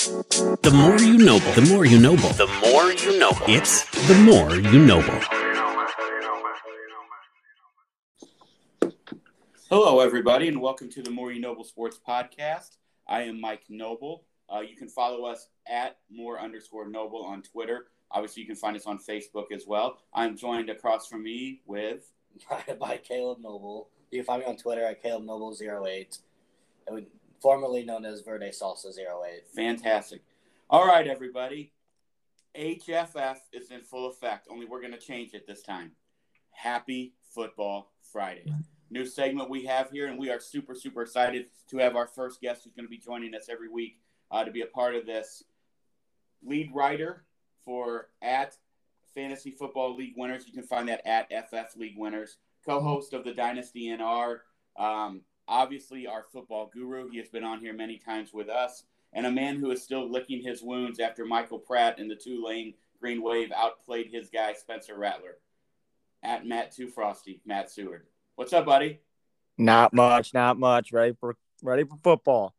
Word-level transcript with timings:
The 0.00 0.72
more 0.74 0.98
you 0.98 1.18
know, 1.18 1.38
the 1.38 1.68
more 1.68 1.84
you 1.84 1.98
know, 1.98 2.16
the 2.16 2.46
more 2.62 2.90
you 2.90 3.18
know. 3.18 3.32
It's 3.46 3.84
the 4.08 4.14
more 4.14 4.56
you 4.56 4.82
know. 4.82 5.02
Hello, 9.68 10.00
everybody, 10.00 10.48
and 10.48 10.58
welcome 10.58 10.88
to 10.88 11.02
the 11.02 11.10
More 11.10 11.32
You 11.32 11.40
Noble 11.42 11.64
Sports 11.64 12.00
Podcast. 12.08 12.78
I 13.06 13.24
am 13.24 13.38
Mike 13.38 13.64
Noble. 13.68 14.24
Uh, 14.50 14.60
you 14.60 14.74
can 14.74 14.88
follow 14.88 15.26
us 15.26 15.48
at 15.68 15.98
more 16.10 16.40
underscore 16.40 16.88
noble 16.88 17.22
on 17.22 17.42
Twitter. 17.42 17.88
Obviously, 18.10 18.40
you 18.40 18.46
can 18.46 18.56
find 18.56 18.78
us 18.78 18.86
on 18.86 18.98
Facebook 18.98 19.52
as 19.52 19.66
well. 19.66 19.98
I'm 20.14 20.34
joined 20.34 20.70
across 20.70 21.08
from 21.08 21.24
me 21.24 21.60
with 21.66 22.10
by 22.80 22.96
Caleb 22.96 23.40
Noble. 23.42 23.90
You 24.10 24.20
can 24.20 24.24
find 24.24 24.40
me 24.40 24.48
on 24.48 24.56
Twitter 24.56 24.82
at 24.82 25.02
Caleb 25.02 25.24
Noble08. 25.24 26.20
I 26.88 26.92
would 26.92 27.06
formerly 27.40 27.84
known 27.84 28.04
as 28.04 28.20
Verde 28.20 28.50
Salsa 28.50 28.88
08. 28.88 29.48
Fantastic. 29.54 30.22
All 30.68 30.86
right, 30.86 31.06
everybody. 31.06 31.72
HFF 32.56 33.36
is 33.52 33.70
in 33.70 33.82
full 33.82 34.08
effect, 34.10 34.48
only 34.50 34.66
we're 34.66 34.80
going 34.80 34.92
to 34.92 34.98
change 34.98 35.34
it 35.34 35.46
this 35.46 35.62
time. 35.62 35.92
Happy 36.50 37.14
Football 37.32 37.92
Friday. 38.12 38.52
New 38.90 39.06
segment 39.06 39.48
we 39.48 39.64
have 39.66 39.90
here, 39.90 40.08
and 40.08 40.18
we 40.18 40.30
are 40.30 40.40
super, 40.40 40.74
super 40.74 41.02
excited 41.02 41.46
to 41.68 41.78
have 41.78 41.94
our 41.94 42.08
first 42.08 42.40
guest 42.40 42.64
who's 42.64 42.74
going 42.74 42.86
to 42.86 42.90
be 42.90 42.98
joining 42.98 43.34
us 43.36 43.48
every 43.48 43.68
week 43.68 44.00
uh, 44.32 44.44
to 44.44 44.50
be 44.50 44.62
a 44.62 44.66
part 44.66 44.96
of 44.96 45.06
this. 45.06 45.44
Lead 46.42 46.70
writer 46.74 47.24
for 47.64 48.08
at 48.20 48.56
Fantasy 49.14 49.52
Football 49.52 49.94
League 49.94 50.14
Winners. 50.16 50.46
You 50.46 50.52
can 50.52 50.64
find 50.64 50.88
that 50.88 51.06
at 51.06 51.30
FF 51.50 51.76
League 51.76 51.96
Winners. 51.96 52.38
Co 52.66 52.80
host 52.80 53.12
of 53.12 53.24
the 53.24 53.32
Dynasty 53.32 53.86
NR. 53.88 54.40
Um, 54.76 55.22
obviously 55.50 56.06
our 56.06 56.24
football 56.32 56.70
guru. 56.72 57.10
He 57.10 57.18
has 57.18 57.28
been 57.28 57.44
on 57.44 57.60
here 57.60 57.74
many 57.74 57.98
times 57.98 58.32
with 58.32 58.48
us, 58.48 58.84
and 59.12 59.26
a 59.26 59.30
man 59.30 59.56
who 59.56 59.70
is 59.72 59.82
still 59.82 60.10
licking 60.10 60.42
his 60.42 60.62
wounds 60.62 61.00
after 61.00 61.26
Michael 61.26 61.58
Pratt 61.58 61.98
and 61.98 62.10
the 62.10 62.14
Tulane 62.14 62.74
Green 63.00 63.22
Wave 63.22 63.52
outplayed 63.54 64.08
his 64.10 64.30
guy 64.30 64.54
Spencer 64.54 64.96
Rattler. 64.96 65.36
At 66.22 66.46
Matt 66.46 66.70
Too 66.72 66.86
Frosty, 66.86 67.40
Matt 67.46 67.70
Seward. 67.70 68.06
What's 68.36 68.52
up, 68.52 68.66
buddy? 68.66 69.00
Not 69.56 69.92
much, 69.94 70.32
not 70.34 70.58
much. 70.58 70.92
Ready 70.92 71.16
for 71.18 71.34
ready 71.62 71.84
for 71.84 71.98
football. 72.02 72.54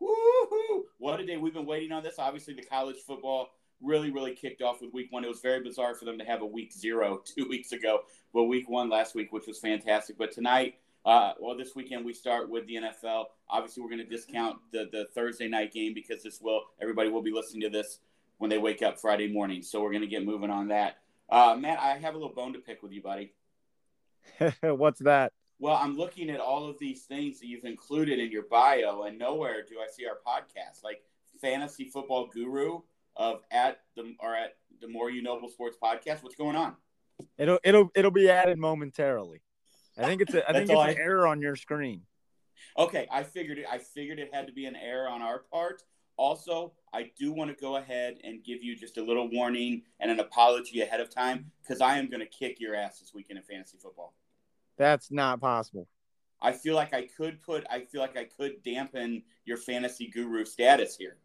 Woohoo! 0.00 0.82
What 0.98 1.20
a 1.20 1.26
day. 1.26 1.36
We've 1.36 1.52
been 1.52 1.66
waiting 1.66 1.90
on 1.90 2.04
this. 2.04 2.20
Obviously, 2.20 2.54
the 2.54 2.62
college 2.62 2.98
football 3.04 3.50
really, 3.82 4.10
really 4.10 4.34
kicked 4.34 4.62
off 4.62 4.80
with 4.80 4.92
week 4.92 5.10
one. 5.10 5.24
It 5.24 5.28
was 5.28 5.40
very 5.40 5.60
bizarre 5.60 5.94
for 5.96 6.04
them 6.04 6.18
to 6.18 6.24
have 6.24 6.42
a 6.42 6.46
week 6.46 6.72
zero 6.72 7.20
two 7.36 7.48
weeks 7.48 7.72
ago, 7.72 8.00
but 8.32 8.44
week 8.44 8.68
one 8.68 8.88
last 8.88 9.14
week, 9.16 9.32
which 9.32 9.46
was 9.48 9.58
fantastic. 9.58 10.16
But 10.16 10.30
tonight, 10.30 10.76
uh, 11.04 11.32
well, 11.40 11.56
this 11.56 11.74
weekend 11.74 12.04
we 12.04 12.12
start 12.12 12.50
with 12.50 12.66
the 12.66 12.76
NFL. 12.76 13.26
Obviously, 13.48 13.82
we're 13.82 13.88
going 13.88 14.04
to 14.04 14.08
discount 14.08 14.58
the 14.72 14.88
the 14.92 15.06
Thursday 15.14 15.48
night 15.48 15.72
game 15.72 15.94
because 15.94 16.22
this 16.22 16.40
will 16.40 16.62
everybody 16.80 17.08
will 17.08 17.22
be 17.22 17.32
listening 17.32 17.62
to 17.62 17.70
this 17.70 18.00
when 18.38 18.50
they 18.50 18.58
wake 18.58 18.82
up 18.82 18.98
Friday 18.98 19.32
morning. 19.32 19.62
So 19.62 19.80
we're 19.80 19.90
going 19.90 20.02
to 20.02 20.08
get 20.08 20.24
moving 20.24 20.50
on 20.50 20.68
that. 20.68 20.98
Uh, 21.28 21.56
Matt, 21.58 21.78
I 21.78 21.96
have 21.98 22.14
a 22.14 22.18
little 22.18 22.34
bone 22.34 22.52
to 22.52 22.58
pick 22.58 22.82
with 22.82 22.92
you, 22.92 23.02
buddy. 23.02 23.32
What's 24.62 25.00
that? 25.00 25.32
Well, 25.58 25.76
I'm 25.76 25.96
looking 25.96 26.30
at 26.30 26.40
all 26.40 26.68
of 26.68 26.78
these 26.78 27.02
things 27.02 27.38
that 27.40 27.46
you've 27.46 27.64
included 27.64 28.18
in 28.18 28.32
your 28.32 28.44
bio, 28.50 29.02
and 29.02 29.18
nowhere 29.18 29.62
do 29.68 29.76
I 29.78 29.86
see 29.90 30.06
our 30.06 30.18
podcast, 30.26 30.82
like 30.82 31.02
fantasy 31.40 31.84
football 31.84 32.26
guru 32.26 32.80
of 33.16 33.42
at 33.50 33.80
the 33.96 34.14
or 34.20 34.34
at 34.34 34.56
the 34.80 34.88
More 34.88 35.10
You 35.10 35.22
Noble 35.22 35.48
Sports 35.48 35.76
podcast. 35.82 36.22
What's 36.22 36.36
going 36.36 36.56
on? 36.56 36.76
It'll 37.38 37.58
it'll 37.62 37.90
it'll 37.94 38.10
be 38.10 38.30
added 38.30 38.58
momentarily. 38.58 39.42
I 40.00 40.06
think 40.06 40.22
it's 40.22 40.34
a, 40.34 40.48
I 40.48 40.52
think 40.52 40.70
it's 40.70 40.80
an 40.80 40.96
error 40.98 41.26
on 41.26 41.40
your 41.40 41.56
screen. 41.56 42.02
Okay, 42.78 43.06
I 43.10 43.22
figured 43.22 43.58
it. 43.58 43.66
I 43.70 43.78
figured 43.78 44.18
it 44.18 44.30
had 44.32 44.46
to 44.46 44.52
be 44.52 44.66
an 44.66 44.76
error 44.76 45.08
on 45.08 45.22
our 45.22 45.40
part. 45.52 45.82
Also, 46.16 46.72
I 46.92 47.10
do 47.18 47.32
want 47.32 47.50
to 47.50 47.56
go 47.60 47.76
ahead 47.76 48.18
and 48.24 48.44
give 48.44 48.62
you 48.62 48.76
just 48.76 48.98
a 48.98 49.02
little 49.02 49.30
warning 49.30 49.82
and 50.00 50.10
an 50.10 50.20
apology 50.20 50.82
ahead 50.82 51.00
of 51.00 51.08
time 51.08 51.50
because 51.62 51.80
I 51.80 51.96
am 51.98 52.10
going 52.10 52.20
to 52.20 52.26
kick 52.26 52.60
your 52.60 52.74
ass 52.74 53.00
this 53.00 53.12
weekend 53.14 53.38
in 53.38 53.44
fantasy 53.44 53.78
football. 53.78 54.14
That's 54.76 55.10
not 55.10 55.40
possible. 55.40 55.88
I 56.42 56.52
feel 56.52 56.74
like 56.74 56.94
I 56.94 57.06
could 57.06 57.40
put. 57.42 57.66
I 57.70 57.80
feel 57.80 58.00
like 58.00 58.16
I 58.16 58.24
could 58.24 58.62
dampen 58.62 59.22
your 59.44 59.56
fantasy 59.56 60.08
guru 60.08 60.44
status 60.44 60.96
here. 60.96 61.16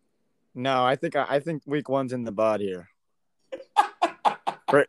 No, 0.54 0.86
I 0.86 0.96
think 0.96 1.16
I 1.16 1.40
think 1.40 1.64
week 1.66 1.90
one's 1.90 2.14
in 2.14 2.24
the 2.24 2.32
bud 2.32 2.62
here. 2.62 2.90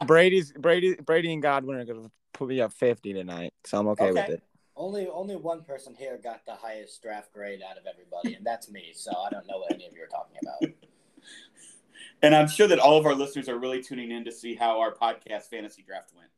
Brady's 0.06 0.52
Brady 0.52 0.94
Brady 0.94 1.32
and 1.32 1.42
Godwin 1.42 1.78
are 1.78 1.84
going 1.84 2.04
to 2.04 2.10
put 2.36 2.48
me 2.48 2.60
up 2.60 2.72
50 2.72 3.12
tonight, 3.12 3.54
so 3.64 3.78
I'm 3.78 3.88
okay, 3.88 4.10
okay, 4.10 4.12
with 4.12 4.30
it. 4.30 4.42
Only 4.76 5.08
only 5.08 5.36
one 5.36 5.62
person 5.62 5.94
here 5.94 6.20
got 6.22 6.44
the 6.44 6.54
highest 6.54 7.02
draft 7.02 7.32
grade 7.32 7.60
out 7.68 7.78
of 7.78 7.84
everybody, 7.86 8.34
and 8.34 8.46
that's 8.46 8.70
me. 8.70 8.92
So 8.94 9.10
I 9.10 9.30
don't 9.30 9.46
know 9.46 9.58
what 9.58 9.72
any 9.72 9.86
of 9.86 9.94
you 9.94 10.02
are 10.02 10.06
talking 10.06 10.36
about. 10.42 10.74
and 12.22 12.34
I'm 12.34 12.48
sure 12.48 12.68
that 12.68 12.78
all 12.78 12.98
of 12.98 13.06
our 13.06 13.14
listeners 13.14 13.48
are 13.48 13.58
really 13.58 13.82
tuning 13.82 14.10
in 14.10 14.24
to 14.26 14.32
see 14.32 14.54
how 14.54 14.80
our 14.80 14.94
podcast 14.94 15.44
fantasy 15.44 15.82
draft 15.82 16.12
went. 16.14 16.28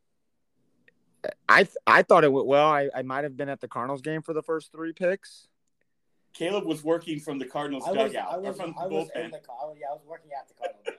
I 1.49 1.65
th- 1.65 1.77
I 1.85 2.03
thought 2.03 2.23
it 2.23 2.33
went 2.33 2.47
well. 2.47 2.69
I, 2.69 2.89
I 2.95 3.03
might 3.03 3.25
have 3.25 3.37
been 3.37 3.49
at 3.49 3.61
the 3.61 3.69
Cardinals 3.69 4.03
game 4.03 4.23
for 4.23 4.33
the 4.33 4.43
first 4.43 4.71
three 4.71 4.93
picks. 4.93 5.49
Caleb 6.33 6.65
was 6.65 6.85
working 6.85 7.19
from 7.19 7.41
the 7.41 7.45
Cardinals 7.45 7.83
I 7.87 7.91
was, 7.91 8.13
dugout 8.13 8.33
I 8.33 8.37
was, 8.39 8.49
or 8.49 8.63
from 8.63 8.75
I 8.79 8.85
the 8.87 8.95
was 8.95 9.09
bullpen. 9.09 9.25
In 9.25 9.31
the, 9.33 9.41
yeah, 9.81 9.87
I 9.91 9.95
was 9.95 10.03
working 10.07 10.31
at 10.39 10.47
the 10.47 10.55
Cardinals 10.55 10.85
game. 10.87 10.95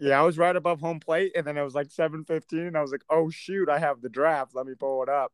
Yeah, 0.00 0.18
I 0.18 0.22
was 0.22 0.38
right 0.38 0.56
above 0.56 0.80
home 0.80 0.98
plate, 0.98 1.32
and 1.36 1.46
then 1.46 1.58
it 1.58 1.62
was 1.62 1.74
like 1.74 1.90
seven 1.90 2.24
fifteen, 2.24 2.66
and 2.66 2.76
I 2.76 2.80
was 2.80 2.90
like, 2.90 3.04
"Oh 3.10 3.28
shoot, 3.28 3.68
I 3.68 3.78
have 3.78 4.00
the 4.00 4.08
draft. 4.08 4.54
Let 4.54 4.66
me 4.66 4.74
pull 4.74 5.02
it 5.02 5.08
up." 5.10 5.32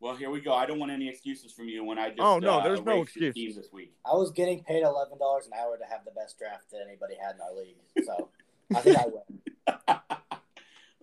Well, 0.00 0.14
here 0.14 0.28
we 0.28 0.40
go. 0.40 0.52
I 0.52 0.66
don't 0.66 0.78
want 0.78 0.92
any 0.92 1.08
excuses 1.08 1.52
from 1.52 1.68
you 1.68 1.84
when 1.84 1.96
I 1.96 2.08
just. 2.08 2.20
Oh 2.20 2.38
no, 2.38 2.58
uh, 2.58 2.64
there's 2.64 2.82
no 2.82 3.00
excuse. 3.02 3.34
Teams 3.34 3.56
this 3.56 3.72
week. 3.72 3.94
I 4.04 4.14
was 4.14 4.32
getting 4.32 4.62
paid 4.64 4.82
eleven 4.82 5.18
dollars 5.18 5.46
an 5.46 5.52
hour 5.58 5.78
to 5.78 5.84
have 5.84 6.04
the 6.04 6.10
best 6.10 6.36
draft 6.36 6.70
that 6.72 6.80
anybody 6.86 7.14
had 7.14 7.36
in 7.36 7.40
our 7.40 7.54
league, 7.54 7.76
so 8.04 8.28
I 8.74 8.80
think 8.80 8.98
I 8.98 9.04
win. 9.06 10.18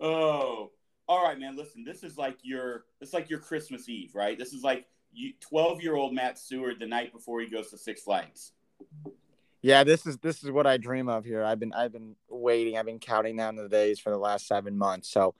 oh, 0.00 0.70
all 1.08 1.24
right, 1.24 1.38
man. 1.38 1.56
Listen, 1.56 1.84
this 1.84 2.04
is 2.04 2.18
like 2.18 2.38
your 2.42 2.84
it's 3.00 3.14
like 3.14 3.30
your 3.30 3.40
Christmas 3.40 3.88
Eve, 3.88 4.14
right? 4.14 4.38
This 4.38 4.52
is 4.52 4.62
like 4.62 4.86
twelve 5.40 5.82
year 5.82 5.96
old 5.96 6.14
Matt 6.14 6.38
Seward 6.38 6.78
the 6.78 6.86
night 6.86 7.12
before 7.12 7.40
he 7.40 7.48
goes 7.48 7.70
to 7.70 7.78
Six 7.78 8.02
Flags. 8.02 8.52
Yeah, 9.64 9.82
this 9.82 10.04
is 10.04 10.18
this 10.18 10.44
is 10.44 10.50
what 10.50 10.66
I 10.66 10.76
dream 10.76 11.08
of 11.08 11.24
here. 11.24 11.42
I've 11.42 11.58
been 11.58 11.72
I've 11.72 11.90
been 11.90 12.16
waiting. 12.28 12.76
I've 12.76 12.84
been 12.84 12.98
counting 12.98 13.34
down 13.38 13.56
the 13.56 13.66
days 13.66 13.98
for 13.98 14.10
the 14.10 14.18
last 14.18 14.46
seven 14.46 14.76
months. 14.76 15.08
So 15.08 15.34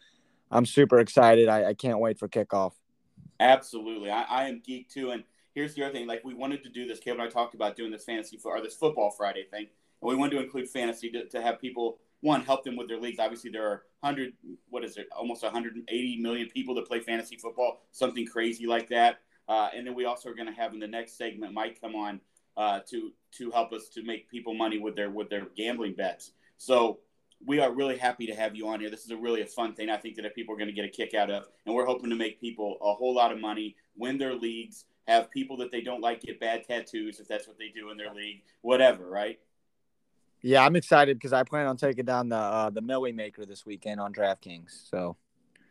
I'm 0.50 0.64
super 0.64 0.98
excited. 0.98 1.46
I, 1.46 1.66
I 1.66 1.74
can't 1.74 1.98
wait 1.98 2.18
for 2.18 2.26
kickoff. 2.26 2.72
Absolutely, 3.38 4.10
I, 4.10 4.22
I 4.22 4.48
am 4.48 4.62
geek 4.64 4.88
too. 4.88 5.10
And 5.10 5.24
here's 5.54 5.74
the 5.74 5.82
other 5.82 5.92
thing: 5.92 6.06
like 6.06 6.24
we 6.24 6.32
wanted 6.32 6.62
to 6.62 6.70
do 6.70 6.86
this. 6.86 7.00
Kevin 7.00 7.20
and 7.20 7.28
I 7.28 7.30
talked 7.30 7.54
about 7.54 7.76
doing 7.76 7.90
this 7.90 8.04
fantasy 8.04 8.40
or 8.42 8.62
this 8.62 8.72
football 8.72 9.10
Friday 9.10 9.44
thing, 9.50 9.66
and 10.00 10.08
we 10.08 10.16
wanted 10.16 10.36
to 10.36 10.42
include 10.42 10.70
fantasy 10.70 11.10
to, 11.10 11.28
to 11.28 11.42
have 11.42 11.60
people 11.60 11.98
one 12.22 12.40
help 12.40 12.64
them 12.64 12.76
with 12.76 12.88
their 12.88 12.98
leagues. 12.98 13.18
Obviously, 13.18 13.50
there 13.50 13.68
are 13.68 13.82
hundred 14.02 14.32
what 14.70 14.84
is 14.84 14.96
it, 14.96 15.06
almost 15.14 15.42
180 15.42 16.16
million 16.22 16.48
people 16.48 16.74
that 16.76 16.86
play 16.86 17.00
fantasy 17.00 17.36
football, 17.36 17.82
something 17.92 18.26
crazy 18.26 18.66
like 18.66 18.88
that. 18.88 19.18
Uh, 19.46 19.68
and 19.76 19.86
then 19.86 19.94
we 19.94 20.06
also 20.06 20.30
are 20.30 20.34
going 20.34 20.48
to 20.48 20.54
have 20.54 20.72
in 20.72 20.80
the 20.80 20.88
next 20.88 21.18
segment 21.18 21.52
Mike 21.52 21.78
come 21.78 21.94
on 21.94 22.18
uh, 22.56 22.80
to 22.90 23.12
to 23.32 23.50
help 23.50 23.72
us 23.72 23.88
to 23.90 24.02
make 24.02 24.30
people 24.30 24.54
money 24.54 24.78
with 24.78 24.96
their 24.96 25.10
with 25.10 25.28
their 25.28 25.46
gambling 25.56 25.94
bets. 25.94 26.32
So 26.56 27.00
we 27.46 27.60
are 27.60 27.72
really 27.72 27.98
happy 27.98 28.26
to 28.26 28.34
have 28.34 28.54
you 28.56 28.68
on 28.68 28.80
here. 28.80 28.90
This 28.90 29.04
is 29.04 29.10
a 29.10 29.16
really 29.16 29.42
a 29.42 29.46
fun 29.46 29.74
thing. 29.74 29.90
I 29.90 29.96
think 29.96 30.16
that 30.16 30.34
people 30.34 30.54
are 30.54 30.58
going 30.58 30.68
to 30.68 30.74
get 30.74 30.84
a 30.84 30.88
kick 30.88 31.14
out 31.14 31.30
of, 31.30 31.46
and 31.66 31.74
we're 31.74 31.84
hoping 31.84 32.10
to 32.10 32.16
make 32.16 32.40
people 32.40 32.78
a 32.80 32.94
whole 32.94 33.14
lot 33.14 33.32
of 33.32 33.40
money, 33.40 33.76
win 33.96 34.18
their 34.18 34.34
leagues, 34.34 34.86
have 35.06 35.30
people 35.30 35.56
that 35.58 35.70
they 35.70 35.80
don't 35.80 36.00
like 36.00 36.22
get 36.22 36.40
bad 36.40 36.64
tattoos 36.66 37.20
if 37.20 37.28
that's 37.28 37.46
what 37.46 37.58
they 37.58 37.68
do 37.68 37.90
in 37.90 37.96
their 37.96 38.14
league, 38.14 38.42
whatever, 38.62 39.08
right? 39.08 39.38
Yeah, 40.40 40.64
I'm 40.64 40.76
excited 40.76 41.16
because 41.16 41.32
I 41.32 41.42
plan 41.42 41.66
on 41.66 41.76
taking 41.76 42.04
down 42.04 42.28
the 42.28 42.36
uh, 42.36 42.70
the 42.70 42.82
Milly 42.82 43.12
Maker 43.12 43.46
this 43.46 43.64
weekend 43.64 44.00
on 44.00 44.12
DraftKings. 44.12 44.88
So, 44.90 45.16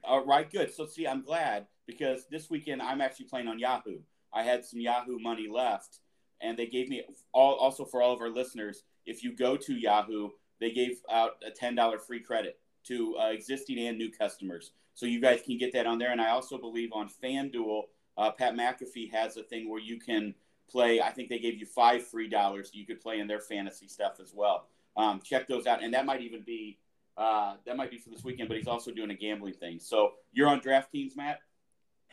all 0.03 0.25
right, 0.25 0.51
good. 0.51 0.73
So, 0.73 0.85
see, 0.85 1.07
I'm 1.07 1.21
glad 1.21 1.67
because 1.85 2.25
this 2.29 2.49
weekend 2.49 2.81
I'm 2.81 3.01
actually 3.01 3.27
playing 3.27 3.47
on 3.47 3.59
Yahoo. 3.59 3.99
I 4.33 4.41
had 4.41 4.65
some 4.65 4.79
Yahoo 4.79 5.19
money 5.19 5.47
left, 5.47 5.99
and 6.43 6.57
they 6.57 6.67
gave 6.67 6.89
me 6.89 7.03
all 7.31 7.55
also 7.55 7.85
for 7.85 8.01
all 8.01 8.13
of 8.13 8.21
our 8.21 8.29
listeners. 8.29 8.83
If 9.05 9.23
you 9.23 9.35
go 9.35 9.57
to 9.57 9.73
Yahoo, 9.73 10.29
they 10.59 10.71
gave 10.71 11.01
out 11.11 11.37
a 11.45 11.51
ten 11.51 11.75
dollar 11.75 11.97
free 11.97 12.19
credit 12.19 12.59
to 12.87 13.15
uh, 13.17 13.27
existing 13.27 13.79
and 13.79 13.97
new 13.97 14.11
customers, 14.11 14.71
so 14.93 15.05
you 15.05 15.21
guys 15.21 15.41
can 15.41 15.57
get 15.57 15.73
that 15.73 15.87
on 15.87 15.97
there. 15.97 16.11
And 16.11 16.21
I 16.21 16.29
also 16.29 16.57
believe 16.57 16.89
on 16.93 17.09
FanDuel, 17.23 17.83
uh, 18.17 18.31
Pat 18.31 18.55
McAfee 18.55 19.11
has 19.11 19.37
a 19.37 19.43
thing 19.43 19.69
where 19.69 19.79
you 19.79 19.99
can 19.99 20.35
play. 20.69 21.01
I 21.01 21.11
think 21.11 21.29
they 21.29 21.39
gave 21.39 21.57
you 21.57 21.65
five 21.65 22.05
free 22.05 22.29
dollars. 22.29 22.71
You 22.73 22.85
could 22.85 23.01
play 23.01 23.19
in 23.19 23.27
their 23.27 23.39
fantasy 23.39 23.87
stuff 23.87 24.19
as 24.21 24.33
well. 24.35 24.67
Um, 24.95 25.21
check 25.23 25.47
those 25.47 25.65
out, 25.65 25.83
and 25.83 25.93
that 25.93 26.05
might 26.05 26.21
even 26.21 26.43
be 26.43 26.77
uh, 27.17 27.55
that 27.65 27.77
might 27.77 27.91
be 27.91 27.97
for 27.97 28.09
this 28.09 28.23
weekend. 28.23 28.49
But 28.49 28.57
he's 28.57 28.67
also 28.67 28.91
doing 28.91 29.11
a 29.11 29.15
gambling 29.15 29.53
thing. 29.53 29.79
So 29.79 30.13
you're 30.31 30.47
on 30.47 30.61
DraftKings, 30.61 31.15
Matt. 31.15 31.39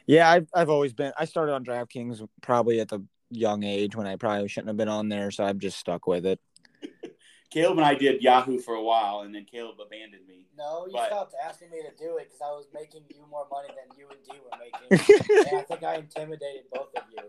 Yeah, 0.06 0.30
I've 0.30 0.48
I've 0.54 0.70
always 0.70 0.92
been. 0.92 1.12
I 1.18 1.24
started 1.24 1.52
on 1.52 1.64
DraftKings 1.64 2.26
probably 2.40 2.80
at 2.80 2.88
the 2.88 3.04
young 3.30 3.62
age 3.64 3.96
when 3.96 4.06
I 4.06 4.16
probably 4.16 4.48
shouldn't 4.48 4.68
have 4.68 4.76
been 4.76 4.88
on 4.88 5.08
there, 5.08 5.30
so 5.30 5.44
I've 5.44 5.58
just 5.58 5.78
stuck 5.78 6.06
with 6.06 6.26
it. 6.26 6.40
Caleb 7.50 7.78
and 7.78 7.86
I 7.86 7.94
did 7.94 8.22
Yahoo 8.22 8.60
for 8.60 8.74
a 8.74 8.82
while, 8.82 9.20
and 9.20 9.34
then 9.34 9.44
Caleb 9.44 9.76
abandoned 9.84 10.26
me. 10.28 10.46
No, 10.56 10.86
you 10.86 10.92
but... 10.92 11.06
stopped 11.08 11.34
asking 11.44 11.70
me 11.70 11.78
to 11.78 11.90
do 12.02 12.16
it 12.18 12.28
because 12.28 12.40
I 12.40 12.50
was 12.50 12.66
making 12.72 13.02
you 13.08 13.24
more 13.28 13.46
money 13.50 13.68
than 13.68 13.98
you 13.98 14.06
and 14.08 14.18
D 14.24 14.38
were 14.44 14.56
making. 14.58 15.46
and 15.48 15.58
I 15.58 15.62
think 15.62 15.82
I 15.82 15.96
intimidated 15.96 16.64
both 16.72 16.94
of 16.96 17.02
you. 17.10 17.24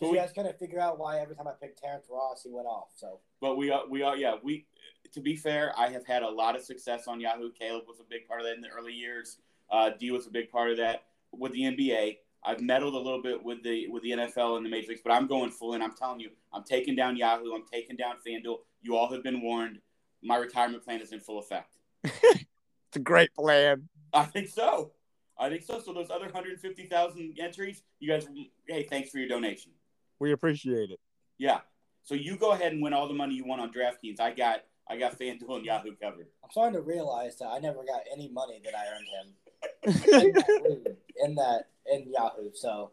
But 0.00 0.08
you 0.08 0.16
guys 0.16 0.32
couldn't 0.34 0.58
figure 0.58 0.80
out 0.80 0.98
why 0.98 1.20
every 1.20 1.36
time 1.36 1.46
I 1.46 1.52
picked 1.60 1.82
Terrence 1.82 2.06
Ross, 2.10 2.42
he 2.42 2.50
went 2.50 2.66
off. 2.66 2.88
So 2.96 3.20
but 3.40 3.56
we 3.56 3.70
are, 3.70 3.86
we 3.88 4.02
are, 4.02 4.16
yeah. 4.16 4.36
We, 4.42 4.66
to 5.12 5.20
be 5.20 5.36
fair, 5.36 5.72
I 5.78 5.88
have 5.88 6.06
had 6.06 6.22
a 6.22 6.30
lot 6.30 6.56
of 6.56 6.62
success 6.62 7.06
on 7.06 7.20
Yahoo. 7.20 7.50
Caleb 7.52 7.84
was 7.86 8.00
a 8.00 8.04
big 8.08 8.26
part 8.26 8.40
of 8.40 8.46
that 8.46 8.54
in 8.54 8.62
the 8.62 8.68
early 8.68 8.94
years. 8.94 9.38
Uh, 9.70 9.90
D 9.98 10.10
was 10.10 10.26
a 10.26 10.30
big 10.30 10.50
part 10.50 10.70
of 10.70 10.78
that 10.78 11.04
with 11.32 11.52
the 11.52 11.62
NBA. 11.62 12.18
I've 12.44 12.60
meddled 12.60 12.94
a 12.94 12.98
little 12.98 13.22
bit 13.22 13.42
with 13.42 13.62
the 13.62 13.88
with 13.88 14.02
the 14.02 14.10
NFL 14.10 14.56
and 14.56 14.66
the 14.66 14.70
major 14.70 14.88
leagues, 14.88 15.00
but 15.04 15.12
I'm 15.12 15.26
going 15.26 15.50
full 15.50 15.74
in. 15.74 15.82
I'm 15.82 15.94
telling 15.94 16.20
you, 16.20 16.30
I'm 16.52 16.64
taking 16.64 16.96
down 16.96 17.16
Yahoo. 17.16 17.54
I'm 17.54 17.64
taking 17.70 17.96
down 17.96 18.16
FanDuel. 18.26 18.58
You 18.80 18.96
all 18.96 19.12
have 19.12 19.22
been 19.22 19.40
warned. 19.40 19.78
My 20.22 20.36
retirement 20.36 20.84
plan 20.84 21.00
is 21.00 21.12
in 21.12 21.20
full 21.20 21.38
effect. 21.38 21.76
It's 22.92 22.98
a 22.98 23.00
great 23.00 23.32
plan. 23.32 23.88
I 24.12 24.24
think 24.24 24.48
so. 24.48 24.92
I 25.38 25.48
think 25.48 25.62
so. 25.62 25.80
So 25.80 25.94
those 25.94 26.10
other 26.10 26.26
150,000 26.26 27.38
entries, 27.40 27.84
you 28.00 28.08
guys, 28.12 28.26
hey, 28.68 28.82
thanks 28.82 29.08
for 29.08 29.16
your 29.16 29.28
donation. 29.28 29.72
We 30.18 30.32
appreciate 30.32 30.90
it. 30.90 31.00
Yeah. 31.38 31.60
So 32.02 32.14
you 32.14 32.36
go 32.36 32.52
ahead 32.52 32.74
and 32.74 32.82
win 32.82 32.92
all 32.92 33.08
the 33.08 33.14
money 33.14 33.34
you 33.34 33.46
want 33.46 33.62
on 33.62 33.72
DraftKings. 33.72 34.20
I 34.20 34.32
got 34.32 34.64
I 34.92 34.98
got 34.98 35.18
FanDuel 35.18 35.56
and 35.56 35.64
Yahoo 35.64 35.96
covered. 35.96 36.26
I'm 36.44 36.50
starting 36.50 36.74
to 36.74 36.82
realize 36.82 37.38
that 37.38 37.46
I 37.46 37.58
never 37.60 37.82
got 37.82 38.02
any 38.12 38.28
money 38.28 38.60
that 38.62 38.74
I 38.74 38.84
earned 38.94 39.06
him 39.08 40.04
in 40.26 40.32
that, 40.32 40.62
league, 40.68 40.96
in 41.24 41.34
that 41.36 41.68
in 41.90 42.12
Yahoo. 42.12 42.50
So 42.52 42.90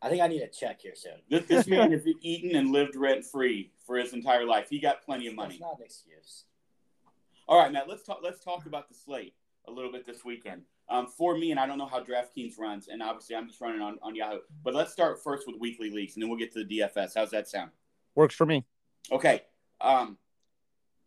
I 0.00 0.08
think 0.08 0.22
I 0.22 0.28
need 0.28 0.42
a 0.42 0.46
check 0.46 0.80
here 0.80 0.94
soon. 0.94 1.14
This, 1.28 1.44
this 1.46 1.66
man 1.68 1.90
has 1.90 2.02
eaten 2.20 2.54
and 2.54 2.70
lived 2.70 2.94
rent 2.94 3.24
free 3.24 3.72
for 3.84 3.96
his 3.96 4.12
entire 4.12 4.44
life. 4.44 4.68
He 4.70 4.78
got 4.78 5.04
plenty 5.04 5.26
of 5.26 5.34
money. 5.34 5.54
That's 5.54 5.60
not 5.60 5.78
an 5.80 5.84
excuse. 5.86 6.44
All 7.48 7.60
right, 7.60 7.72
Matt. 7.72 7.88
Let's 7.88 8.04
talk. 8.04 8.20
Let's 8.22 8.38
talk 8.38 8.66
about 8.66 8.88
the 8.88 8.94
slate 8.94 9.34
a 9.66 9.72
little 9.72 9.90
bit 9.90 10.06
this 10.06 10.24
weekend. 10.24 10.62
Um, 10.88 11.08
for 11.08 11.36
me, 11.36 11.50
and 11.50 11.58
I 11.58 11.66
don't 11.66 11.78
know 11.78 11.86
how 11.86 12.00
DraftKings 12.00 12.58
runs, 12.60 12.86
and 12.86 13.02
obviously 13.02 13.34
I'm 13.34 13.48
just 13.48 13.60
running 13.60 13.80
on, 13.80 13.98
on 14.02 14.14
Yahoo. 14.14 14.38
But 14.62 14.74
let's 14.74 14.92
start 14.92 15.20
first 15.20 15.48
with 15.48 15.56
weekly 15.58 15.90
leagues, 15.90 16.14
and 16.14 16.22
then 16.22 16.28
we'll 16.28 16.38
get 16.38 16.52
to 16.52 16.62
the 16.62 16.78
DFS. 16.78 17.12
How's 17.16 17.30
that 17.30 17.48
sound? 17.48 17.70
Works 18.14 18.36
for 18.36 18.46
me. 18.46 18.64
Okay. 19.10 19.42
Um, 19.80 20.16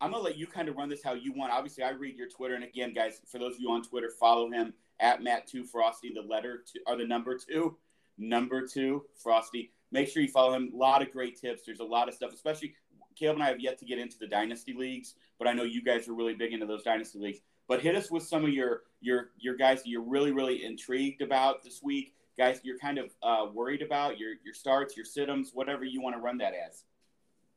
I'm 0.00 0.12
gonna 0.12 0.22
let 0.22 0.36
you 0.36 0.46
kind 0.46 0.68
of 0.68 0.76
run 0.76 0.88
this 0.88 1.02
how 1.02 1.14
you 1.14 1.32
want. 1.32 1.52
Obviously, 1.52 1.82
I 1.82 1.90
read 1.90 2.16
your 2.16 2.28
Twitter, 2.28 2.54
and 2.54 2.64
again, 2.64 2.92
guys, 2.92 3.20
for 3.26 3.38
those 3.38 3.54
of 3.54 3.60
you 3.60 3.70
on 3.70 3.82
Twitter, 3.82 4.10
follow 4.10 4.50
him 4.50 4.72
at 5.00 5.22
Matt 5.22 5.46
Two 5.46 5.64
Frosty, 5.64 6.12
the 6.14 6.22
letter 6.22 6.62
two, 6.70 6.80
or 6.86 6.96
the 6.96 7.06
number 7.06 7.36
two, 7.36 7.76
number 8.16 8.66
two 8.66 9.04
Frosty. 9.16 9.72
Make 9.90 10.08
sure 10.08 10.22
you 10.22 10.28
follow 10.28 10.54
him. 10.54 10.70
A 10.72 10.76
lot 10.76 11.02
of 11.02 11.10
great 11.10 11.40
tips. 11.40 11.62
There's 11.64 11.80
a 11.80 11.84
lot 11.84 12.08
of 12.08 12.14
stuff, 12.14 12.32
especially 12.32 12.74
Caleb 13.16 13.36
and 13.36 13.44
I 13.44 13.48
have 13.48 13.60
yet 13.60 13.78
to 13.78 13.84
get 13.84 13.98
into 13.98 14.18
the 14.18 14.26
dynasty 14.26 14.72
leagues, 14.72 15.14
but 15.38 15.48
I 15.48 15.52
know 15.52 15.64
you 15.64 15.82
guys 15.82 16.06
are 16.08 16.14
really 16.14 16.34
big 16.34 16.52
into 16.52 16.66
those 16.66 16.82
dynasty 16.82 17.18
leagues. 17.18 17.40
But 17.66 17.80
hit 17.80 17.96
us 17.96 18.10
with 18.10 18.22
some 18.22 18.44
of 18.44 18.50
your 18.50 18.82
your 19.00 19.30
your 19.38 19.56
guys 19.56 19.82
that 19.82 19.88
you're 19.88 20.02
really 20.02 20.32
really 20.32 20.64
intrigued 20.64 21.22
about 21.22 21.62
this 21.62 21.82
week, 21.82 22.14
guys. 22.36 22.60
You're 22.62 22.78
kind 22.78 22.98
of 22.98 23.10
uh, 23.22 23.46
worried 23.52 23.82
about 23.82 24.18
your 24.18 24.34
your 24.44 24.54
starts, 24.54 24.96
your 24.96 25.06
situms, 25.06 25.48
whatever 25.52 25.84
you 25.84 26.00
want 26.00 26.14
to 26.16 26.22
run 26.22 26.38
that 26.38 26.54
as. 26.54 26.84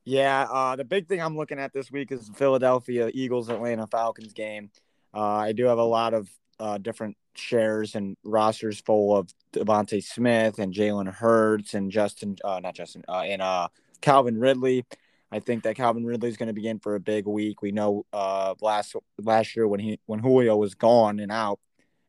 Yeah, 0.04 0.48
uh, 0.50 0.76
the 0.76 0.84
big 0.84 1.08
thing 1.08 1.22
I'm 1.22 1.38
looking 1.38 1.60
at 1.60 1.74
this 1.74 1.92
week 1.92 2.12
is 2.12 2.28
the 2.28 2.34
Philadelphia 2.34 3.12
Eagles 3.14 3.50
Atlanta 3.50 3.86
Falcons 3.86 4.34
game. 4.34 4.72
Uh, 5.14 5.20
I 5.20 5.52
do 5.52 5.66
have 5.66 5.78
a 5.78 5.84
lot 5.84 6.14
of 6.14 6.30
uh, 6.60 6.78
different 6.80 7.18
shares 7.36 7.94
and 7.96 8.18
rosters 8.24 8.80
full 8.80 9.16
of 9.16 9.30
DeVonta 9.54 10.04
Smith 10.04 10.58
and 10.58 10.74
Jalen 10.74 11.14
Hurts 11.14 11.76
and 11.76 11.92
Justin, 11.92 12.36
uh, 12.44 12.60
not 12.62 12.74
Justin, 12.74 13.04
uh, 13.08 13.22
and 13.22 13.42
uh, 13.42 13.68
Calvin 14.02 14.40
Ridley. 14.40 14.86
I 15.32 15.40
think 15.40 15.64
that 15.64 15.76
Calvin 15.76 16.06
Ridley 16.06 16.30
is 16.30 16.38
going 16.38 16.48
to 16.48 16.54
be 16.54 16.68
in 16.68 16.80
for 16.80 16.96
a 16.96 17.00
big 17.00 17.26
week. 17.28 17.62
We 17.62 17.72
know 17.72 18.06
last 18.12 18.96
last 19.20 19.56
year 19.56 19.68
when 19.68 19.80
he 19.80 20.00
when 20.06 20.20
Julio 20.20 20.58
was 20.58 20.74
gone 20.76 21.20
and 21.20 21.32
out 21.32 21.60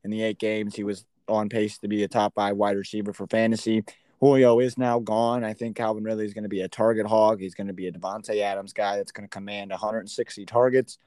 in 0.02 0.10
the 0.10 0.22
eight 0.22 0.38
games, 0.38 0.74
he 0.74 0.82
was 0.82 1.04
on 1.28 1.48
pace 1.48 1.78
to 1.78 1.88
be 1.88 2.02
a 2.02 2.08
top 2.08 2.34
five 2.34 2.56
wide 2.56 2.76
receiver 2.76 3.12
for 3.12 3.26
fantasy. 3.26 3.84
Julio 4.22 4.60
is 4.60 4.78
now 4.78 5.00
gone. 5.00 5.42
I 5.42 5.52
think 5.52 5.74
Calvin 5.74 6.04
Ridley 6.04 6.24
is 6.24 6.32
going 6.32 6.44
to 6.44 6.48
be 6.48 6.60
a 6.60 6.68
target 6.68 7.08
hog. 7.08 7.40
He's 7.40 7.56
going 7.56 7.66
to 7.66 7.72
be 7.72 7.88
a 7.88 7.92
Davante 7.92 8.40
Adams 8.40 8.72
guy 8.72 8.96
that's 8.96 9.10
going 9.10 9.28
to 9.28 9.28
command 9.28 9.72
160 9.72 10.46
targets. 10.46 10.98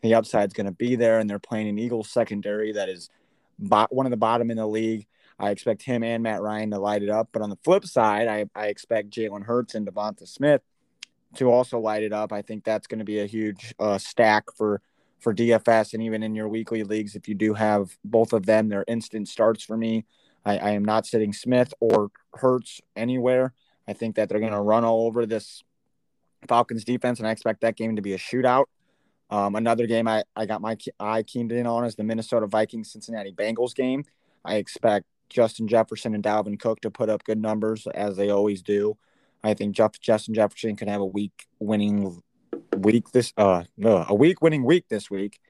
The 0.00 0.14
upside 0.14 0.48
is 0.48 0.54
going 0.54 0.64
to 0.64 0.72
be 0.72 0.96
there, 0.96 1.18
and 1.18 1.28
they're 1.28 1.38
playing 1.38 1.68
an 1.68 1.78
Eagles 1.78 2.08
secondary 2.08 2.72
that 2.72 2.88
is 2.88 3.10
one 3.58 4.06
of 4.06 4.10
the 4.10 4.16
bottom 4.16 4.50
in 4.50 4.56
the 4.56 4.66
league. 4.66 5.06
I 5.38 5.50
expect 5.50 5.82
him 5.82 6.02
and 6.02 6.22
Matt 6.22 6.40
Ryan 6.40 6.70
to 6.70 6.78
light 6.78 7.02
it 7.02 7.10
up. 7.10 7.28
But 7.30 7.42
on 7.42 7.50
the 7.50 7.58
flip 7.62 7.84
side, 7.84 8.26
I, 8.26 8.46
I 8.54 8.68
expect 8.68 9.10
Jalen 9.10 9.44
Hurts 9.44 9.74
and 9.74 9.86
Devonta 9.86 10.26
Smith 10.26 10.62
to 11.34 11.50
also 11.50 11.78
light 11.78 12.04
it 12.04 12.14
up. 12.14 12.32
I 12.32 12.40
think 12.40 12.64
that's 12.64 12.86
going 12.86 13.00
to 13.00 13.04
be 13.04 13.20
a 13.20 13.26
huge 13.26 13.74
uh, 13.78 13.98
stack 13.98 14.44
for 14.56 14.80
for 15.18 15.34
DFS 15.34 15.92
and 15.92 16.02
even 16.02 16.22
in 16.22 16.34
your 16.34 16.48
weekly 16.48 16.84
leagues. 16.84 17.16
If 17.16 17.28
you 17.28 17.34
do 17.34 17.52
have 17.52 17.98
both 18.02 18.32
of 18.32 18.46
them, 18.46 18.70
they're 18.70 18.84
instant 18.88 19.28
starts 19.28 19.62
for 19.62 19.76
me. 19.76 20.06
I, 20.46 20.58
I 20.58 20.70
am 20.70 20.84
not 20.84 21.04
sitting 21.04 21.32
Smith 21.32 21.74
or 21.80 22.10
Hurts 22.34 22.80
anywhere. 22.94 23.52
I 23.88 23.92
think 23.92 24.16
that 24.16 24.28
they're 24.28 24.40
going 24.40 24.52
to 24.52 24.60
run 24.60 24.84
all 24.84 25.06
over 25.06 25.26
this 25.26 25.62
Falcons 26.48 26.84
defense, 26.84 27.18
and 27.18 27.28
I 27.28 27.32
expect 27.32 27.60
that 27.60 27.76
game 27.76 27.96
to 27.96 28.02
be 28.02 28.14
a 28.14 28.18
shootout. 28.18 28.66
Um, 29.28 29.56
another 29.56 29.86
game 29.86 30.06
I, 30.06 30.22
I 30.36 30.46
got 30.46 30.60
my 30.60 30.76
eye 31.00 31.24
keyed 31.24 31.50
in 31.50 31.66
on 31.66 31.84
is 31.84 31.96
the 31.96 32.04
Minnesota 32.04 32.46
Vikings 32.46 32.92
Cincinnati 32.92 33.32
Bengals 33.32 33.74
game. 33.74 34.04
I 34.44 34.56
expect 34.56 35.06
Justin 35.28 35.66
Jefferson 35.66 36.14
and 36.14 36.22
Dalvin 36.22 36.58
Cook 36.58 36.80
to 36.82 36.90
put 36.90 37.10
up 37.10 37.24
good 37.24 37.40
numbers 37.40 37.88
as 37.88 38.16
they 38.16 38.30
always 38.30 38.62
do. 38.62 38.96
I 39.42 39.54
think 39.54 39.74
Jeff, 39.74 39.98
Justin 40.00 40.34
Jefferson 40.34 40.76
could 40.76 40.88
have 40.88 41.00
a 41.00 41.06
week 41.06 41.46
winning 41.58 42.22
week 42.76 43.10
this 43.10 43.32
uh 43.36 43.64
no, 43.76 44.04
a 44.08 44.14
week 44.14 44.42
winning 44.42 44.64
week 44.64 44.86
this 44.88 45.10
week. 45.10 45.40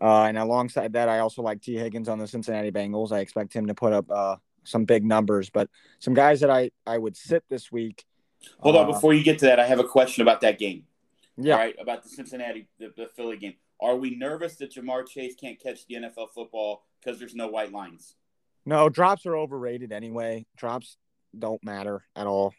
Uh, 0.00 0.24
and 0.24 0.36
alongside 0.36 0.92
that, 0.94 1.08
I 1.08 1.20
also 1.20 1.42
like 1.42 1.62
Tee 1.62 1.76
Higgins 1.76 2.08
on 2.08 2.18
the 2.18 2.26
Cincinnati 2.26 2.70
Bengals. 2.70 3.12
I 3.12 3.20
expect 3.20 3.52
him 3.52 3.66
to 3.68 3.74
put 3.74 3.92
up 3.92 4.10
uh, 4.10 4.36
some 4.64 4.84
big 4.84 5.04
numbers. 5.04 5.50
But 5.50 5.68
some 5.98 6.14
guys 6.14 6.40
that 6.40 6.50
I, 6.50 6.70
I 6.86 6.98
would 6.98 7.16
sit 7.16 7.44
this 7.48 7.70
week. 7.70 8.04
Hold 8.60 8.76
on, 8.76 8.84
uh, 8.88 8.92
before 8.92 9.14
you 9.14 9.22
get 9.22 9.38
to 9.38 9.46
that, 9.46 9.60
I 9.60 9.66
have 9.66 9.78
a 9.78 9.84
question 9.84 10.22
about 10.22 10.40
that 10.42 10.58
game. 10.58 10.84
Yeah. 11.36 11.54
All 11.54 11.60
right, 11.60 11.76
about 11.80 12.02
the 12.02 12.08
Cincinnati, 12.08 12.68
the, 12.78 12.92
the 12.96 13.06
Philly 13.16 13.36
game. 13.36 13.54
Are 13.80 13.96
we 13.96 14.16
nervous 14.16 14.56
that 14.56 14.74
Ja'Marr 14.74 15.06
Chase 15.06 15.34
can't 15.34 15.60
catch 15.60 15.86
the 15.86 15.96
NFL 15.96 16.30
football 16.34 16.84
because 17.00 17.18
there's 17.18 17.34
no 17.34 17.48
white 17.48 17.72
lines? 17.72 18.14
No, 18.64 18.88
drops 18.88 19.26
are 19.26 19.36
overrated 19.36 19.92
anyway. 19.92 20.46
Drops 20.56 20.96
don't 21.36 21.62
matter 21.64 22.04
at 22.14 22.26
all, 22.26 22.54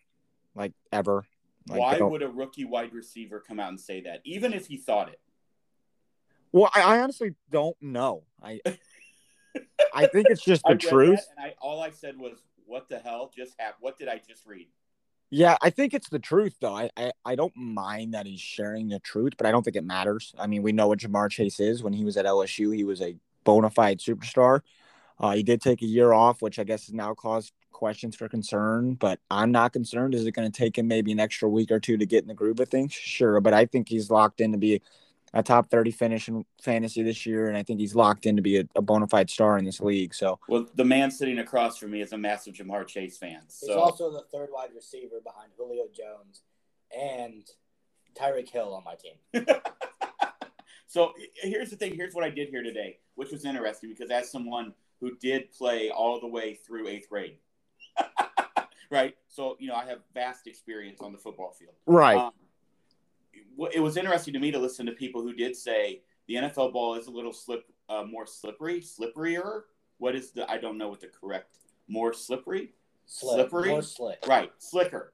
like 0.56 0.74
ever. 0.92 1.26
Like, 1.68 1.80
Why 1.80 2.00
would 2.00 2.22
a 2.22 2.28
rookie 2.28 2.66
wide 2.66 2.94
receiver 2.94 3.40
come 3.40 3.60
out 3.60 3.70
and 3.70 3.80
say 3.80 4.02
that, 4.02 4.22
even 4.24 4.54
if 4.54 4.68
he 4.68 4.78
thought 4.78 5.10
it? 5.10 5.20
Well, 6.56 6.72
I, 6.74 6.84
I 6.84 7.00
honestly 7.02 7.36
don't 7.52 7.75
know. 7.81 8.24
I 8.42 8.62
I 9.94 10.07
think 10.07 10.28
it's 10.30 10.42
just 10.42 10.63
the 10.68 10.75
truth. 10.75 11.19
and 11.36 11.48
I 11.48 11.56
all 11.60 11.81
I 11.81 11.90
said 11.90 12.18
was, 12.18 12.38
"What 12.66 12.88
the 12.88 12.98
hell 12.98 13.30
just 13.36 13.60
happened? 13.60 13.81
What 13.81 13.98
did 13.98 14.07
I 14.07 14.22
just 14.25 14.46
read?" 14.46 14.68
Yeah, 15.30 15.57
I 15.62 15.69
think 15.69 15.94
it's 15.94 16.07
the 16.07 16.18
truth 16.18 16.56
though. 16.62 16.74
I, 16.74 16.90
I 16.96 17.12
I 17.25 17.36
don't 17.36 17.56
mind 17.57 18.13
that 18.13 18.25
he's 18.25 18.40
sharing 18.40 18.88
the 18.88 19.00
truth, 19.00 19.34
but 19.38 19.46
I 19.46 19.52
don't 19.52 19.63
think 19.63 19.75
it 19.75 19.84
matters. 19.84 20.33
I 20.40 20.47
mean, 20.47 20.64
we 20.64 20.71
know 20.71 20.88
what 20.88 21.00
Ja'Marr 21.00 21.30
Chase 21.30 21.59
is. 21.59 21.83
When 21.83 21.92
he 21.92 22.06
was 22.06 22.16
at 22.16 22.24
LSU, 22.24 22.74
he 22.74 22.85
was 22.85 23.02
a 23.02 23.18
bona 23.44 23.69
fide 23.69 24.00
superstar. 24.00 24.62
Uh, 25.19 25.35
he 25.35 25.44
did 25.44 25.59
take 25.59 25.81
a 25.81 25.85
year 25.85 26.14
off, 26.14 26.42
which 26.42 26.57
I 26.57 26.64
guess 26.64 26.85
has 26.85 26.94
now 26.94 27.14
caused 27.16 27.52
questions 27.74 28.16
for 28.16 28.30
concern. 28.30 28.94
But 28.94 29.19
I'm 29.30 29.52
not 29.52 29.74
concerned. 29.74 30.16
Is 30.16 30.26
it 30.26 30.31
going 30.31 30.50
to 30.50 30.57
take 30.57 30.78
him 30.78 30.88
maybe 30.88 31.12
an 31.12 31.19
extra 31.19 31.50
week 31.50 31.69
or 31.69 31.81
two 31.81 31.97
to 31.97 32.06
get 32.06 32.24
in 32.24 32.30
the 32.30 32.33
groove 32.33 32.62
of 32.62 32.69
things? 32.69 32.94
Sure, 32.94 33.42
but 33.42 33.54
I 33.54 33.66
think 33.66 33.90
he's 33.90 34.09
locked 34.09 34.40
in 34.40 34.54
to 34.54 34.57
be 34.57 34.81
a 35.35 35.44
top 35.44 35.69
30 35.69 35.92
finish 35.92 36.30
in 36.30 36.45
fantasy 36.61 37.04
this 37.04 37.25
year, 37.25 37.49
and 37.49 37.57
I 37.57 37.63
think 37.63 37.81
he's 37.81 37.94
locked 37.94 38.25
in 38.25 38.37
to 38.37 38.42
be 38.42 38.59
a, 38.59 38.63
a 38.75 38.81
bona 38.81 39.06
fide 39.06 39.30
star 39.30 39.57
in 39.57 39.65
this 39.65 39.81
league. 39.81 40.15
So 40.15 40.39
Well, 40.47 40.65
the 40.75 40.85
man 40.85 41.11
sitting 41.11 41.39
across 41.39 41.77
from 41.77 41.92
me 41.92 42.01
is 42.01 42.13
a 42.13 42.18
massive 42.18 42.54
Ja'Marr 42.54 42.87
Chase 42.87 43.18
fan. 43.18 43.42
He's 43.47 43.69
also 43.69 44.11
the 44.11 44.23
third 44.31 44.49
wide 44.54 44.69
receiver 44.73 45.18
behind 45.23 45.51
Julio 45.57 45.83
Jones 45.94 46.42
and 46.97 47.44
Tyreek 48.18 48.49
Hill 48.49 48.73
on 48.73 48.83
my 48.85 48.95
team. 48.95 49.45
so 50.87 51.11
here's 51.42 51.69
the 51.69 51.75
thing. 51.75 51.95
Here's 51.95 52.13
what 52.13 52.23
I 52.23 52.30
did 52.30 52.47
here 52.47 52.63
today, 52.63 52.99
which 53.15 53.31
was 53.31 53.44
interesting 53.44 53.89
because 53.89 54.09
as 54.11 54.31
someone 54.31 54.73
who 55.01 55.18
did 55.18 55.51
play 55.51 55.89
all 55.89 56.21
the 56.21 56.27
way 56.27 56.54
through 56.54 56.87
eighth 56.87 57.09
grade, 57.09 57.39
right? 58.89 59.15
So 59.27 59.57
you 59.59 59.68
know, 59.68 59.75
I 59.75 59.85
have 59.87 59.99
vast 60.13 60.47
experience 60.47 61.01
on 61.01 61.11
the 61.11 61.18
football 61.18 61.51
field. 61.59 61.75
right, 61.85 62.18
Um, 62.18 62.31
it- 63.35 63.75
it 63.75 63.80
was 63.80 63.97
interesting 63.97 64.33
to 64.33 64.39
me 64.39 64.51
to 64.51 64.59
listen 64.59 64.85
to 64.85 64.92
people 64.92 65.21
who 65.21 65.33
did 65.33 65.56
say 65.56 66.01
the 66.27 66.35
NFL 66.35 66.71
ball 66.71 66.95
is 66.95 67.07
a 67.07 67.11
little 67.11 67.31
slip, 67.33 67.65
uh, 67.89 68.04
more 68.04 68.25
slippery, 68.25 68.81
slipperier. 68.81 69.63
What 69.97 70.15
is 70.15 70.31
the? 70.31 70.49
I 70.49 70.57
don't 70.57 70.77
know 70.77 70.89
what 70.89 70.99
the 71.01 71.07
correct. 71.07 71.57
More 71.87 72.13
slippery, 72.13 72.73
Slick, 73.06 73.35
Slippery? 73.35 73.69
More 73.69 73.81
slick. 73.83 74.25
right? 74.27 74.51
Slicker. 74.57 75.13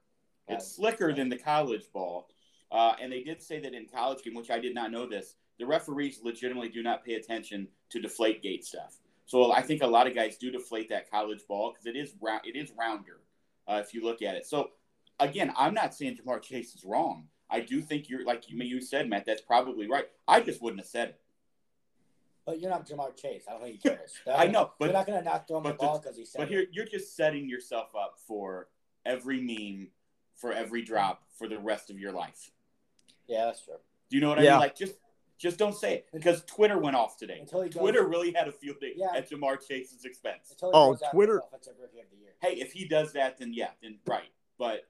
Right. 0.50 0.56
It's 0.58 0.72
slicker 0.76 1.14
than 1.14 1.30
the 1.30 1.38
college 1.38 1.92
ball. 1.92 2.30
Uh, 2.72 2.96
and 3.02 3.12
they 3.12 3.22
did 3.24 3.42
say 3.42 3.60
that 3.60 3.74
in 3.74 3.86
college 3.88 4.24
game, 4.24 4.34
which 4.34 4.50
I 4.50 4.58
did 4.60 4.74
not 4.74 4.92
know 4.92 5.06
this, 5.06 5.36
the 5.60 5.66
referees 5.66 6.22
legitimately 6.24 6.70
do 6.70 6.82
not 6.82 7.04
pay 7.04 7.16
attention 7.16 7.68
to 7.90 8.00
deflate 8.00 8.42
gate 8.42 8.64
stuff. 8.66 8.98
So 9.26 9.52
I 9.52 9.62
think 9.62 9.84
a 9.84 9.88
lot 9.88 10.08
of 10.08 10.16
guys 10.16 10.38
do 10.38 10.50
deflate 10.50 10.88
that 10.90 11.12
college 11.12 11.46
ball 11.48 11.72
because 11.72 11.86
it 11.86 11.96
is 11.98 12.16
round, 12.22 12.46
it 12.46 12.56
is 12.56 12.72
rounder 12.72 13.20
uh, 13.68 13.82
if 13.86 13.94
you 13.94 14.04
look 14.04 14.22
at 14.22 14.36
it. 14.36 14.46
So 14.46 14.72
again, 15.20 15.54
I'm 15.58 15.74
not 15.74 15.94
saying 15.94 16.18
Ja'Marr 16.18 16.42
Chase 16.42 16.74
is 16.74 16.84
wrong. 16.86 17.28
I 17.52 17.60
do 17.60 17.82
think 17.82 18.10
you're 18.10 18.24
like 18.24 18.50
you 18.50 18.58
you 18.64 18.82
said, 18.82 19.10
Matt. 19.10 19.26
That's 19.26 19.42
probably 19.42 19.88
right. 19.88 20.06
I 20.28 20.40
just 20.40 20.62
wouldn't 20.62 20.80
have 20.80 20.88
said 20.88 21.10
it. 21.10 21.20
But 22.46 22.60
you're 22.60 22.72
not 22.72 22.88
Ja'Marr 22.88 23.16
Chase. 23.16 23.44
I 23.48 23.52
don't 23.52 23.62
think 23.62 23.80
he 23.82 23.90
cares. 23.90 24.14
I 24.36 24.48
know, 24.48 24.72
but 24.80 24.86
you're 24.86 24.94
not 24.94 25.06
going 25.06 25.20
to 25.20 25.24
not 25.24 25.48
throw 25.48 25.58
him 25.58 25.64
the 25.64 25.70
but 25.70 25.78
ball 25.80 26.00
because 26.00 26.18
he 26.18 26.26
said 26.26 26.40
But 26.40 26.48
here, 26.48 26.66
you're 26.72 26.86
just 26.86 27.16
setting 27.16 27.48
yourself 27.48 27.90
up 27.96 28.16
for 28.26 28.70
every 29.06 29.40
meme 29.42 29.90
for 30.36 30.52
every 30.52 30.82
drop 30.82 31.24
for 31.38 31.48
the 31.48 31.60
rest 31.60 31.92
of 31.92 32.00
your 32.00 32.12
life. 32.12 32.50
Yeah, 33.28 33.46
that's 33.46 33.64
true. 33.64 33.76
Do 34.10 34.18
you 34.18 34.22
know 34.22 34.30
what 34.30 34.40
I 34.40 34.44
mean? 34.44 34.52
Like 34.54 34.76
just 34.76 34.96
just 35.38 35.58
don't 35.58 35.76
say 35.76 35.96
it 35.96 36.08
because 36.14 36.44
Twitter 36.46 36.78
went 36.78 36.96
off 36.96 37.18
today. 37.18 37.40
Until 37.42 37.62
he 37.62 37.70
goes, 37.70 37.80
Twitter 37.80 38.08
really 38.08 38.32
had 38.32 38.48
a 38.48 38.52
field 38.52 38.78
day 38.80 38.94
Yeah. 38.96 39.08
at 39.16 39.30
Ja'Marr 39.30 39.58
Chase's 39.68 40.06
expense. 40.06 40.52
Until 40.52 40.70
he 40.70 40.76
Oh, 40.76 41.12
Twitter- 41.12 41.38
as 41.40 41.44
offensive 41.48 41.74
rookie 41.82 42.00
of 42.00 42.06
the 42.12 42.18
year. 42.18 42.34
Hey, 42.42 42.60
if 42.60 42.74
he 42.74 42.86
does 42.88 43.14
that, 43.14 43.38
then 43.38 43.54
yeah, 43.54 43.70
then 43.82 44.00
right. 44.06 44.30
But 44.58 44.88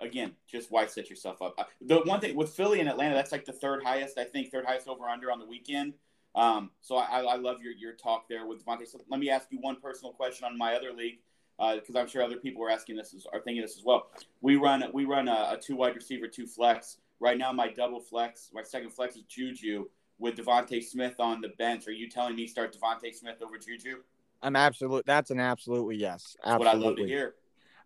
again, 0.00 0.32
just 0.46 0.70
why 0.70 0.86
set 0.86 1.10
yourself 1.10 1.42
up? 1.42 1.54
Uh, 1.58 1.64
The 1.80 2.00
one 2.00 2.20
thing 2.20 2.36
with 2.36 2.50
Philly 2.50 2.80
and 2.80 2.88
Atlanta, 2.88 3.14
that's 3.14 3.32
like 3.32 3.44
the 3.44 3.52
third 3.52 3.82
highest, 3.82 4.18
I 4.18 4.24
think, 4.24 4.50
third 4.50 4.64
highest 4.66 4.88
over 4.88 5.08
under 5.08 5.30
on 5.30 5.38
the 5.38 5.46
weekend. 5.46 5.94
Um, 6.34 6.70
so 6.80 6.96
I, 6.96 7.22
I 7.22 7.36
love 7.36 7.60
your 7.60 7.72
your 7.72 7.92
talk 7.94 8.28
there 8.28 8.46
with 8.46 8.64
DeVonta. 8.64 8.86
So 8.86 9.00
let 9.10 9.18
me 9.18 9.30
ask 9.30 9.48
you 9.50 9.58
one 9.60 9.76
personal 9.80 10.12
question 10.12 10.44
on 10.46 10.56
my 10.56 10.74
other 10.74 10.92
league 10.92 11.18
because 11.58 11.96
I'm 11.96 12.06
sure 12.06 12.22
other 12.22 12.36
people 12.36 12.62
are 12.64 12.70
asking 12.70 12.96
this 12.96 13.12
as, 13.14 13.26
are 13.32 13.40
thinking 13.40 13.62
this 13.62 13.76
as 13.76 13.84
well. 13.84 14.10
We 14.40 14.56
run 14.56 14.84
we 14.92 15.04
run 15.04 15.28
a, 15.28 15.50
a 15.52 15.58
two 15.60 15.76
wide 15.76 15.94
receiver, 15.96 16.28
two 16.28 16.46
flex. 16.46 16.98
Right 17.18 17.36
now, 17.36 17.52
my 17.52 17.68
double 17.68 18.00
flex, 18.00 18.50
my 18.54 18.62
second 18.62 18.90
flex 18.90 19.16
is 19.16 19.24
Juju 19.24 19.86
with 20.18 20.36
DeVonta 20.36 20.82
Smith 20.82 21.16
on 21.18 21.40
the 21.40 21.48
bench. 21.58 21.86
Are 21.88 21.92
you 21.92 22.08
telling 22.08 22.36
me 22.36 22.46
start 22.46 22.74
DeVonta 22.74 23.14
Smith 23.14 23.42
over 23.42 23.58
Juju? 23.58 23.96
I'm 24.42 24.56
absolute. 24.56 25.04
That's 25.04 25.30
an 25.30 25.40
absolutely 25.40 25.96
yes. 25.96 26.36
That's 26.44 26.54
Absolutely. 26.54 26.66
what 26.66 26.84
I 26.84 26.88
love 26.88 26.96
to 26.96 27.06
hear. 27.06 27.34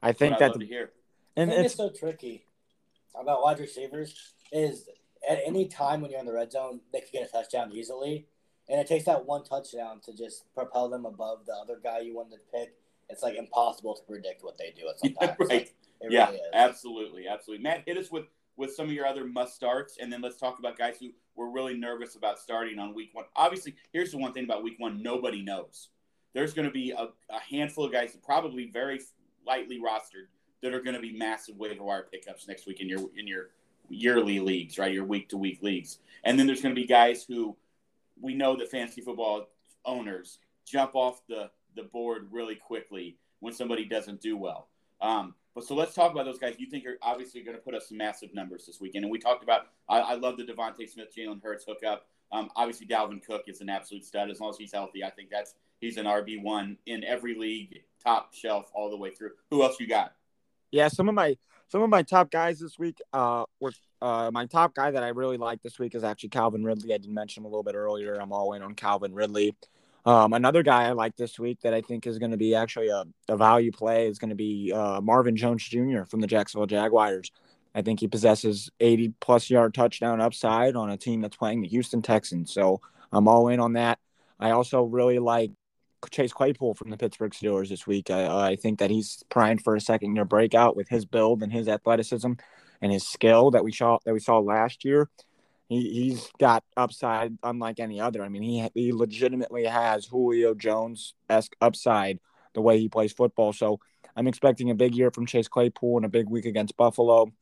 I 0.02 0.08
That's 0.08 0.18
think 0.18 0.32
what 0.34 0.42
I 0.42 0.48
that, 0.48 0.60
to 0.60 0.66
hear. 0.66 0.92
And 1.36 1.50
the 1.50 1.60
it's 1.64 1.74
so 1.74 1.90
tricky 1.90 2.46
about 3.18 3.42
wide 3.42 3.58
receivers 3.60 4.34
is 4.52 4.88
at 5.28 5.40
any 5.44 5.66
time 5.68 6.00
when 6.00 6.10
you're 6.10 6.20
in 6.20 6.26
the 6.26 6.32
red 6.32 6.52
zone, 6.52 6.80
they 6.92 7.00
can 7.00 7.08
get 7.12 7.28
a 7.28 7.32
touchdown 7.32 7.72
easily. 7.72 8.26
And 8.68 8.80
it 8.80 8.86
takes 8.86 9.04
that 9.04 9.26
one 9.26 9.44
touchdown 9.44 10.00
to 10.06 10.12
just 10.16 10.44
propel 10.54 10.88
them 10.88 11.04
above 11.04 11.44
the 11.46 11.52
other 11.52 11.78
guy 11.82 12.00
you 12.00 12.14
wanted 12.14 12.36
to 12.36 12.40
pick. 12.52 12.74
It's 13.10 13.22
like 13.22 13.36
impossible 13.36 13.94
to 13.94 14.02
predict 14.04 14.42
what 14.42 14.56
they 14.56 14.72
do 14.76 14.88
at 14.88 14.98
some 15.00 15.14
Yeah, 15.20 15.34
right. 15.38 15.48
Like, 15.48 15.74
it 16.00 16.10
yeah, 16.12 16.26
really 16.26 16.38
is. 16.38 16.50
absolutely, 16.54 17.28
absolutely. 17.28 17.62
Matt, 17.62 17.82
hit 17.86 17.96
us 17.98 18.10
with 18.10 18.24
with 18.56 18.72
some 18.74 18.86
of 18.86 18.92
your 18.92 19.06
other 19.06 19.24
must 19.24 19.54
starts, 19.54 19.98
and 20.00 20.12
then 20.12 20.22
let's 20.22 20.36
talk 20.36 20.58
about 20.58 20.78
guys 20.78 20.96
who 21.00 21.10
were 21.34 21.50
really 21.50 21.74
nervous 21.74 22.14
about 22.14 22.38
starting 22.38 22.78
on 22.78 22.94
week 22.94 23.10
one. 23.12 23.24
Obviously, 23.36 23.74
here's 23.92 24.12
the 24.12 24.18
one 24.18 24.32
thing 24.32 24.44
about 24.44 24.62
week 24.62 24.76
one: 24.78 25.02
nobody 25.02 25.42
knows. 25.42 25.88
There's 26.32 26.54
going 26.54 26.66
to 26.66 26.72
be 26.72 26.90
a, 26.92 27.08
a 27.30 27.40
handful 27.50 27.84
of 27.84 27.92
guys, 27.92 28.16
probably 28.24 28.70
very 28.70 29.00
lightly 29.46 29.80
rostered, 29.80 30.26
that 30.64 30.72
are 30.72 30.80
going 30.80 30.96
to 30.96 31.00
be 31.00 31.12
massive 31.12 31.56
waiver 31.58 31.84
wire 31.84 32.08
pickups 32.10 32.48
next 32.48 32.66
week 32.66 32.80
in 32.80 32.88
your 32.88 33.00
in 33.16 33.28
your 33.28 33.50
yearly 33.90 34.40
leagues, 34.40 34.78
right? 34.78 34.92
Your 34.92 35.04
week 35.04 35.28
to 35.28 35.36
week 35.36 35.62
leagues, 35.62 35.98
and 36.24 36.38
then 36.38 36.46
there's 36.46 36.62
going 36.62 36.74
to 36.74 36.80
be 36.80 36.86
guys 36.86 37.22
who 37.22 37.54
we 38.20 38.34
know 38.34 38.56
that 38.56 38.70
fantasy 38.70 39.02
football 39.02 39.48
owners 39.84 40.38
jump 40.64 40.94
off 40.94 41.20
the 41.28 41.50
the 41.76 41.82
board 41.82 42.28
really 42.30 42.54
quickly 42.54 43.18
when 43.40 43.52
somebody 43.52 43.84
doesn't 43.84 44.22
do 44.22 44.38
well. 44.38 44.68
Um, 45.02 45.34
but 45.54 45.64
so 45.64 45.74
let's 45.74 45.94
talk 45.94 46.12
about 46.12 46.24
those 46.24 46.38
guys 46.38 46.54
you 46.58 46.66
think 46.66 46.86
are 46.86 46.98
obviously 47.02 47.42
going 47.42 47.56
to 47.56 47.62
put 47.62 47.74
up 47.74 47.82
some 47.82 47.98
massive 47.98 48.32
numbers 48.32 48.64
this 48.66 48.80
weekend. 48.80 49.04
And 49.04 49.12
we 49.12 49.18
talked 49.18 49.42
about, 49.42 49.66
I, 49.88 50.00
I 50.00 50.14
love 50.14 50.36
the 50.36 50.44
DeVonta 50.44 50.88
Smith, 50.88 51.14
Jalen 51.16 51.42
Hurts 51.42 51.64
hookup. 51.66 52.06
Um, 52.32 52.48
obviously, 52.56 52.86
Dalvin 52.86 53.24
Cook 53.24 53.44
is 53.46 53.60
an 53.60 53.68
absolute 53.68 54.04
stud 54.04 54.30
as 54.30 54.40
long 54.40 54.50
as 54.50 54.56
he's 54.56 54.72
healthy. 54.72 55.04
I 55.04 55.10
think 55.10 55.30
that's 55.30 55.54
he's 55.80 55.96
an 55.96 56.06
RB 56.06 56.42
one 56.42 56.78
in 56.86 57.04
every 57.04 57.36
league, 57.36 57.82
top 58.02 58.32
shelf 58.34 58.70
all 58.74 58.90
the 58.90 58.96
way 58.96 59.10
through. 59.10 59.32
Who 59.50 59.62
else 59.62 59.78
you 59.78 59.86
got? 59.86 60.14
Yeah. 60.74 60.88
Some 60.88 61.08
of 61.08 61.14
my 61.14 61.36
some 61.68 61.82
of 61.82 61.88
my 61.88 62.02
top 62.02 62.30
guys 62.30 62.58
this 62.58 62.78
week 62.78 63.00
uh 63.12 63.44
were 63.60 63.72
uh 64.02 64.30
my 64.32 64.46
top 64.46 64.74
guy 64.74 64.90
that 64.90 65.02
I 65.02 65.08
really 65.08 65.36
like 65.38 65.62
this 65.62 65.78
week 65.78 65.94
is 65.94 66.04
actually 66.04 66.30
Calvin 66.30 66.64
Ridley. 66.64 66.92
I 66.92 66.98
did 66.98 67.10
mention 67.10 67.42
him 67.42 67.46
a 67.46 67.48
little 67.48 67.62
bit 67.62 67.76
earlier. 67.76 68.14
I'm 68.14 68.32
all 68.32 68.52
in 68.54 68.62
on 68.62 68.74
Calvin 68.74 69.14
Ridley. 69.14 69.56
Um, 70.04 70.34
another 70.34 70.62
guy 70.62 70.84
I 70.84 70.92
like 70.92 71.16
this 71.16 71.38
week 71.38 71.60
that 71.62 71.72
I 71.72 71.80
think 71.80 72.06
is 72.06 72.18
going 72.18 72.32
to 72.32 72.36
be 72.36 72.54
actually 72.54 72.88
a, 72.88 73.04
a 73.28 73.38
value 73.38 73.72
play 73.72 74.06
is 74.06 74.18
going 74.18 74.28
to 74.28 74.36
be 74.36 74.70
uh, 74.70 75.00
Marvin 75.00 75.34
Jones 75.34 75.66
Jr. 75.66 76.02
from 76.10 76.20
the 76.20 76.26
Jacksonville 76.26 76.66
Jaguars. 76.66 77.32
I 77.74 77.80
think 77.80 78.00
he 78.00 78.08
possesses 78.08 78.70
80 78.80 79.14
plus 79.20 79.48
yard 79.48 79.72
touchdown 79.72 80.20
upside 80.20 80.76
on 80.76 80.90
a 80.90 80.98
team 80.98 81.22
that's 81.22 81.36
playing 81.36 81.62
the 81.62 81.68
Houston 81.68 82.02
Texans. 82.02 82.52
So 82.52 82.82
I'm 83.12 83.28
all 83.28 83.48
in 83.48 83.60
on 83.60 83.72
that. 83.74 83.98
I 84.38 84.50
also 84.50 84.82
really 84.82 85.18
like 85.18 85.52
Chase 86.10 86.32
Claypool 86.32 86.74
from 86.74 86.90
the 86.90 86.96
Pittsburgh 86.96 87.32
Steelers 87.32 87.68
this 87.68 87.86
week. 87.86 88.10
I, 88.10 88.50
I 88.50 88.56
think 88.56 88.78
that 88.78 88.90
he's 88.90 89.22
primed 89.28 89.62
for 89.62 89.76
a 89.76 89.80
second 89.80 90.14
year 90.14 90.24
breakout 90.24 90.76
with 90.76 90.88
his 90.88 91.04
build 91.04 91.42
and 91.42 91.52
his 91.52 91.68
athleticism 91.68 92.32
and 92.80 92.92
his 92.92 93.06
skill 93.06 93.50
that 93.52 93.64
we 93.64 93.72
saw 93.72 93.98
that 94.04 94.12
we 94.12 94.20
saw 94.20 94.38
last 94.38 94.84
year. 94.84 95.08
He, 95.68 95.90
he's 95.90 96.30
got 96.38 96.62
upside 96.76 97.38
unlike 97.42 97.80
any 97.80 98.00
other. 98.00 98.22
I 98.22 98.28
mean, 98.28 98.42
he 98.42 98.68
he 98.74 98.92
legitimately 98.92 99.64
has 99.64 100.06
Julio 100.06 100.54
Jones 100.54 101.14
esque 101.28 101.56
upside 101.60 102.20
the 102.52 102.60
way 102.60 102.78
he 102.78 102.88
plays 102.88 103.12
football. 103.12 103.52
So 103.52 103.80
I'm 104.16 104.26
expecting 104.26 104.70
a 104.70 104.74
big 104.74 104.94
year 104.94 105.10
from 105.10 105.26
Chase 105.26 105.48
Claypool 105.48 105.96
and 105.96 106.06
a 106.06 106.10
big 106.10 106.28
week 106.28 106.44
against 106.44 106.76
Buffalo. 106.76 107.32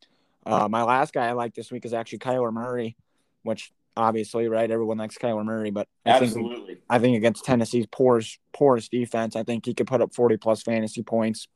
Uh, 0.45 0.69
my 0.69 0.83
last 0.83 1.13
guy 1.13 1.27
I 1.27 1.33
like 1.33 1.55
this 1.55 1.71
week 1.71 1.85
is 1.85 1.93
actually 1.93 2.19
Kyler 2.19 2.53
Murray, 2.53 2.97
which 3.43 3.73
obviously, 3.97 4.49
right, 4.49 4.71
everyone 4.71 4.99
likes 4.99 5.19
Kyler 5.19 5.45
Murray, 5.45 5.71
but 5.71 5.89
I 6.05 6.19
think 6.19 6.81
I 6.89 6.99
think 6.99 7.17
against 7.17 7.45
Tennessee's 7.45 7.87
poorest 7.91 8.39
poorest 8.53 8.91
defense, 8.91 9.37
I 9.37 9.43
think 9.43 9.67
he 9.67 9.75
could 9.75 9.87
put 9.87 10.01
up 10.01 10.15
40 10.15 10.37
plus 10.37 10.63
fantasy 10.63 11.03
points. 11.03 11.49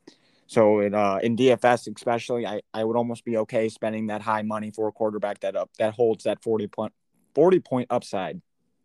So 0.47 0.81
in 0.81 0.95
uh, 0.95 1.19
in 1.23 1.37
DFS 1.37 1.93
especially, 1.95 2.47
I, 2.47 2.61
I 2.73 2.85
would 2.85 2.97
almost 2.97 3.25
be 3.25 3.37
okay 3.39 3.69
spending 3.69 4.07
that 4.09 4.23
high 4.23 4.43
money 4.43 4.71
for 4.71 4.89
a 4.89 4.93
quarterback 4.93 5.41
that 5.41 5.57
up 5.57 5.71
that 5.79 5.95
holds 5.95 6.25
that 6.25 6.43
40 6.43 6.69
point 6.69 6.93
40 7.35 7.61
point 7.61 7.87
upside. 7.91 8.41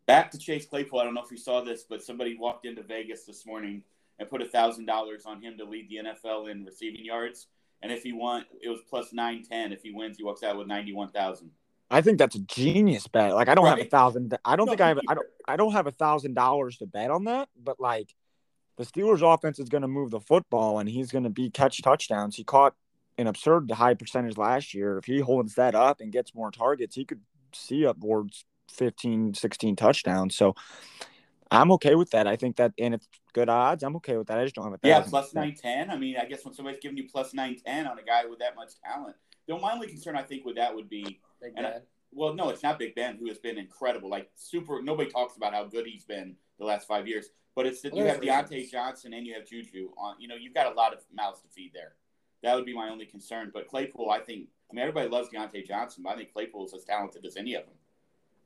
Back 0.08 0.32
to 0.32 0.38
Chase 0.38 0.66
Claypool. 0.66 1.00
I 1.00 1.04
don't 1.04 1.14
know 1.14 1.24
if 1.24 1.32
you 1.32 1.38
saw 1.38 1.62
this, 1.62 1.86
but 1.88 2.04
somebody 2.04 2.36
walked 2.38 2.66
into 2.66 2.82
Vegas 2.82 3.24
this 3.26 3.46
morning 3.46 3.84
and 4.20 4.30
put 4.30 4.42
a 4.42 4.46
thousand 4.46 4.86
dollars 4.86 5.24
on 5.26 5.42
him 5.42 5.58
to 5.58 5.64
lead 5.64 5.90
the 5.90 6.10
NFL 6.10 6.50
in 6.50 6.66
receiving 6.66 7.06
yards. 7.06 7.48
And 7.84 7.92
if 7.92 8.04
he 8.04 8.14
won, 8.14 8.46
it 8.62 8.70
was 8.70 8.80
plus 8.90 9.14
nine 9.14 9.44
ten. 9.44 9.72
If 9.72 9.84
he 9.84 9.92
wins, 9.92 10.18
he 10.18 10.24
walks 10.24 10.44
out 10.44 10.58
with 10.58 10.68
ninety 10.68 10.94
one 10.94 11.10
thousand. 11.10 11.52
I 11.92 12.02
think 12.02 12.18
that's 12.18 12.36
a 12.36 12.40
genius 12.40 13.08
bet. 13.08 13.34
Like 13.34 13.50
I 13.50 13.56
don't 13.56 13.68
have 13.68 13.80
a 13.80 13.86
thousand. 13.86 14.36
I 14.46 14.56
don't 14.56 14.66
No, 14.66 14.72
think 14.72 14.82
I 14.82 14.88
have. 14.90 15.00
I 15.08 15.14
don't. 15.14 15.28
I 15.48 15.56
don't 15.58 15.74
have 15.74 15.88
a 15.88 15.92
thousand 15.92 16.36
dollars 16.36 16.78
to 16.78 16.86
bet 16.86 17.12
on 17.12 17.26
that. 17.26 17.50
But 17.62 17.80
like, 17.80 18.16
the 18.78 18.86
Steelers' 18.86 19.22
offense 19.22 19.60
is 19.60 19.68
going 19.70 19.82
to 19.82 19.88
move 19.88 20.10
the 20.12 20.22
football, 20.22 20.80
and 20.80 20.90
he's 20.90 21.12
going 21.12 21.26
to 21.26 21.30
be 21.30 21.50
catch 21.50 21.82
touchdowns. 21.82 22.36
He 22.38 22.44
caught 22.44 22.76
an 23.18 23.28
absurd 23.28 23.70
high 23.72 23.94
percentage 23.94 24.38
last 24.38 24.74
year. 24.74 24.98
If 24.98 25.06
he 25.06 25.20
holds 25.20 25.56
that 25.56 25.76
up 25.76 26.00
and 26.00 26.12
gets 26.12 26.34
more 26.34 26.50
targets, 26.50 26.96
he 26.96 27.04
could 27.04 27.22
see 27.54 27.86
upwards 27.86 28.46
15, 28.72 29.34
16 29.34 29.76
touchdowns. 29.76 30.36
So 30.36 30.56
I'm 31.52 31.72
okay 31.74 31.96
with 31.96 32.12
that. 32.12 32.26
I 32.28 32.38
think 32.38 32.56
that, 32.56 32.72
and 32.80 32.94
it's 32.94 33.08
good 33.34 33.50
odds. 33.50 33.84
I'm 33.84 33.98
okay 33.98 34.16
with 34.16 34.28
that. 34.28 34.40
I 34.40 34.44
just 34.44 34.56
don't 34.56 34.64
have 34.64 34.74
a 34.74 34.88
Yeah, 34.88 35.02
plus 35.02 35.34
nine 35.34 35.56
ten. 35.62 35.90
I 35.90 35.98
mean, 35.98 36.16
I 36.18 36.26
guess 36.26 36.46
when 36.46 36.54
somebody's 36.54 36.80
giving 36.80 36.98
you 36.98 37.10
plus 37.12 37.34
nine 37.34 37.58
ten 37.66 37.86
on 37.88 38.00
a 38.00 38.04
guy 38.04 38.26
with 38.26 38.40
that 38.40 38.56
much 38.56 38.72
talent, 38.84 39.18
the 39.48 39.58
my 39.58 39.74
only 39.74 39.88
concern 39.88 40.16
I 40.16 40.24
think 40.24 40.46
with 40.46 40.56
that 40.56 40.74
would 40.74 40.88
be 40.88 41.20
Big 41.42 41.54
And 41.56 41.68
I- 41.68 41.80
well, 42.14 42.34
no, 42.34 42.50
it's 42.50 42.64
not 42.64 42.78
Big 42.78 42.94
Ben 42.96 43.16
who 43.18 43.28
has 43.28 43.38
been 43.38 43.58
incredible. 43.58 44.10
Like 44.10 44.30
super, 44.36 44.82
nobody 44.82 45.10
talks 45.10 45.38
about 45.38 45.54
how 45.54 45.64
good 45.64 45.86
he's 45.86 46.04
been 46.04 46.36
the 46.60 46.66
last 46.66 46.88
five 46.88 47.08
years. 47.08 47.30
But 47.56 47.66
it's 47.66 47.82
that 47.82 47.96
you 47.96 48.04
have 48.06 48.22
there's 48.22 48.50
Diontae. 48.50 48.72
Johnson 48.72 49.14
and 49.14 49.26
you 49.26 49.34
have 49.34 49.46
Juju 49.46 49.90
on. 49.98 50.16
You 50.20 50.28
know, 50.28 50.36
you've 50.36 50.54
got 50.54 50.72
a 50.72 50.76
lot 50.76 50.94
of 50.94 51.00
mouths 51.14 51.42
to 51.42 51.48
feed 51.50 51.72
there. 51.74 51.94
That 52.44 52.56
would 52.56 52.66
be 52.66 52.74
my 52.74 52.90
only 52.90 53.06
concern. 53.06 53.52
But 53.54 53.68
Claypool, 53.68 54.10
I 54.10 54.20
think. 54.20 54.48
I 54.70 54.74
mean, 54.74 54.82
everybody 54.84 55.10
loves 55.10 55.28
Diontae 55.30 55.68
Johnson, 55.68 56.04
but 56.04 56.12
I 56.12 56.16
think 56.16 56.32
Claypool 56.32 56.66
is 56.66 56.74
as 56.74 56.86
talented 56.86 57.26
as 57.26 57.36
any 57.36 57.56
of 57.56 57.66
them. 57.66 57.74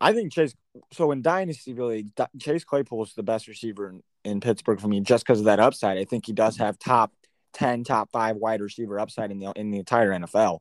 I 0.01 0.11
think 0.11 0.31
Chase. 0.31 0.55
So 0.91 1.11
in 1.11 1.21
dynasty, 1.21 1.73
really, 1.73 2.07
Chase 2.39 2.63
Claypool 2.63 3.03
is 3.03 3.13
the 3.13 3.23
best 3.23 3.47
receiver 3.47 3.89
in, 3.89 4.03
in 4.23 4.39
Pittsburgh 4.41 4.79
for 4.79 4.87
me, 4.87 5.01
just 5.01 5.25
because 5.25 5.39
of 5.39 5.45
that 5.45 5.59
upside. 5.59 5.97
I 5.97 6.03
think 6.03 6.25
he 6.25 6.33
does 6.33 6.57
have 6.57 6.79
top 6.79 7.13
ten, 7.53 7.83
top 7.83 8.11
five 8.11 8.37
wide 8.37 8.61
receiver 8.61 8.99
upside 8.99 9.31
in 9.31 9.39
the 9.39 9.51
in 9.55 9.71
the 9.71 9.77
entire 9.79 10.11
NFL. 10.11 10.59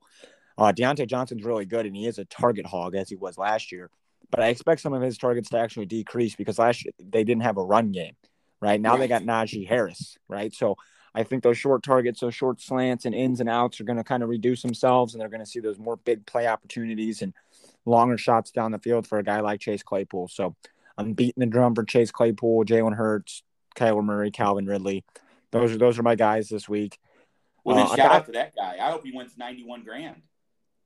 Uh, 0.56 0.72
Diontae 0.72 1.06
Johnson's 1.06 1.44
really 1.44 1.64
good, 1.64 1.86
and 1.86 1.96
he 1.96 2.06
is 2.06 2.18
a 2.18 2.24
target 2.24 2.66
hog 2.66 2.94
as 2.94 3.08
he 3.08 3.16
was 3.16 3.36
last 3.38 3.72
year. 3.72 3.90
But 4.30 4.40
I 4.40 4.48
expect 4.48 4.80
some 4.80 4.92
of 4.94 5.02
his 5.02 5.18
targets 5.18 5.50
to 5.50 5.58
actually 5.58 5.86
decrease 5.86 6.34
because 6.34 6.58
last 6.58 6.84
year 6.84 6.92
they 6.98 7.24
didn't 7.24 7.42
have 7.42 7.56
a 7.56 7.64
run 7.64 7.92
game. 7.92 8.14
Right 8.60 8.80
now 8.80 8.96
they 8.96 9.08
got 9.08 9.22
Najee 9.22 9.66
Harris. 9.68 10.16
Right, 10.28 10.54
so 10.54 10.76
I 11.14 11.22
think 11.22 11.42
those 11.42 11.58
short 11.58 11.82
targets, 11.82 12.20
those 12.20 12.34
short 12.34 12.60
slants 12.60 13.04
and 13.04 13.14
ins 13.14 13.40
and 13.40 13.48
outs 13.48 13.80
are 13.80 13.84
going 13.84 13.98
to 13.98 14.04
kind 14.04 14.22
of 14.22 14.28
reduce 14.28 14.62
themselves, 14.62 15.14
and 15.14 15.20
they're 15.20 15.28
going 15.28 15.44
to 15.44 15.46
see 15.46 15.60
those 15.60 15.78
more 15.78 15.96
big 15.96 16.26
play 16.26 16.46
opportunities 16.48 17.22
and 17.22 17.34
longer 17.84 18.16
shots 18.18 18.50
down 18.50 18.72
the 18.72 18.78
field 18.78 19.06
for 19.06 19.18
a 19.18 19.22
guy 19.22 19.40
like 19.40 19.60
Chase 19.60 19.82
Claypool. 19.82 20.28
So 20.28 20.56
I'm 20.96 21.12
beating 21.12 21.40
the 21.40 21.46
drum 21.46 21.74
for 21.74 21.84
Chase 21.84 22.10
Claypool, 22.10 22.64
Jalen 22.64 22.96
Hurts, 22.96 23.42
Kyler 23.76 24.04
Murray, 24.04 24.30
Calvin 24.30 24.66
Ridley. 24.66 25.04
Those 25.50 25.72
are 25.74 25.78
those 25.78 25.98
are 25.98 26.02
my 26.02 26.14
guys 26.16 26.48
this 26.48 26.68
week. 26.68 26.98
Well, 27.64 27.76
then 27.76 27.86
Uh, 27.86 27.88
shout 27.90 27.96
got- 27.98 28.12
out 28.12 28.26
to 28.26 28.32
that 28.32 28.56
guy. 28.56 28.78
I 28.80 28.90
hope 28.90 29.04
he 29.04 29.12
wins 29.12 29.36
ninety-one 29.36 29.82
grand. 29.84 30.22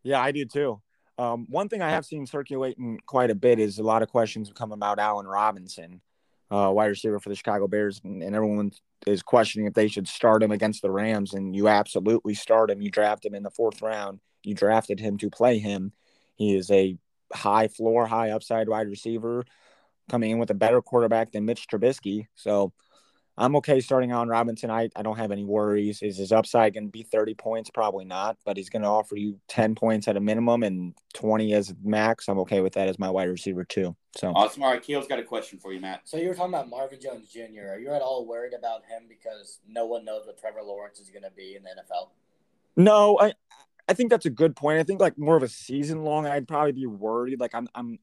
Yeah, 0.03 0.21
I 0.21 0.33
do 0.33 0.45
too. 0.45 0.81
Um, 1.19 1.47
one 1.49 1.69
thing 1.69 1.83
I 1.83 1.91
have 1.91 2.07
seen 2.07 2.27
circulating 2.27 3.01
quite 3.07 3.31
a 3.31 3.35
bit 3.35 3.59
is 3.59 3.79
a 3.79 3.83
lot 3.83 4.03
of 4.03 4.09
questions 4.09 4.53
come 4.55 4.71
about 4.73 5.01
Allen 5.01 5.27
Robinson, 5.27 6.01
uh, 6.51 6.71
wide 6.73 6.87
receiver 6.87 7.19
for 7.19 7.29
the 7.29 7.35
Chicago 7.35 7.67
Bears, 7.67 8.01
and, 8.05 8.23
and 8.23 8.37
everyone 8.37 8.71
is 9.07 9.23
questioning 9.23 9.67
if 9.67 9.75
they 9.75 9.89
should 9.89 10.07
start 10.07 10.43
him 10.43 10.53
against 10.53 10.83
the 10.83 10.91
Rams. 10.91 11.35
And 11.35 11.57
you 11.57 11.67
absolutely 11.69 12.35
start 12.35 12.71
him. 12.71 12.81
You 12.81 12.91
draft 12.91 13.27
him 13.27 13.35
in 13.35 13.43
the 13.43 13.51
fourth 13.51 13.83
round. 13.83 14.21
You 14.45 14.55
drafted 14.55 15.01
him 15.01 15.19
to 15.19 15.31
play 15.31 15.59
him. 15.59 15.93
He 16.37 16.55
is 16.55 16.71
a 16.71 16.97
high 17.35 17.69
floor, 17.69 18.07
high 18.07 18.31
upside 18.31 18.69
wide 18.69 18.89
receiver, 18.89 19.45
coming 20.09 20.31
in 20.31 20.39
with 20.39 20.51
a 20.51 20.55
better 20.55 20.81
quarterback 20.81 21.33
than 21.33 21.45
Mitch 21.45 21.67
Trubisky. 21.67 22.27
So 22.37 22.73
I'm 23.39 23.55
okay 23.57 23.81
starting 23.81 24.13
on 24.13 24.29
Robinson. 24.29 24.69
I, 24.71 24.91
I 24.97 25.03
don't 25.03 25.17
have 25.17 25.31
any 25.31 25.45
worries. 25.45 26.03
Is 26.03 26.19
his 26.19 26.33
upside 26.33 26.75
going 26.75 26.87
to 26.87 26.91
be 26.91 27.05
30 27.05 27.35
points? 27.35 27.71
Probably 27.71 28.05
not, 28.05 28.37
but 28.45 28.57
he's 28.57 28.69
going 28.69 28.83
to 28.83 28.89
offer 28.89 29.17
you 29.17 29.39
10 29.47 29.77
points 29.77 30.09
at 30.09 30.17
a 30.17 30.21
minimum 30.21 30.65
and 30.65 30.95
20 31.15 31.55
as 31.55 31.73
max. 31.83 32.29
I'm 32.29 32.41
okay 32.41 32.61
with 32.61 32.73
that 32.75 32.89
as 32.89 32.99
my 32.99 33.09
wide 33.09 33.29
receiver, 33.29 33.65
too. 33.65 33.95
So 34.17 34.33
awesome. 34.35 34.65
All 34.65 34.73
right, 34.73 34.83
Keel's 34.83 35.07
got 35.07 35.21
a 35.21 35.23
question 35.23 35.61
for 35.61 35.73
you, 35.73 35.81
Matt. 35.81 36.01
So 36.05 36.17
you 36.17 36.29
were 36.29 36.35
talking 36.35 36.53
about 36.53 36.69
Marvin 36.69 37.01
Jones 37.01 37.29
Jr. 37.29 37.69
Are 37.71 37.79
you 37.79 37.91
at 37.91 38.03
all 38.03 38.27
worried 38.27 38.55
about 38.55 38.85
him 38.87 39.05
because 39.09 39.61
no 39.69 39.87
one 39.87 40.05
knows 40.05 40.27
what 40.27 40.37
Trevor 40.37 40.63
Lawrence 40.65 40.99
is 40.99 41.09
going 41.09 41.23
to 41.23 41.31
be 41.31 41.55
in 41.55 41.63
the 41.63 41.71
NFL? 41.71 42.09
No, 42.77 43.19
I 43.21 43.35
I 43.89 43.95
think 43.95 44.11
that's 44.11 44.27
a 44.27 44.31
good 44.31 44.55
point. 44.55 44.79
I 44.79 44.83
think 44.83 45.01
like 45.01 45.17
more 45.17 45.37
of 45.37 45.43
a 45.43 45.49
season 45.49 46.03
long, 46.03 46.27
I'd 46.27 46.47
probably 46.47 46.73
be 46.73 46.87
worried. 46.87 47.41
Like 47.41 47.55
I'm 47.55 47.69
I'm 47.75 47.99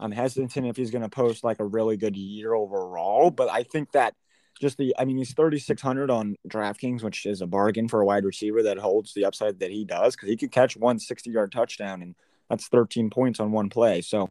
I'm 0.00 0.12
hesitant 0.12 0.66
if 0.66 0.76
he's 0.76 0.90
going 0.90 1.02
to 1.02 1.08
post 1.08 1.44
like 1.44 1.60
a 1.60 1.64
really 1.64 1.96
good 1.96 2.16
year 2.16 2.54
overall, 2.54 3.30
but 3.30 3.50
I 3.50 3.62
think 3.62 3.92
that 3.92 4.14
just 4.60 4.78
the 4.78 4.94
I 4.98 5.04
mean 5.04 5.18
he's 5.18 5.34
3600 5.34 6.10
on 6.10 6.36
DraftKings, 6.48 7.02
which 7.02 7.26
is 7.26 7.40
a 7.40 7.46
bargain 7.46 7.88
for 7.88 8.00
a 8.00 8.06
wide 8.06 8.24
receiver 8.24 8.62
that 8.64 8.78
holds 8.78 9.14
the 9.14 9.24
upside 9.24 9.58
that 9.60 9.70
he 9.70 9.84
does 9.84 10.16
because 10.16 10.28
he 10.28 10.36
could 10.36 10.52
catch 10.52 10.76
one 10.76 10.98
60 10.98 11.30
yard 11.30 11.52
touchdown 11.52 12.02
and 12.02 12.14
that's 12.48 12.68
13 12.68 13.10
points 13.10 13.40
on 13.40 13.52
one 13.52 13.68
play. 13.68 14.00
So 14.00 14.30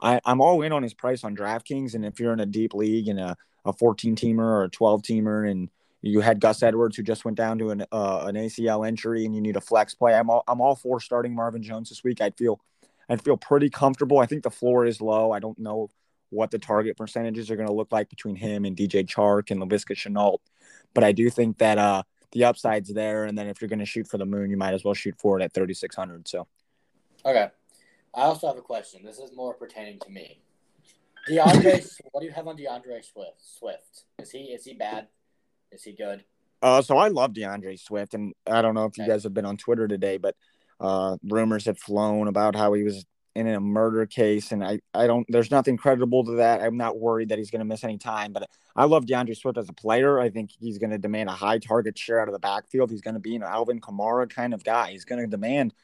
I, 0.00 0.20
I'm 0.24 0.40
all 0.40 0.62
in 0.62 0.72
on 0.72 0.82
his 0.82 0.94
price 0.94 1.24
on 1.24 1.36
DraftKings. 1.36 1.94
And 1.94 2.04
if 2.04 2.20
you're 2.20 2.32
in 2.32 2.40
a 2.40 2.46
deep 2.46 2.74
league 2.74 3.08
and 3.08 3.18
a, 3.18 3.36
a 3.64 3.72
14 3.72 4.16
teamer 4.16 4.38
or 4.38 4.64
a 4.64 4.68
12 4.68 5.02
teamer 5.02 5.50
and 5.50 5.68
you 6.02 6.20
had 6.20 6.40
Gus 6.40 6.62
Edwards 6.62 6.96
who 6.96 7.02
just 7.02 7.24
went 7.24 7.36
down 7.36 7.58
to 7.58 7.70
an 7.70 7.84
uh, 7.90 8.24
an 8.26 8.36
ACL 8.36 8.86
injury 8.86 9.24
and 9.24 9.34
you 9.34 9.40
need 9.40 9.56
a 9.56 9.60
flex 9.60 9.94
play, 9.94 10.14
I'm 10.14 10.30
all 10.30 10.44
I'm 10.46 10.60
all 10.60 10.76
for 10.76 11.00
starting 11.00 11.34
Marvin 11.34 11.62
Jones 11.62 11.88
this 11.88 12.04
week. 12.04 12.20
I'd 12.20 12.36
feel 12.36 12.60
I'd 13.08 13.22
feel 13.22 13.36
pretty 13.36 13.70
comfortable. 13.70 14.18
I 14.18 14.26
think 14.26 14.42
the 14.42 14.50
floor 14.50 14.86
is 14.86 15.00
low. 15.00 15.32
I 15.32 15.40
don't 15.40 15.58
know 15.58 15.88
what 16.30 16.50
the 16.50 16.58
target 16.58 16.96
percentages 16.96 17.50
are 17.50 17.56
going 17.56 17.68
to 17.68 17.74
look 17.74 17.92
like 17.92 18.08
between 18.08 18.36
him 18.36 18.64
and 18.64 18.76
DJ 18.76 19.06
Chark 19.06 19.50
and 19.50 19.60
Laviska 19.60 19.94
Shenault. 19.94 20.38
But 20.94 21.04
I 21.04 21.12
do 21.12 21.30
think 21.30 21.58
that 21.58 21.78
uh, 21.78 22.02
the 22.32 22.44
upside's 22.44 22.92
there. 22.92 23.24
And 23.24 23.36
then 23.36 23.46
if 23.46 23.60
you're 23.60 23.68
going 23.68 23.78
to 23.78 23.86
shoot 23.86 24.08
for 24.08 24.18
the 24.18 24.26
moon, 24.26 24.50
you 24.50 24.56
might 24.56 24.74
as 24.74 24.84
well 24.84 24.94
shoot 24.94 25.14
for 25.18 25.38
it 25.38 25.44
at 25.44 25.54
3,600. 25.54 26.28
So, 26.28 26.46
okay. 27.24 27.48
I 28.14 28.22
also 28.22 28.46
have 28.46 28.56
a 28.56 28.62
question. 28.62 29.04
This 29.04 29.18
is 29.18 29.34
more 29.34 29.54
pertaining 29.54 29.98
to 30.00 30.10
me. 30.10 30.40
D'Andre, 31.28 31.82
what 32.12 32.20
do 32.20 32.26
you 32.26 32.32
have 32.32 32.48
on 32.48 32.56
D'Andre 32.56 33.02
Swift? 33.02 33.40
Swift 33.40 34.04
is 34.18 34.30
he 34.30 34.38
is 34.44 34.64
he 34.64 34.74
bad? 34.74 35.08
Is 35.72 35.82
he 35.82 35.92
good? 35.92 36.24
Uh, 36.62 36.80
so 36.80 36.96
I 36.96 37.08
love 37.08 37.34
D'Andre 37.34 37.76
Swift, 37.76 38.14
and 38.14 38.32
I 38.46 38.62
don't 38.62 38.74
know 38.74 38.86
if 38.86 38.96
you 38.96 39.06
guys 39.06 39.24
have 39.24 39.34
been 39.34 39.44
on 39.44 39.56
Twitter 39.56 39.86
today, 39.86 40.16
but 40.16 40.34
uh, 40.80 41.16
rumors 41.22 41.66
have 41.66 41.78
flown 41.78 42.28
about 42.28 42.56
how 42.56 42.72
he 42.72 42.82
was 42.82 43.04
in 43.36 43.46
a 43.46 43.60
murder 43.60 44.06
case, 44.06 44.50
and 44.50 44.64
I, 44.64 44.80
I 44.94 45.06
don't. 45.06 45.26
There's 45.28 45.50
nothing 45.50 45.76
credible 45.76 46.24
to 46.24 46.32
that. 46.36 46.62
I'm 46.62 46.78
not 46.78 46.98
worried 46.98 47.28
that 47.28 47.38
he's 47.38 47.50
going 47.50 47.60
to 47.60 47.66
miss 47.66 47.84
any 47.84 47.98
time. 47.98 48.32
But 48.32 48.48
I 48.74 48.86
love 48.86 49.06
D'Andre 49.06 49.34
Swift 49.34 49.58
as 49.58 49.68
a 49.68 49.74
player. 49.74 50.18
I 50.18 50.30
think 50.30 50.50
he's 50.58 50.78
going 50.78 50.90
to 50.90 50.98
demand 50.98 51.28
a 51.28 51.32
high 51.32 51.58
target 51.58 51.98
share 51.98 52.20
out 52.20 52.28
of 52.28 52.32
the 52.32 52.40
backfield. 52.40 52.90
He's 52.90 53.02
going 53.02 53.14
to 53.14 53.20
be 53.20 53.36
an 53.36 53.42
Alvin 53.42 53.80
Kamara 53.80 54.28
kind 54.28 54.54
of 54.54 54.64
guy. 54.64 54.92
He's 54.92 55.04
going 55.04 55.20
to 55.20 55.26
demand. 55.26 55.74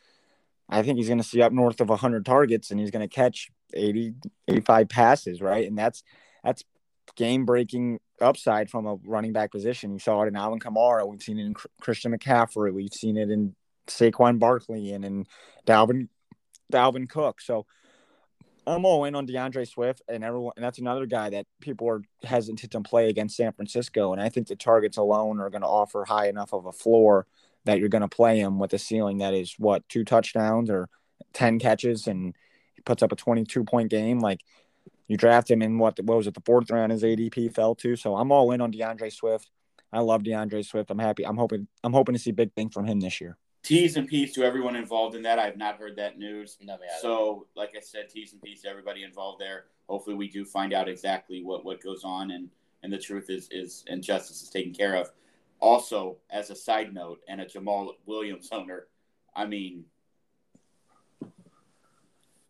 I 0.69 0.83
think 0.83 0.97
he's 0.97 1.09
going 1.09 1.19
to 1.19 1.25
see 1.25 1.43
up 1.43 1.53
north 1.53 1.83
of 1.83 1.91
100 1.91 2.25
targets, 2.25 2.71
and 2.71 2.81
he's 2.81 2.91
going 2.91 3.07
to 3.07 3.15
catch 3.15 3.51
80, 3.75 4.15
85 4.49 4.89
passes, 4.89 5.43
right? 5.43 5.67
And 5.67 5.77
that's 5.77 6.03
that's 6.43 6.65
game 7.17 7.45
breaking 7.45 8.01
upside 8.21 8.71
from 8.71 8.87
a 8.87 8.97
running 9.05 9.35
back 9.35 9.51
position. 9.51 9.93
You 9.93 9.99
saw 9.99 10.23
it 10.23 10.29
in 10.29 10.37
Alvin 10.37 10.59
Kamara. 10.59 11.07
We've 11.07 11.23
seen 11.23 11.39
it 11.39 11.45
in 11.45 11.55
Christian 11.81 12.17
McCaffrey. 12.17 12.73
We've 12.73 12.93
seen 12.93 13.19
it 13.19 13.31
in 13.31 13.55
Saquon 13.87 14.39
Barkley 14.39 14.93
and 14.93 15.05
in 15.05 15.27
Dalvin 15.67 16.09
Dalvin 16.73 17.09
Cook. 17.09 17.41
So 17.41 17.67
I'm 18.67 18.85
all 18.85 19.05
in 19.05 19.14
on 19.14 19.26
D'Andre 19.26 19.64
Swift 19.64 20.02
and 20.09 20.23
everyone, 20.23 20.52
and 20.57 20.64
that's 20.64 20.79
another 20.79 21.07
guy 21.07 21.31
that 21.31 21.47
people 21.61 21.88
are 21.88 22.02
hesitant 22.23 22.71
to 22.71 22.81
play 22.81 23.09
against 23.09 23.37
San 23.37 23.52
Francisco. 23.52 24.12
And 24.12 24.21
I 24.21 24.29
think 24.29 24.47
the 24.47 24.57
targets 24.57 24.97
alone 24.97 25.41
are 25.41 25.50
going 25.50 25.62
to 25.62 25.69
offer 25.69 26.05
high 26.05 26.29
enough 26.29 26.52
of 26.52 26.67
a 26.67 26.73
floor 26.73 27.26
that 27.64 27.79
you're 27.79 27.88
going 27.88 28.02
to 28.02 28.09
play 28.09 28.38
him 28.38 28.59
with 28.59 28.73
a 28.73 28.79
ceiling 28.79 29.19
that 29.19 29.35
is 29.35 29.55
what 29.59 29.88
two 29.88 30.05
touchdowns 30.05 30.71
or 30.71 30.88
ten 31.33 31.59
catches, 31.59 32.07
and 32.07 32.35
he 32.75 32.83
puts 32.83 33.02
up 33.02 33.12
a 33.12 33.17
22 33.17 33.64
point 33.64 33.91
game. 33.91 34.21
Like 34.21 34.41
you 35.09 35.17
draft 35.17 35.50
him 35.50 35.62
in 35.62 35.79
what 35.79 35.99
what 36.00 36.17
was 36.17 36.26
it 36.26 36.35
the 36.35 36.42
fourth 36.44 36.70
round? 36.70 36.92
His 36.92 37.03
ADP 37.03 37.55
fell 37.55 37.75
to. 37.77 37.97
So 37.97 38.16
I'm 38.16 38.31
all 38.31 38.53
in 38.53 38.61
on 38.61 38.70
D'Andre 38.70 39.11
Swift. 39.11 39.51
I 39.92 40.01
love 40.01 40.25
D'Andre 40.25 40.62
Swift. 40.62 40.90
I'm 40.90 40.99
happy. 40.99 41.27
I'm 41.27 41.37
hoping. 41.37 41.66
I'm 41.83 41.92
hoping 41.92 42.14
to 42.14 42.18
see 42.18 42.33
big 42.33 42.53
things 42.55 42.73
from 42.73 42.87
him 42.87 43.01
this 43.01 43.20
year. 43.20 43.37
T's 43.62 43.96
and 43.96 44.09
P's 44.09 44.33
to 44.33 44.42
everyone 44.42 44.75
involved 44.75 45.14
in 45.14 45.22
that. 45.22 45.38
I 45.38 45.44
have 45.44 45.57
not 45.57 45.79
heard 45.79 45.96
that 45.96 46.18
news. 46.18 46.59
No, 46.61 46.77
so, 47.01 47.46
like 47.55 47.75
I 47.77 47.81
said, 47.81 48.09
T's 48.09 48.33
and 48.33 48.42
P's 48.42 48.62
to 48.62 48.68
everybody 48.68 49.05
involved 49.05 49.40
there. 49.40 49.66
Hopefully, 49.88 50.16
we 50.16 50.29
do 50.29 50.44
find 50.44 50.72
out 50.72 50.88
exactly 50.88 51.44
what, 51.44 51.64
what 51.64 51.81
goes 51.81 52.03
on 52.05 52.33
and, 52.33 52.48
and 52.83 52.92
the 52.92 52.98
truth 52.98 53.31
is, 53.31 53.48
is 53.53 53.85
and 53.88 54.03
justice 54.03 54.42
is 54.42 54.51
taken 54.51 54.72
care 54.72 54.96
of. 54.96 55.11
Also, 55.61 56.16
as 56.31 56.51
a 56.51 56.57
side 56.57 56.92
note, 56.92 57.20
and 57.29 57.40
a 57.40 57.46
Jamaal 57.46 57.92
Williams 58.05 58.48
owner, 58.51 58.88
I 59.37 59.46
mean, 59.46 59.85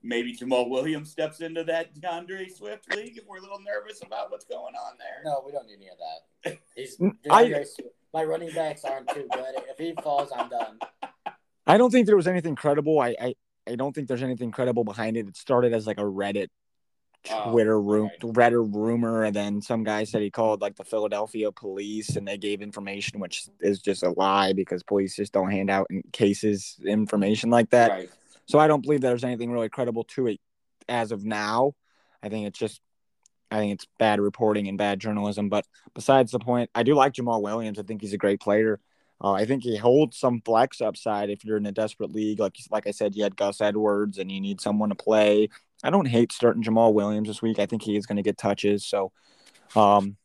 maybe 0.02 0.34
Jamaal 0.34 0.70
Williams 0.70 1.10
steps 1.10 1.40
into 1.40 1.62
that 1.64 2.00
D'Andre 2.00 2.48
Swift 2.48 2.94
league 2.96 3.18
if 3.18 3.26
we're 3.26 3.36
a 3.36 3.42
little 3.42 3.60
nervous 3.60 4.02
about 4.02 4.30
what's 4.30 4.46
going 4.46 4.74
on 4.74 4.96
there. 4.98 5.22
No, 5.26 5.42
we 5.44 5.52
don't 5.52 5.66
need 5.66 5.76
any 5.76 5.88
of 5.88 5.98
that. 5.98 6.58
He's 6.74 6.96
D'Andre 6.96 7.60
I, 7.60 7.64
Swift 7.64 7.90
my 8.12 8.24
running 8.24 8.52
backs 8.54 8.84
aren't 8.84 9.08
too 9.08 9.26
good. 9.32 9.54
If 9.70 9.78
he 9.78 9.94
falls, 10.02 10.30
I'm 10.36 10.48
done. 10.48 10.78
I 11.66 11.78
don't 11.78 11.90
think 11.90 12.06
there 12.06 12.16
was 12.16 12.28
anything 12.28 12.56
credible. 12.56 13.00
I, 13.00 13.14
I, 13.20 13.34
I 13.68 13.76
don't 13.76 13.94
think 13.94 14.08
there's 14.08 14.22
anything 14.22 14.50
credible 14.50 14.84
behind 14.84 15.16
it. 15.16 15.28
It 15.28 15.36
started 15.36 15.72
as 15.72 15.86
like 15.86 15.98
a 15.98 16.02
Reddit 16.02 16.48
oh, 17.30 17.50
Twitter 17.50 17.76
oh, 17.76 17.80
room, 17.80 18.10
right. 18.22 18.52
Reddit 18.52 18.74
rumor, 18.74 19.24
and 19.24 19.34
then 19.34 19.62
some 19.62 19.84
guy 19.84 20.04
said 20.04 20.22
he 20.22 20.30
called 20.30 20.60
like 20.60 20.76
the 20.76 20.84
Philadelphia 20.84 21.52
police, 21.52 22.16
and 22.16 22.26
they 22.26 22.38
gave 22.38 22.62
information, 22.62 23.20
which 23.20 23.46
is 23.60 23.80
just 23.80 24.02
a 24.02 24.10
lie 24.10 24.52
because 24.52 24.82
police 24.82 25.16
just 25.16 25.32
don't 25.32 25.50
hand 25.50 25.70
out 25.70 25.86
in 25.90 26.02
cases 26.12 26.78
information 26.84 27.50
like 27.50 27.70
that. 27.70 27.90
Right. 27.90 28.10
So 28.46 28.58
I 28.58 28.66
don't 28.66 28.82
believe 28.82 29.00
there's 29.00 29.24
anything 29.24 29.52
really 29.52 29.68
credible 29.68 30.04
to 30.04 30.26
it 30.26 30.40
as 30.88 31.12
of 31.12 31.24
now. 31.24 31.74
I 32.22 32.28
think 32.28 32.46
it's 32.46 32.58
just 32.58 32.80
I 33.52 33.58
think 33.58 33.74
it's 33.74 33.86
bad 33.98 34.20
reporting 34.20 34.68
and 34.68 34.78
bad 34.78 34.98
journalism. 34.98 35.48
But 35.48 35.66
besides 35.94 36.32
the 36.32 36.38
point, 36.38 36.70
I 36.74 36.82
do 36.82 36.94
like 36.94 37.12
Jamaal 37.12 37.42
Williams. 37.42 37.78
I 37.78 37.82
think 37.82 38.00
he's 38.00 38.14
a 38.14 38.18
great 38.18 38.40
player. 38.40 38.80
Uh, 39.22 39.32
I 39.32 39.44
think 39.44 39.62
he 39.62 39.76
holds 39.76 40.16
some 40.16 40.40
flex 40.40 40.80
upside 40.80 41.30
if 41.30 41.44
you're 41.44 41.56
in 41.56 41.66
a 41.66 41.72
desperate 41.72 42.12
league. 42.12 42.40
Like 42.40 42.56
like 42.70 42.86
I 42.86 42.90
said, 42.90 43.14
you 43.14 43.22
had 43.22 43.36
Gus 43.36 43.60
Edwards 43.60 44.18
and 44.18 44.32
you 44.32 44.40
need 44.40 44.60
someone 44.60 44.88
to 44.88 44.94
play. 44.94 45.48
I 45.84 45.90
don't 45.90 46.06
hate 46.06 46.32
starting 46.32 46.62
Jamaal 46.62 46.94
Williams 46.94 47.28
this 47.28 47.42
week. 47.42 47.58
I 47.58 47.66
think 47.66 47.82
he 47.82 47.96
is 47.96 48.06
going 48.06 48.16
to 48.16 48.22
get 48.22 48.38
touches. 48.38 48.84
So 48.84 49.12
um, 49.76 50.16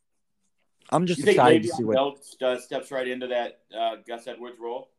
I'm 0.90 1.06
just 1.06 1.20
you 1.20 1.30
excited 1.30 1.62
to 1.62 1.68
see 1.68 1.84
what 1.84 1.94
Bell 1.94 2.18
does 2.40 2.64
steps 2.64 2.90
right 2.90 3.06
into 3.06 3.28
that 3.28 3.60
uh, 3.76 3.96
Gus 4.06 4.26
Edwards 4.26 4.56
role. 4.60 4.90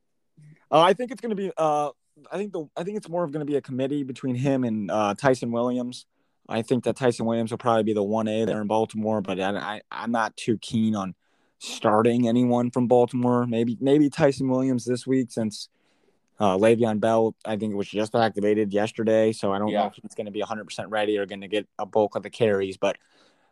Uh, 0.72 0.82
I 0.82 0.94
think 0.94 1.12
it's 1.12 1.22
going 1.22 1.32
to 1.32 1.36
be. 1.36 1.52
Uh, 1.58 1.89
I 2.32 2.38
think 2.38 2.54
the. 2.54 2.65
I 2.78 2.84
think 2.84 2.98
it's 2.98 3.10
more 3.10 3.24
of 3.24 3.32
going 3.32 3.46
to 3.46 3.50
be 3.52 3.58
a 3.58 3.62
committee 3.62 4.04
between 4.04 4.36
him 4.36 4.63
and 4.63 4.92
uh, 4.92 5.15
Ty'Son 5.15 5.52
Williams. 5.52 6.06
I 6.50 6.64
think 6.64 6.84
that 6.84 6.96
Ty'Son 6.96 7.26
Williams 7.26 7.52
will 7.52 7.60
probably 7.60 7.84
be 7.84 7.94
the 7.94 8.04
one 8.04 8.28
A 8.28 8.46
there 8.46 8.62
in 8.62 8.68
Baltimore, 8.68 9.22
but 9.22 9.40
I, 9.40 9.82
I 9.92 10.04
am 10.04 10.12
not 10.12 10.36
too 10.36 10.58
keen 10.58 10.96
on 10.96 11.14
starting 11.60 12.28
anyone 12.28 12.72
from 12.72 12.88
Baltimore. 12.88 13.46
Maybe 13.46 13.78
maybe 13.80 14.10
Ty'Son 14.10 14.50
Williams 14.50 14.86
this 14.86 15.06
week 15.06 15.32
since 15.32 15.70
uh, 16.40 16.58
Le'Veon 16.58 17.00
Bell 17.00 17.36
I 17.46 17.58
think 17.58 17.76
was 17.76 17.88
just 17.88 18.16
activated 18.16 18.74
yesterday, 18.74 19.32
so 19.32 19.54
I 19.54 19.60
don't 19.60 19.70
yeah. 19.70 19.82
know 19.82 19.88
if 19.88 20.00
he's 20.02 20.16
going 20.16 20.26
to 20.26 20.32
be 20.32 20.40
100 20.40 20.66
percent 20.66 20.90
ready 20.90 21.18
or 21.18 21.26
going 21.26 21.42
to 21.42 21.48
get 21.48 21.68
a 21.78 21.86
bulk 21.86 22.16
of 22.16 22.24
the 22.24 22.30
carries. 22.30 22.78
But 22.78 22.98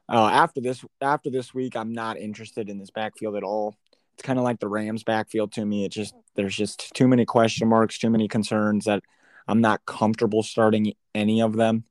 uh, 0.09 0.29
after 0.31 0.59
this 0.61 0.83
after 1.01 1.29
this 1.29 1.53
week, 1.53 1.75
I'm 1.75 1.93
not 1.93 2.17
interested 2.17 2.69
in 2.69 2.79
this 2.79 2.91
backfield 2.91 3.35
at 3.35 3.43
all. 3.43 3.75
It's 4.15 4.23
kind 4.23 4.39
of 4.39 4.45
like 4.45 4.59
the 4.59 4.67
Rams 4.67 5.03
backfield 5.03 5.51
to 5.53 5.65
me. 5.65 5.85
It 5.85 5.91
just 5.91 6.15
there's 6.35 6.55
just 6.55 6.91
too 6.95 7.07
many 7.07 7.25
question 7.25 7.67
marks, 7.67 7.99
too 7.99 8.09
many 8.09 8.27
concerns 8.27 8.85
that 8.85 9.03
I'm 9.47 9.61
not 9.61 9.85
comfortable 9.85 10.41
starting 10.41 10.93
any 11.13 11.41
of 11.41 11.55
them. 11.55 11.83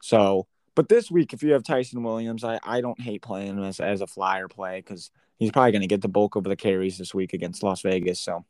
So, 0.00 0.46
but 0.74 0.88
this 0.88 1.10
week, 1.10 1.32
if 1.32 1.42
you 1.42 1.52
have 1.52 1.62
Ty'Son 1.62 2.02
Williams, 2.02 2.44
I, 2.44 2.58
I 2.62 2.80
don't 2.80 3.00
hate 3.00 3.22
playing 3.22 3.56
him 3.56 3.64
as, 3.64 3.80
as 3.80 4.00
a 4.00 4.06
flyer 4.06 4.48
play 4.48 4.80
because 4.80 5.10
he's 5.38 5.50
probably 5.50 5.72
going 5.72 5.82
to 5.82 5.88
get 5.88 6.02
the 6.02 6.08
bulk 6.08 6.36
of 6.36 6.44
the 6.44 6.56
carries 6.56 6.98
this 6.98 7.14
week 7.14 7.32
against 7.32 7.62
Las 7.62 7.82
Vegas. 7.82 8.20
So, 8.20 8.44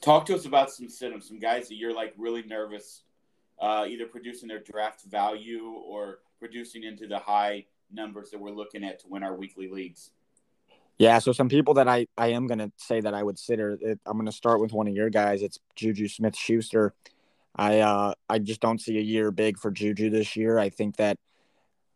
talk 0.00 0.26
to 0.26 0.34
us 0.34 0.46
about 0.46 0.70
some 0.70 0.88
sit 0.88 1.12
ups, 1.12 1.28
some 1.28 1.38
guys 1.38 1.68
that 1.68 1.76
you're 1.76 1.94
like 1.94 2.14
really 2.16 2.42
nervous, 2.42 3.02
uh, 3.60 3.86
either 3.88 4.06
producing 4.06 4.48
their 4.48 4.60
draft 4.60 5.02
value 5.02 5.66
or 5.66 6.20
producing 6.38 6.84
into 6.84 7.06
the 7.06 7.18
high 7.18 7.64
numbers 7.92 8.30
that 8.30 8.40
we're 8.40 8.50
looking 8.50 8.84
at 8.84 9.00
to 9.00 9.06
win 9.08 9.22
our 9.22 9.34
weekly 9.34 9.68
leagues. 9.68 10.10
Yeah, 10.98 11.18
so 11.18 11.32
some 11.32 11.50
people 11.50 11.74
that 11.74 11.88
I, 11.88 12.06
I 12.16 12.28
am 12.28 12.46
going 12.46 12.58
to 12.58 12.72
say 12.78 13.00
that 13.02 13.12
I 13.12 13.22
would 13.22 13.38
sit 13.38 13.60
or 13.60 13.78
I'm 14.06 14.16
going 14.16 14.26
to 14.26 14.32
start 14.32 14.60
with 14.60 14.72
one 14.72 14.88
of 14.88 14.94
your 14.94 15.10
guys. 15.10 15.42
It's 15.42 15.58
Juju 15.74 16.08
Smith 16.08 16.34
Schuster. 16.34 16.94
I 17.56 17.80
uh, 17.80 18.14
I 18.28 18.38
just 18.38 18.60
don't 18.60 18.80
see 18.80 18.98
a 18.98 19.02
year 19.02 19.30
big 19.30 19.58
for 19.58 19.70
Juju 19.70 20.10
this 20.10 20.36
year. 20.36 20.58
I 20.58 20.68
think 20.68 20.96
that 20.96 21.18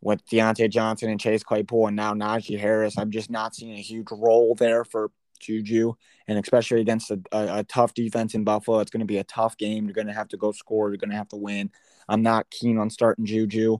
with 0.01 0.25
Diontae 0.25 0.69
Johnson 0.69 1.09
and 1.09 1.19
Chase 1.19 1.43
Claypool 1.43 1.87
and 1.87 1.95
now 1.95 2.13
Najee 2.13 2.59
Harris, 2.59 2.97
I'm 2.97 3.11
just 3.11 3.29
not 3.29 3.55
seeing 3.55 3.77
a 3.77 3.81
huge 3.81 4.07
role 4.11 4.55
there 4.55 4.83
for 4.83 5.11
Juju, 5.39 5.93
and 6.27 6.39
especially 6.39 6.81
against 6.81 7.11
a, 7.11 7.19
a, 7.31 7.59
a 7.59 7.63
tough 7.63 7.93
defense 7.93 8.33
in 8.33 8.43
Buffalo, 8.43 8.79
it's 8.79 8.91
going 8.91 9.01
to 9.01 9.05
be 9.05 9.19
a 9.19 9.23
tough 9.23 9.57
game. 9.57 9.85
You're 9.85 9.93
going 9.93 10.07
to 10.07 10.13
have 10.13 10.29
to 10.29 10.37
go 10.37 10.51
score. 10.51 10.89
You're 10.89 10.97
going 10.97 11.11
to 11.11 11.15
have 11.15 11.29
to 11.29 11.37
win. 11.37 11.69
I'm 12.09 12.23
not 12.23 12.49
keen 12.49 12.77
on 12.77 12.89
starting 12.89 13.25
Juju. 13.25 13.77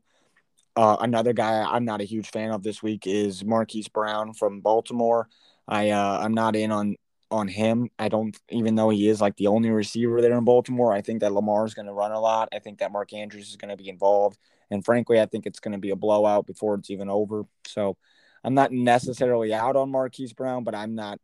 Uh, 0.76 0.98
another 1.02 1.34
guy 1.34 1.64
I'm 1.64 1.84
not 1.84 2.02
a 2.02 2.06
huge 2.06 2.30
fan 2.30 2.52
of 2.52 2.64
this 2.64 2.82
week 2.82 3.06
is 3.06 3.44
Marquise 3.44 3.90
Brown 3.90 4.34
from 4.34 4.62
Baltimore. 4.62 5.28
I 5.68 5.90
uh, 5.90 6.20
I'm 6.22 6.34
not 6.34 6.56
in 6.56 6.72
on 6.72 6.96
on 7.32 7.48
him. 7.48 7.90
I 7.98 8.10
don't 8.10 8.38
even 8.50 8.76
though 8.76 8.90
he 8.90 9.08
is 9.08 9.22
like 9.22 9.38
the 9.38 9.48
only 9.48 9.70
receiver 9.70 10.22
there 10.22 10.38
in 10.38 10.44
Baltimore. 10.44 10.94
I 10.94 11.02
think 11.02 11.22
that 11.22 11.34
Lamar 11.34 11.66
is 11.66 11.74
going 11.74 11.88
to 11.88 11.94
run 11.94 12.12
a 12.12 12.20
lot. 12.20 12.50
I 12.54 12.60
think 12.60 12.80
that 12.80 12.92
Mark 12.92 13.14
Andrews 13.14 13.50
is 13.50 13.56
going 13.56 13.70
to 13.70 13.82
be 13.82 13.90
involved, 13.90 14.38
and 14.70 14.84
frankly, 14.84 15.20
I 15.20 15.26
think 15.26 15.46
it's 15.46 15.60
going 15.60 15.72
to 15.74 15.78
be 15.78 15.92
a 15.92 15.96
blowout 15.96 16.46
before 16.46 16.76
it's 16.76 16.90
even 16.90 17.10
over. 17.10 17.44
So 17.66 17.98
I'm 18.44 18.54
not 18.54 18.72
necessarily 18.72 19.54
out 19.54 19.76
on 19.76 19.92
Marquise 19.92 20.34
Brown, 20.34 20.64
but 20.64 20.76
I'm 20.76 20.96
not 20.96 21.20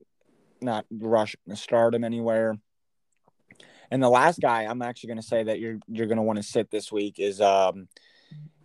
not 0.62 0.86
rushing 0.90 1.40
to 1.50 1.56
start 1.56 1.94
him 1.94 2.04
anywhere. 2.04 2.58
And 3.92 4.02
the 4.02 4.10
last 4.10 4.40
guy 4.40 4.64
I'm 4.64 4.82
actually 4.82 5.08
going 5.08 5.22
to 5.22 5.28
say 5.28 5.44
that 5.44 5.60
you're 5.60 5.80
you're 5.88 6.08
going 6.08 6.18
to 6.18 6.24
want 6.24 6.38
to 6.38 6.44
sit 6.44 6.72
this 6.72 6.92
week 6.92 7.20
is 7.20 7.42
um 7.42 7.88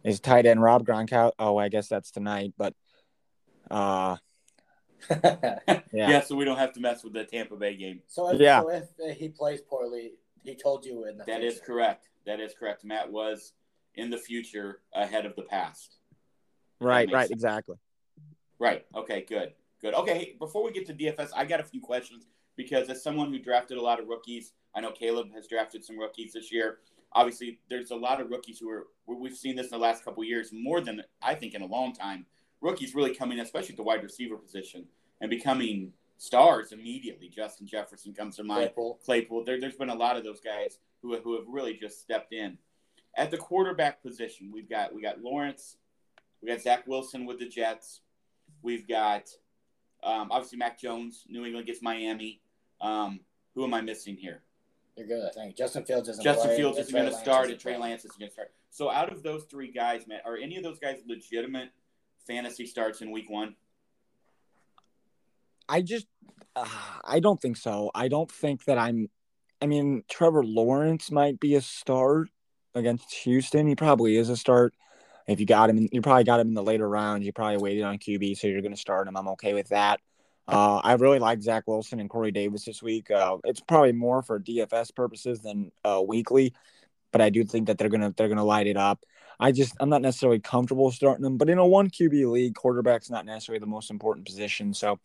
is 0.05 0.21
tight 0.21 0.47
end 0.47 0.63
Rob 0.63 0.87
Gronkowski. 0.87 1.33
Oh, 1.39 1.57
I 1.57 1.69
guess 1.69 1.89
that's 1.89 2.11
tonight, 2.11 2.55
but 2.57 2.75
uh 3.71 4.17
yeah. 5.11 5.49
yeah. 5.93 6.21
so 6.21 6.35
we 6.37 6.45
don't 6.45 6.59
have 6.59 6.73
to 6.75 6.81
mess 6.81 7.03
with 7.05 7.13
the 7.13 7.25
Tampa 7.25 7.57
Bay 7.57 7.77
game. 7.77 8.01
so 8.07 8.31
if, 8.33 8.41
Yeah. 8.41 8.61
so 8.63 8.71
if 8.71 8.85
uh, 9.05 9.13
he 9.15 9.29
plays 9.29 9.61
poorly, 9.61 10.13
he 10.43 10.55
told 10.55 10.85
you 10.85 11.07
in 11.07 11.19
the 11.19 11.25
That 11.25 11.43
is 11.43 11.55
future. 11.55 11.67
correct. 11.67 12.09
That 12.27 12.41
is 12.41 12.55
correct. 12.59 12.85
Matt 12.85 13.11
was 13.11 13.53
in 13.95 14.11
the 14.11 14.19
future 14.19 14.81
ahead 14.95 15.27
of 15.27 15.37
the 15.37 15.43
past. 15.43 15.97
right, 16.81 17.09
right, 17.13 17.23
sense. 17.29 17.31
exactly. 17.33 17.77
Right. 18.59 18.87
Okay. 18.95 19.25
Good. 19.29 19.53
Good. 19.81 19.95
Okay. 19.95 20.37
Before 20.39 20.63
we 20.65 20.73
get 20.73 20.87
to 20.87 20.95
DFS, 20.95 21.31
I 21.37 21.45
got 21.45 21.61
a 21.61 21.65
few 21.65 21.81
questions 21.81 22.27
because 22.57 22.89
as 22.89 23.03
someone 23.03 23.31
who 23.33 23.39
drafted 23.39 23.77
a 23.77 23.83
lot 23.83 23.99
of 24.01 24.07
rookies, 24.09 24.53
I 24.75 24.81
know 24.81 24.93
Caleb 24.93 25.33
has 25.35 25.47
drafted 25.49 25.85
some 25.85 25.99
rookies 25.99 26.33
this 26.33 26.53
year. 26.53 26.79
Obviously, 27.15 27.59
there's 27.69 27.91
a 27.91 27.97
lot 27.97 28.21
of 28.21 28.31
rookies 28.31 28.59
who 28.59 28.71
are. 28.71 28.87
We've 29.07 29.37
seen 29.37 29.57
this 29.57 29.67
in 29.67 29.71
the 29.73 29.79
last 29.79 30.05
couple 30.05 30.23
of 30.23 30.29
years, 30.29 30.51
more 30.53 30.81
than 30.81 31.03
I 31.21 31.35
think 31.35 31.55
in 31.55 31.61
a 31.63 31.67
long 31.67 31.93
time. 31.93 32.25
Rookies 32.63 32.95
really 32.95 33.15
coming, 33.15 33.39
in, 33.39 33.45
especially 33.45 33.73
at 33.73 33.77
the 33.77 33.83
wide 33.83 34.03
receiver 34.03 34.37
position, 34.37 34.87
and 35.21 35.29
becoming 35.29 35.93
stars 36.17 36.73
immediately. 36.73 37.29
Justin 37.29 37.67
Jefferson 37.67 38.15
comes 38.15 38.37
to 38.37 38.45
mind. 38.45 38.61
Claypool. 38.61 39.01
Claypool. 39.05 39.45
There, 39.45 39.61
there's 39.61 39.77
been 39.77 39.91
a 39.91 39.95
lot 39.95 40.17
of 40.17 40.25
those 40.25 40.41
guys 40.41 40.79
who, 41.03 41.17
who 41.19 41.35
have 41.37 41.47
really 41.49 41.75
just 41.75 42.01
stepped 42.01 42.33
in. 42.33 42.57
At 43.17 43.31
the 43.31 43.37
quarterback 43.37 44.03
position, 44.03 44.51
we've 44.53 44.71
got 44.71 44.95
we 44.95 45.03
got 45.03 45.21
Lawrence, 45.21 45.77
we 46.41 46.49
got 46.49 46.63
Zach 46.63 46.87
Wilson 46.87 47.27
with 47.27 47.39
the 47.39 47.47
Jets, 47.47 48.01
we've 48.63 48.89
got 48.89 49.29
um, 50.03 50.29
obviously 50.31 50.59
Mac 50.59 50.79
Jones. 50.79 51.25
New 51.29 51.45
England 51.45 51.67
gets 51.67 51.83
Miami. 51.83 52.41
Um, 52.81 53.21
who 53.55 53.65
am 53.65 53.75
I 53.75 53.81
missing 53.83 54.17
here? 54.17 54.43
You're 54.97 55.07
good, 55.07 55.25
I 55.27 55.31
think. 55.31 55.57
Justin 55.57 55.85
Fields 55.85 56.09
isn't 56.09 56.23
Justin 56.23 56.47
playing, 56.47 56.61
Fields 56.61 56.79
isn't 56.79 56.93
going 56.93 57.11
to 57.11 57.17
start, 57.17 57.51
and 57.51 57.59
Trey. 57.59 57.77
Lance 57.77 58.05
isn't 58.05 58.19
going 58.19 58.31
to 58.31 58.33
start. 58.33 58.53
So 58.71 58.91
out 58.91 59.13
of 59.13 59.23
those 59.23 59.45
three 59.45 59.71
guys, 59.71 60.07
man, 60.07 60.21
are 60.25 60.37
any 60.37 60.57
of 60.57 60.63
those 60.63 60.79
guys 60.79 60.99
legitimate 61.07 61.71
fantasy 62.27 62.67
starts 62.67 63.01
in 63.01 63.11
Week 63.11 63.31
One? 63.31 63.55
I 65.69 65.83
just 65.83 66.07
uh, 66.55 66.67
I 67.05 67.21
don't 67.21 67.41
think 67.41 67.57
so. 67.57 67.91
I 67.95 68.09
don't 68.09 68.31
think 68.31 68.65
that 68.65 68.79
I'm 68.79 69.09
I 69.63 69.67
mean, 69.67 70.03
Trevor 70.09 70.45
Lawrence 70.45 71.13
might 71.13 71.39
be 71.39 71.55
a 71.55 71.61
start 71.61 72.29
against 72.75 73.13
Houston. 73.15 73.69
He 73.69 73.77
probably 73.77 74.17
is 74.17 74.29
a 74.29 74.37
start. 74.37 74.75
If 75.29 75.39
you 75.39 75.47
got 75.47 75.71
him, 75.71 75.89
you 75.93 76.03
probably 76.03 76.25
got 76.25 76.41
him 76.41 76.49
in 76.49 76.55
the 76.55 76.65
later 76.65 76.89
rounds. 76.89 77.25
You 77.25 77.33
probably 77.33 77.59
waited 77.59 77.85
on 77.85 77.99
QB, 77.99 78.37
so 78.37 78.49
you're 78.49 78.61
going 78.61 78.75
to 78.75 78.81
start 78.81 79.07
him. 79.07 79.17
I'm 79.17 79.29
okay 79.29 79.55
with 79.55 79.69
that. 79.69 80.01
Uh, 80.49 80.79
I 80.79 80.95
really 80.95 81.21
like 81.21 81.41
Zach 81.41 81.63
Wilson 81.69 82.01
and 82.01 82.11
Corey 82.11 82.33
Davis 82.33 82.65
this 82.65 82.83
week. 82.83 83.09
Uh, 83.13 83.37
it's 83.45 83.61
probably 83.61 83.93
more 83.93 84.23
for 84.23 84.41
DFS 84.41 84.93
purposes 84.97 85.39
than 85.41 85.71
uh, 85.85 86.03
weekly, 86.05 86.53
but 87.13 87.21
I 87.21 87.31
do 87.31 87.45
think 87.45 87.69
that 87.69 87.79
they're 87.79 87.89
gonna 87.89 88.13
they're 88.17 88.29
gonna 88.29 88.45
light 88.45 88.67
it 88.67 88.77
up. 88.77 89.05
I 89.41 89.53
just 89.53 89.75
I'm 89.81 89.89
not 89.89 90.03
necessarily 90.03 90.41
comfortable 90.41 90.91
starting 90.91 91.23
them, 91.23 91.37
but 91.37 91.51
in 91.51 91.59
a 91.59 91.67
one 91.67 91.91
QB 91.91 92.31
league, 92.31 92.55
quarterback's 92.55 93.11
not 93.11 93.27
necessarily 93.27 93.61
the 93.61 93.67
most 93.67 93.91
important 93.91 94.27
position. 94.27 94.75
So 94.75 94.99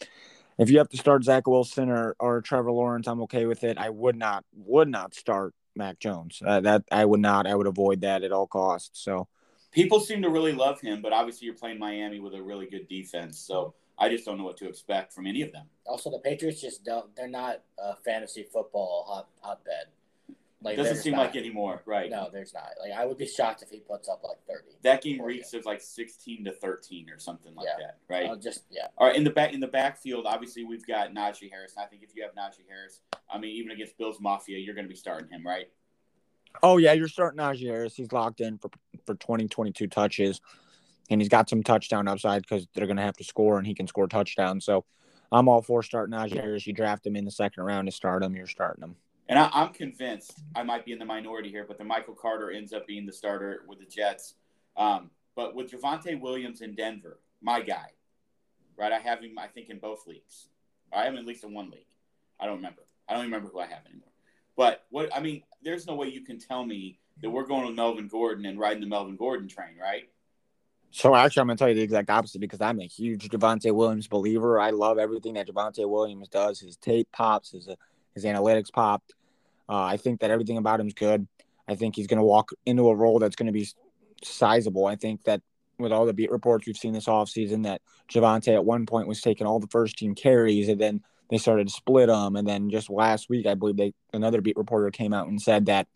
if 0.58 0.70
you 0.70 0.78
have 0.78 0.90
to 0.90 0.98
start 0.98 1.24
Zach 1.24 1.48
Wilson 1.48 1.90
or 1.90 2.16
or 2.20 2.42
Trevor 2.42 2.72
Lawrence, 2.72 3.08
I'm 3.08 3.22
okay 3.22 3.46
with 3.46 3.64
it. 3.64 3.78
I 3.78 3.90
would 3.90 4.16
not 4.16 4.46
would 4.56 4.90
not 4.90 5.14
start 5.14 5.54
Mac 5.76 6.00
Jones. 6.00 6.42
Uh, 6.46 6.60
that 6.62 6.84
I 6.92 7.06
would 7.06 7.20
not. 7.20 7.48
I 7.48 7.56
would 7.56 7.68
avoid 7.68 8.02
that 8.02 8.24
at 8.24 8.32
all 8.32 8.48
costs. 8.48 9.02
So 9.04 9.28
People 9.72 10.00
seem 10.00 10.22
to 10.24 10.30
really 10.30 10.54
love 10.54 10.82
him, 10.82 11.02
but 11.02 11.14
obviously 11.14 11.46
you're 11.46 11.54
playing 11.54 11.78
Miami 11.78 12.20
with 12.20 12.34
a 12.34 12.42
really 12.42 12.66
good 12.66 12.88
defense. 12.88 13.38
So 13.38 13.76
I 14.00 14.10
just 14.10 14.26
don't 14.26 14.38
know 14.38 14.44
what 14.44 14.58
to 14.58 14.68
expect 14.68 15.14
from 15.14 15.28
any 15.28 15.42
of 15.42 15.52
them. 15.52 15.68
Also, 15.86 16.10
the 16.10 16.20
Patriots 16.20 16.62
just 16.62 16.84
don't. 16.84 17.16
They're 17.16 17.28
not 17.28 17.62
a 17.78 17.96
fantasy 17.96 18.44
football 18.52 19.06
hot 19.08 19.28
hotbed. 19.42 19.88
Like 20.68 20.78
Doesn't 20.78 20.98
seem 20.98 21.14
not. 21.14 21.28
like 21.28 21.36
anymore, 21.38 21.82
right? 21.86 22.10
No, 22.10 22.30
there's 22.32 22.54
not. 22.54 22.70
Like 22.82 22.92
I 22.92 23.06
would 23.06 23.18
be 23.18 23.26
shocked 23.26 23.62
if 23.62 23.70
he 23.70 23.80
puts 23.80 24.10
up 24.10 24.22
like 24.24 24.38
thirty. 24.48 24.76
That 24.84 25.02
game 25.02 25.22
Or, 25.22 25.28
reeks 25.28 25.54
as 25.54 25.64
like 25.66 25.82
16 25.82 26.44
to 26.44 26.52
13 26.52 27.10
or 27.10 27.18
something 27.20 27.56
like 27.56 27.66
Yeah. 27.68 27.86
that, 27.88 27.98
right? 28.10 28.30
I'll 28.30 28.36
just 28.36 28.64
yeah. 28.70 28.88
All 28.98 29.08
right, 29.08 29.16
in 29.16 29.24
the 29.24 29.30
back 29.30 29.54
in 29.54 29.62
the 29.62 29.68
backfield, 29.68 30.26
obviously 30.26 30.66
we've 30.66 30.86
got 30.86 31.14
Najee 31.14 31.50
Harris. 31.50 31.76
I 31.78 31.86
think 31.86 32.04
if 32.04 32.16
you 32.16 32.24
have 32.24 32.34
Najee 32.36 32.68
Harris, 32.68 33.00
I 33.30 33.38
mean, 33.38 33.52
even 33.52 33.72
against 33.72 33.98
Bills 33.98 34.20
Mafia, 34.20 34.58
you're 34.58 34.76
going 34.76 34.86
to 34.86 34.90
be 34.90 34.96
starting 34.96 35.30
him, 35.30 35.46
right? 35.48 35.70
Oh 36.62 36.78
yeah, 36.78 36.94
you're 36.94 37.08
starting 37.08 37.40
Najee 37.40 37.68
Harris. 37.68 37.96
He's 37.96 38.12
locked 38.12 38.42
in 38.42 38.58
for 38.58 38.70
for 39.06 39.16
20, 39.16 39.48
22 39.48 39.88
touches, 39.88 40.42
and 41.10 41.22
he's 41.22 41.30
got 41.30 41.50
some 41.50 41.64
touchdown 41.64 42.08
upside 42.10 42.42
because 42.42 42.68
they're 42.74 42.88
gonna 42.88 43.02
have 43.02 43.18
to 43.18 43.24
score, 43.24 43.58
and 43.58 43.66
he 43.66 43.74
can 43.74 43.88
score 43.88 44.08
touchdowns. 44.08 44.66
So 44.66 44.84
I'm 45.32 45.48
all 45.48 45.62
for 45.62 45.84
starting 45.84 46.14
Najee 46.18 46.34
Harris. 46.42 46.68
You 46.68 46.74
draft 46.74 47.06
him 47.06 47.16
in 47.16 47.26
the 47.26 47.32
second 47.32 47.64
round 47.64 47.88
to 47.88 47.92
start 47.92 48.24
him. 48.24 48.36
You're 48.36 48.48
starting 48.48 48.84
him. 48.84 48.96
And 49.30 49.38
I, 49.38 49.50
I'm 49.54 49.74
convinced 49.74 50.42
I 50.56 50.64
might 50.64 50.86
be 50.86 50.94
in 50.94 51.00
the 51.00 51.06
minority 51.06 51.50
here, 51.50 51.66
but 51.68 51.78
the 51.78 51.84
Michael 51.84 52.14
Carter 52.14 52.52
ends 52.52 52.74
up 52.74 52.88
being 52.88 53.06
the 53.06 53.14
starter 53.14 53.64
with 53.68 53.80
the 53.80 53.86
Jets. 53.86 54.36
Um, 54.76 55.12
but 55.36 55.56
with 55.56 55.72
Javonte 55.72 56.20
Williams 56.20 56.62
in 56.62 56.76
Denver, 56.76 57.20
my 57.42 57.62
guy, 57.62 57.92
right? 58.78 58.92
I 58.92 59.00
have 59.00 59.22
him, 59.22 59.38
I 59.38 59.48
think, 59.48 59.70
in 59.70 59.80
both 59.80 60.08
leagues. 60.08 60.48
I 60.94 61.04
have 61.04 61.14
him 61.14 61.20
at 61.20 61.26
least 61.26 61.44
in 61.44 61.54
one 61.54 61.70
league. 61.70 61.86
I 62.40 62.46
don't 62.46 62.58
remember. 62.58 62.84
I 63.10 63.14
don't 63.14 63.24
remember 63.24 63.50
who 63.50 63.60
I 63.60 63.66
have 63.66 63.86
anymore. 63.86 64.10
But 64.56 64.86
what 64.90 65.16
I 65.16 65.20
mean, 65.20 65.44
there's 65.62 65.86
no 65.86 65.96
way 65.96 66.08
you 66.08 66.22
can 66.22 66.40
tell 66.40 66.66
me 66.66 67.00
that 67.22 67.30
we're 67.30 67.46
going 67.46 67.66
with 67.66 67.76
Melvin 67.76 68.08
Gordon 68.08 68.46
and 68.46 68.60
riding 68.60 68.82
the 68.82 68.88
Melvin 68.88 69.16
Gordon 69.16 69.48
train, 69.48 69.76
right? 69.80 70.10
So 70.92 71.16
actually, 71.16 71.42
I'm 71.42 71.48
gonna 71.48 71.58
tell 71.58 71.70
you 71.70 71.76
the 71.76 71.82
exact 71.82 72.10
opposite 72.10 72.40
because 72.40 72.62
I'm 72.62 72.80
a 72.80 72.86
huge 72.86 73.30
Javonte 73.30 73.74
Williams 73.74 74.08
believer. 74.08 74.60
I 74.60 74.72
love 74.72 74.98
everything 74.98 75.36
that 75.36 75.48
Javonte 75.48 75.88
Williams 75.88 76.30
does. 76.30 76.60
His 76.60 76.78
tape 76.78 77.08
pops, 77.12 77.52
his 77.52 77.70
his 78.16 78.26
analytics 78.26 78.72
pop. 78.72 79.04
Uh, 79.70 79.84
I 79.84 79.98
think 79.98 80.22
that 80.22 80.32
everything 80.32 80.58
about 80.58 80.80
him 80.80 80.88
is 80.88 80.94
good. 80.94 81.28
I 81.68 81.76
think 81.76 81.96
he's 81.96 82.08
gonna 82.08 82.24
walk 82.24 82.52
into 82.66 82.90
a 82.90 82.96
role 82.96 83.20
that's 83.20 83.36
gonna 83.36 83.52
be 83.52 83.68
sizable. 84.24 84.86
I 84.86 84.96
think 84.96 85.24
that 85.24 85.42
with 85.80 85.92
all 85.92 86.06
the 86.06 86.14
beat 86.14 86.32
reports 86.32 86.66
we've 86.66 86.78
seen 86.78 86.94
this 86.94 87.06
offseason 87.06 87.64
that 87.64 87.82
Javonte 88.12 88.54
at 88.54 88.66
one 88.66 88.86
point 88.86 89.08
was 89.08 89.22
taking 89.22 89.46
all 89.46 89.60
the 89.60 89.68
first 89.68 89.98
team 89.98 90.16
carries 90.16 90.70
and 90.70 90.82
then 90.82 91.02
they 91.30 91.38
started 91.38 91.68
to 91.68 91.74
split 91.74 92.08
them. 92.08 92.36
And 92.36 92.48
then 92.48 92.70
just 92.70 92.90
last 92.90 93.30
week, 93.30 93.46
I 93.46 93.54
believe 93.54 93.78
they 93.78 93.94
another 94.14 94.42
beat 94.42 94.58
reporter 94.58 94.90
came 94.92 95.14
out 95.14 95.28
and 95.28 95.42
said 95.42 95.66
that 95.68 95.88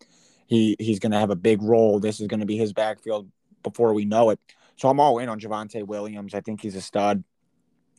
he 0.46 0.76
he's 0.78 0.98
going 0.98 1.12
to 1.12 1.18
have 1.18 1.30
a 1.30 1.36
big 1.36 1.62
role. 1.62 1.98
This 1.98 2.20
is 2.20 2.26
going 2.26 2.40
to 2.40 2.46
be 2.46 2.56
his 2.56 2.72
backfield 2.72 3.30
before 3.62 3.94
we 3.94 4.04
know 4.04 4.30
it. 4.30 4.38
So 4.76 4.88
I'm 4.88 5.00
all 5.00 5.18
in 5.18 5.28
on 5.28 5.40
Javonte 5.40 5.86
Williams. 5.86 6.34
I 6.34 6.40
think 6.40 6.60
he's 6.60 6.76
a 6.76 6.80
stud. 6.80 7.24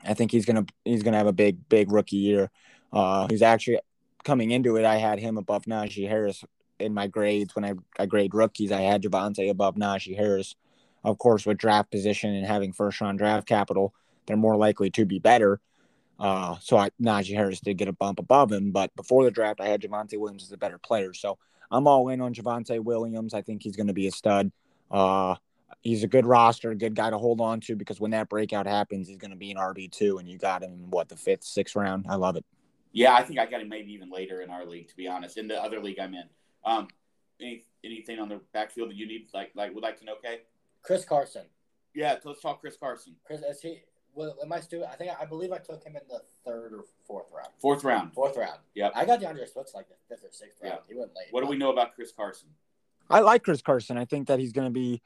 I 0.06 0.14
think 0.14 0.32
he's 0.32 0.46
gonna 0.46 0.66
he's 0.84 1.02
gonna 1.02 1.18
have 1.18 1.28
a 1.28 1.34
big 1.34 1.70
big 1.70 1.92
rookie 1.92 2.18
year. 2.18 2.52
Uh, 2.92 3.28
he's 3.30 3.42
actually 3.42 3.80
coming 4.24 4.52
into 4.52 4.76
it. 4.78 4.86
I 4.86 4.98
had 4.98 5.20
him 5.20 5.38
above 5.38 5.64
Najee 5.66 6.08
Harris 6.08 6.44
in 6.80 6.94
my 6.94 7.08
grades 7.08 7.56
when 7.56 7.66
I, 7.66 7.74
I 8.00 8.06
grade 8.06 8.34
rookies. 8.34 8.72
I 8.72 8.82
had 8.82 9.04
Javonte 9.04 9.50
above 9.50 9.76
Najee 9.76 10.16
Harris. 10.16 10.56
Of 11.04 11.18
course, 11.18 11.46
with 11.46 11.58
draft 11.58 11.92
position 11.92 12.34
and 12.34 12.46
having 12.46 12.72
first 12.72 13.02
round 13.02 13.20
draft 13.20 13.48
capital, 13.48 13.94
they're 14.26 14.38
more 14.38 14.56
likely 14.56 14.90
to 14.92 15.06
be 15.06 15.20
better. 15.20 15.60
Uh, 16.20 16.56
so 16.62 16.78
I, 16.78 16.90
Najee 17.02 17.36
Harris 17.36 17.60
did 17.60 17.78
get 17.78 17.88
a 17.88 17.94
bump 17.94 18.20
above 18.20 18.52
him, 18.52 18.72
but 18.72 18.96
before 18.96 19.24
the 19.24 19.32
draft, 19.32 19.60
I 19.60 19.68
had 19.68 19.82
Javonte 19.82 20.18
Williams 20.18 20.44
as 20.44 20.52
a 20.52 20.58
better 20.58 20.78
player. 20.78 21.14
So 21.14 21.38
I'm 21.72 21.88
all 21.88 22.08
in 22.10 22.22
on 22.22 22.34
Javonte 22.34 22.80
Williams. 22.80 23.34
I 23.34 23.42
think 23.42 23.64
he's 23.64 23.76
going 23.76 23.88
to 23.88 23.94
be 23.94 24.08
a 24.08 24.12
stud. 24.12 24.52
Uh, 24.90 25.36
he's 25.82 26.04
a 26.04 26.08
good 26.08 26.26
roster, 26.26 26.72
a 26.72 26.76
good 26.76 26.96
guy 26.96 27.10
to 27.10 27.18
hold 27.18 27.42
on 27.42 27.60
to 27.62 27.76
because 27.76 28.00
when 28.00 28.12
that 28.12 28.30
breakout 28.30 28.68
happens, 28.68 29.08
he's 29.08 29.18
going 29.18 29.32
to 29.32 29.38
be 29.38 29.52
an 29.52 29.58
RB 29.58 29.92
two, 29.92 30.18
and 30.20 30.30
you 30.30 30.38
got 30.38 30.64
him 30.64 30.72
in 30.72 30.90
what 30.90 31.10
the 31.10 31.18
fifth, 31.18 31.44
sixth 31.44 31.76
round. 31.76 32.06
I 32.08 32.16
love 32.16 32.36
it. 32.36 32.46
Yeah, 32.94 33.14
I 33.14 33.24
think 33.24 33.40
I 33.40 33.46
got 33.46 33.62
him 33.62 33.70
maybe 33.70 33.92
even 33.92 34.10
later 34.10 34.42
in 34.42 34.50
our 34.50 34.66
league, 34.66 34.88
to 34.90 34.96
be 34.96 35.08
honest. 35.08 35.38
In 35.38 35.48
the 35.48 35.62
other 35.62 35.82
league 35.82 36.00
I'm 36.00 36.14
in. 36.14 36.30
Um, 36.64 36.88
any, 37.42 37.66
anything 37.84 38.20
on 38.20 38.30
the 38.30 38.40
backfield 38.54 38.90
that 38.92 38.96
you 38.96 39.08
need, 39.08 39.28
like, 39.34 39.52
like 39.56 39.74
would 39.74 39.84
like 39.84 40.00
to 40.00 40.06
know? 40.06 40.14
Okay. 40.14 40.42
Chris 40.84 41.04
Carson. 41.04 41.46
Yeah, 41.94 42.18
let's 42.24 42.42
talk 42.42 42.62
Chris 42.62 42.78
Carson. 42.78 43.16
Chris, 43.26 43.42
is 43.42 43.62
he? 43.62 43.82
Well, 44.16 44.36
am 44.44 44.54
I 44.54 44.60
still? 44.60 44.86
I 44.86 44.96
think 44.96 45.12
I 45.20 45.26
believe 45.26 45.52
I 45.52 45.58
took 45.58 45.84
him 45.84 45.96
in 45.96 46.04
the 46.08 46.22
third 46.46 46.74
or 46.74 46.84
fourth 47.06 47.32
round. 47.34 47.50
Fourth 47.60 47.84
round. 47.84 48.14
Fourth 48.14 48.38
round. 48.38 48.60
Yep. 48.76 48.92
I 48.96 49.06
got 49.06 49.20
D'Andre 49.20 49.46
Swift 49.48 49.72
like 49.74 49.88
the 49.90 49.96
fifth 50.08 50.24
or 50.24 50.32
sixth 50.32 50.60
round. 50.62 50.80
Yeah. 50.88 50.94
He 50.94 51.00
went 51.00 51.12
late. 51.16 51.28
What 51.32 51.42
do 51.42 51.48
we 51.48 51.58
know 51.58 51.72
about 51.72 51.96
Chris 51.96 52.12
Carson? 52.12 52.50
I 53.10 53.22
like 53.22 53.44
Chris 53.44 53.62
Carson. 53.62 53.98
I 53.98 54.06
think 54.06 54.28
that 54.28 54.40
he's 54.40 54.54
going 54.54 54.68
to 54.68 54.72
be 54.72 55.02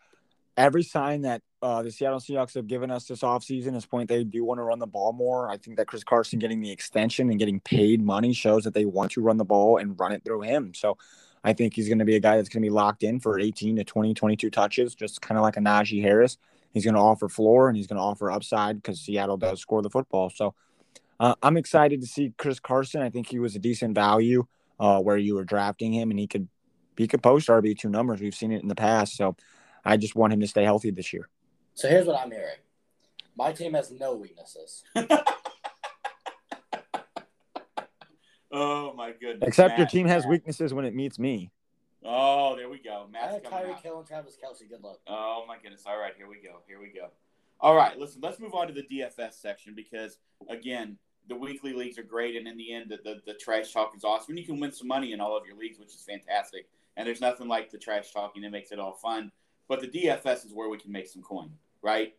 every 0.57 0.83
sign 0.83 1.21
that 1.21 1.41
uh, 1.61 1.83
the 1.83 1.91
Seattle 1.91 2.19
Seahawks 2.19 2.55
have 2.55 2.67
given 2.67 2.91
us 2.91 3.05
this 3.05 3.21
offseason 3.21 3.75
is 3.75 3.85
point 3.85 4.09
they 4.09 4.23
do 4.23 4.43
want 4.43 4.59
to 4.59 4.63
run 4.63 4.79
the 4.79 4.87
ball 4.87 5.13
more. 5.13 5.49
I 5.49 5.57
think 5.57 5.77
that 5.77 5.87
Chris 5.87 6.03
Carson 6.03 6.39
getting 6.39 6.61
the 6.61 6.71
extension 6.71 7.29
and 7.29 7.39
getting 7.39 7.59
paid 7.59 8.01
money 8.01 8.33
shows 8.33 8.63
that 8.65 8.73
they 8.73 8.85
want 8.85 9.11
to 9.13 9.21
run 9.21 9.37
the 9.37 9.45
ball 9.45 9.77
and 9.77 9.99
run 9.99 10.11
it 10.11 10.23
through 10.25 10.41
him. 10.41 10.73
So 10.73 10.97
I 11.43 11.53
think 11.53 11.75
he's 11.75 11.87
going 11.87 11.99
to 11.99 12.05
be 12.05 12.15
a 12.15 12.19
guy 12.19 12.37
that's 12.37 12.49
going 12.49 12.61
to 12.63 12.65
be 12.65 12.71
locked 12.71 13.03
in 13.03 13.19
for 13.19 13.39
18 13.39 13.77
to 13.77 13.83
20, 13.83 14.13
22 14.13 14.49
touches, 14.49 14.95
just 14.95 15.21
kind 15.21 15.37
of 15.37 15.43
like 15.43 15.57
a 15.57 15.61
Najee 15.61 16.01
Harris. 16.01 16.37
He's 16.73 16.83
going 16.83 16.95
to 16.95 17.01
offer 17.01 17.29
floor 17.29 17.69
and 17.69 17.77
he's 17.77 17.87
going 17.87 17.97
to 17.97 18.03
offer 18.03 18.31
upside 18.31 18.77
because 18.81 18.99
Seattle 19.01 19.37
does 19.37 19.61
score 19.61 19.81
the 19.81 19.89
football. 19.89 20.29
So 20.29 20.55
Uh, 21.19 21.35
I'm 21.41 21.57
excited 21.57 22.01
to 22.01 22.07
see 22.07 22.33
Chris 22.37 22.59
Carson. 22.59 23.01
I 23.01 23.09
think 23.09 23.27
he 23.27 23.39
was 23.39 23.55
a 23.55 23.59
decent 23.59 23.95
value 23.95 24.45
uh, 24.79 25.01
where 25.01 25.17
you 25.17 25.35
were 25.35 25.45
drafting 25.45 25.93
him, 25.93 26.11
and 26.11 26.19
he 26.19 26.27
could 26.27 26.47
he 26.97 27.07
could 27.07 27.23
post 27.23 27.47
RB 27.49 27.77
two 27.77 27.89
numbers. 27.89 28.21
We've 28.21 28.35
seen 28.35 28.51
it 28.51 28.61
in 28.61 28.67
the 28.67 28.75
past, 28.75 29.15
so 29.15 29.35
I 29.87 29.95
just 29.97 30.15
want 30.15 30.33
him 30.33 30.41
to 30.41 30.47
stay 30.47 30.63
healthy 30.63 30.91
this 30.91 31.13
year. 31.13 31.29
So 31.73 31.87
here's 31.87 32.05
what 32.05 32.19
I'm 32.19 32.29
hearing: 32.29 32.57
my 33.37 33.53
team 33.53 33.73
has 33.73 33.89
no 33.89 34.15
weaknesses. 34.15 34.83
oh 38.51 38.93
my 38.93 39.11
goodness! 39.11 39.47
Except 39.47 39.71
Matt, 39.71 39.77
your 39.77 39.87
team 39.87 40.07
has 40.07 40.23
Matt. 40.23 40.31
weaknesses 40.31 40.73
when 40.73 40.83
it 40.83 40.93
meets 40.93 41.17
me. 41.17 41.51
Oh, 42.03 42.55
there 42.55 42.69
we 42.69 42.79
go. 42.79 43.05
I 43.07 43.11
Matt's 43.11 43.33
have 43.35 43.43
coming 43.43 43.65
Tyreek 43.65 43.75
out. 43.75 43.81
Hill 43.83 43.99
and 43.99 44.07
Travis 44.07 44.37
Kelce. 44.43 44.69
Good 44.69 44.83
luck. 44.83 44.99
Oh 45.07 45.45
my 45.47 45.57
goodness! 45.61 45.83
All 45.85 45.97
right, 45.97 46.13
here 46.17 46.27
we 46.27 46.35
go. 46.35 46.59
Here 46.67 46.81
we 46.81 46.87
go. 46.89 47.07
All 47.61 47.75
right, 47.75 47.97
listen. 47.97 48.19
Let's 48.21 48.39
move 48.39 48.53
on 48.53 48.67
to 48.67 48.73
the 48.73 48.83
DFS 48.83 49.41
section 49.41 49.73
because 49.73 50.17
again, 50.49 50.97
the 51.29 51.35
weekly 51.35 51.71
leagues 51.73 51.97
are 51.97 52.03
great, 52.03 52.35
and 52.35 52.47
in 52.47 52.57
the 52.57 52.73
end, 52.73 52.89
the, 52.89 52.97
the, 53.03 53.21
the 53.25 53.33
trash 53.35 53.71
talk 53.71 53.93
is 53.95 54.03
awesome. 54.03 54.31
And 54.31 54.39
you 54.39 54.45
can 54.45 54.59
win 54.59 54.71
some 54.71 54.87
money 54.87 55.13
in 55.13 55.21
all 55.21 55.37
of 55.37 55.45
your 55.45 55.55
leagues, 55.55 55.79
which 55.79 55.95
is 55.95 56.03
fantastic. 56.07 56.67
And 56.97 57.07
there's 57.07 57.21
nothing 57.21 57.47
like 57.47 57.71
the 57.71 57.77
trash 57.77 58.11
talking 58.11 58.41
that 58.41 58.51
makes 58.51 58.71
it 58.71 58.79
all 58.79 58.93
fun. 58.93 59.31
But 59.67 59.81
the 59.81 59.87
DFS 59.87 60.45
is 60.45 60.53
where 60.53 60.69
we 60.69 60.77
can 60.77 60.91
make 60.91 61.07
some 61.07 61.21
coin, 61.21 61.51
right? 61.81 62.13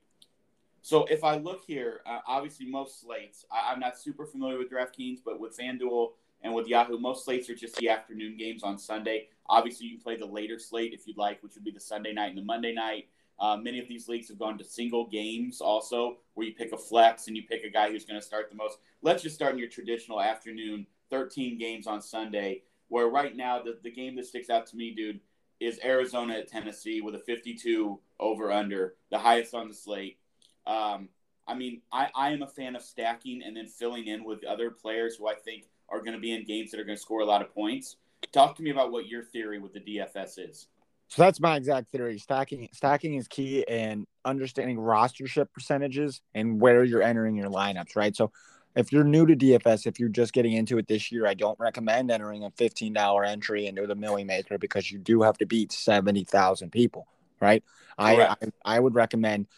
So 0.82 1.04
if 1.06 1.24
I 1.24 1.36
look 1.36 1.64
here, 1.64 2.00
uh, 2.06 2.20
obviously 2.26 2.66
most 2.66 3.00
slates, 3.00 3.44
I, 3.50 3.72
I'm 3.72 3.80
not 3.80 3.98
super 3.98 4.26
familiar 4.26 4.58
with 4.58 4.70
DraftKings, 4.70 5.18
but 5.24 5.40
with 5.40 5.56
FanDuel 5.56 6.12
and 6.42 6.54
with 6.54 6.68
Yahoo, 6.68 6.98
most 6.98 7.24
slates 7.24 7.50
are 7.50 7.54
just 7.54 7.76
the 7.76 7.88
afternoon 7.88 8.36
games 8.36 8.62
on 8.62 8.78
Sunday. 8.78 9.28
Obviously, 9.48 9.86
you 9.86 9.96
can 9.96 10.02
play 10.02 10.16
the 10.16 10.26
later 10.26 10.58
slate 10.58 10.92
if 10.92 11.06
you'd 11.06 11.16
like, 11.16 11.42
which 11.42 11.54
would 11.54 11.64
be 11.64 11.70
the 11.70 11.80
Sunday 11.80 12.12
night 12.12 12.28
and 12.28 12.38
the 12.38 12.42
Monday 12.42 12.72
night. 12.72 13.08
Uh, 13.40 13.56
many 13.56 13.78
of 13.78 13.86
these 13.86 14.08
leagues 14.08 14.28
have 14.28 14.38
gone 14.38 14.58
to 14.58 14.64
single 14.64 15.06
games 15.06 15.60
also, 15.60 16.18
where 16.34 16.46
you 16.46 16.54
pick 16.54 16.72
a 16.72 16.76
flex 16.76 17.28
and 17.28 17.36
you 17.36 17.42
pick 17.44 17.64
a 17.64 17.70
guy 17.70 17.90
who's 17.90 18.04
going 18.04 18.18
to 18.18 18.24
start 18.26 18.50
the 18.50 18.56
most. 18.56 18.78
Let's 19.00 19.22
just 19.22 19.36
start 19.36 19.52
in 19.52 19.58
your 19.58 19.68
traditional 19.68 20.20
afternoon, 20.20 20.86
13 21.10 21.58
games 21.58 21.86
on 21.86 22.02
Sunday, 22.02 22.62
where 22.88 23.08
right 23.08 23.36
now 23.36 23.62
the, 23.62 23.78
the 23.82 23.90
game 23.90 24.16
that 24.16 24.26
sticks 24.26 24.50
out 24.50 24.66
to 24.66 24.76
me, 24.76 24.92
dude, 24.92 25.20
is 25.60 25.80
Arizona 25.84 26.34
at 26.34 26.48
Tennessee 26.48 27.00
with 27.00 27.14
a 27.14 27.18
52 27.20 27.98
over 28.20 28.52
under, 28.52 28.94
the 29.10 29.18
highest 29.18 29.54
on 29.54 29.68
the 29.68 29.74
slate. 29.74 30.18
Um, 30.66 31.08
I 31.46 31.54
mean, 31.54 31.80
I, 31.92 32.08
I 32.14 32.30
am 32.30 32.42
a 32.42 32.46
fan 32.46 32.76
of 32.76 32.82
stacking 32.82 33.42
and 33.44 33.56
then 33.56 33.66
filling 33.66 34.06
in 34.06 34.24
with 34.24 34.44
other 34.44 34.70
players 34.70 35.16
who 35.16 35.28
I 35.28 35.34
think 35.34 35.64
are 35.88 36.00
going 36.00 36.12
to 36.12 36.20
be 36.20 36.32
in 36.32 36.44
games 36.44 36.70
that 36.70 36.80
are 36.80 36.84
going 36.84 36.96
to 36.96 37.02
score 37.02 37.20
a 37.20 37.26
lot 37.26 37.42
of 37.42 37.52
points. 37.54 37.96
Talk 38.32 38.56
to 38.56 38.62
me 38.62 38.70
about 38.70 38.92
what 38.92 39.08
your 39.08 39.22
theory 39.22 39.58
with 39.58 39.72
the 39.72 39.80
DFS 39.80 40.38
is. 40.50 40.66
So 41.08 41.22
that's 41.22 41.40
my 41.40 41.56
exact 41.56 41.90
theory. 41.90 42.18
Stacking 42.18 42.68
stacking 42.72 43.14
is 43.14 43.26
key 43.28 43.66
and 43.66 44.06
understanding 44.26 44.76
rostership 44.76 45.46
percentages 45.54 46.20
and 46.34 46.60
where 46.60 46.84
you're 46.84 47.02
entering 47.02 47.34
your 47.34 47.48
lineups, 47.48 47.96
right? 47.96 48.14
So 48.14 48.30
if 48.78 48.92
you're 48.92 49.02
new 49.02 49.26
to 49.26 49.34
DFS, 49.34 49.88
if 49.88 49.98
you're 49.98 50.08
just 50.08 50.32
getting 50.32 50.52
into 50.52 50.78
it 50.78 50.86
this 50.86 51.10
year, 51.10 51.26
I 51.26 51.34
don't 51.34 51.58
recommend 51.58 52.12
entering 52.12 52.44
a 52.44 52.50
$15 52.52 53.28
entry 53.28 53.66
into 53.66 53.88
the 53.88 53.96
Milly 53.96 54.22
Maker 54.22 54.56
because 54.56 54.92
you 54.92 54.98
do 54.98 55.22
have 55.22 55.36
to 55.38 55.46
beat 55.46 55.72
70,000 55.72 56.70
people, 56.70 57.08
right? 57.40 57.64
I, 57.98 58.22
I 58.22 58.36
I 58.64 58.78
would 58.78 58.94
recommend 58.94 59.48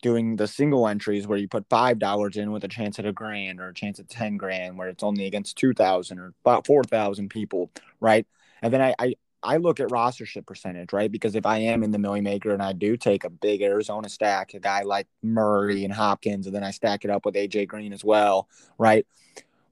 doing 0.00 0.36
the 0.36 0.46
single 0.46 0.86
entries 0.86 1.26
where 1.26 1.38
you 1.38 1.48
put 1.48 1.68
five 1.68 1.98
dollars 1.98 2.36
in 2.36 2.52
with 2.52 2.62
a 2.62 2.68
chance 2.68 3.00
at 3.00 3.06
a 3.06 3.12
grand 3.12 3.60
or 3.60 3.68
a 3.70 3.74
chance 3.74 3.98
at 3.98 4.08
10 4.08 4.36
grand 4.36 4.78
where 4.78 4.88
it's 4.88 5.02
only 5.02 5.26
against 5.26 5.56
2000 5.56 6.20
or 6.20 6.32
about 6.44 6.64
4000 6.64 7.28
people 7.28 7.72
right 7.98 8.24
and 8.62 8.72
then 8.72 8.80
I, 8.80 8.94
I 9.00 9.14
i 9.42 9.56
look 9.56 9.80
at 9.80 9.88
rostership 9.88 10.46
percentage 10.46 10.92
right? 10.92 11.10
Because 11.10 11.34
if 11.34 11.46
i 11.46 11.58
am 11.58 11.82
in 11.82 11.90
the 11.90 11.98
milly 11.98 12.20
maker 12.20 12.52
and 12.52 12.62
i 12.62 12.72
do 12.72 12.96
take 12.96 13.24
a 13.24 13.30
big 13.30 13.62
arizona 13.62 14.08
stack 14.08 14.54
a 14.54 14.60
guy 14.60 14.82
like 14.82 15.06
murray 15.22 15.84
and 15.84 15.92
hopkins 15.92 16.46
and 16.46 16.54
then 16.54 16.64
i 16.64 16.70
stack 16.70 17.04
it 17.04 17.10
up 17.10 17.24
with 17.24 17.34
aj 17.34 17.66
green 17.68 17.92
as 17.92 18.04
well 18.04 18.48
right? 18.78 19.06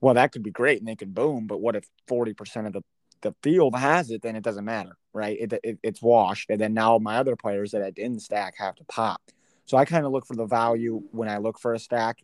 Well 0.00 0.14
that 0.14 0.32
could 0.32 0.42
be 0.42 0.50
great 0.50 0.78
and 0.78 0.88
they 0.88 0.96
could 0.96 1.14
boom 1.14 1.46
but 1.46 1.60
what 1.60 1.76
if 1.76 1.84
40% 2.08 2.66
of 2.66 2.72
the 2.72 2.82
the 3.22 3.34
field 3.42 3.74
has 3.74 4.10
it 4.10 4.22
then 4.22 4.36
it 4.36 4.44
doesn't 4.44 4.64
matter 4.64 4.96
right? 5.12 5.36
It, 5.40 5.52
it, 5.64 5.78
it's 5.82 6.02
washed 6.02 6.50
and 6.50 6.60
then 6.60 6.74
now 6.74 6.98
my 6.98 7.16
other 7.16 7.36
players 7.36 7.70
that 7.72 7.82
i 7.82 7.90
didn't 7.90 8.20
stack 8.20 8.54
have 8.58 8.74
to 8.76 8.84
pop. 8.84 9.20
So 9.66 9.76
I 9.76 9.84
kind 9.84 10.06
of 10.06 10.12
look 10.12 10.26
for 10.26 10.36
the 10.36 10.46
value 10.46 11.02
when 11.10 11.28
I 11.28 11.38
look 11.38 11.58
for 11.58 11.74
a 11.74 11.78
stack. 11.78 12.22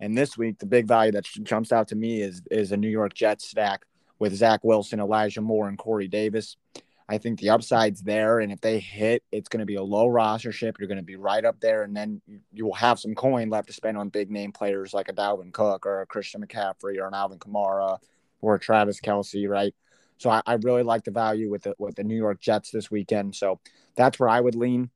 And 0.00 0.16
this 0.16 0.38
week, 0.38 0.58
the 0.58 0.66
big 0.66 0.86
value 0.86 1.12
that 1.12 1.24
jumps 1.42 1.70
out 1.70 1.88
to 1.88 1.96
me 1.96 2.22
is 2.22 2.42
is 2.50 2.72
a 2.72 2.76
New 2.76 2.88
York 2.88 3.14
Jets 3.14 3.48
stack 3.48 3.82
with 4.18 4.34
Zach 4.34 4.60
Wilson, 4.62 5.00
Elijah 5.00 5.40
Moore, 5.40 5.68
and 5.68 5.78
Corey 5.78 6.08
Davis. 6.08 6.56
I 7.08 7.16
think 7.16 7.40
the 7.40 7.50
upside's 7.50 8.02
there, 8.02 8.40
and 8.40 8.52
if 8.52 8.60
they 8.60 8.78
hit, 8.78 9.22
it's 9.32 9.48
going 9.48 9.60
to 9.60 9.66
be 9.66 9.76
a 9.76 9.82
low 9.82 10.08
roster 10.08 10.52
ship. 10.52 10.76
You're 10.78 10.88
going 10.88 10.98
to 10.98 11.04
be 11.04 11.16
right 11.16 11.44
up 11.44 11.58
there, 11.60 11.82
and 11.82 11.96
then 11.96 12.20
you, 12.52 12.66
will 12.66 12.74
have 12.74 12.98
some 12.98 13.14
coin 13.14 13.48
left 13.48 13.68
to 13.68 13.72
spend 13.72 13.96
on 13.96 14.10
big 14.10 14.30
name 14.30 14.52
players 14.52 14.92
like 14.92 15.08
a 15.08 15.14
Dalvin 15.14 15.52
Cook 15.52 15.86
or 15.86 16.02
a 16.02 16.06
Christian 16.06 16.44
McCaffrey 16.44 16.98
or 16.98 17.06
an 17.06 17.14
Alvin 17.14 17.38
Kamara 17.38 17.98
or 18.42 18.56
a 18.56 18.60
Travis 18.60 19.00
Kelce, 19.00 19.48
right? 19.48 19.74
So 20.18 20.28
I, 20.28 20.42
I 20.46 20.54
really 20.54 20.82
like 20.82 21.04
the 21.04 21.10
value 21.10 21.50
with 21.50 21.62
the 21.62 21.74
with 21.78 21.94
the 21.94 22.04
New 22.04 22.16
York 22.16 22.40
Jets 22.40 22.70
this 22.70 22.90
weekend. 22.90 23.34
So 23.34 23.58
that's 23.94 24.18
where 24.18 24.28
I 24.28 24.40
would 24.40 24.54
lean 24.54 24.90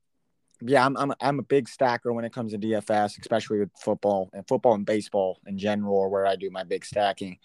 yeah, 0.65 0.85
I'm, 0.85 0.95
I'm 0.97 1.13
I'm 1.19 1.39
a 1.39 1.43
big 1.43 1.67
stacker 1.67 2.13
when 2.13 2.25
it 2.25 2.33
comes 2.33 2.51
to 2.53 2.57
DFS, 2.57 3.19
especially 3.19 3.59
with 3.59 3.69
football 3.77 4.29
and 4.33 4.47
football 4.47 4.75
and 4.75 4.85
baseball 4.85 5.39
in 5.45 5.57
general, 5.57 6.09
where 6.09 6.25
I 6.25 6.35
do 6.35 6.49
my 6.49 6.63
big 6.63 6.85
stacking. 6.85 7.37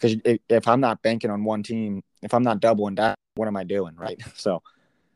Because 0.00 0.40
if, 0.48 0.68
I'm 0.68 0.80
not 0.80 1.02
banking 1.02 1.30
on 1.30 1.44
one 1.44 1.62
team, 1.62 2.02
if 2.22 2.32
I'm 2.32 2.42
not 2.42 2.60
doubling 2.60 2.94
that, 2.96 3.16
what 3.34 3.48
am 3.48 3.56
I 3.56 3.64
doing, 3.64 3.94
right? 3.96 4.20
So 4.34 4.62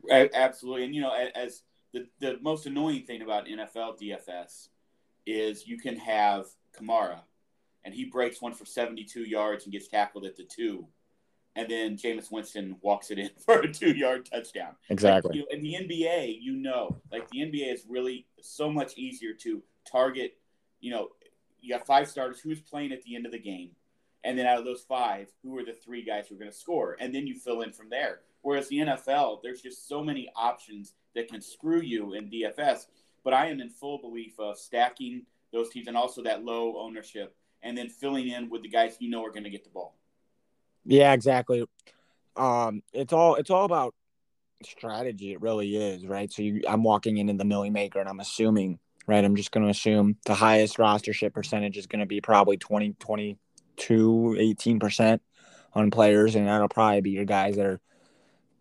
Absolutely, 0.09 0.85
and 0.85 0.95
you 0.95 1.01
know, 1.01 1.13
as 1.35 1.63
the 1.93 2.07
the 2.19 2.37
most 2.41 2.65
annoying 2.65 3.03
thing 3.03 3.21
about 3.21 3.47
NFL 3.47 3.99
DFS 3.99 4.69
is 5.25 5.67
you 5.67 5.77
can 5.77 5.97
have 5.97 6.45
Kamara, 6.77 7.19
and 7.83 7.93
he 7.93 8.05
breaks 8.05 8.41
one 8.41 8.53
for 8.53 8.65
72 8.65 9.21
yards 9.21 9.63
and 9.63 9.73
gets 9.73 9.87
tackled 9.87 10.25
at 10.25 10.35
the 10.35 10.43
two, 10.43 10.87
and 11.55 11.69
then 11.69 11.97
Jameis 11.97 12.31
Winston 12.31 12.75
walks 12.81 13.11
it 13.11 13.17
in 13.17 13.29
for 13.45 13.59
a 13.59 13.71
two 13.71 13.91
yard 13.91 14.29
touchdown. 14.31 14.75
exactly, 14.89 15.29
Like, 15.29 15.35
you 15.35 15.41
know, 15.41 15.47
in 15.57 15.63
the 15.63 15.73
NBA, 15.73 16.37
you 16.41 16.55
know, 16.55 17.01
like 17.11 17.27
the 17.29 17.39
NBA 17.39 17.73
is 17.73 17.85
really 17.87 18.27
so 18.41 18.69
much 18.69 18.97
easier 18.97 19.33
to 19.41 19.63
target. 19.89 20.37
You 20.81 20.91
know, 20.91 21.09
you 21.61 21.73
got 21.73 21.85
five 21.85 22.07
starters. 22.07 22.39
Who's 22.39 22.61
playing 22.61 22.91
at 22.91 23.01
the 23.03 23.15
end 23.15 23.25
of 23.25 23.31
the 23.31 23.39
game? 23.39 23.71
And 24.25 24.37
then 24.37 24.47
out 24.47 24.57
of 24.57 24.65
those 24.65 24.81
five, 24.81 25.31
who 25.43 25.57
are 25.57 25.63
the 25.63 25.73
three 25.73 26.03
guys 26.03 26.27
who 26.27 26.35
are 26.35 26.39
going 26.39 26.51
to 26.51 26.57
score? 26.57 26.97
And 26.99 27.13
then 27.13 27.27
you 27.27 27.35
fill 27.35 27.61
in 27.61 27.71
from 27.71 27.89
there. 27.89 28.21
Whereas 28.41 28.67
the 28.67 28.79
NFL, 28.79 29.41
there's 29.43 29.61
just 29.61 29.87
so 29.87 30.03
many 30.03 30.29
options 30.35 30.93
that 31.13 31.29
can 31.29 31.41
screw 31.41 31.79
you 31.79 32.13
in 32.13 32.29
DFS. 32.29 32.87
But 33.23 33.33
I 33.33 33.47
am 33.47 33.61
in 33.61 33.69
full 33.69 33.99
belief 33.99 34.39
of 34.39 34.57
stacking 34.57 35.23
those 35.53 35.69
teams 35.69 35.87
and 35.87 35.95
also 35.95 36.23
that 36.23 36.43
low 36.43 36.77
ownership 36.79 37.35
and 37.63 37.77
then 37.77 37.89
filling 37.89 38.27
in 38.27 38.49
with 38.49 38.61
the 38.61 38.67
guys 38.69 38.97
you 38.99 39.09
know 39.09 39.23
are 39.23 39.31
going 39.31 39.43
to 39.43 39.49
get 39.49 39.63
the 39.63 39.69
ball. 39.69 39.95
yeah, 40.85 41.13
exactly. 41.13 41.65
Um, 42.35 42.83
it's 42.93 43.13
all 43.13 43.35
it's 43.35 43.49
all 43.49 43.65
about 43.65 43.95
strategy. 44.63 45.33
It 45.33 45.41
really 45.41 45.75
is, 45.75 46.05
right? 46.05 46.31
So 46.31 46.41
you, 46.41 46.61
I'm 46.67 46.83
walking 46.83 47.17
into 47.17 47.33
the 47.33 47.45
Milly 47.45 47.69
Maker, 47.69 47.99
and 47.99 48.09
I'm 48.09 48.19
assuming, 48.19 48.79
right? 49.07 49.23
I'm 49.23 49.35
just 49.35 49.51
going 49.51 49.63
to 49.63 49.71
assume 49.71 50.17
the 50.25 50.35
highest 50.35 50.77
rostership 50.77 51.33
percentage 51.33 51.77
is 51.77 51.87
going 51.87 52.01
to 52.01 52.05
be 52.05 52.21
probably 52.21 52.57
20, 52.57 52.93
20, 52.99 53.37
22, 53.75 54.37
18 54.39 54.79
percent 54.79 55.21
on 55.73 55.91
players, 55.91 56.35
and 56.35 56.47
that'll 56.47 56.69
probably 56.69 57.01
be 57.01 57.11
your 57.11 57.25
guys 57.25 57.55
that 57.57 57.65
are 57.65 57.81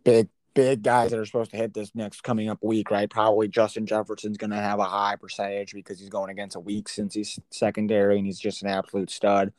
big, 0.05 0.29
big 0.55 0.83
guys 0.83 1.11
that 1.11 1.18
are 1.18 1.27
supposed 1.27 1.50
to 1.53 1.57
hit 1.57 1.74
this 1.74 1.94
next 1.94 2.22
coming 2.22 2.48
up 2.48 2.59
week, 2.62 2.90
right? 2.90 3.09
Probably 3.09 3.48
Justin 3.48 3.87
Jefferson's 3.87 4.37
going 4.37 4.50
to 4.50 4.57
have 4.57 4.79
a 4.79 4.85
high 4.85 5.16
percentage 5.16 5.72
because 5.72 6.00
he's 6.00 6.09
going 6.09 6.31
against 6.31 6.57
a 6.57 6.61
weak 6.61 6.88
since 6.88 7.14
he's 7.14 7.38
secondary 7.50 8.16
and 8.16 8.27
he's 8.27 8.38
just 8.38 8.62
an 8.62 8.68
absolute 8.68 9.11
stud. 9.11 9.53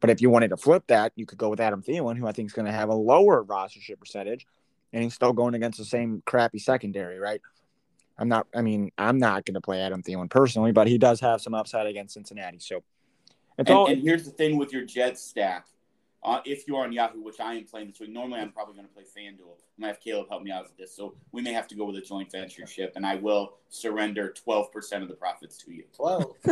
But 0.00 0.10
if 0.10 0.20
you 0.20 0.30
wanted 0.30 0.48
to 0.48 0.56
flip 0.56 0.84
that, 0.88 1.12
you 1.16 1.26
could 1.26 1.38
go 1.38 1.48
with 1.48 1.60
Adam 1.60 1.82
Thielen, 1.82 2.16
who 2.16 2.26
I 2.26 2.32
think 2.32 2.48
is 2.48 2.52
going 2.52 2.66
to 2.66 2.72
have 2.72 2.88
a 2.88 2.94
lower 2.94 3.44
rostership 3.44 3.98
percentage, 3.98 4.46
and 4.92 5.02
he's 5.02 5.14
still 5.14 5.32
going 5.32 5.54
against 5.54 5.78
the 5.78 5.84
same 5.84 6.22
crappy 6.24 6.58
secondary, 6.58 7.18
right? 7.18 7.40
I'm 8.18 8.28
not. 8.28 8.46
I 8.54 8.62
mean, 8.62 8.92
I'm 8.98 9.18
not 9.18 9.44
going 9.44 9.54
to 9.54 9.60
play 9.60 9.80
Adam 9.80 10.02
Thielen 10.02 10.30
personally, 10.30 10.70
but 10.70 10.86
he 10.86 10.98
does 10.98 11.18
have 11.20 11.40
some 11.40 11.54
upside 11.54 11.86
against 11.86 12.14
Cincinnati. 12.14 12.58
So 12.60 12.84
And, 13.68 13.76
all. 13.76 13.86
and 13.86 14.02
here's 14.02 14.24
the 14.24 14.30
thing 14.30 14.56
with 14.56 14.72
your 14.72 14.84
Jets 14.84 15.22
stack. 15.22 15.66
Uh, 16.24 16.40
if 16.44 16.68
you 16.68 16.76
are 16.76 16.84
on 16.84 16.92
Yahoo, 16.92 17.20
which 17.20 17.40
I 17.40 17.54
am 17.54 17.64
playing 17.64 17.88
this 17.88 17.98
week, 17.98 18.10
normally 18.10 18.38
I'm 18.38 18.52
probably 18.52 18.74
going 18.74 18.86
to 18.86 18.92
play 18.92 19.02
FanDuel. 19.02 19.30
I'm 19.30 19.36
going 19.38 19.56
to 19.80 19.86
have 19.88 20.00
Caleb 20.00 20.28
help 20.28 20.42
me 20.44 20.52
out 20.52 20.62
with 20.62 20.76
this. 20.76 20.94
So 20.94 21.14
we 21.32 21.42
may 21.42 21.52
have 21.52 21.66
to 21.68 21.74
go 21.74 21.84
with 21.84 21.96
a 21.96 22.00
joint 22.00 22.30
venture 22.30 22.64
ship, 22.66 22.92
and 22.94 23.04
I 23.04 23.16
will 23.16 23.54
surrender 23.70 24.32
12% 24.46 25.02
of 25.02 25.08
the 25.08 25.14
profits 25.14 25.56
to 25.58 25.72
you. 25.72 25.84
Twelve. 25.94 26.34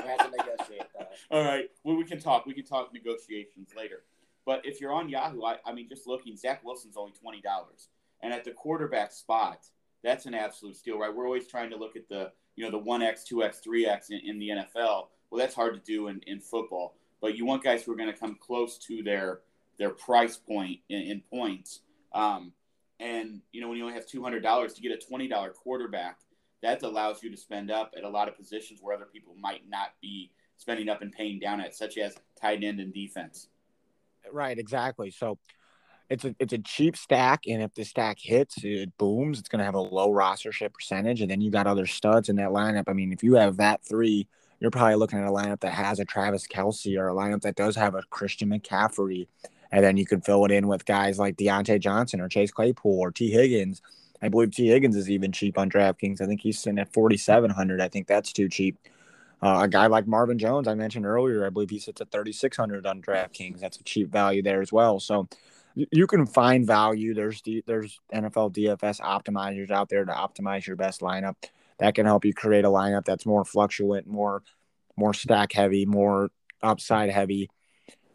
Yeah. 0.00 0.04
We 0.04 0.10
have 0.10 0.30
to 0.30 0.36
negotiate 0.36 0.86
that. 0.96 1.10
All 1.30 1.42
right. 1.42 1.68
Well, 1.82 1.96
we 1.96 2.04
can 2.04 2.20
talk. 2.20 2.46
We 2.46 2.54
can 2.54 2.64
talk 2.64 2.94
negotiations 2.94 3.70
later. 3.76 4.04
But 4.46 4.64
if 4.64 4.80
you're 4.80 4.92
on 4.92 5.08
Yahoo, 5.08 5.44
I, 5.44 5.56
I 5.66 5.72
mean, 5.72 5.88
just 5.88 6.06
looking, 6.06 6.36
Zach 6.36 6.64
Wilson's 6.64 6.96
only 6.96 7.12
$20. 7.12 7.42
And 8.22 8.32
at 8.32 8.44
the 8.44 8.52
quarterback 8.52 9.12
spot, 9.12 9.66
that's 10.02 10.26
an 10.26 10.34
absolute 10.34 10.76
steal, 10.76 10.98
right? 10.98 11.14
We're 11.14 11.26
always 11.26 11.48
trying 11.48 11.70
to 11.70 11.76
look 11.76 11.96
at 11.96 12.08
the, 12.08 12.32
you 12.56 12.64
know, 12.64 12.70
the 12.70 12.82
1X, 12.82 13.30
2X, 13.30 13.56
3X 13.66 14.10
in, 14.10 14.20
in 14.24 14.38
the 14.38 14.48
NFL. 14.50 15.08
Well, 15.30 15.38
that's 15.38 15.54
hard 15.54 15.74
to 15.74 15.80
do 15.80 16.08
in, 16.08 16.20
in 16.26 16.40
football. 16.40 16.96
But 17.20 17.36
you 17.36 17.44
want 17.44 17.64
guys 17.64 17.82
who 17.82 17.92
are 17.92 17.96
going 17.96 18.12
to 18.12 18.18
come 18.18 18.36
close 18.40 18.78
to 18.86 19.02
their 19.02 19.40
their 19.78 19.90
price 19.90 20.36
point 20.36 20.80
in, 20.88 21.02
in 21.02 21.22
points. 21.30 21.80
Um, 22.12 22.52
and, 23.00 23.40
you 23.52 23.60
know, 23.60 23.68
when 23.68 23.78
you 23.78 23.84
only 23.84 23.94
have 23.94 24.06
$200 24.06 24.74
to 24.74 24.80
get 24.80 24.90
a 24.90 25.12
$20 25.12 25.54
quarterback, 25.54 26.18
that 26.62 26.82
allows 26.82 27.22
you 27.22 27.30
to 27.30 27.36
spend 27.36 27.70
up 27.70 27.94
at 27.96 28.02
a 28.02 28.08
lot 28.08 28.28
of 28.28 28.36
positions 28.36 28.80
where 28.82 28.96
other 28.96 29.06
people 29.06 29.34
might 29.40 29.62
not 29.68 29.90
be 30.02 30.32
spending 30.56 30.88
up 30.88 31.02
and 31.02 31.12
paying 31.12 31.38
down 31.38 31.60
at, 31.60 31.76
such 31.76 31.96
as 31.96 32.16
tight 32.40 32.64
end 32.64 32.80
and 32.80 32.92
defense. 32.92 33.48
Right, 34.32 34.58
exactly. 34.58 35.10
So 35.10 35.38
it's 36.10 36.24
a 36.24 36.34
it's 36.38 36.52
a 36.52 36.58
cheap 36.58 36.96
stack, 36.96 37.42
and 37.46 37.62
if 37.62 37.72
the 37.74 37.84
stack 37.84 38.18
hits, 38.18 38.64
it 38.64 38.96
booms. 38.98 39.38
It's 39.38 39.48
going 39.48 39.60
to 39.60 39.64
have 39.64 39.74
a 39.74 39.80
low 39.80 40.10
rostership 40.10 40.72
percentage, 40.72 41.20
and 41.20 41.30
then 41.30 41.40
you 41.40 41.50
got 41.50 41.66
other 41.66 41.86
studs 41.86 42.28
in 42.28 42.36
that 42.36 42.48
lineup. 42.48 42.84
I 42.88 42.94
mean, 42.94 43.12
if 43.12 43.22
you 43.22 43.34
have 43.34 43.58
that 43.58 43.84
three, 43.84 44.26
you're 44.60 44.70
probably 44.70 44.96
looking 44.96 45.18
at 45.18 45.28
a 45.28 45.32
lineup 45.32 45.60
that 45.60 45.72
has 45.72 46.00
a 46.00 46.04
Travis 46.04 46.46
Kelce 46.46 46.98
or 46.98 47.08
a 47.08 47.14
lineup 47.14 47.42
that 47.42 47.56
does 47.56 47.76
have 47.76 47.94
a 47.94 48.02
Christian 48.10 48.50
McCaffrey, 48.50 49.28
and 49.70 49.84
then 49.84 49.96
you 49.96 50.06
can 50.06 50.20
fill 50.20 50.44
it 50.44 50.50
in 50.50 50.66
with 50.66 50.84
guys 50.84 51.18
like 51.18 51.36
Diontae 51.36 51.80
Johnson 51.80 52.20
or 52.20 52.28
Chase 52.28 52.50
Claypool 52.50 52.98
or 52.98 53.10
Tee 53.10 53.30
Higgins. 53.30 53.82
I 54.20 54.28
believe 54.28 54.50
Tee 54.50 54.68
Higgins 54.68 54.96
is 54.96 55.10
even 55.10 55.30
cheap 55.30 55.58
on 55.58 55.70
DraftKings. 55.70 56.20
I 56.20 56.26
think 56.26 56.40
he's 56.40 56.58
sitting 56.58 56.78
at 56.78 56.92
4,700. 56.92 57.80
I 57.80 57.88
think 57.88 58.06
that's 58.06 58.32
too 58.32 58.48
cheap. 58.48 58.76
Uh, 59.40 59.60
a 59.62 59.68
guy 59.68 59.86
like 59.86 60.08
Marvin 60.08 60.38
Jones, 60.38 60.66
I 60.66 60.74
mentioned 60.74 61.06
earlier, 61.06 61.46
I 61.46 61.50
believe 61.50 61.70
he 61.70 61.78
sits 61.78 62.00
at 62.00 62.10
3,600 62.10 62.84
on 62.86 63.00
DraftKings. 63.00 63.60
That's 63.60 63.78
a 63.78 63.84
cheap 63.84 64.10
value 64.10 64.42
there 64.42 64.60
as 64.60 64.72
well. 64.72 64.98
So 64.98 65.28
you 65.92 66.08
can 66.08 66.26
find 66.26 66.66
value. 66.66 67.14
There's 67.14 67.40
there's 67.66 68.00
NFL 68.12 68.52
DFS 68.52 69.00
optimizers 69.00 69.70
out 69.70 69.88
there 69.88 70.04
to 70.04 70.12
optimize 70.12 70.66
your 70.66 70.74
best 70.74 71.02
lineup. 71.02 71.36
That 71.78 71.94
can 71.94 72.06
help 72.06 72.24
you 72.24 72.34
create 72.34 72.64
a 72.64 72.68
lineup 72.68 73.04
that's 73.04 73.26
more 73.26 73.44
fluctuant, 73.44 74.06
more 74.06 74.42
more 74.96 75.14
stack 75.14 75.52
heavy, 75.52 75.86
more 75.86 76.30
upside 76.62 77.10
heavy. 77.10 77.50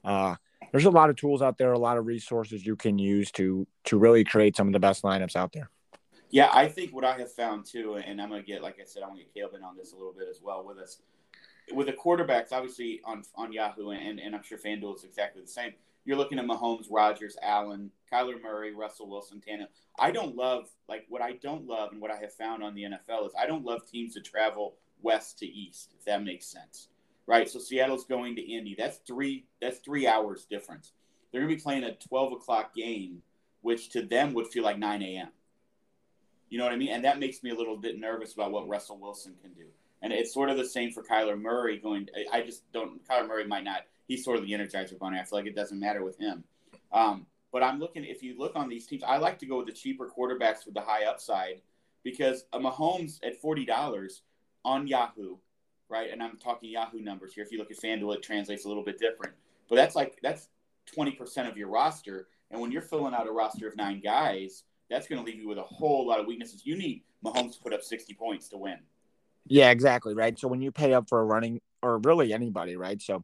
Uh, 0.03 0.35
there's 0.71 0.85
a 0.85 0.91
lot 0.91 1.09
of 1.09 1.15
tools 1.15 1.41
out 1.41 1.57
there, 1.57 1.71
a 1.71 1.79
lot 1.79 1.97
of 1.97 2.05
resources 2.05 2.65
you 2.65 2.75
can 2.75 2.97
use 2.97 3.31
to 3.31 3.67
to 3.85 3.97
really 3.97 4.23
create 4.23 4.55
some 4.55 4.67
of 4.67 4.73
the 4.73 4.79
best 4.79 5.03
lineups 5.03 5.35
out 5.35 5.53
there. 5.53 5.69
Yeah, 6.29 6.49
I 6.51 6.67
think 6.67 6.93
what 6.93 7.05
I 7.05 7.17
have 7.19 7.31
found 7.31 7.65
too, 7.65 7.95
and 7.95 8.19
I'm 8.19 8.29
gonna 8.29 8.41
get, 8.41 8.63
like 8.63 8.79
I 8.81 8.85
said, 8.85 9.03
I'm 9.03 9.09
gonna 9.09 9.21
get 9.21 9.33
Caleb 9.33 9.53
in 9.55 9.63
on 9.63 9.77
this 9.77 9.93
a 9.93 9.95
little 9.95 10.13
bit 10.13 10.27
as 10.29 10.41
well 10.41 10.65
with 10.65 10.79
us. 10.79 10.99
With 11.71 11.87
the 11.87 11.93
quarterbacks, 11.93 12.51
obviously 12.51 13.01
on 13.05 13.23
on 13.35 13.53
Yahoo, 13.53 13.91
and, 13.91 14.19
and 14.19 14.35
I'm 14.35 14.43
sure 14.43 14.57
FanDuel 14.57 14.95
is 14.95 15.03
exactly 15.03 15.41
the 15.41 15.47
same 15.47 15.73
you're 16.05 16.17
looking 16.17 16.39
at 16.39 16.45
Mahomes, 16.45 16.87
Rodgers, 16.89 17.37
Allen, 17.41 17.91
Kyler 18.11 18.41
Murray, 18.41 18.73
Russell 18.73 19.09
Wilson, 19.09 19.41
Tannehill. 19.47 19.67
I 19.97 20.11
don't 20.11 20.35
love 20.35 20.69
like 20.89 21.05
what 21.09 21.21
I 21.21 21.33
don't 21.33 21.65
love 21.65 21.91
and 21.91 22.01
what 22.01 22.11
I 22.11 22.17
have 22.17 22.33
found 22.33 22.63
on 22.63 22.75
the 22.75 22.83
NFL 22.83 23.27
is 23.27 23.33
I 23.39 23.45
don't 23.45 23.65
love 23.65 23.89
teams 23.89 24.13
that 24.15 24.25
travel 24.25 24.75
west 25.01 25.39
to 25.39 25.45
east, 25.45 25.93
if 25.97 26.05
that 26.05 26.23
makes 26.23 26.47
sense. 26.47 26.89
Right? 27.25 27.49
So 27.49 27.59
Seattle's 27.59 28.05
going 28.05 28.35
to 28.35 28.41
Indy. 28.41 28.75
That's 28.77 28.97
three 29.07 29.45
that's 29.61 29.79
three 29.79 30.07
hours 30.07 30.45
difference. 30.49 30.91
They're 31.31 31.41
gonna 31.41 31.55
be 31.55 31.61
playing 31.61 31.83
a 31.83 31.95
twelve 31.95 32.33
o'clock 32.33 32.75
game, 32.75 33.21
which 33.61 33.89
to 33.91 34.01
them 34.01 34.33
would 34.33 34.47
feel 34.47 34.63
like 34.63 34.77
nine 34.77 35.01
AM. 35.01 35.29
You 36.49 36.57
know 36.57 36.65
what 36.65 36.73
I 36.73 36.77
mean? 36.77 36.89
And 36.89 37.05
that 37.05 37.19
makes 37.19 37.41
me 37.41 37.51
a 37.51 37.55
little 37.55 37.77
bit 37.77 37.97
nervous 37.97 38.33
about 38.33 38.51
what 38.51 38.67
Russell 38.67 38.99
Wilson 38.99 39.35
can 39.41 39.53
do. 39.53 39.65
And 40.01 40.11
it's 40.11 40.33
sort 40.33 40.49
of 40.49 40.57
the 40.57 40.65
same 40.65 40.91
for 40.91 41.01
Kyler 41.01 41.39
Murray 41.39 41.77
going 41.79 42.09
I 42.31 42.41
just 42.41 42.69
don't 42.73 43.07
Kyler 43.07 43.27
Murray 43.27 43.47
might 43.47 43.63
not 43.63 43.83
he's 44.07 44.23
sort 44.23 44.37
of 44.37 44.45
the 44.45 44.51
energizer 44.51 44.97
bunny. 44.97 45.19
I 45.19 45.23
feel 45.23 45.39
like 45.39 45.47
it 45.47 45.55
doesn't 45.55 45.79
matter 45.79 46.03
with 46.03 46.17
him. 46.19 46.43
Um, 46.91 47.25
but 47.51 47.63
I'm 47.63 47.79
looking, 47.79 48.03
if 48.03 48.23
you 48.23 48.37
look 48.37 48.55
on 48.55 48.67
these 48.67 48.87
teams, 48.87 49.03
I 49.03 49.17
like 49.17 49.39
to 49.39 49.45
go 49.45 49.57
with 49.57 49.67
the 49.67 49.73
cheaper 49.73 50.09
quarterbacks 50.09 50.65
with 50.65 50.73
the 50.73 50.81
high 50.81 51.05
upside 51.05 51.61
because 52.03 52.45
a 52.51 52.59
Mahomes 52.59 53.19
at 53.23 53.41
$40 53.41 54.21
on 54.65 54.87
Yahoo, 54.87 55.37
right? 55.89 56.11
And 56.11 56.21
I'm 56.21 56.37
talking 56.37 56.71
Yahoo 56.71 56.99
numbers 56.99 57.33
here. 57.33 57.43
If 57.43 57.51
you 57.51 57.59
look 57.59 57.71
at 57.71 57.77
FanDuel, 57.77 58.15
it 58.15 58.23
translates 58.23 58.65
a 58.65 58.67
little 58.67 58.83
bit 58.83 58.97
different. 58.97 59.33
But 59.69 59.75
that's 59.75 59.95
like, 59.95 60.19
that's 60.21 60.49
20% 60.97 61.49
of 61.49 61.55
your 61.55 61.69
roster. 61.69 62.27
And 62.51 62.59
when 62.59 62.71
you're 62.71 62.81
filling 62.81 63.13
out 63.13 63.27
a 63.27 63.31
roster 63.31 63.67
of 63.67 63.77
nine 63.77 64.01
guys, 64.01 64.63
that's 64.89 65.07
going 65.07 65.23
to 65.23 65.25
leave 65.25 65.39
you 65.39 65.47
with 65.47 65.57
a 65.57 65.63
whole 65.63 66.07
lot 66.07 66.19
of 66.19 66.25
weaknesses. 66.25 66.65
You 66.65 66.75
need 66.75 67.03
Mahomes 67.23 67.53
to 67.53 67.59
put 67.61 67.73
up 67.73 67.83
60 67.83 68.13
points 68.15 68.49
to 68.49 68.57
win. 68.57 68.79
Yeah, 69.45 69.71
exactly. 69.71 70.13
Right. 70.13 70.37
So 70.37 70.47
when 70.47 70.61
you 70.61 70.71
pay 70.71 70.93
up 70.93 71.09
for 71.09 71.19
a 71.19 71.25
running 71.25 71.61
or 71.81 71.99
really 71.99 72.33
anybody, 72.33 72.75
right? 72.75 73.01
So 73.01 73.23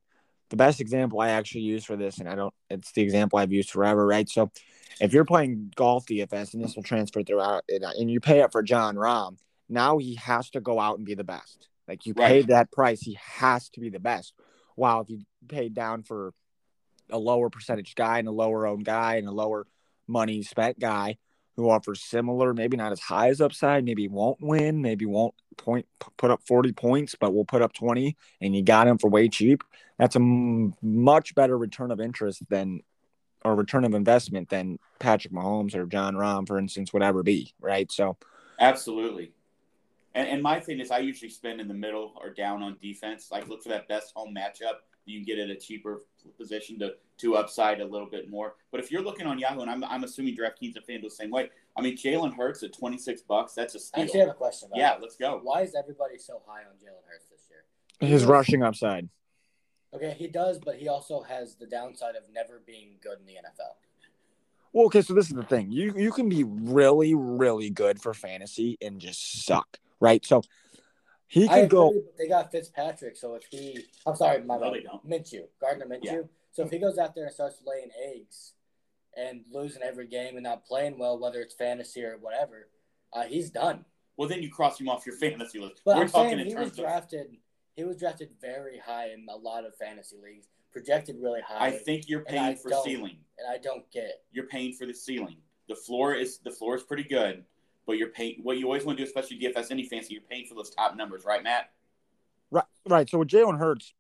the 0.49 0.57
best 0.57 0.81
example 0.81 1.21
I 1.21 1.29
actually 1.29 1.61
use 1.61 1.85
for 1.85 1.95
this, 1.95 2.17
and 2.17 2.27
I 2.27 2.35
don't, 2.35 2.53
it's 2.69 2.91
the 2.91 3.01
example 3.01 3.39
I've 3.39 3.51
used 3.51 3.71
forever, 3.71 4.05
right? 4.05 4.27
So 4.27 4.51
if 4.99 5.13
you're 5.13 5.25
playing 5.25 5.73
golf 5.75 6.05
DFS 6.05 6.53
and 6.53 6.63
this 6.63 6.75
will 6.75 6.83
transfer 6.83 7.23
throughout, 7.23 7.63
uh, 7.71 7.91
and 7.97 8.09
you 8.09 8.19
pay 8.19 8.41
up 8.41 8.51
for 8.51 8.63
Jon 8.63 8.95
Rahm, 8.95 9.37
now 9.69 9.97
he 9.97 10.15
has 10.15 10.49
to 10.51 10.61
go 10.61 10.79
out 10.79 10.97
and 10.97 11.05
be 11.05 11.13
the 11.13 11.23
best. 11.23 11.69
Like 11.87 12.05
you 12.05 12.13
right. 12.17 12.27
paid 12.27 12.47
that 12.47 12.71
price, 12.71 13.01
he 13.01 13.17
has 13.21 13.69
to 13.69 13.79
be 13.79 13.89
the 13.89 13.99
best. 13.99 14.33
While 14.75 15.01
if 15.01 15.09
you 15.09 15.21
paid 15.47 15.73
down 15.73 16.03
for 16.03 16.33
a 17.09 17.17
lower 17.17 17.49
percentage 17.49 17.95
guy 17.95 18.19
and 18.19 18.27
a 18.27 18.31
lower 18.31 18.67
owned 18.67 18.85
guy 18.85 19.15
and 19.15 19.27
a 19.27 19.31
lower 19.31 19.67
money 20.07 20.41
spent 20.41 20.79
guy 20.79 21.17
who 21.59 21.69
offers 21.69 22.01
similar, 22.01 22.53
maybe 22.53 22.77
not 22.77 22.91
as 22.91 22.99
high 22.99 23.29
as 23.29 23.41
upside, 23.41 23.85
maybe 23.85 24.07
won't 24.07 24.41
win, 24.41 24.81
maybe 24.81 25.05
won't 25.05 25.35
point 25.57 25.85
put 26.17 26.31
up 26.31 26.41
40 26.47 26.71
points, 26.71 27.15
but 27.19 27.33
will 27.33 27.45
put 27.45 27.61
up 27.61 27.73
20 27.73 28.15
and 28.41 28.55
you 28.55 28.63
got 28.63 28.87
him 28.87 28.97
for 28.97 29.09
way 29.09 29.27
cheap 29.27 29.63
that's 29.99 30.15
a 30.15 30.19
m- 30.19 30.73
much 30.81 31.35
better 31.35 31.57
return 31.57 31.91
of 31.91 31.99
interest 31.99 32.41
than 32.49 32.79
or 33.45 33.55
return 33.55 33.85
of 33.85 33.93
investment 33.93 34.49
than 34.49 34.79
Patrick 34.99 35.33
Mahomes 35.33 35.75
or 35.75 35.85
Jon 35.85 36.15
Rahm, 36.15 36.47
for 36.47 36.57
instance, 36.57 36.91
would 36.91 37.03
ever 37.03 37.21
be, 37.21 37.53
right? 37.61 37.91
So, 37.91 38.17
absolutely. 38.59 39.31
And, 40.15 40.27
and 40.27 40.41
my 40.41 40.59
thing 40.59 40.79
is, 40.79 40.89
I 40.91 40.99
usually 40.99 41.29
spend 41.29 41.61
in 41.61 41.67
the 41.67 41.73
middle 41.73 42.13
or 42.21 42.31
down 42.31 42.63
on 42.63 42.77
defense. 42.81 43.29
Like, 43.31 43.47
look 43.47 43.63
for 43.63 43.69
that 43.69 43.87
best 43.87 44.13
home 44.15 44.35
matchup. 44.35 44.79
You 45.09 45.19
can 45.19 45.25
get 45.25 45.39
at 45.39 45.49
a 45.49 45.55
cheaper 45.55 46.01
position 46.37 46.79
to 46.79 46.93
to 47.19 47.35
upside 47.35 47.81
a 47.81 47.85
little 47.85 48.07
bit 48.07 48.29
more. 48.29 48.55
But 48.71 48.79
if 48.79 48.91
you're 48.91 49.01
looking 49.01 49.27
on 49.27 49.37
Yahoo, 49.39 49.61
and 49.61 49.69
I'm, 49.69 49.83
I'm 49.83 50.03
assuming 50.03 50.37
DraftKings 50.37 50.75
and 50.75 50.85
FanDuel 50.87 51.03
the 51.03 51.09
same 51.09 51.31
way. 51.31 51.49
I 51.75 51.81
mean, 51.81 51.97
Jalen 51.97 52.35
Hurts 52.35 52.63
at 52.63 52.73
26 52.73 53.21
bucks. 53.23 53.53
That's 53.53 53.75
a 53.75 53.79
steal. 53.79 54.01
I 54.01 54.05
actually 54.05 54.19
have 54.21 54.29
a 54.29 54.33
question. 54.33 54.69
yeah, 54.75 54.95
let's 55.01 55.17
go. 55.17 55.39
Why 55.43 55.61
is 55.61 55.75
everybody 55.77 56.17
so 56.17 56.41
high 56.47 56.61
on 56.61 56.75
Jalen 56.75 57.03
Hurts 57.09 57.25
this 57.29 57.41
year? 57.49 58.09
His 58.09 58.25
rushing 58.25 58.63
upside. 58.63 59.09
Okay, 59.93 60.15
he 60.17 60.27
does, 60.27 60.59
but 60.59 60.75
he 60.75 60.87
also 60.87 61.21
has 61.23 61.55
the 61.55 61.65
downside 61.65 62.15
of 62.15 62.23
never 62.33 62.61
being 62.65 62.97
good 63.01 63.19
in 63.19 63.25
the 63.25 63.33
NFL. 63.33 63.73
Well, 64.71 64.85
okay, 64.85 65.01
so 65.01 65.13
this 65.13 65.29
is 65.29 65.35
the 65.35 65.43
thing. 65.43 65.71
You 65.71 65.93
you 65.97 66.11
can 66.11 66.29
be 66.29 66.43
really, 66.43 67.15
really 67.15 67.69
good 67.71 67.99
for 67.99 68.13
fantasy 68.13 68.77
and 68.81 68.99
just 68.99 69.45
suck, 69.45 69.79
right? 69.99 70.23
So 70.23 70.43
he 71.29 71.47
can 71.47 71.67
go. 71.67 71.93
They 72.17 72.27
got 72.27 72.51
Fitzpatrick, 72.51 73.15
so 73.15 73.35
if 73.35 73.43
he, 73.51 73.85
I'm 74.05 74.15
sorry, 74.15 74.41
my 74.41 74.57
no, 74.57 74.73
Minshew, 75.07 75.43
Gardner 75.61 75.85
Minshew. 75.85 76.03
Yeah. 76.03 76.21
So 76.51 76.63
if 76.63 76.71
he 76.71 76.79
goes 76.79 76.97
out 76.97 77.13
there 77.13 77.25
and 77.25 77.33
starts 77.33 77.61
laying 77.65 77.91
eggs 78.03 78.53
and 79.15 79.41
losing 79.51 79.83
every 79.83 80.07
game 80.07 80.35
and 80.35 80.43
not 80.43 80.65
playing 80.65 80.97
well, 80.97 81.19
whether 81.19 81.39
it's 81.39 81.53
fantasy 81.53 82.03
or 82.03 82.17
whatever, 82.17 82.67
uh, 83.13 83.23
he's 83.23 83.51
done. 83.51 83.85
Well, 84.17 84.27
then 84.27 84.41
you 84.41 84.49
cross 84.49 84.81
him 84.81 84.89
off 84.89 85.05
your 85.05 85.15
fantasy 85.17 85.59
list. 85.59 85.81
But 85.85 85.97
We're 85.97 86.03
I'm 86.03 86.09
talking 86.09 86.37
saying 86.39 86.47
he 86.47 86.55
was 86.55 86.75
drafted. 86.75 87.27
Of 87.27 87.35
he 87.75 87.83
was 87.83 87.97
drafted 87.97 88.29
very 88.41 88.79
high 88.83 89.11
in 89.11 89.27
a 89.29 89.37
lot 89.37 89.65
of 89.65 89.75
fantasy 89.75 90.17
leagues, 90.21 90.47
projected 90.71 91.17
really 91.21 91.41
high. 91.41 91.67
I 91.67 91.71
think 91.71 92.09
you're 92.09 92.25
paying 92.25 92.57
for 92.57 92.71
ceiling, 92.83 93.17
and 93.37 93.47
I 93.47 93.59
don't 93.59 93.89
get 93.91 94.05
it. 94.05 94.23
You're 94.31 94.47
paying 94.47 94.73
for 94.73 94.87
the 94.87 94.95
ceiling. 94.95 95.37
The 95.67 95.75
floor 95.75 96.15
is 96.15 96.39
the 96.39 96.49
floor 96.51 96.75
is 96.75 96.81
pretty 96.81 97.03
good, 97.03 97.45
but 97.89 97.97
you're 97.97 98.09
paying. 98.09 98.35
What 98.43 98.59
you 98.59 98.65
always 98.65 98.85
want 98.85 98.99
to 98.99 99.03
do, 99.03 99.07
especially 99.07 99.39
DFS 99.39 99.71
any 99.71 99.83
fancy, 99.83 100.13
you're 100.13 100.21
paying 100.21 100.45
for 100.45 100.53
those 100.53 100.69
top 100.69 100.95
numbers, 100.95 101.25
right, 101.25 101.43
Matt? 101.43 101.71
Right, 102.51 102.63
right. 102.87 103.09
So 103.09 103.17
with 103.17 103.29
Jalen 103.29 103.57
Hurts, 103.57 103.95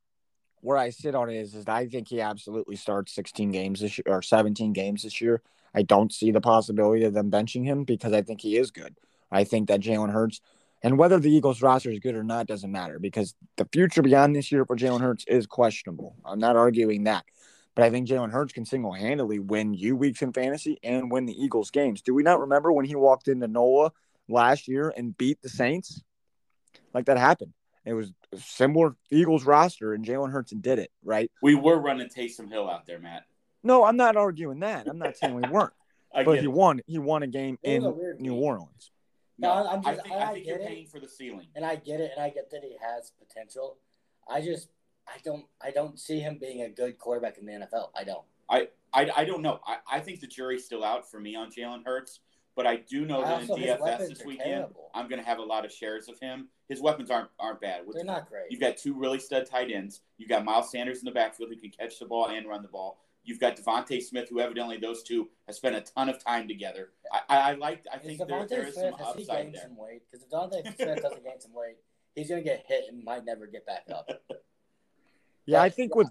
where 0.61 0.77
I 0.77 0.91
sit 0.91 1.15
on 1.15 1.27
it 1.31 1.37
is, 1.37 1.55
is 1.55 1.67
I 1.67 1.87
think 1.87 2.07
he 2.07 2.21
absolutely 2.21 2.75
starts 2.75 3.15
16 3.15 3.51
games 3.51 3.79
this 3.79 3.97
year 3.97 4.05
or 4.05 4.21
17 4.21 4.73
games 4.73 5.01
this 5.01 5.19
year. 5.21 5.41
I 5.73 5.81
don't 5.81 6.13
see 6.13 6.29
the 6.29 6.39
possibility 6.39 7.03
of 7.03 7.15
them 7.15 7.31
benching 7.31 7.65
him 7.65 7.83
because 7.83 8.13
I 8.13 8.21
think 8.21 8.41
he 8.41 8.57
is 8.57 8.69
good. 8.69 8.95
I 9.31 9.43
think 9.43 9.69
that 9.69 9.79
Jalen 9.79 10.11
Hurts 10.11 10.39
and 10.83 10.99
whether 10.99 11.17
the 11.17 11.31
Eagles 11.31 11.63
roster 11.63 11.89
is 11.89 11.97
good 11.97 12.13
or 12.13 12.23
not 12.23 12.45
doesn't 12.45 12.71
matter 12.71 12.99
because 12.99 13.33
the 13.57 13.67
future 13.73 14.03
beyond 14.03 14.35
this 14.35 14.51
year 14.51 14.65
for 14.65 14.75
Jalen 14.75 15.01
Hurts 15.01 15.25
is 15.27 15.47
questionable. 15.47 16.15
I'm 16.23 16.39
not 16.39 16.55
arguing 16.55 17.05
that. 17.05 17.25
But 17.79 17.85
I 17.85 17.91
think 17.91 18.09
Jalen 18.09 18.31
Hurts 18.31 18.51
can 18.51 18.65
single 18.65 18.91
handedly 18.91 19.39
win 19.39 19.73
you 19.73 19.95
weeks 19.95 20.21
in 20.21 20.33
fantasy 20.33 20.77
and 20.83 21.09
win 21.09 21.25
the 21.25 21.41
Eagles 21.41 21.71
games. 21.71 22.01
Do 22.01 22.13
we 22.13 22.23
not 22.23 22.41
remember 22.41 22.73
when 22.73 22.83
he 22.83 22.93
walked 22.93 23.29
into 23.29 23.47
NOLA 23.47 23.93
last 24.27 24.67
year 24.67 24.93
and 24.97 25.17
beat 25.17 25.41
the 25.41 25.47
Saints? 25.47 26.03
Like 26.93 27.05
that 27.05 27.17
happened. 27.17 27.53
It 27.85 27.93
was 27.93 28.11
a 28.33 28.37
similar 28.37 28.97
Eagles 29.09 29.45
roster, 29.45 29.93
and 29.93 30.03
Jalen 30.03 30.29
Hurts 30.29 30.51
and 30.51 30.61
did 30.61 30.77
it, 30.77 30.91
right? 31.05 31.31
We 31.41 31.55
were 31.55 31.79
running 31.79 32.09
Taysom 32.09 32.49
Hill 32.49 32.69
out 32.69 32.85
there, 32.85 32.99
Matt. 32.99 33.23
No, 33.63 33.85
I'm 33.85 33.95
not 33.95 34.17
arguing 34.17 34.59
that. 34.59 34.85
I'm 34.85 34.99
not 34.99 35.15
saying 35.15 35.35
we 35.35 35.47
weren't. 35.49 35.71
but 36.25 36.41
he 36.41 36.47
won. 36.47 36.81
He 36.85 36.99
won 36.99 37.23
a 37.23 37.27
game 37.27 37.59
in 37.63 37.83
New 38.19 38.35
Orleans. 38.35 38.91
No, 39.37 39.51
I'm 39.53 39.81
just, 39.81 39.99
I 40.01 40.03
think, 40.03 40.15
I, 40.15 40.17
I 40.17 40.33
think 40.33 40.47
you're 40.47 40.59
paying 40.59 40.87
for 40.87 40.99
the 40.99 41.07
ceiling, 41.07 41.47
and 41.55 41.63
I 41.63 41.77
get 41.77 42.01
it, 42.01 42.11
and 42.13 42.25
I 42.25 42.29
get 42.29 42.51
that 42.51 42.61
he 42.61 42.75
has 42.81 43.13
potential. 43.17 43.77
I 44.29 44.41
just, 44.41 44.67
I 45.13 45.19
don't, 45.23 45.45
I 45.61 45.71
don't 45.71 45.99
see 45.99 46.19
him 46.19 46.37
being 46.39 46.61
a 46.61 46.69
good 46.69 46.97
quarterback 46.97 47.37
in 47.37 47.45
the 47.45 47.53
NFL. 47.53 47.89
I 47.95 48.03
don't. 48.03 48.23
I, 48.49 48.67
I, 48.93 49.09
I 49.17 49.25
don't 49.25 49.41
know. 49.41 49.59
I, 49.65 49.77
I 49.91 49.99
think 49.99 50.19
the 50.19 50.27
jury's 50.27 50.65
still 50.65 50.83
out 50.83 51.09
for 51.09 51.19
me 51.19 51.35
on 51.35 51.51
Jalen 51.51 51.85
Hurts, 51.85 52.19
but 52.55 52.65
I 52.65 52.77
do 52.77 53.05
know 53.05 53.21
that 53.21 53.43
in 53.43 53.47
DFS 53.47 54.09
this 54.09 54.25
weekend, 54.25 54.49
terrible. 54.49 54.89
I'm 54.93 55.07
going 55.07 55.21
to 55.21 55.25
have 55.25 55.37
a 55.37 55.43
lot 55.43 55.65
of 55.65 55.71
shares 55.71 56.09
of 56.09 56.19
him. 56.19 56.49
His 56.67 56.81
weapons 56.81 57.09
aren't 57.09 57.29
aren't 57.39 57.61
bad. 57.61 57.83
They're 57.93 58.03
not 58.03 58.29
great. 58.29 58.45
You've 58.49 58.59
got 58.59 58.77
two 58.77 58.93
really 58.93 59.19
stud 59.19 59.45
tight 59.45 59.71
ends. 59.71 60.01
You've 60.17 60.29
got 60.29 60.43
Miles 60.43 60.71
Sanders 60.71 60.99
in 60.99 61.05
the 61.05 61.11
backfield 61.11 61.49
who 61.49 61.57
can 61.57 61.69
catch 61.69 61.99
the 61.99 62.05
ball 62.05 62.27
and 62.27 62.47
run 62.47 62.61
the 62.61 62.67
ball. 62.67 62.99
You've 63.23 63.39
got 63.39 63.57
DeVonta 63.57 64.01
Smith, 64.01 64.27
who 64.29 64.39
evidently 64.39 64.77
those 64.77 65.03
two 65.03 65.29
have 65.45 65.55
spent 65.55 65.75
a 65.75 65.81
ton 65.81 66.09
of 66.09 66.23
time 66.23 66.47
together. 66.47 66.89
I, 67.11 67.21
I, 67.29 67.51
I 67.51 67.53
like. 67.55 67.85
I 67.93 67.97
think 67.97 68.17
there, 68.27 68.47
there 68.47 68.63
is 68.63 68.73
Smith, 68.73 68.95
some 68.97 69.07
upside 69.07 69.53
there. 69.53 69.61
Some 69.61 69.77
weight 69.77 70.01
because 70.09 70.25
if 70.25 70.31
DeVonta 70.31 70.75
Smith 70.75 71.01
doesn't 71.01 71.23
gain 71.23 71.39
some 71.39 71.53
weight, 71.53 71.77
he's 72.15 72.29
going 72.29 72.41
to 72.41 72.49
get 72.49 72.65
hit 72.67 72.85
and 72.89 73.03
might 73.03 73.25
never 73.25 73.45
get 73.45 73.65
back 73.65 73.83
up. 73.93 74.09
Yeah, 75.49 75.63
I 75.63 75.69
think 75.69 75.95
with 75.95 76.09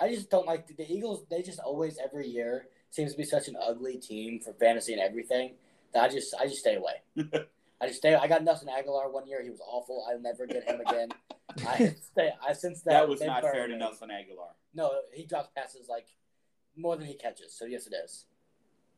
I 0.00 0.14
just 0.14 0.30
don't 0.30 0.46
like 0.46 0.68
the, 0.68 0.74
the 0.74 0.90
Eagles. 0.90 1.24
They 1.28 1.42
just 1.42 1.58
always 1.58 1.98
every 2.02 2.28
year 2.28 2.68
seems 2.90 3.10
to 3.10 3.18
be 3.18 3.24
such 3.24 3.48
an 3.48 3.56
ugly 3.60 3.96
team 3.96 4.38
for 4.38 4.52
fantasy 4.52 4.92
and 4.92 5.02
everything 5.02 5.54
that 5.92 6.04
I 6.04 6.08
just 6.08 6.32
I 6.38 6.46
just 6.46 6.60
stay 6.60 6.76
away. 6.76 7.02
I 7.80 7.88
just 7.88 7.98
stay. 7.98 8.14
I 8.14 8.28
got 8.28 8.44
Nelson 8.44 8.68
Agholor 8.68 9.12
one 9.12 9.26
year. 9.26 9.42
He 9.42 9.50
was 9.50 9.60
awful. 9.66 10.06
I'll 10.08 10.20
never 10.20 10.46
get 10.46 10.68
him 10.68 10.80
again. 10.86 11.08
I 11.66 11.96
stay. 12.12 12.30
I 12.46 12.52
since 12.52 12.82
that 12.82 12.92
That 12.92 13.08
was 13.08 13.20
not 13.20 13.42
fair 13.42 13.66
to. 13.66 13.76
Nelson 13.76 14.10
Agholor. 14.10 14.52
No, 14.72 14.92
he 15.12 15.26
drops 15.26 15.48
passes 15.56 15.88
like 15.88 16.06
more 16.76 16.96
than 16.96 17.06
he 17.06 17.14
catches. 17.14 17.52
So 17.58 17.64
yes, 17.64 17.88
it 17.88 17.94
is. 18.04 18.26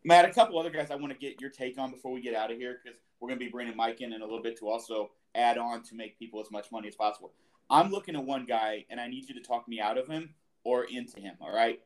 Matt, 0.04 0.26
a 0.26 0.34
couple 0.34 0.58
other 0.58 0.70
guys 0.70 0.90
I 0.90 0.96
want 0.96 1.14
to 1.14 1.18
get 1.18 1.40
your 1.40 1.48
take 1.48 1.78
on 1.78 1.90
before 1.90 2.12
we 2.12 2.20
get 2.20 2.34
out 2.34 2.50
of 2.50 2.58
here 2.58 2.78
because 2.82 2.98
we're 3.20 3.28
going 3.28 3.38
to 3.38 3.44
be 3.44 3.50
bringing 3.50 3.76
Mike 3.76 4.02
in 4.02 4.12
in 4.12 4.20
a 4.20 4.24
little 4.24 4.42
bit 4.42 4.58
to 4.58 4.68
also 4.68 5.12
add 5.34 5.56
on 5.56 5.82
to 5.84 5.94
make 5.94 6.18
people 6.18 6.40
as 6.40 6.50
much 6.50 6.70
money 6.70 6.88
as 6.88 6.94
possible. 6.94 7.32
I'm 7.72 7.90
looking 7.90 8.14
at 8.14 8.24
one 8.24 8.44
guy, 8.44 8.84
and 8.90 9.00
I 9.00 9.08
need 9.08 9.28
you 9.28 9.34
to 9.34 9.40
talk 9.40 9.66
me 9.66 9.80
out 9.80 9.96
of 9.96 10.06
him 10.06 10.34
or 10.62 10.84
into 10.84 11.18
him. 11.18 11.34
All 11.40 11.52
right, 11.52 11.80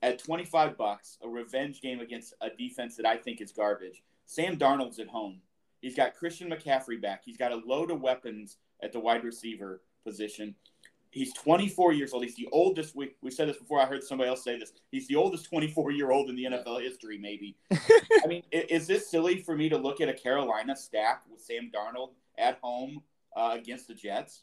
at 0.00 0.22
25 0.22 0.76
bucks, 0.78 1.18
a 1.22 1.28
revenge 1.28 1.80
game 1.80 2.00
against 2.00 2.34
a 2.40 2.50
defense 2.50 2.96
that 2.96 3.06
I 3.06 3.16
think 3.16 3.40
is 3.40 3.52
garbage. 3.52 4.02
Sam 4.26 4.56
Darnold's 4.56 5.00
at 5.00 5.08
home. 5.08 5.40
He's 5.80 5.96
got 5.96 6.14
Christian 6.14 6.50
McCaffrey 6.50 7.02
back. 7.02 7.22
He's 7.24 7.36
got 7.36 7.52
a 7.52 7.56
load 7.56 7.90
of 7.90 8.00
weapons 8.00 8.58
at 8.82 8.92
the 8.92 9.00
wide 9.00 9.24
receiver 9.24 9.82
position. 10.04 10.54
He's 11.10 11.32
24 11.34 11.92
years 11.92 12.12
old. 12.12 12.24
He's 12.24 12.36
the 12.36 12.48
oldest. 12.52 12.94
We, 12.94 13.12
we 13.22 13.30
said 13.30 13.48
this 13.48 13.56
before. 13.56 13.80
I 13.80 13.86
heard 13.86 14.02
somebody 14.02 14.28
else 14.28 14.42
say 14.42 14.58
this. 14.58 14.72
He's 14.90 15.08
the 15.08 15.16
oldest 15.16 15.46
24 15.46 15.92
year 15.92 16.10
old 16.10 16.28
in 16.28 16.36
the 16.36 16.44
NFL 16.44 16.82
history, 16.82 17.18
maybe. 17.18 17.56
I 17.72 18.26
mean, 18.26 18.42
is 18.52 18.86
this 18.86 19.10
silly 19.10 19.38
for 19.38 19.56
me 19.56 19.68
to 19.68 19.76
look 19.76 20.00
at 20.00 20.08
a 20.08 20.14
Carolina 20.14 20.76
stack 20.76 21.22
with 21.30 21.40
Sam 21.40 21.70
Darnold 21.74 22.10
at 22.36 22.58
home 22.62 23.02
uh, 23.36 23.50
against 23.52 23.88
the 23.88 23.94
Jets? 23.94 24.42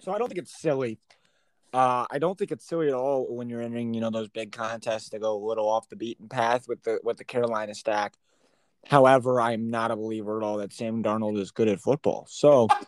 So 0.00 0.12
I 0.12 0.18
don't 0.18 0.28
think 0.28 0.38
it's 0.38 0.60
silly. 0.60 0.98
Uh, 1.72 2.06
I 2.10 2.18
don't 2.18 2.38
think 2.38 2.52
it's 2.52 2.66
silly 2.66 2.88
at 2.88 2.94
all 2.94 3.34
when 3.34 3.48
you're 3.48 3.62
entering, 3.62 3.94
you 3.94 4.00
know, 4.00 4.10
those 4.10 4.28
big 4.28 4.52
contests 4.52 5.08
to 5.10 5.18
go 5.18 5.36
a 5.36 5.44
little 5.44 5.68
off 5.68 5.88
the 5.88 5.96
beaten 5.96 6.28
path 6.28 6.68
with 6.68 6.82
the 6.84 7.00
with 7.02 7.16
the 7.16 7.24
Carolina 7.24 7.74
stack. 7.74 8.14
However, 8.86 9.40
I'm 9.40 9.70
not 9.70 9.90
a 9.90 9.96
believer 9.96 10.36
at 10.36 10.44
all 10.44 10.58
that 10.58 10.72
Sam 10.72 11.02
Darnold 11.02 11.38
is 11.38 11.50
good 11.50 11.68
at 11.68 11.80
football. 11.80 12.26
So 12.28 12.68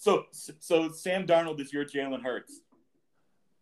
So, 0.00 0.24
so 0.60 0.90
Sam 0.92 1.26
Darnold 1.26 1.60
is 1.60 1.74
your 1.74 1.84
Jalen 1.84 2.22
Hurts. 2.22 2.62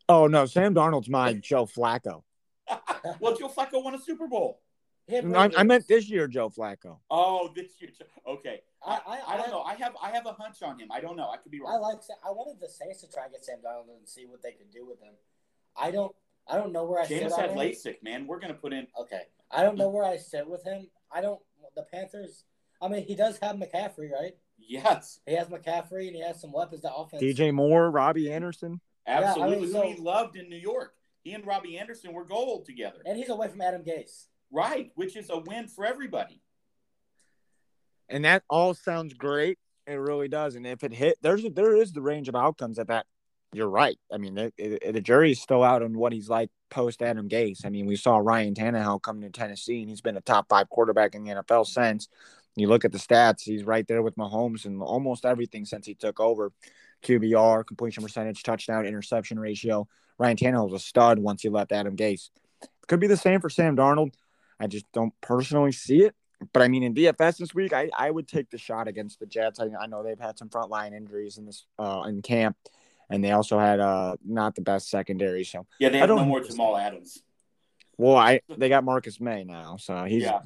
Oh 0.08 0.28
no, 0.28 0.46
Sam 0.46 0.72
Darnold's 0.72 1.08
my 1.08 1.32
Joe 1.34 1.66
Flacco. 1.66 2.22
Well, 3.20 3.36
Joe 3.36 3.48
Flacco 3.48 3.82
won 3.82 3.94
a 3.94 3.98
Super 3.98 4.26
Bowl. 4.26 4.60
He 5.08 5.14
had 5.14 5.34
I, 5.34 5.50
I 5.56 5.62
meant 5.62 5.88
this 5.88 6.08
year, 6.08 6.28
Joe 6.28 6.50
Flacco. 6.50 6.98
Oh, 7.10 7.50
this 7.54 7.72
year. 7.80 7.90
Okay. 8.26 8.60
I, 8.86 8.92
I, 8.94 8.98
I, 9.06 9.20
I 9.26 9.36
don't 9.38 9.50
know. 9.50 9.62
I 9.62 9.74
have 9.74 9.96
I 10.02 10.10
have 10.10 10.26
a 10.26 10.32
hunch 10.32 10.62
on 10.62 10.78
him. 10.78 10.88
I 10.92 11.00
don't 11.00 11.16
know. 11.16 11.30
I 11.30 11.38
could 11.38 11.50
be 11.50 11.60
wrong. 11.60 11.72
I 11.72 11.78
wrong. 11.78 11.94
like. 11.94 12.00
I 12.26 12.30
wanted 12.30 12.60
the 12.60 12.68
Saints 12.68 13.00
to 13.00 13.10
try 13.10 13.24
and 13.24 13.32
get 13.32 13.44
Sam 13.44 13.56
Darnold 13.64 13.96
and 13.98 14.06
see 14.06 14.26
what 14.26 14.42
they 14.42 14.52
could 14.52 14.70
do 14.70 14.86
with 14.86 15.00
him. 15.00 15.14
I 15.76 15.90
don't. 15.90 16.14
I 16.46 16.56
don't 16.56 16.72
know 16.72 16.84
where 16.84 17.00
I 17.00 17.06
sit 17.06 17.22
Jameis 17.22 17.32
on 17.32 17.40
had 17.40 17.50
him. 17.50 17.56
LASIK, 17.58 18.02
man. 18.02 18.26
We're 18.26 18.38
gonna 18.38 18.54
put 18.54 18.72
in. 18.72 18.86
Okay, 19.00 19.22
I 19.50 19.62
don't 19.62 19.76
know 19.76 19.88
where 19.88 20.04
I 20.04 20.16
sit 20.18 20.48
with 20.48 20.62
him. 20.64 20.88
I 21.10 21.20
don't. 21.20 21.40
The 21.74 21.82
Panthers. 21.82 22.44
I 22.80 22.88
mean, 22.88 23.04
he 23.04 23.14
does 23.14 23.38
have 23.38 23.56
McCaffrey, 23.56 24.10
right? 24.12 24.36
Yes, 24.58 25.20
He 25.26 25.34
has 25.34 25.48
McCaffrey 25.48 26.06
and 26.08 26.16
he 26.16 26.22
has 26.22 26.40
some 26.40 26.52
weapons. 26.52 26.82
The 26.82 26.94
offense. 26.94 27.22
DJ 27.22 27.52
Moore, 27.52 27.90
Robbie 27.90 28.30
Anderson. 28.30 28.80
I 29.06 29.14
mean, 29.20 29.24
absolutely. 29.24 29.72
so- 29.72 29.82
Who 29.82 29.94
he 29.94 30.00
loved 30.00 30.36
in 30.36 30.48
New 30.48 30.56
York. 30.56 30.94
He 31.24 31.32
and 31.32 31.46
Robbie 31.46 31.78
Anderson 31.78 32.12
were 32.12 32.24
gold 32.24 32.66
together. 32.66 33.02
and 33.04 33.16
he's 33.16 33.28
away 33.28 33.48
from 33.48 33.60
Adam 33.60 33.82
Gase. 33.82 34.26
Right, 34.50 34.90
which 34.94 35.16
is 35.16 35.30
a 35.30 35.38
win 35.38 35.68
for 35.68 35.84
everybody. 35.84 36.40
And 38.08 38.24
that 38.24 38.42
all 38.48 38.74
sounds 38.74 39.14
great. 39.14 39.58
It 39.86 39.94
really 39.94 40.28
does. 40.28 40.54
And 40.54 40.66
if 40.66 40.84
it 40.84 40.92
hit, 40.92 41.18
there's 41.22 41.44
a, 41.44 41.50
there 41.50 41.76
is 41.76 41.92
the 41.92 42.02
range 42.02 42.28
of 42.28 42.34
outcomes 42.34 42.76
that 42.76 42.88
that 42.88 43.06
you're 43.52 43.68
right. 43.68 43.98
I 44.12 44.18
mean, 44.18 44.34
the, 44.34 44.52
the 44.92 45.00
jury's 45.00 45.40
still 45.40 45.62
out 45.62 45.82
on 45.82 45.96
what 45.96 46.12
he's 46.12 46.28
like 46.28 46.50
post 46.70 47.02
Adam 47.02 47.28
Gase. 47.28 47.64
I 47.64 47.70
mean, 47.70 47.86
we 47.86 47.96
saw 47.96 48.18
Ryan 48.18 48.54
Tannehill 48.54 49.02
come 49.02 49.22
to 49.22 49.30
Tennessee, 49.30 49.80
and 49.80 49.88
he's 49.88 50.02
been 50.02 50.16
a 50.16 50.20
top 50.20 50.48
five 50.48 50.68
quarterback 50.68 51.14
in 51.14 51.24
the 51.24 51.30
NFL 51.30 51.66
since. 51.66 52.08
You 52.56 52.68
look 52.68 52.84
at 52.84 52.92
the 52.92 52.98
stats; 52.98 53.42
he's 53.42 53.64
right 53.64 53.86
there 53.86 54.02
with 54.02 54.16
Mahomes 54.16 54.64
and 54.66 54.82
almost 54.82 55.24
everything 55.24 55.64
since 55.64 55.86
he 55.86 55.94
took 55.94 56.20
over. 56.20 56.52
QBR, 57.02 57.66
completion 57.66 58.02
percentage, 58.02 58.42
touchdown, 58.42 58.84
interception 58.84 59.38
ratio. 59.38 59.86
Ryan 60.18 60.36
Tannehill 60.36 60.70
was 60.70 60.82
a 60.82 60.84
stud 60.84 61.18
once 61.18 61.42
he 61.42 61.48
left 61.48 61.72
Adam 61.72 61.96
Gase. 61.96 62.30
Could 62.88 63.00
be 63.00 63.06
the 63.06 63.16
same 63.16 63.40
for 63.40 63.48
Sam 63.48 63.76
Darnold. 63.76 64.12
I 64.60 64.66
just 64.66 64.90
don't 64.92 65.12
personally 65.20 65.72
see 65.72 66.02
it. 66.02 66.14
But 66.52 66.62
I 66.62 66.68
mean, 66.68 66.82
in 66.82 66.94
DFS 66.94 67.38
this 67.38 67.54
week, 67.54 67.72
I, 67.72 67.90
I 67.96 68.10
would 68.10 68.28
take 68.28 68.50
the 68.50 68.58
shot 68.58 68.86
against 68.86 69.18
the 69.18 69.26
Jets. 69.26 69.58
I, 69.58 69.68
I 69.80 69.86
know 69.86 70.02
they've 70.02 70.18
had 70.18 70.38
some 70.38 70.48
frontline 70.48 70.94
injuries 70.94 71.36
in 71.36 71.46
this 71.46 71.66
uh, 71.78 72.04
in 72.06 72.22
camp, 72.22 72.56
and 73.10 73.24
they 73.24 73.32
also 73.32 73.58
had 73.58 73.80
uh 73.80 74.16
not 74.24 74.54
the 74.54 74.60
best 74.60 74.88
secondary. 74.88 75.44
So, 75.44 75.66
Yeah, 75.80 75.88
they 75.88 75.98
I 75.98 76.00
have 76.06 76.10
no 76.10 76.24
more 76.24 76.40
Jamal 76.40 76.76
Adams. 76.76 77.22
well, 77.96 78.16
I 78.16 78.40
they 78.56 78.68
got 78.68 78.84
Marcus 78.84 79.20
Maye 79.20 79.44
now, 79.44 79.76
so 79.78 80.04
he's 80.04 80.22
Yeah. 80.22 80.40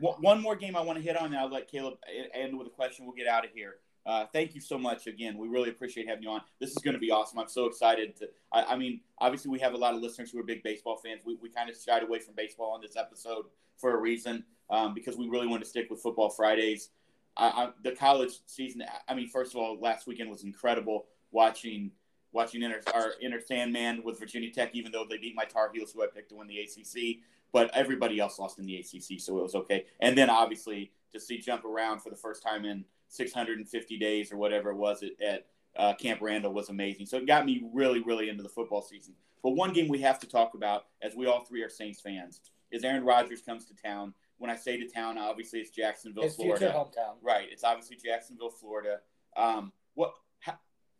One 0.00 0.22
one 0.22 0.40
more 0.40 0.56
game 0.56 0.76
I 0.76 0.80
want 0.80 0.98
to 0.98 1.04
hit 1.04 1.16
on, 1.16 1.26
and 1.26 1.36
I'll 1.36 1.50
let 1.50 1.68
Caleb 1.68 1.94
end 2.32 2.56
with 2.56 2.68
a 2.68 2.70
question. 2.70 3.04
We'll 3.04 3.16
get 3.16 3.26
out 3.26 3.44
of 3.44 3.50
here. 3.50 3.76
Uh, 4.08 4.24
thank 4.32 4.54
you 4.54 4.60
so 4.60 4.78
much 4.78 5.06
again. 5.06 5.36
We 5.36 5.48
really 5.48 5.68
appreciate 5.68 6.08
having 6.08 6.22
you 6.22 6.30
on. 6.30 6.40
This 6.58 6.70
is 6.70 6.78
going 6.78 6.94
to 6.94 6.98
be 6.98 7.10
awesome. 7.10 7.38
I'm 7.38 7.48
so 7.48 7.66
excited 7.66 8.16
to. 8.16 8.30
I, 8.50 8.62
I 8.62 8.76
mean, 8.76 9.00
obviously, 9.18 9.50
we 9.50 9.58
have 9.58 9.74
a 9.74 9.76
lot 9.76 9.94
of 9.94 10.00
listeners 10.00 10.30
who 10.30 10.40
are 10.40 10.42
big 10.42 10.62
baseball 10.62 10.96
fans. 10.96 11.20
We, 11.26 11.36
we 11.42 11.50
kind 11.50 11.68
of 11.68 11.76
shied 11.76 12.02
away 12.02 12.18
from 12.20 12.34
baseball 12.34 12.72
on 12.72 12.80
this 12.80 12.96
episode 12.96 13.44
for 13.76 13.94
a 13.94 14.00
reason, 14.00 14.44
um, 14.70 14.94
because 14.94 15.18
we 15.18 15.28
really 15.28 15.46
want 15.46 15.62
to 15.62 15.68
stick 15.68 15.90
with 15.90 16.00
football 16.00 16.30
Fridays. 16.30 16.88
I, 17.36 17.48
I, 17.48 17.68
the 17.84 17.92
college 17.92 18.32
season. 18.46 18.82
I 19.06 19.14
mean, 19.14 19.28
first 19.28 19.52
of 19.54 19.60
all, 19.60 19.78
last 19.78 20.06
weekend 20.06 20.30
was 20.30 20.42
incredible 20.42 21.04
watching 21.30 21.90
watching 22.32 22.62
inter, 22.62 22.80
our 22.94 23.12
Enter 23.20 23.42
Sandman 23.42 24.02
with 24.02 24.18
Virginia 24.18 24.50
Tech, 24.50 24.70
even 24.72 24.90
though 24.90 25.04
they 25.08 25.18
beat 25.18 25.36
my 25.36 25.44
Tar 25.44 25.70
Heels, 25.70 25.92
who 25.92 26.02
I 26.02 26.06
picked 26.06 26.30
to 26.30 26.36
win 26.36 26.46
the 26.46 26.60
ACC 26.60 27.18
but 27.50 27.70
everybody 27.74 28.20
else 28.20 28.38
lost 28.38 28.58
in 28.58 28.66
the 28.66 28.76
ACC, 28.76 29.18
so 29.18 29.38
it 29.38 29.42
was 29.42 29.54
okay. 29.54 29.86
And 30.00 30.16
then 30.18 30.28
obviously 30.28 30.92
to 31.12 31.20
see 31.20 31.38
jump 31.38 31.64
around 31.64 32.00
for 32.00 32.10
the 32.10 32.16
first 32.16 32.42
time 32.42 32.66
in 32.66 32.84
650 33.08 33.98
days 33.98 34.32
or 34.32 34.36
whatever 34.36 34.70
it 34.70 34.76
was 34.76 35.02
at, 35.02 35.20
at 35.20 35.46
uh, 35.76 35.94
Camp 35.94 36.20
Randall 36.20 36.52
was 36.52 36.68
amazing. 36.68 37.06
So 37.06 37.16
it 37.18 37.26
got 37.26 37.46
me 37.46 37.62
really, 37.72 38.00
really 38.00 38.28
into 38.28 38.42
the 38.42 38.48
football 38.48 38.82
season. 38.82 39.14
But 39.42 39.50
one 39.50 39.72
game 39.72 39.88
we 39.88 40.00
have 40.00 40.18
to 40.20 40.26
talk 40.26 40.54
about, 40.54 40.86
as 41.02 41.14
we 41.14 41.26
all 41.26 41.44
three 41.44 41.62
are 41.62 41.68
Saints 41.68 42.00
fans, 42.00 42.40
is 42.70 42.84
Aaron 42.84 43.04
Rodgers 43.04 43.40
comes 43.40 43.64
to 43.66 43.74
town. 43.74 44.12
When 44.38 44.50
I 44.50 44.56
say 44.56 44.76
to 44.78 44.88
town, 44.88 45.18
obviously 45.18 45.60
it's 45.60 45.70
Jacksonville, 45.70 46.24
His 46.24 46.36
Florida. 46.36 46.72
hometown. 46.74 47.14
Right. 47.22 47.48
It's 47.50 47.64
obviously 47.64 47.96
Jacksonville, 47.96 48.50
Florida. 48.50 49.00
Um, 49.36 49.72
what? 49.94 50.14
Ha, 50.44 50.58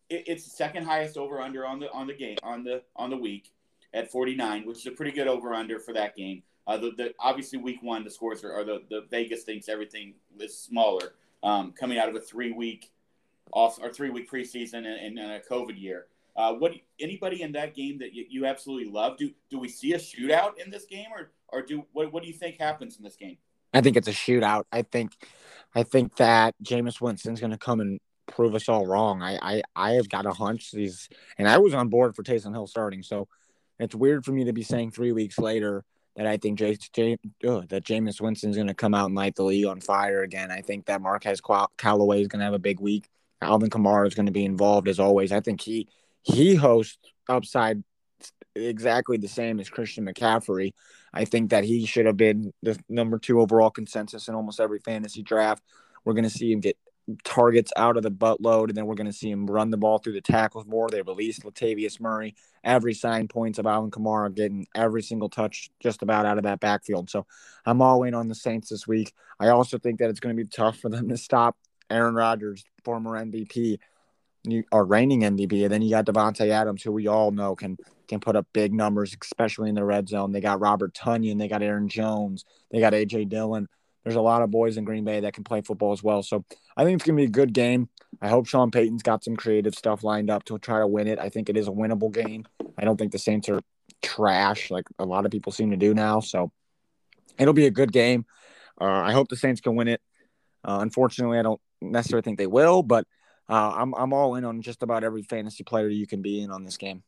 it, 0.09 0.25
it's 0.27 0.45
the 0.45 0.51
second 0.51 0.85
highest 0.85 1.17
over 1.17 1.41
under 1.41 1.67
on 1.67 1.79
the 1.79 1.91
on 1.93 2.07
the 2.07 2.15
game 2.15 2.37
on 2.43 2.65
the 2.65 2.83
on 2.97 3.11
the 3.11 3.17
week 3.17 3.53
at 3.95 4.11
49, 4.11 4.67
which 4.67 4.79
is 4.79 4.87
a 4.87 4.91
pretty 4.91 5.13
good 5.13 5.29
over 5.29 5.55
under 5.55 5.79
for 5.79 5.93
that 5.95 6.17
game. 6.17 6.43
Uh, 6.67 6.77
the, 6.77 6.91
the 6.97 7.15
obviously 7.19 7.59
week 7.59 7.79
one 7.83 8.05
the 8.05 8.11
scores 8.11 8.45
are, 8.45 8.53
are 8.53 8.65
the 8.65 8.83
the 8.91 9.07
Vegas 9.11 9.45
thinks 9.45 9.69
everything 9.69 10.15
is 10.41 10.59
smaller 10.59 11.15
um, 11.43 11.73
coming 11.73 11.99
out 11.99 12.09
of 12.09 12.15
a 12.15 12.21
three 12.21 12.53
week 12.53 12.91
off 13.53 13.79
or 13.81 13.91
three 13.91 14.11
week 14.11 14.31
preseason 14.31 14.87
and, 14.87 15.19
a 15.19 15.41
COVID 15.41 15.81
year. 15.81 16.07
Uh, 16.37 16.55
what 16.55 16.73
anybody 17.01 17.43
in 17.43 17.53
that 17.53 17.75
game 17.75 17.99
that 17.99 18.15
you, 18.15 18.25
you 18.29 18.47
absolutely 18.47 18.91
love? 18.91 19.17
Do 19.17 19.31
do 19.51 19.59
we 19.59 19.69
see 19.69 19.95
a 19.95 19.99
shootout 19.99 20.53
in 20.65 20.71
this 20.71 20.85
game 20.85 21.09
or 21.13 21.31
or 21.49 21.63
do 21.63 21.85
what 21.93 22.13
what 22.13 22.23
do 22.23 22.29
you 22.29 22.35
think 22.35 22.59
happens 22.59 22.97
in 22.97 23.03
this 23.03 23.17
game? 23.17 23.39
I 23.75 23.81
think 23.81 23.97
it's 23.97 24.09
a 24.09 24.13
shootout. 24.13 24.65
I 24.73 24.83
think, 24.83 25.13
I 25.75 25.83
think 25.83 26.17
that 26.17 26.55
Jameis 26.63 27.01
Winston's 27.01 27.41
going 27.41 27.51
to 27.51 27.59
come 27.59 27.81
and 27.81 28.01
prove 28.27 28.55
us 28.55 28.69
all 28.69 28.87
wrong. 28.87 29.23
I, 29.23 29.39
I, 29.41 29.63
I 29.77 29.91
have 29.93 30.09
got 30.09 30.27
a 30.27 30.33
hunch 30.33 30.71
these, 30.71 31.09
and 31.37 31.49
I 31.49 31.59
was 31.59 31.75
on 31.75 31.89
board 31.89 32.17
for 32.17 32.23
Taysom 32.23 32.53
Hill 32.53 32.67
starting. 32.67 33.03
So 33.03 33.29
it's 33.79 33.95
weird 33.95 34.25
for 34.25 34.33
me 34.33 34.45
to 34.45 34.53
be 34.53 34.63
saying 34.63 34.93
three 34.93 35.13
weeks 35.13 35.39
later 35.39 35.85
that 36.19 36.27
I 36.27 36.37
think 36.37 36.59
Jay, 36.59 36.77
Jay, 36.93 37.17
uh, 37.47 37.63
that 37.69 37.85
Jameis 37.85 38.21
Winston's 38.21 38.57
going 38.57 38.67
to 38.67 38.75
come 38.75 38.93
out 38.93 39.07
and 39.07 39.15
light 39.15 39.37
the 39.37 39.45
league 39.45 39.67
on 39.67 39.81
fire 39.81 40.23
again. 40.23 40.51
I 40.51 40.63
think 40.63 40.87
that 40.87 41.01
Marquez 41.01 41.41
Cal- 41.41 41.71
Callaway 41.79 42.21
is 42.21 42.27
going 42.27 42.41
to 42.41 42.45
have 42.45 42.55
a 42.55 42.59
big 42.59 42.81
week. 42.81 43.09
Alvin 43.41 43.71
Kamara 43.71 44.09
is 44.09 44.17
going 44.17 44.27
to 44.27 44.33
be 44.33 44.45
involved 44.45 44.89
as 44.89 44.99
always. 44.99 45.31
I 45.31 45.39
think 45.39 45.61
he 45.61 45.87
he 46.23 46.57
hosts 46.57 46.99
upside 47.29 47.85
exactly 48.57 49.17
the 49.17 49.29
same 49.29 49.61
as 49.61 49.71
Christian 49.71 50.07
McCaffrey. 50.07 50.73
I 51.15 51.25
think 51.25 51.51
that 51.51 51.63
he 51.63 51.87
should 51.87 52.07
have 52.07 52.17
been 52.17 52.53
the 52.65 52.77
number 52.89 53.21
two 53.21 53.41
overall 53.41 53.71
consensus 53.71 54.27
in 54.27 54.35
almost 54.35 54.59
every 54.59 54.81
fantasy 54.81 55.23
draft. 55.23 55.63
We're 56.05 56.15
going 56.15 56.25
to 56.25 56.31
see 56.31 56.51
him 56.51 56.59
get 56.59 56.77
targets 57.25 57.73
out 57.77 57.97
of 57.97 58.03
the 58.03 58.11
buttload, 58.11 58.69
and 58.69 58.77
then 58.77 58.87
we're 58.87 58.95
going 58.95 59.07
to 59.07 59.13
see 59.13 59.31
him 59.31 59.47
run 59.47 59.71
the 59.71 59.77
ball 59.77 59.99
through 59.99 60.13
the 60.15 60.21
tackles 60.21 60.67
more. 60.67 60.89
They 60.89 61.03
released 61.03 61.43
Latavius 61.43 62.01
Murray. 62.01 62.35
Every 62.65 62.95
sign 62.95 63.29
points 63.29 63.59
of 63.59 63.67
Alvin 63.67 63.91
Kamara 63.91 64.35
getting 64.35 64.67
every 64.75 65.03
single 65.03 65.29
touch 65.29 65.71
just 65.81 66.03
about 66.03 66.27
out 66.27 66.39
of 66.39 66.45
that 66.45 66.61
backfield. 66.61 67.09
So 67.09 67.27
I'm 67.65 67.81
all 67.81 68.03
in 68.03 68.15
on 68.15 68.29
the 68.29 68.35
Saints 68.35 68.69
this 68.69 68.87
week. 68.87 69.13
I 69.41 69.49
also 69.49 69.79
think 69.79 69.99
that 70.01 70.11
it's 70.11 70.21
going 70.21 70.37
to 70.37 70.43
be 70.43 70.49
tough 70.49 70.79
for 70.79 70.89
them 70.89 71.09
to 71.09 71.17
stop 71.17 71.57
Aaron 71.91 72.15
Rodgers, 72.15 72.65
former 72.85 73.13
MVP, 73.13 73.79
or 74.71 74.85
reigning 74.85 75.21
MVP. 75.23 75.63
And 75.63 75.73
then 75.73 75.83
you 75.83 75.91
got 75.91 76.07
Davante 76.07 76.49
Adams, 76.49 76.83
who 76.83 76.93
we 76.93 77.07
all 77.07 77.31
know 77.31 77.55
can 77.55 77.77
can 78.09 78.21
put 78.21 78.37
up 78.37 78.47
big 78.53 78.73
numbers, 78.73 79.15
especially 79.21 79.69
in 79.69 79.75
the 79.75 79.85
red 79.85 80.09
zone. 80.09 80.33
They 80.33 80.41
got 80.41 80.61
Robert 80.61 80.95
Tonyan, 80.95 81.39
they 81.39 81.49
got 81.49 81.63
Aaron 81.63 81.89
Jones, 81.89 82.45
they 82.71 82.81
got 82.81 82.95
AJ 82.95 83.29
Dillon. 83.29 83.69
There's 84.09 84.17
a 84.17 84.23
lot 84.23 84.41
of 84.41 84.51
boys 84.51 84.79
in 84.79 84.85
Green 84.85 85.05
Bay 85.05 85.21
that 85.21 85.35
can 85.35 85.45
play 85.45 85.61
football 85.61 85.93
as 85.93 86.03
well. 86.03 86.23
So 86.23 86.43
I 86.79 86.83
think 86.83 86.97
it's 86.97 87.07
gonna 87.07 87.17
be 87.17 87.25
a 87.25 87.29
good 87.29 87.53
game. 87.53 87.91
I 88.23 88.29
hope 88.29 88.47
Sean 88.47 88.71
Payton's 88.71 89.03
got 89.03 89.23
some 89.23 89.37
creative 89.37 89.75
stuff 89.75 90.03
lined 90.03 90.31
up 90.31 90.45
to 90.45 90.59
try 90.59 90.79
to 90.79 90.87
win 90.87 91.07
it. 91.07 91.19
I 91.19 91.29
think 91.29 91.51
it 91.51 91.59
is 91.59 91.69
a 91.69 91.73
winnable 91.73 92.11
game. 92.11 92.47
I 92.79 92.87
don't 92.87 92.97
think 92.97 93.13
the 93.13 93.19
Saints 93.19 93.51
are 93.51 93.61
trash 94.01 94.71
like 94.71 94.87
a 94.99 95.05
lot 95.05 95.27
of 95.27 95.31
people 95.31 95.53
seem 95.53 95.73
to 95.73 95.77
do 95.77 95.93
now. 95.93 96.21
So 96.21 96.51
it'll 97.39 97.53
be 97.53 97.67
a 97.67 97.71
good 97.71 97.93
game. 97.93 98.25
Uh, 98.81 98.87
I 98.87 99.13
hope 99.13 99.29
the 99.29 99.37
Saints 99.37 99.61
can 99.61 99.77
win 99.77 99.89
it. 99.89 100.01
Uh, 100.65 100.79
unfortunately, 100.81 101.39
I 101.39 101.43
don't 101.43 101.61
necessarily 101.83 102.23
think 102.23 102.39
they 102.39 102.47
will, 102.47 102.83
but 102.83 103.07
uh, 103.47 103.75
I'm 103.77 103.95
I'm 103.95 104.15
all 104.15 104.37
in 104.37 104.47
on 104.47 104.63
just 104.63 104.83
about 104.83 105.05
every 105.05 105.23
fantasy 105.23 105.65
player 105.65 105.89
you 105.89 106.07
can 106.07 106.23
be 106.23 106.41
in 106.41 106.51
on 106.51 106.65
this 106.65 106.79
game. 106.79 107.03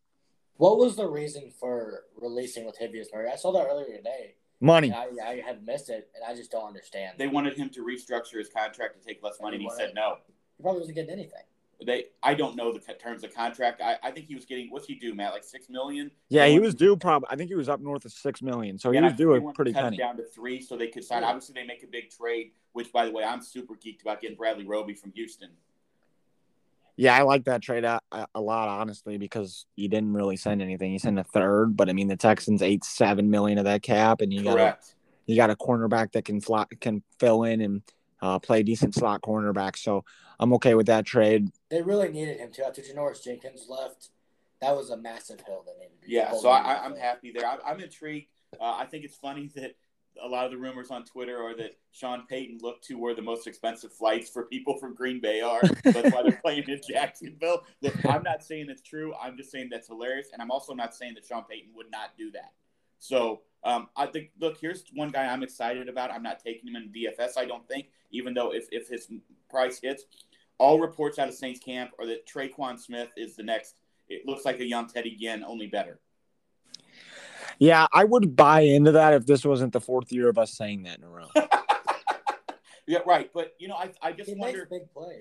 What 0.59 0.77
was 0.77 0.97
the 0.97 1.07
reason 1.07 1.51
for 1.59 2.05
releasing 2.21 2.71
Latavius 2.71 3.07
Murray? 3.11 3.31
I 3.33 3.37
saw 3.37 3.53
that 3.53 3.67
earlier 3.67 3.97
today. 3.97 4.35
Money. 4.61 4.93
I, 4.93 5.09
I 5.25 5.43
had 5.45 5.65
missed 5.65 5.89
it, 5.89 6.11
and 6.15 6.23
I 6.25 6.35
just 6.35 6.51
don't 6.51 6.67
understand. 6.67 7.15
They 7.19 7.29
wanted 7.29 7.57
him 7.57 7.71
to 7.71 7.81
restructure 7.81 8.39
his 8.39 8.49
contract 8.49 9.01
to 9.01 9.07
take 9.07 9.23
less 9.23 9.41
money, 9.41 9.57
and 9.57 9.63
he 9.63 9.71
said 9.71 9.93
no. 9.95 10.19
He 10.57 10.63
probably 10.63 10.81
wasn't 10.81 10.97
getting 10.97 11.13
anything. 11.13 11.43
They, 11.85 12.09
I 12.23 12.35
don't 12.35 12.57
know 12.57 12.73
the 12.75 12.81
terms 12.95 13.25
of 13.25 13.35
contract. 13.35 13.81
I, 13.81 13.97
I 14.03 14.11
think 14.11 14.27
he 14.27 14.35
was 14.35 14.45
getting 14.45 14.71
what's 14.71 14.87
he 14.87 14.97
do, 14.97 15.15
Matt? 15.15 15.33
Like 15.33 15.45
six 15.45 15.71
million. 15.71 16.11
Yeah, 16.29 16.47
he 16.47 16.59
was 16.59 16.75
due. 16.75 16.95
Probably, 16.95 17.29
I 17.31 17.37
think 17.37 17.49
he 17.49 17.55
was 17.55 17.71
up 17.71 17.81
north 17.81 18.05
of 18.05 18.13
six 18.13 18.43
million. 18.43 18.79
So 18.79 18.91
he 18.91 19.01
was 19.01 19.15
due 19.15 19.33
a 19.33 19.53
pretty 19.55 19.73
penny. 19.73 19.97
Down 19.97 20.19
to 20.19 20.25
three, 20.25 20.61
so 20.61 20.77
they 20.77 20.89
could 20.89 21.05
sign. 21.05 21.25
Obviously, 21.25 21.55
they 21.55 21.65
make 21.67 21.83
a 21.83 21.87
big 21.87 22.11
trade. 22.11 22.51
Which, 22.73 22.93
by 22.93 23.07
the 23.07 23.11
way, 23.11 23.25
I'm 23.25 23.41
super 23.43 23.75
geeked 23.75 24.03
about 24.03 24.21
getting 24.21 24.37
Bradley 24.37 24.67
Roby 24.67 24.95
from 24.95 25.13
Houston. 25.13 25.51
Yeah, 26.97 27.17
I 27.17 27.23
like 27.23 27.45
that 27.45 27.63
trade 27.63 27.85
a, 27.85 28.01
a, 28.35 28.41
lot, 28.41 28.69
honestly, 28.69 29.17
because 29.19 29.67
you 29.77 29.89
didn't 29.89 30.13
really 30.13 30.37
send 30.37 30.61
anything. 30.61 30.93
You 30.93 30.99
sent 30.99 31.19
a 31.19 31.25
third, 31.25 31.77
but 31.77 31.89
I 31.89 31.93
mean, 31.93 32.09
the 32.09 32.17
Texans 32.17 32.63
ate 32.63 32.85
seven 32.85 33.31
million 33.31 33.59
of 33.59 33.65
that 33.65 33.83
cap, 33.83 34.21
and 34.21 34.33
you 34.33 34.43
Correct. 34.43 34.57
got 34.57 34.95
a, 34.95 35.31
you 35.31 35.37
got 35.37 35.51
a 35.51 35.57
cornerback 35.57 36.13
that 36.13 36.25
can 36.25 36.41
fly, 36.41 36.67
can 36.81 37.03
fill 37.19 37.45
in 37.45 37.61
and 37.61 37.83
uh, 38.23 38.39
play 38.39 38.63
decent 38.63 38.95
slot 38.95 39.23
cornerback. 39.23 39.77
So 39.77 40.05
I'm 40.39 40.53
okay 40.55 40.75
with 40.75 40.87
that 40.87 41.07
trade. 41.07 41.49
They 41.71 41.83
really 41.83 42.11
needed 42.11 42.39
him 42.39 42.51
too. 42.53 42.65
After 42.65 42.83
Janoris 42.83 43.23
Jenkins 43.23 43.67
left, 43.69 44.11
that 44.61 44.77
was 44.77 44.91
a 44.91 44.97
massive 44.97 45.41
hill 45.47 45.65
they 45.65 45.73
needed. 45.85 45.99
Yeah, 46.07 46.33
so 46.33 46.51
I, 46.51 46.85
am 46.85 46.97
happy 46.97 47.33
there. 47.33 47.47
I, 47.47 47.59
I'm 47.67 47.81
intrigued. 47.81 48.29
Uh, 48.61 48.75
I 48.75 48.87
think 48.87 49.05
it's 49.05 49.17
funny 49.17 49.51
that 49.55 49.75
a 50.23 50.29
lot 50.29 50.45
of 50.45 50.51
the 50.51 50.59
rumors 50.59 50.91
on 50.91 51.05
Twitter 51.05 51.43
are 51.43 51.57
that 51.57 51.77
Sean 51.93 52.27
Payton 52.27 52.59
looked 52.63 52.85
to 52.85 52.95
where 52.95 53.15
the 53.15 53.23
most 53.23 53.47
expensive 53.47 53.93
flights 53.93 54.29
for 54.31 54.45
people 54.45 54.77
from 54.77 54.95
Green 54.95 55.21
Bay 55.21 55.41
are. 55.41 55.61
That's 55.85 56.13
why 56.15 56.23
they're 56.23 56.41
playing 56.45 56.65
in 56.69 56.81
Jacksonville. 56.89 57.65
Look, 57.81 57.95
I'm 58.07 58.23
not 58.23 58.43
saying 58.43 58.67
it's 58.69 58.83
true. 58.83 59.15
I'm 59.21 59.37
just 59.37 59.51
saying 59.51 59.69
that's 59.71 59.89
hilarious, 59.89 60.29
and 60.33 60.41
I'm 60.43 60.51
also 60.51 60.75
not 60.75 60.95
saying 60.95 61.15
that 61.15 61.27
Sean 61.27 61.45
Payton 61.45 61.71
would 61.75 61.91
not 61.91 62.17
do 62.17 62.31
that. 62.33 62.53
So 62.99 63.41
um, 63.65 63.89
I 63.97 64.07
think, 64.07 64.31
look, 64.39 64.59
here's 64.61 64.85
one 64.95 65.09
guy 65.09 65.27
I'm 65.27 65.43
excited 65.43 65.89
about. 65.89 66.11
I'm 66.11 66.23
not 66.23 66.39
taking 66.39 66.69
him 66.69 66.77
in 66.77 66.91
DFS. 66.91 67.37
I 67.37 67.45
don't 67.45 67.67
think, 67.67 67.87
even 68.11 68.35
though 68.35 68.53
if 68.53 68.67
if 68.71 68.89
his 68.89 69.09
price 69.51 69.81
hits, 69.83 70.05
all 70.59 70.79
reports 70.79 71.19
out 71.19 71.29
of 71.29 71.35
Saints 71.35 71.61
camp 71.61 71.91
are 71.99 72.07
that 72.07 72.27
Tre'Quan 72.27 72.79
Smith 72.79 73.09
is 73.17 73.37
the 73.37 73.43
next. 73.43 73.77
It 74.09 74.27
looks 74.27 74.45
like 74.45 74.61
a 74.61 74.67
young 74.67 74.89
Teddy 74.89 75.17
Ginn, 75.17 75.45
only 75.45 75.67
better. 75.67 76.01
Yeah, 77.61 77.87
I 77.93 78.05
would 78.05 78.35
buy 78.35 78.63
into 78.63 78.93
that 78.93 79.13
if 79.13 79.27
this 79.27 79.45
wasn't 79.45 79.75
the 79.75 79.83
fourth 79.83 80.11
year 80.11 80.31
of 80.31 80.39
us 80.39 80.53
saying 80.55 80.85
that 80.85 80.99
in 80.99 81.05
a 81.05 81.11
row. 81.11 81.29
yeah, 82.87 83.01
right. 83.07 83.31
But 83.35 83.55
you 83.59 83.69
know, 83.69 83.75
I, 83.75 83.91
I 84.01 84.13
just 84.13 84.31
he 84.31 84.35
wonder. 84.35 84.67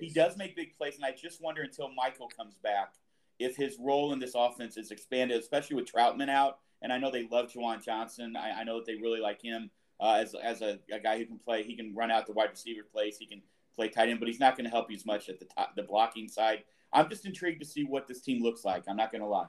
He 0.00 0.08
does 0.08 0.38
make 0.38 0.56
big 0.56 0.74
plays, 0.76 0.96
and 0.96 1.04
I 1.04 1.12
just 1.12 1.42
wonder 1.42 1.60
until 1.60 1.90
Michael 1.94 2.28
comes 2.28 2.56
back 2.56 2.94
if 3.38 3.56
his 3.56 3.76
role 3.78 4.14
in 4.14 4.18
this 4.18 4.32
offense 4.34 4.78
is 4.78 4.90
expanded, 4.90 5.38
especially 5.38 5.76
with 5.76 5.92
Trautman 5.92 6.30
out. 6.30 6.60
And 6.80 6.90
I 6.90 6.96
know 6.96 7.10
they 7.10 7.28
love 7.30 7.52
Juwan 7.52 7.84
Johnson. 7.84 8.34
I, 8.36 8.60
I 8.60 8.64
know 8.64 8.76
that 8.76 8.86
they 8.86 8.94
really 8.94 9.20
like 9.20 9.42
him 9.42 9.70
uh, 10.00 10.14
as 10.14 10.34
as 10.34 10.62
a, 10.62 10.78
a, 10.90 10.98
guy 10.98 11.18
who 11.18 11.26
can 11.26 11.38
play. 11.38 11.62
He 11.62 11.76
can 11.76 11.94
run 11.94 12.10
out 12.10 12.26
the 12.26 12.32
wide 12.32 12.48
receiver 12.48 12.86
place. 12.90 13.18
He 13.18 13.26
can 13.26 13.42
play 13.76 13.88
tight 13.88 14.08
end, 14.08 14.18
but 14.18 14.28
he's 14.28 14.40
not 14.40 14.56
going 14.56 14.64
to 14.64 14.70
help 14.70 14.90
you 14.90 14.96
as 14.96 15.04
much 15.04 15.28
at 15.28 15.38
the 15.38 15.44
top, 15.44 15.76
the 15.76 15.82
blocking 15.82 16.26
side. 16.26 16.64
I'm 16.90 17.10
just 17.10 17.26
intrigued 17.26 17.60
to 17.60 17.66
see 17.66 17.84
what 17.84 18.08
this 18.08 18.22
team 18.22 18.42
looks 18.42 18.64
like. 18.64 18.84
I'm 18.88 18.96
not 18.96 19.12
going 19.12 19.20
to 19.20 19.28
lie. 19.28 19.48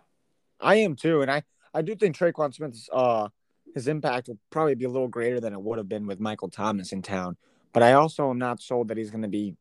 I 0.59 0.75
am 0.75 0.97
too, 0.97 1.21
and 1.21 1.31
I 1.31 1.43
I 1.74 1.82
do 1.82 1.95
think 1.95 2.17
Tre'Quan 2.17 2.53
Smith's 2.53 2.89
uh 2.91 3.30
his 3.74 3.88
impact 3.88 4.28
will 4.28 4.38
probably 4.49 4.76
be 4.76 4.86
a 4.86 4.89
little 4.89 5.07
greater 5.07 5.39
than 5.39 5.53
it 5.53 5.61
would 5.61 5.78
have 5.78 5.88
been 5.88 6.05
with 6.05 6.19
Michael 6.19 6.49
Thomas 6.49 6.91
in 6.91 7.01
town. 7.01 7.38
But 7.74 7.84
I 7.84 7.93
also 7.93 8.30
am 8.30 8.38
not 8.38 8.61
sold 8.61 8.89
that 8.89 8.97
he's 8.97 9.11
going 9.11 9.22
to 9.22 9.30
be 9.30 9.55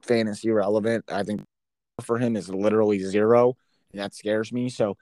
fantasy 0.00 0.50
relevant. 0.50 1.04
I 1.08 1.22
think 1.22 1.42
for 2.00 2.18
him 2.18 2.36
is 2.36 2.48
literally 2.48 2.98
zero, 2.98 3.56
and 3.92 4.00
that 4.00 4.14
scares 4.14 4.52
me. 4.52 4.68
So 4.68 4.96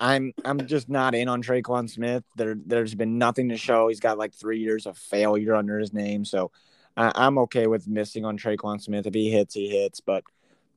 I'm 0.00 0.32
I'm 0.44 0.66
just 0.66 0.88
not 0.88 1.14
in 1.14 1.28
on 1.28 1.42
Tre'Quan 1.42 1.88
Smith. 1.88 2.24
There 2.36 2.56
there's 2.66 2.94
been 2.94 3.18
nothing 3.18 3.50
to 3.50 3.56
show. 3.56 3.88
He's 3.88 4.00
got 4.00 4.18
like 4.18 4.34
three 4.34 4.58
years 4.58 4.86
of 4.86 4.96
failure 4.96 5.54
under 5.54 5.78
his 5.78 5.92
name. 5.92 6.24
So 6.24 6.50
I, 6.96 7.12
I'm 7.14 7.38
okay 7.38 7.66
with 7.66 7.86
missing 7.86 8.24
on 8.24 8.38
Tre'Quan 8.38 8.80
Smith. 8.80 9.06
If 9.06 9.14
he 9.14 9.30
hits, 9.30 9.54
he 9.54 9.68
hits. 9.68 10.00
But 10.00 10.24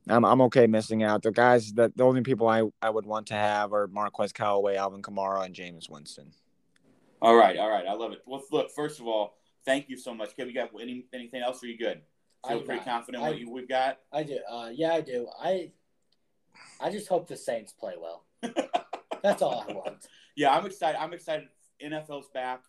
I'm 0.08 0.24
I'm 0.24 0.40
okay 0.42 0.66
missing 0.66 1.02
out. 1.02 1.22
The 1.22 1.32
guys 1.32 1.72
that 1.74 1.96
the 1.96 2.04
only 2.04 2.22
people 2.22 2.48
I, 2.48 2.62
I 2.80 2.90
would 2.90 3.06
want 3.06 3.26
to 3.28 3.34
have 3.34 3.72
are 3.72 3.88
Marquez 3.88 4.32
Callaway, 4.32 4.76
Alvin 4.76 5.02
Kamara, 5.02 5.44
and 5.44 5.54
James 5.54 5.88
Winston. 5.90 6.32
All 7.20 7.34
right, 7.34 7.56
all 7.56 7.70
right, 7.70 7.86
I 7.86 7.94
love 7.94 8.12
it. 8.12 8.22
Well, 8.26 8.42
look, 8.52 8.70
first 8.70 9.00
of 9.00 9.06
all, 9.06 9.36
thank 9.64 9.88
you 9.88 9.96
so 9.96 10.14
much. 10.14 10.36
Kevin, 10.36 10.54
you 10.54 10.60
got 10.60 10.70
any, 10.80 11.06
anything 11.12 11.42
else? 11.42 11.62
Are 11.62 11.66
you 11.66 11.78
good? 11.78 12.02
Feel 12.46 12.58
I, 12.58 12.62
pretty 12.62 12.84
confident 12.84 13.24
I, 13.24 13.30
what 13.30 13.38
you, 13.38 13.50
we've 13.50 13.68
got. 13.68 13.98
I 14.12 14.22
do. 14.22 14.38
Uh, 14.48 14.70
yeah, 14.72 14.92
I 14.92 15.00
do. 15.00 15.26
I 15.40 15.70
I 16.80 16.90
just 16.90 17.08
hope 17.08 17.26
the 17.26 17.36
Saints 17.36 17.72
play 17.72 17.94
well. 18.00 18.24
That's 19.22 19.42
all 19.42 19.64
I 19.68 19.72
want. 19.72 20.06
Yeah, 20.36 20.56
I'm 20.56 20.66
excited. 20.66 21.00
I'm 21.00 21.12
excited. 21.12 21.48
NFL's 21.82 22.28
back. 22.32 22.62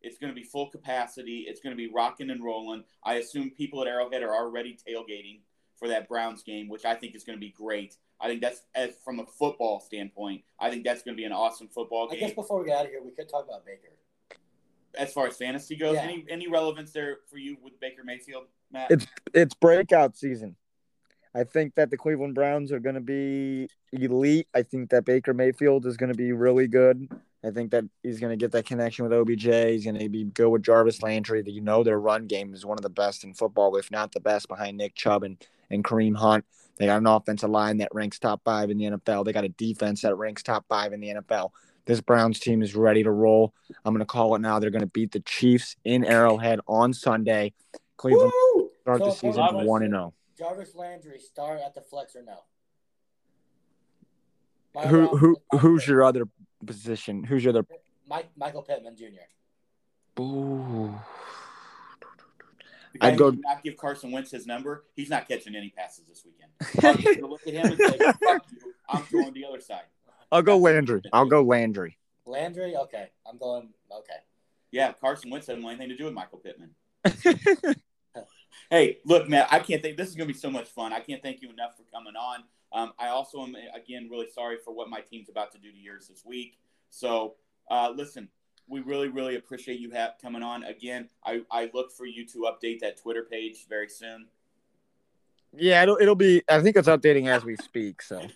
It's 0.00 0.18
going 0.18 0.30
to 0.32 0.38
be 0.38 0.46
full 0.46 0.70
capacity. 0.70 1.46
It's 1.48 1.60
going 1.60 1.74
to 1.74 1.76
be 1.76 1.90
rocking 1.92 2.30
and 2.30 2.44
rolling. 2.44 2.84
I 3.02 3.14
assume 3.14 3.50
people 3.50 3.80
at 3.80 3.88
Arrowhead 3.88 4.22
are 4.22 4.34
already 4.34 4.76
tailgating 4.86 5.40
for 5.84 5.88
that 5.88 6.08
Browns 6.08 6.42
game, 6.42 6.66
which 6.70 6.86
I 6.86 6.94
think 6.94 7.14
is 7.14 7.24
going 7.24 7.36
to 7.36 7.40
be 7.40 7.50
great. 7.50 7.96
I 8.18 8.26
think 8.26 8.40
that's 8.40 8.62
as 8.74 8.94
from 9.04 9.20
a 9.20 9.26
football 9.26 9.80
standpoint. 9.80 10.42
I 10.58 10.70
think 10.70 10.82
that's 10.82 11.02
going 11.02 11.14
to 11.14 11.20
be 11.20 11.26
an 11.26 11.32
awesome 11.32 11.68
football 11.68 12.08
game. 12.08 12.16
I 12.16 12.26
guess 12.26 12.34
before 12.34 12.60
we 12.60 12.68
get 12.68 12.78
out 12.78 12.84
of 12.86 12.90
here, 12.90 13.02
we 13.04 13.10
could 13.10 13.28
talk 13.28 13.44
about 13.44 13.66
Baker. 13.66 13.92
As 14.96 15.12
far 15.12 15.26
as 15.26 15.36
fantasy 15.36 15.76
goes, 15.76 15.96
yeah. 15.96 16.04
any 16.04 16.24
any 16.30 16.48
relevance 16.48 16.92
there 16.92 17.18
for 17.30 17.36
you 17.36 17.58
with 17.62 17.78
Baker 17.80 18.02
Mayfield, 18.02 18.44
Matt? 18.72 18.92
It's 18.92 19.06
it's 19.34 19.54
breakout 19.54 20.16
season. 20.16 20.56
I 21.34 21.44
think 21.44 21.74
that 21.74 21.90
the 21.90 21.98
Cleveland 21.98 22.34
Browns 22.34 22.72
are 22.72 22.80
going 22.80 22.94
to 22.94 23.00
be 23.02 23.68
elite. 23.92 24.48
I 24.54 24.62
think 24.62 24.88
that 24.90 25.04
Baker 25.04 25.34
Mayfield 25.34 25.84
is 25.84 25.98
going 25.98 26.12
to 26.12 26.16
be 26.16 26.32
really 26.32 26.68
good. 26.68 27.08
I 27.44 27.50
think 27.50 27.72
that 27.72 27.84
he's 28.02 28.20
going 28.20 28.30
to 28.30 28.42
get 28.42 28.52
that 28.52 28.64
connection 28.64 29.04
with 29.04 29.12
OBJ. 29.12 29.44
He's 29.44 29.84
going 29.84 29.98
to 29.98 30.08
be 30.08 30.24
go 30.24 30.48
with 30.48 30.62
Jarvis 30.62 31.02
Landry. 31.02 31.42
That 31.42 31.50
you 31.50 31.60
know 31.60 31.82
their 31.82 32.00
run 32.00 32.26
game 32.26 32.54
is 32.54 32.64
one 32.64 32.78
of 32.78 32.82
the 32.82 32.88
best 32.88 33.22
in 33.22 33.34
football, 33.34 33.76
if 33.76 33.90
not 33.90 34.12
the 34.12 34.20
best, 34.20 34.48
behind 34.48 34.78
Nick 34.78 34.94
Chubb 34.94 35.24
and, 35.24 35.36
and 35.70 35.84
Kareem 35.84 36.16
Hunt. 36.16 36.44
They 36.76 36.86
got 36.86 36.98
an 36.98 37.06
offensive 37.06 37.50
line 37.50 37.78
that 37.78 37.88
ranks 37.92 38.18
top 38.18 38.42
five 38.44 38.70
in 38.70 38.78
the 38.78 38.84
NFL. 38.84 39.24
They 39.24 39.32
got 39.32 39.44
a 39.44 39.48
defense 39.48 40.02
that 40.02 40.16
ranks 40.16 40.42
top 40.42 40.64
five 40.68 40.92
in 40.92 41.00
the 41.00 41.08
NFL. 41.08 41.50
This 41.86 42.00
Browns 42.00 42.40
team 42.40 42.62
is 42.62 42.74
ready 42.74 43.02
to 43.02 43.10
roll. 43.10 43.52
I'm 43.84 43.92
going 43.92 44.00
to 44.00 44.06
call 44.06 44.34
it 44.34 44.40
now. 44.40 44.58
They're 44.58 44.70
going 44.70 44.80
to 44.80 44.86
beat 44.86 45.12
the 45.12 45.20
Chiefs 45.20 45.76
in 45.84 46.04
Arrowhead 46.04 46.60
on 46.66 46.92
Sunday. 46.94 47.52
Cleveland 47.96 48.32
Woo! 48.54 48.70
start 48.80 48.98
so 49.00 49.04
the 49.06 49.10
season 49.12 49.66
one 49.66 49.82
and 49.82 49.92
zero. 49.92 50.12
Oh. 50.12 50.14
Jarvis 50.36 50.74
Landry 50.74 51.18
start 51.18 51.60
at 51.64 51.74
the 51.74 51.80
flex 51.80 52.16
or 52.16 52.22
no? 52.22 52.40
who 54.88 55.16
who 55.16 55.36
who's 55.58 55.86
your 55.86 56.02
other 56.02 56.24
position? 56.66 57.22
Who's 57.22 57.44
your 57.44 57.50
other? 57.50 57.66
Mike 58.08 58.28
Michael 58.36 58.62
Pittman 58.62 58.96
Jr. 58.96 60.20
Ooh. 60.20 60.94
I'd 63.00 63.18
go 63.18 63.30
not 63.30 63.62
give 63.62 63.76
Carson 63.76 64.12
Wentz 64.12 64.30
his 64.30 64.46
number. 64.46 64.84
He's 64.94 65.10
not 65.10 65.28
catching 65.28 65.54
any 65.54 65.70
passes 65.70 66.04
this 66.06 66.24
weekend. 66.24 67.20
look 67.22 67.46
at 67.46 67.54
him 67.54 67.66
and 67.66 67.78
say, 67.78 67.98
"Fuck 68.22 68.46
you! 68.50 68.74
I'm 68.88 69.04
going 69.10 69.32
the 69.34 69.44
other 69.44 69.60
side." 69.60 69.84
I'll 70.30 70.42
go 70.42 70.56
Landry. 70.58 71.02
I'll 71.12 71.26
go 71.26 71.42
Landry. 71.42 71.96
Landry, 72.26 72.76
okay. 72.76 73.10
I'm 73.26 73.38
going. 73.38 73.70
Okay. 73.90 74.18
Yeah, 74.70 74.92
Carson 74.92 75.30
Wentz 75.30 75.46
doesn't 75.46 75.62
want 75.62 75.80
anything 75.80 75.90
to 75.90 75.96
do 75.96 76.04
with 76.06 76.14
Michael 76.14 76.38
Pittman. 76.38 76.70
hey, 78.70 78.98
look, 79.04 79.28
man, 79.28 79.46
I 79.50 79.60
can't 79.60 79.82
think. 79.82 79.96
This 79.96 80.08
is 80.08 80.16
going 80.16 80.26
to 80.26 80.34
be 80.34 80.38
so 80.38 80.50
much 80.50 80.68
fun. 80.68 80.92
I 80.92 81.00
can't 81.00 81.22
thank 81.22 81.42
you 81.42 81.50
enough 81.50 81.76
for 81.76 81.84
coming 81.92 82.14
on. 82.16 82.42
Um, 82.72 82.92
I 82.98 83.08
also 83.08 83.42
am 83.42 83.54
again 83.74 84.08
really 84.10 84.26
sorry 84.28 84.56
for 84.64 84.74
what 84.74 84.90
my 84.90 85.00
team's 85.00 85.28
about 85.28 85.52
to 85.52 85.58
do 85.58 85.70
to 85.70 85.78
yours 85.78 86.08
this 86.08 86.24
week. 86.24 86.58
So, 86.90 87.34
uh, 87.70 87.92
listen, 87.94 88.28
we 88.68 88.80
really, 88.80 89.08
really 89.08 89.36
appreciate 89.36 89.78
you 89.78 89.90
have 89.90 90.14
coming 90.20 90.42
on 90.42 90.64
again. 90.64 91.08
I, 91.24 91.42
I 91.50 91.70
look 91.74 91.92
for 91.92 92.06
you 92.06 92.26
to 92.28 92.48
update 92.50 92.80
that 92.80 93.00
Twitter 93.00 93.26
page 93.30 93.66
very 93.68 93.88
soon. 93.88 94.26
Yeah, 95.56 95.82
it'll 95.82 95.98
it'll 96.00 96.16
be. 96.16 96.42
I 96.48 96.60
think 96.60 96.76
it's 96.76 96.88
updating 96.88 97.28
as 97.28 97.44
we 97.44 97.54
speak. 97.56 98.02
So, 98.02 98.26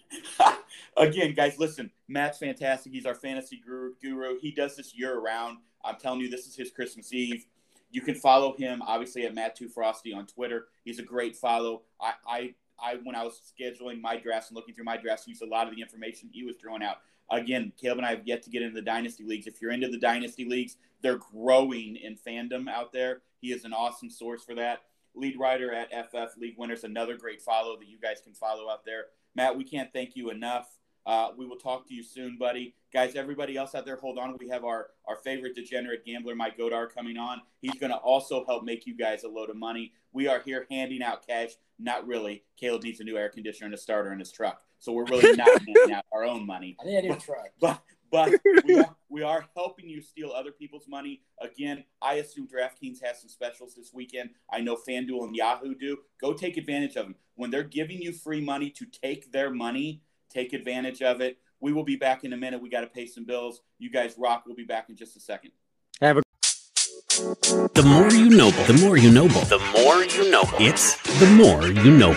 again, 0.96 1.34
guys, 1.34 1.58
listen. 1.58 1.90
Matt's 2.06 2.38
fantastic. 2.38 2.92
He's 2.92 3.06
our 3.06 3.14
fantasy 3.14 3.60
guru. 3.64 3.94
Guru. 4.00 4.38
He 4.40 4.52
does 4.52 4.76
this 4.76 4.96
year 4.96 5.18
round. 5.18 5.58
I'm 5.84 5.96
telling 5.96 6.20
you, 6.20 6.30
this 6.30 6.46
is 6.46 6.54
his 6.54 6.70
Christmas 6.70 7.12
Eve. 7.12 7.44
You 7.90 8.02
can 8.02 8.14
follow 8.14 8.54
him 8.54 8.82
obviously 8.82 9.24
at 9.24 9.34
Matt 9.34 9.56
Two 9.56 9.68
Frosty 9.68 10.12
on 10.12 10.26
Twitter. 10.26 10.66
He's 10.84 11.00
a 11.00 11.02
great 11.02 11.34
follow. 11.34 11.82
I, 12.00 12.12
I 12.28 12.54
I 12.80 12.98
when 13.02 13.16
I 13.16 13.24
was 13.24 13.40
scheduling 13.58 14.00
my 14.00 14.16
drafts 14.16 14.50
and 14.50 14.56
looking 14.56 14.74
through 14.74 14.84
my 14.84 14.96
drafts, 14.96 15.26
used 15.26 15.42
a 15.42 15.46
lot 15.46 15.68
of 15.68 15.74
the 15.74 15.82
information 15.82 16.30
he 16.32 16.44
was 16.44 16.56
throwing 16.56 16.82
out. 16.82 16.98
Again, 17.30 17.72
Caleb 17.80 17.98
and 17.98 18.06
I 18.06 18.10
have 18.10 18.26
yet 18.26 18.42
to 18.42 18.50
get 18.50 18.62
into 18.62 18.74
the 18.74 18.82
dynasty 18.82 19.24
leagues. 19.24 19.46
If 19.46 19.60
you're 19.60 19.72
into 19.72 19.88
the 19.88 19.98
dynasty 19.98 20.44
leagues, 20.44 20.76
they're 21.02 21.18
growing 21.18 21.96
in 21.96 22.16
fandom 22.16 22.68
out 22.68 22.92
there. 22.92 23.22
He 23.40 23.52
is 23.52 23.64
an 23.64 23.72
awesome 23.72 24.10
source 24.10 24.42
for 24.42 24.54
that. 24.54 24.82
Lead 25.14 25.38
writer 25.38 25.72
at 25.72 25.90
FF 25.90 26.36
League 26.38 26.54
Winners, 26.56 26.84
another 26.84 27.16
great 27.16 27.42
follow 27.42 27.76
that 27.78 27.88
you 27.88 27.98
guys 27.98 28.20
can 28.22 28.34
follow 28.34 28.70
out 28.70 28.84
there. 28.84 29.06
Matt, 29.34 29.56
we 29.56 29.64
can't 29.64 29.92
thank 29.92 30.16
you 30.16 30.30
enough. 30.30 30.68
Uh, 31.06 31.30
we 31.36 31.46
will 31.46 31.56
talk 31.56 31.88
to 31.88 31.94
you 31.94 32.02
soon, 32.02 32.36
buddy. 32.38 32.74
Guys, 32.92 33.14
everybody 33.14 33.56
else 33.56 33.74
out 33.74 33.86
there, 33.86 33.96
hold 33.96 34.18
on. 34.18 34.36
We 34.38 34.48
have 34.48 34.64
our, 34.64 34.88
our 35.06 35.16
favorite 35.16 35.54
degenerate 35.54 36.04
gambler, 36.04 36.34
Mike 36.34 36.58
Godar, 36.58 36.92
coming 36.92 37.16
on. 37.16 37.40
He's 37.62 37.78
going 37.80 37.92
to 37.92 37.98
also 37.98 38.44
help 38.44 38.62
make 38.62 38.86
you 38.86 38.94
guys 38.94 39.24
a 39.24 39.28
load 39.28 39.48
of 39.48 39.56
money. 39.56 39.92
We 40.12 40.28
are 40.28 40.40
here 40.40 40.66
handing 40.70 41.02
out 41.02 41.26
cash. 41.26 41.52
Not 41.78 42.06
really. 42.06 42.44
Caleb 42.58 42.82
needs 42.82 43.00
a 43.00 43.04
new 43.04 43.16
air 43.16 43.30
conditioner 43.30 43.66
and 43.66 43.74
a 43.74 43.78
starter 43.78 44.12
in 44.12 44.18
his 44.18 44.32
truck. 44.32 44.62
So 44.78 44.92
we're 44.92 45.04
really 45.04 45.36
not 45.36 45.48
handing 45.66 45.92
out 45.94 46.04
our 46.12 46.24
own 46.24 46.46
money. 46.46 46.76
I 46.80 46.84
need 46.84 46.96
a 46.98 47.02
new 47.02 47.16
truck. 47.16 47.48
But 47.60 47.80
but 48.10 48.32
we 48.64 48.78
are, 48.78 48.96
we 49.08 49.22
are 49.22 49.44
helping 49.56 49.88
you 49.88 50.00
steal 50.00 50.32
other 50.32 50.50
people's 50.50 50.88
money. 50.88 51.22
Again, 51.40 51.84
I 52.00 52.14
assume 52.14 52.48
DraftKings 52.48 53.02
has 53.02 53.20
some 53.20 53.28
specials 53.28 53.74
this 53.74 53.92
weekend. 53.92 54.30
I 54.50 54.60
know 54.60 54.76
FanDuel 54.76 55.24
and 55.24 55.36
Yahoo 55.36 55.74
do. 55.74 55.98
Go 56.20 56.32
take 56.32 56.56
advantage 56.56 56.96
of 56.96 57.06
them. 57.06 57.16
When 57.34 57.50
they're 57.50 57.62
giving 57.62 58.00
you 58.00 58.12
free 58.12 58.40
money 58.40 58.70
to 58.70 58.86
take 58.86 59.30
their 59.32 59.50
money, 59.50 60.02
take 60.30 60.52
advantage 60.52 61.02
of 61.02 61.20
it. 61.20 61.38
We 61.60 61.72
will 61.72 61.84
be 61.84 61.96
back 61.96 62.24
in 62.24 62.32
a 62.32 62.36
minute. 62.36 62.62
We 62.62 62.70
got 62.70 62.80
to 62.82 62.86
pay 62.86 63.06
some 63.06 63.24
bills. 63.24 63.60
You 63.78 63.90
guys 63.90 64.14
rock. 64.16 64.44
We'll 64.46 64.56
be 64.56 64.64
back 64.64 64.88
in 64.88 64.96
just 64.96 65.16
a 65.16 65.20
second. 65.20 65.50
Have 66.00 66.18
a 66.18 66.22
The 67.74 67.82
more 67.84 68.10
you 68.10 68.30
know, 68.30 68.50
the 68.50 68.80
more 68.84 68.96
you 68.96 69.10
know, 69.10 69.26
the 69.28 69.58
more 69.58 70.04
you 70.04 70.30
know. 70.30 70.44
It's 70.60 70.96
the 71.18 71.26
more 71.26 71.66
you 71.66 71.90
know. 71.90 72.14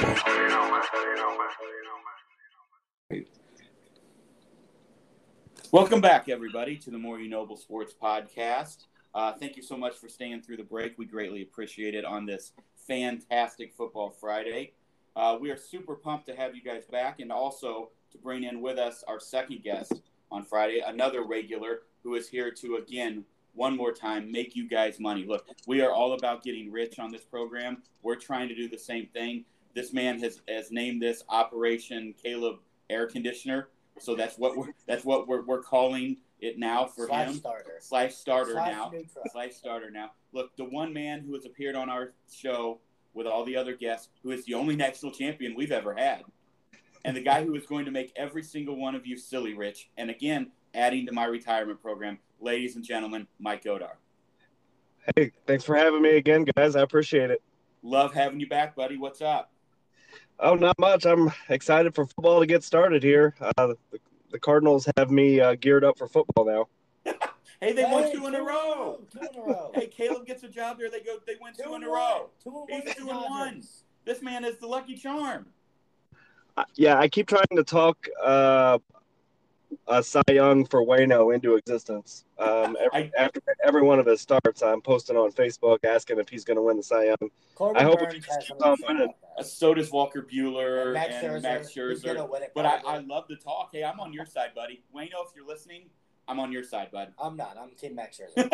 Welcome 5.74 6.02
back, 6.02 6.28
everybody, 6.28 6.76
to 6.80 6.92
the 6.92 6.98
More 6.98 7.22
You 7.22 7.30
Noble 7.30 7.56
Sports 7.56 7.94
Podcast. 7.94 8.88
Uh, 9.16 9.32
thank 9.32 9.56
you 9.56 9.64
so 9.64 9.78
much 9.78 9.96
for 9.96 10.10
staying 10.10 10.42
through 10.42 10.58
the 10.58 10.66
break. 10.66 10.98
We 10.98 11.06
greatly 11.06 11.44
appreciate 11.44 11.96
it 11.96 12.04
on 12.04 12.26
this 12.26 12.52
fantastic 12.76 13.74
Football 13.74 14.10
Friday. 14.10 14.74
Uh, 15.16 15.38
we 15.40 15.50
are 15.50 15.56
super 15.56 15.96
pumped 15.96 16.28
to 16.28 16.36
have 16.36 16.58
you 16.58 16.62
guys 16.62 16.84
back 16.88 17.22
and 17.22 17.32
also 17.32 17.92
to 18.12 18.18
bring 18.18 18.44
in 18.44 18.60
with 18.60 18.78
us 18.78 19.06
our 19.08 19.18
second 19.18 19.64
guest 19.64 20.02
on 20.30 20.44
Friday, 20.44 20.84
another 20.86 21.24
regular 21.24 21.84
who 22.04 22.16
is 22.16 22.28
here 22.28 22.52
to, 22.52 22.76
again, 22.76 23.24
one 23.54 23.78
more 23.78 23.94
time, 23.94 24.30
make 24.30 24.58
you 24.58 24.68
guys 24.68 25.00
money. 25.00 25.24
Look, 25.26 25.48
we 25.68 25.80
are 25.80 25.94
all 25.94 26.12
about 26.12 26.44
getting 26.44 26.70
rich 26.70 27.00
on 27.00 27.14
this 27.14 27.24
program. 27.24 27.82
We're 28.04 28.16
trying 28.16 28.50
to 28.50 28.56
do 28.56 28.68
the 28.68 28.78
same 28.78 29.08
thing. 29.14 29.46
This 29.74 29.94
man 29.94 30.20
has, 30.20 30.42
has 30.50 30.70
named 30.70 31.02
this 31.02 31.24
Operation 31.30 32.14
Caleb 32.22 32.58
Air 32.90 33.08
Conditioner. 33.08 33.70
So 34.00 34.16
that's 34.16 34.38
what 34.38 34.58
we're 34.58 34.74
that's 34.88 35.06
what 35.06 35.28
we're, 35.28 35.44
we're 35.44 35.62
calling 35.62 36.18
it 36.40 36.58
now 36.58 36.86
for 36.86 37.08
Slash 37.08 37.28
him. 37.28 37.34
starter. 37.36 37.74
Slash 37.80 38.16
starter 38.16 38.54
Slash 38.54 38.72
now. 38.72 38.90
new. 38.90 39.06
Slash 39.32 39.52
starter 39.54 39.92
now. 39.92 40.12
Look, 40.34 40.56
the 40.58 40.66
one 40.66 40.94
man 40.94 41.22
who 41.22 41.34
has 41.36 41.46
appeared 41.46 41.76
on 41.76 41.90
our 41.90 42.14
show 42.32 42.80
with 43.14 43.28
all 43.28 43.44
the 43.46 43.56
other 43.56 43.76
guests, 43.76 44.10
who 44.24 44.32
is 44.32 44.46
the 44.46 44.54
only 44.54 44.76
national 44.76 45.12
champion 45.12 45.54
we've 45.56 45.72
ever 45.72 45.94
had, 45.94 46.24
and 47.06 47.16
the 47.16 47.22
guy 47.22 47.44
who 47.44 47.54
is 47.56 47.66
going 47.66 47.86
to 47.86 47.92
make 47.92 48.12
every 48.16 48.42
single 48.42 48.76
one 48.78 48.96
of 48.96 49.06
you 49.06 49.18
silly 49.18 49.54
rich, 49.54 49.90
and 49.98 50.10
again, 50.10 50.50
adding 50.74 51.06
to 51.06 51.12
my 51.12 51.26
retirement 51.26 51.82
program, 51.82 52.18
ladies 52.40 52.76
and 52.78 52.86
gentlemen, 52.86 53.28
Mike 53.38 53.64
Godar. 53.64 53.96
Hey, 55.16 55.32
thanks 55.46 55.64
for 55.64 55.76
having 55.76 56.02
me 56.02 56.16
again, 56.18 56.46
guys. 56.56 56.76
I 56.76 56.82
appreciate 56.82 57.32
it. 57.32 57.42
Love 57.84 58.14
having 58.14 58.40
you 58.40 58.48
back, 58.48 58.76
buddy. 58.76 58.98
What's 58.98 59.22
up? 59.22 59.52
Oh, 60.44 60.56
not 60.56 60.78
much. 60.80 61.06
I'm 61.06 61.32
excited 61.50 61.94
for 61.94 62.08
football 62.08 62.40
to 62.40 62.48
get 62.48 62.64
started 62.64 63.04
here. 63.04 63.36
Uh, 63.40 63.68
the, 63.68 63.78
the 64.32 64.40
Cardinals 64.40 64.88
have 64.98 65.12
me 65.12 65.40
uh, 65.40 65.54
geared 65.54 65.84
up 65.84 66.00
for 66.00 66.08
football 66.08 66.46
now. 66.46 67.14
Hey, 67.64 67.74
they 67.74 67.84
won 67.84 68.02
Hey, 68.02 68.14
two 68.14 68.26
in 68.26 68.34
a 68.34 68.42
row. 68.42 69.02
Two 69.14 69.20
in 69.20 69.40
a 69.40 69.46
row. 69.46 69.72
Hey, 69.76 69.86
Caleb 69.86 70.26
gets 70.26 70.42
a 70.42 70.48
job 70.48 70.80
there. 70.80 70.90
They 70.90 71.02
go. 71.02 71.18
They 71.28 71.36
win 71.40 71.54
two, 71.54 71.70
in 71.70 71.76
and 71.76 71.84
a 71.84 71.90
row. 71.90 72.32
Two 72.44 72.66
and 72.72 72.82
He's 72.82 72.96
two 72.96 73.08
and 73.08 73.20
one. 73.20 73.64
This 74.04 74.24
man 74.24 74.44
is 74.44 74.58
the 74.58 74.66
lucky 74.66 74.96
charm. 74.96 75.46
Uh, 76.58 76.64
yeah, 76.74 76.98
I 76.98 77.08
keep 77.08 77.28
trying 77.28 77.46
to 77.56 77.64
talk 77.64 78.08
uh, 79.88 80.02
Cy 80.02 80.22
Young 80.32 80.66
for 80.66 80.86
Wayno 80.86 81.34
into 81.34 81.56
existence. 81.56 82.26
Um, 82.38 82.78
every, 82.80 83.12
I- 83.18 83.24
after 83.24 83.42
every 83.64 83.82
one 83.82 84.00
of 84.00 84.06
his 84.06 84.22
starts, 84.22 84.62
I'm 84.62 84.82
posting 84.82 85.18
on 85.18 85.32
Facebook 85.32 85.80
asking 85.86 86.20
if 86.20 86.30
he's 86.30 86.44
going 86.44 86.58
to 86.58 86.62
win 86.62 86.78
the 86.78 86.84
Cy 86.84 87.06
Young. 87.06 87.30
Corbin 87.56 87.82
I 87.82 87.84
hope 87.86 88.00
Burnes 88.00 88.14
he 88.14 88.22
has 88.32 88.38
keeps 88.48 88.52
on 88.62 88.78
winning. 88.88 89.04
about 89.04 89.10
Uh, 89.10 89.14
that. 89.38 89.46
So 89.46 89.74
does 89.74 89.92
Walker 89.92 90.22
Buehler 90.22 90.84
And 90.86 90.94
Max 90.94 91.14
and 91.16 91.28
Scherzer, 91.36 91.42
Max 91.42 91.74
Scherzer. 91.74 92.04
gonna 92.06 92.26
win 92.26 92.44
it 92.44 92.52
But 92.54 92.66
I, 92.66 92.82
I 92.86 92.98
love 93.00 93.26
the 93.30 93.36
talk. 93.38 93.70
Hey, 93.72 93.84
I'm 93.84 94.00
on 94.00 94.14
your 94.14 94.26
side, 94.26 94.50
buddy. 94.56 94.84
Wayno, 94.96 95.26
if 95.26 95.32
you're 95.36 95.48
listening, 95.48 95.90
I'm 96.28 96.40
on 96.40 96.52
your 96.52 96.64
side, 96.64 96.92
bud. 96.92 97.14
I'm 97.20 97.36
not. 97.38 97.58
I'm 97.60 97.72
Team 97.72 97.96
Max 97.96 98.20
Scherzer. 98.20 98.52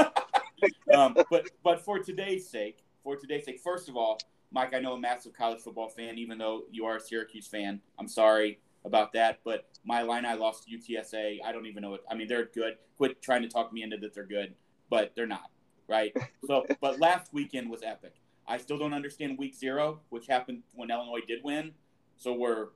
um, 0.94 1.16
but 1.30 1.50
but 1.64 1.82
for 1.82 2.00
today's 2.00 2.48
sake, 2.50 2.84
for 3.04 3.16
today's 3.16 3.46
sake, 3.46 3.60
first 3.60 3.90
of 3.90 3.96
all, 3.98 4.20
Mike, 4.52 4.74
I 4.74 4.80
know 4.80 4.94
a 4.94 5.00
massive 5.00 5.34
college 5.34 5.60
football 5.62 5.90
fan, 5.90 6.18
even 6.18 6.38
though 6.38 6.64
you 6.72 6.86
are 6.86 6.96
a 6.98 7.00
Syracuse 7.02 7.48
fan. 7.48 7.82
I'm 8.00 8.08
sorry 8.08 8.60
about 8.86 9.14
that, 9.14 9.40
but 9.44 9.66
my 9.84 10.02
line, 10.02 10.26
I 10.26 10.34
lost 10.36 10.68
to 10.68 10.78
UTSA. 10.78 11.40
I 11.44 11.52
don't 11.52 11.66
even 11.66 11.82
know 11.82 11.92
what. 11.92 12.04
I 12.10 12.16
mean, 12.16 12.28
they're 12.28 12.46
good. 12.46 12.78
Quit 12.98 13.22
trying 13.22 13.42
to 13.42 13.48
talk 13.50 13.72
me 13.74 13.84
into 13.84 13.98
that 13.98 14.14
they're 14.14 14.26
good, 14.26 14.54
but 14.90 15.14
they're 15.16 15.28
not. 15.28 15.50
Right. 15.88 16.14
So, 16.46 16.66
but 16.82 17.00
last 17.00 17.34
weekend 17.34 17.70
was 17.70 17.84
epic. 17.84 18.14
I 18.48 18.58
still 18.58 18.78
don't 18.78 18.94
understand 18.94 19.38
week 19.38 19.56
zero, 19.56 20.02
which 20.10 20.28
happened 20.28 20.64
when 20.74 20.90
Illinois 20.90 21.20
did 21.28 21.44
win. 21.44 21.74
So 22.16 22.34
we're 22.34 22.68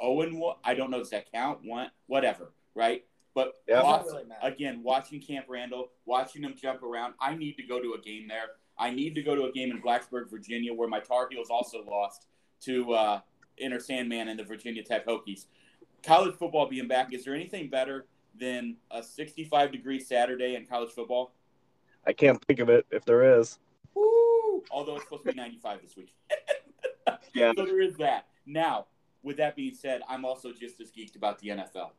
zero 0.00 0.20
and 0.22 0.38
one. 0.38 0.56
I 0.64 0.74
don't 0.74 0.90
know 0.90 0.98
does 0.98 1.10
that 1.10 1.30
count? 1.32 1.60
One, 1.64 1.90
whatever. 2.06 2.52
Right. 2.74 3.04
But 3.34 3.54
Yeah. 3.68 3.82
watch- 3.82 4.06
really 4.06 4.24
again, 4.42 4.82
watching 4.82 5.20
Camp 5.20 5.46
Randall, 5.48 5.90
watching 6.06 6.42
them 6.42 6.54
jump 6.56 6.82
around. 6.82 7.14
I 7.20 7.34
need 7.36 7.56
to 7.58 7.62
go 7.62 7.80
to 7.80 7.92
a 7.92 7.98
game 7.98 8.26
there. 8.28 8.52
I 8.78 8.90
need 8.90 9.14
to 9.14 9.22
go 9.22 9.34
to 9.34 9.44
a 9.44 9.52
game 9.52 9.70
in 9.70 9.80
Blacksburg, 9.82 10.30
Virginia, 10.30 10.72
where 10.72 10.88
my 10.88 11.00
Tar 11.00 11.28
Heels 11.30 11.48
also 11.50 11.82
lost 11.84 12.26
to 12.62 12.92
uh, 12.92 13.20
Enter 13.58 13.80
Sandman 13.80 14.28
and 14.28 14.38
the 14.38 14.44
Virginia 14.44 14.82
Tech 14.82 15.06
Hokies. 15.06 15.46
College 16.02 16.34
football 16.36 16.68
being 16.68 16.88
back, 16.88 17.12
is 17.12 17.24
there 17.24 17.34
anything 17.34 17.68
better 17.68 18.06
than 18.38 18.76
a 18.90 19.02
65 19.02 19.72
degree 19.72 19.98
Saturday 19.98 20.54
in 20.54 20.66
college 20.66 20.90
football? 20.90 21.32
I 22.06 22.12
can't 22.12 22.42
think 22.46 22.60
of 22.60 22.68
it 22.68 22.86
if 22.90 23.04
there 23.04 23.38
is. 23.40 23.58
Woo! 23.94 24.62
Although 24.70 24.96
it's 24.96 25.04
supposed 25.04 25.24
to 25.24 25.32
be 25.32 25.36
95 25.36 25.82
this 25.82 25.96
week. 25.96 26.14
Yeah. 27.36 27.52
So 27.54 27.66
there 27.66 27.82
is 27.82 27.96
that. 27.96 28.26
Now, 28.46 28.86
with 29.22 29.36
that 29.36 29.56
being 29.56 29.74
said, 29.74 30.00
I'm 30.08 30.24
also 30.24 30.52
just 30.52 30.80
as 30.80 30.90
geeked 30.90 31.16
about 31.16 31.38
the 31.38 31.48
NFL. 31.48 31.90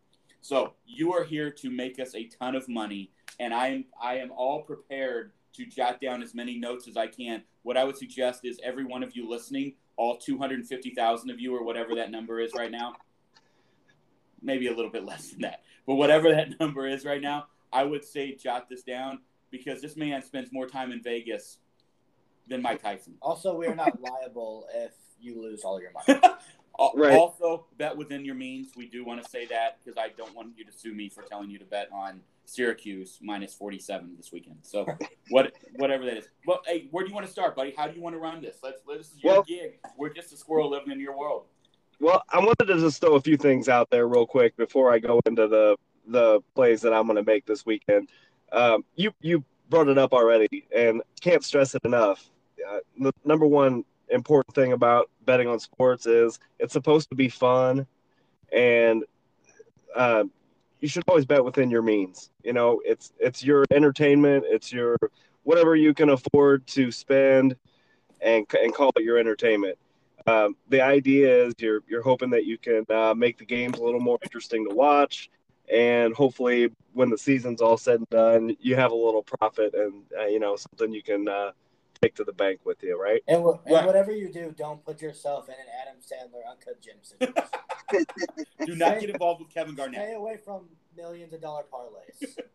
So 0.42 0.74
you 0.86 1.14
are 1.14 1.24
here 1.24 1.52
to 1.52 1.70
make 1.70 2.00
us 2.00 2.16
a 2.16 2.26
ton 2.26 2.56
of 2.56 2.68
money, 2.68 3.12
and 3.40 3.54
I 3.54 3.68
am 3.68 3.86
I 4.02 4.18
am 4.18 4.32
all 4.32 4.64
prepared 4.64 5.34
to 5.54 5.66
jot 5.66 6.02
down 6.02 6.24
as 6.24 6.34
many 6.34 6.58
notes 6.58 6.88
as 6.88 6.98
I 6.98 7.08
can. 7.08 7.44
What 7.64 7.78
I 7.78 7.84
would 7.84 7.98
suggest 7.98 8.46
is 8.46 8.60
every 8.64 8.84
one 8.84 9.04
of 9.04 9.16
you 9.16 9.30
listening, 9.30 9.74
all 9.98 10.18
250,000 10.18 11.30
of 11.30 11.40
you 11.40 11.56
or 11.56 11.64
whatever 11.64 11.96
that 11.96 12.12
number 12.12 12.40
is 12.40 12.54
right 12.54 12.72
now, 12.72 12.94
maybe 14.42 14.68
a 14.68 14.74
little 14.74 14.92
bit 14.92 15.04
less 15.04 15.32
than 15.32 15.42
that, 15.42 15.64
but 15.86 15.96
whatever 15.96 16.32
that 16.32 16.50
number 16.60 16.88
is 16.88 17.04
right 17.04 17.22
now, 17.22 17.48
I 17.74 17.84
would 17.84 18.06
say 18.06 18.36
jot 18.36 18.70
this 18.70 18.84
down 18.84 19.20
because 19.52 19.82
this 19.82 19.98
man 19.98 20.24
spends 20.24 20.54
more 20.54 20.68
time 20.68 20.92
in 20.92 21.02
Vegas 21.02 21.58
than 22.48 22.62
Mike 22.62 22.82
Tyson. 22.82 23.16
Also, 23.22 23.56
we 23.56 23.68
are 23.68 23.76
not 23.76 24.02
liable 24.22 24.68
if 24.74 24.92
you 25.20 25.42
lose 25.42 25.64
all 25.64 25.82
your 25.82 25.92
money. 25.92 26.22
Right. 26.94 27.18
Also, 27.18 27.66
bet 27.80 27.98
within 27.98 28.24
your 28.24 28.36
means. 28.36 28.74
We 28.76 28.86
do 28.86 29.04
want 29.04 29.24
to 29.24 29.28
say 29.28 29.48
that 29.48 29.80
because 29.84 29.98
I 29.98 30.10
don't 30.10 30.36
want 30.36 30.50
you 30.56 30.64
to 30.64 30.72
sue 30.72 30.94
me 30.94 31.10
for 31.10 31.24
telling 31.24 31.50
you 31.50 31.58
to 31.58 31.66
bet 31.66 31.90
on 31.92 32.22
Syracuse 32.48 33.20
minus 33.22 33.54
47 33.54 34.14
this 34.16 34.32
weekend. 34.32 34.56
So, 34.62 34.86
what, 35.30 35.52
whatever 35.76 36.06
that 36.06 36.18
is. 36.18 36.30
Well, 36.46 36.62
hey, 36.66 36.88
where 36.92 37.04
do 37.04 37.10
you 37.10 37.14
want 37.14 37.26
to 37.26 37.32
start, 37.32 37.56
buddy? 37.56 37.74
How 37.76 37.88
do 37.88 37.96
you 37.96 38.02
want 38.02 38.16
to 38.16 38.20
run 38.20 38.42
this? 38.42 38.58
Let's. 38.64 38.82
This 38.88 39.12
is 39.12 39.24
your 39.24 39.34
Well- 39.34 39.44
gig. 39.44 39.80
We're 39.98 40.14
just 40.14 40.32
a 40.34 40.38
squirrel 40.38 40.70
living 40.70 40.92
in 40.92 41.00
your 41.00 41.18
world. 41.18 41.46
Well, 42.00 42.24
I 42.30 42.40
wanted 42.40 42.66
to 42.68 42.80
just 42.80 43.02
throw 43.02 43.16
a 43.16 43.22
few 43.22 43.38
things 43.38 43.68
out 43.70 43.90
there 43.90 44.08
real 44.08 44.26
quick 44.26 44.56
before 44.56 44.92
I 44.94 45.00
go 45.00 45.20
into 45.26 45.48
the 45.48 45.76
the 46.10 46.40
plays 46.56 46.82
that 46.82 46.94
I'm 46.94 47.06
going 47.06 47.18
to 47.18 47.24
make 47.24 47.46
this 47.46 47.66
weekend. 47.66 48.10
Um, 48.54 48.86
you 48.96 49.12
you 49.20 49.44
brought 49.70 49.90
it 49.90 49.98
up 49.98 50.14
already, 50.14 50.66
and 50.74 51.02
can't 51.20 51.44
stress 51.44 51.76
it 51.76 51.84
enough. 51.84 52.30
Uh, 52.68 52.80
the 52.98 53.12
number 53.26 53.46
one 53.46 53.84
important 54.10 54.56
thing 54.56 54.72
about 54.72 55.10
betting 55.26 55.50
on 55.50 55.60
sports 55.60 56.06
is 56.06 56.40
it's 56.60 56.72
supposed 56.72 57.10
to 57.10 57.16
be 57.16 57.28
fun, 57.28 57.86
and 58.54 59.04
uh, 59.96 60.24
you 60.80 60.88
should 60.88 61.04
always 61.08 61.26
bet 61.26 61.44
within 61.44 61.70
your 61.70 61.82
means. 61.82 62.30
You 62.44 62.54
know, 62.54 62.82
it's 62.86 63.14
it's 63.20 63.44
your 63.44 63.66
entertainment, 63.72 64.46
it's 64.48 64.72
your 64.72 64.98
whatever 65.44 65.76
you 65.76 65.94
can 65.94 66.10
afford 66.10 66.68
to 66.68 66.92
spend, 66.92 67.56
and 68.22 68.46
and 68.62 68.74
call 68.74 68.92
it 68.96 69.04
your 69.04 69.18
entertainment. 69.18 69.78
Um, 70.26 70.56
the 70.70 70.82
idea 70.82 71.46
is 71.46 71.54
you're 71.58 71.82
you're 71.88 72.02
hoping 72.02 72.30
that 72.32 72.46
you 72.46 72.58
can 72.58 72.86
uh, 72.90 73.14
make 73.14 73.38
the 73.38 73.46
games 73.46 73.80
a 73.80 73.84
little 73.84 74.00
more 74.00 74.20
interesting 74.22 74.68
to 74.70 74.76
watch, 74.76 75.30
and 75.74 76.14
hopefully 76.14 76.70
when 76.94 77.10
the 77.10 77.18
season's 77.18 77.62
all 77.62 77.78
said 77.78 78.00
and 78.00 78.10
done, 78.10 78.56
you 78.60 78.76
have 78.76 78.92
a 78.92 78.96
little 78.96 79.24
profit 79.24 79.74
and 79.74 80.04
uh, 80.20 80.26
you 80.26 80.40
know 80.40 80.56
something 80.56 80.94
you 80.94 81.04
can 81.04 81.28
uh, 81.28 81.52
take 82.02 82.16
to 82.16 82.24
the 82.24 82.32
bank 82.34 82.62
with 82.66 82.82
you, 82.84 83.00
right? 83.02 83.22
And, 83.28 83.44
wh- 83.44 83.60
and 83.66 83.86
whatever 83.86 84.12
you 84.12 84.32
do, 84.32 84.54
don't 84.58 84.84
put 84.84 85.02
yourself 85.02 85.48
in 85.50 85.56
an 85.56 85.68
Adam 85.82 85.96
Sandler 86.02 86.50
uncut 86.50 86.82
gem 86.82 86.96
situation. 87.02 88.06
Do 88.66 88.76
not 88.76 89.00
get 89.00 89.10
involved 89.10 89.42
with 89.42 89.54
Kevin 89.54 89.76
Garnett. 89.76 90.02
Stay 90.02 90.14
away 90.14 90.38
from 90.44 90.68
millions 90.96 91.34
of 91.34 91.42
dollar 91.42 91.64
parlays. 91.72 92.36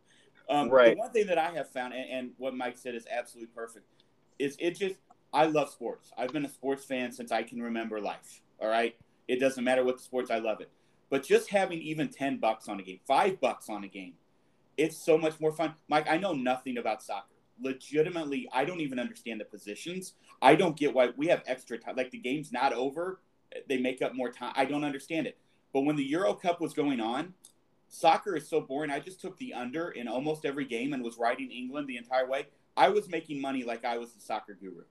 Um, 0.50 0.68
Right. 0.68 0.96
The 0.96 1.00
one 1.00 1.10
thing 1.12 1.26
that 1.28 1.38
I 1.38 1.50
have 1.52 1.70
found, 1.70 1.94
and, 1.94 2.10
and 2.10 2.30
what 2.36 2.54
Mike 2.54 2.76
said 2.76 2.96
is 2.96 3.06
absolutely 3.10 3.50
perfect, 3.54 3.86
is 4.40 4.56
it 4.58 4.76
just 4.76 4.96
I 5.32 5.46
love 5.46 5.70
sports. 5.70 6.10
I've 6.18 6.32
been 6.32 6.44
a 6.44 6.48
sports 6.48 6.84
fan 6.84 7.12
since 7.12 7.30
I 7.30 7.44
can 7.44 7.62
remember 7.62 8.00
life. 8.00 8.42
All 8.60 8.68
right, 8.68 8.94
it 9.28 9.38
doesn't 9.38 9.62
matter 9.62 9.84
what 9.84 9.98
the 9.98 10.02
sports, 10.02 10.30
I 10.32 10.40
love 10.40 10.60
it. 10.60 10.68
But 11.10 11.22
just 11.22 11.48
having 11.48 11.80
even 11.80 12.08
ten 12.08 12.38
bucks 12.38 12.68
on 12.68 12.80
a 12.80 12.82
game, 12.82 12.98
five 13.06 13.40
bucks 13.40 13.68
on 13.70 13.84
a 13.84 13.88
game, 13.88 14.14
it's 14.76 14.96
so 14.96 15.16
much 15.16 15.38
more 15.40 15.52
fun. 15.52 15.74
Mike, 15.88 16.06
I 16.10 16.18
know 16.18 16.32
nothing 16.32 16.76
about 16.76 17.02
soccer. 17.04 17.34
Legitimately, 17.60 18.48
I 18.52 18.64
don't 18.64 18.80
even 18.80 18.98
understand 18.98 19.40
the 19.40 19.44
positions. 19.44 20.14
I 20.40 20.54
don't 20.54 20.76
get 20.76 20.94
why 20.94 21.10
we 21.16 21.28
have 21.28 21.42
extra 21.46 21.78
time. 21.78 21.96
Like 21.96 22.10
the 22.10 22.18
game's 22.18 22.52
not 22.52 22.72
over, 22.72 23.20
they 23.68 23.78
make 23.78 24.02
up 24.02 24.14
more 24.14 24.30
time. 24.30 24.52
I 24.56 24.64
don't 24.64 24.84
understand 24.84 25.26
it. 25.26 25.38
But 25.72 25.82
when 25.82 25.96
the 25.96 26.04
Euro 26.04 26.34
Cup 26.34 26.60
was 26.60 26.74
going 26.74 27.00
on, 27.00 27.34
soccer 27.88 28.36
is 28.36 28.48
so 28.48 28.60
boring. 28.60 28.90
I 28.90 29.00
just 29.00 29.20
took 29.20 29.38
the 29.38 29.54
under 29.54 29.90
in 29.90 30.08
almost 30.08 30.44
every 30.44 30.64
game 30.64 30.92
and 30.92 31.02
was 31.02 31.16
riding 31.18 31.50
England 31.50 31.88
the 31.88 31.96
entire 31.96 32.28
way. 32.28 32.46
I 32.76 32.88
was 32.88 33.08
making 33.08 33.40
money 33.40 33.64
like 33.64 33.84
I 33.84 33.98
was 33.98 34.12
the 34.12 34.20
soccer 34.20 34.54
guru. 34.54 34.84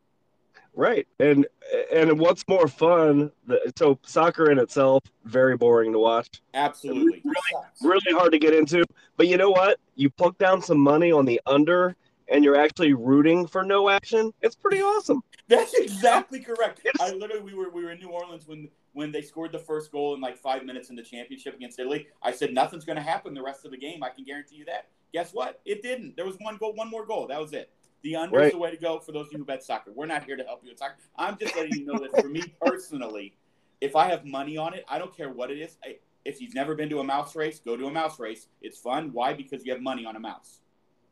Right. 0.74 1.07
And 1.20 1.47
and 1.93 2.20
what's 2.20 2.47
more 2.47 2.68
fun? 2.68 3.32
So 3.78 3.99
soccer 4.03 4.51
in 4.51 4.59
itself 4.59 5.03
very 5.26 5.57
boring 5.57 5.91
to 5.93 5.99
watch, 5.99 6.41
Absolutely. 6.53 7.24
Sucks. 7.51 7.82
really 7.84 8.12
hard 8.12 8.32
to 8.32 8.39
get 8.39 8.53
into. 8.53 8.84
But 9.18 9.28
you 9.28 9.38
know 9.38 9.49
what? 9.49 9.80
You 9.95 10.09
plunk 10.09 10.38
down 10.38 10.62
some 10.62 10.80
money 10.80 11.12
on 11.12 11.26
the 11.26 11.41
under, 11.45 11.95
and 12.32 12.43
you're 12.43 12.55
actually 12.55 12.93
rooting 12.93 13.45
for 13.45 13.63
no 13.63 13.89
action. 13.89 14.34
It's 14.41 14.55
pretty 14.55 14.82
awesome. 14.82 15.21
That's 15.47 15.73
exactly 15.73 16.39
correct. 16.39 16.82
I 16.99 17.11
literally 17.11 17.43
we 17.43 17.53
were 17.53 17.69
we 17.69 17.84
were 17.84 17.91
in 17.91 17.99
New 17.99 18.09
Orleans 18.09 18.47
when 18.47 18.69
when 18.93 19.11
they 19.11 19.21
scored 19.21 19.51
the 19.51 19.59
first 19.59 19.91
goal 19.91 20.15
in 20.15 20.21
like 20.21 20.38
five 20.38 20.65
minutes 20.65 20.89
in 20.89 20.95
the 20.95 21.03
championship 21.03 21.55
against 21.55 21.77
Italy. 21.79 22.07
I 22.23 22.32
said 22.32 22.53
nothing's 22.53 22.86
going 22.86 22.95
to 22.97 23.01
happen 23.01 23.34
the 23.34 23.43
rest 23.43 23.65
of 23.65 23.71
the 23.71 23.77
game. 23.77 24.01
I 24.03 24.09
can 24.09 24.23
guarantee 24.23 24.55
you 24.55 24.65
that. 24.65 24.88
Guess 25.13 25.34
what? 25.34 25.61
It 25.65 25.82
didn't. 25.84 26.15
There 26.15 26.25
was 26.25 26.38
one 26.39 26.57
goal, 26.57 26.73
one 26.73 26.89
more 26.89 27.05
goal. 27.05 27.27
That 27.27 27.39
was 27.41 27.53
it. 27.53 27.69
The 28.03 28.15
under 28.15 28.38
is 28.38 28.43
Right. 28.45 28.51
the 28.53 28.57
way 28.57 28.71
to 28.71 28.77
go 28.77 28.99
for 28.99 29.11
those 29.11 29.27
of 29.27 29.34
you 29.34 29.39
who 29.39 29.45
bet 29.45 29.63
soccer. 29.63 29.91
We're 29.93 30.07
not 30.07 30.23
here 30.23 30.36
to 30.38 30.43
help 30.43 30.61
you 30.63 30.69
with 30.69 30.79
soccer. 30.79 30.95
I'm 31.17 31.38
just 31.38 31.55
letting 31.55 31.75
you 31.77 31.86
know 31.86 31.99
that 31.99 32.19
for 32.19 32.29
me 32.29 32.43
personally, 32.61 33.36
if 33.82 33.95
I 33.95 34.07
have 34.07 34.25
money 34.25 34.57
on 34.57 34.73
it, 34.73 34.86
I 34.89 34.97
don't 34.97 35.15
care 35.15 35.29
what 35.29 35.51
it 35.51 35.59
is. 35.59 35.77
I, 35.84 35.97
if 36.23 36.39
you've 36.41 36.55
never 36.55 36.75
been 36.75 36.89
to 36.89 36.99
a 36.99 37.03
mouse 37.03 37.36
race, 37.36 37.59
go 37.59 37.75
to 37.75 37.88
a 37.88 37.91
mouse 37.91 38.19
race. 38.19 38.47
It's 38.61 38.77
fun. 38.77 39.11
Why? 39.11 39.34
Because 39.34 39.65
you 39.65 39.71
have 39.73 39.82
money 39.82 40.05
on 40.05 40.15
a 40.15 40.19
mouse. 40.19 40.59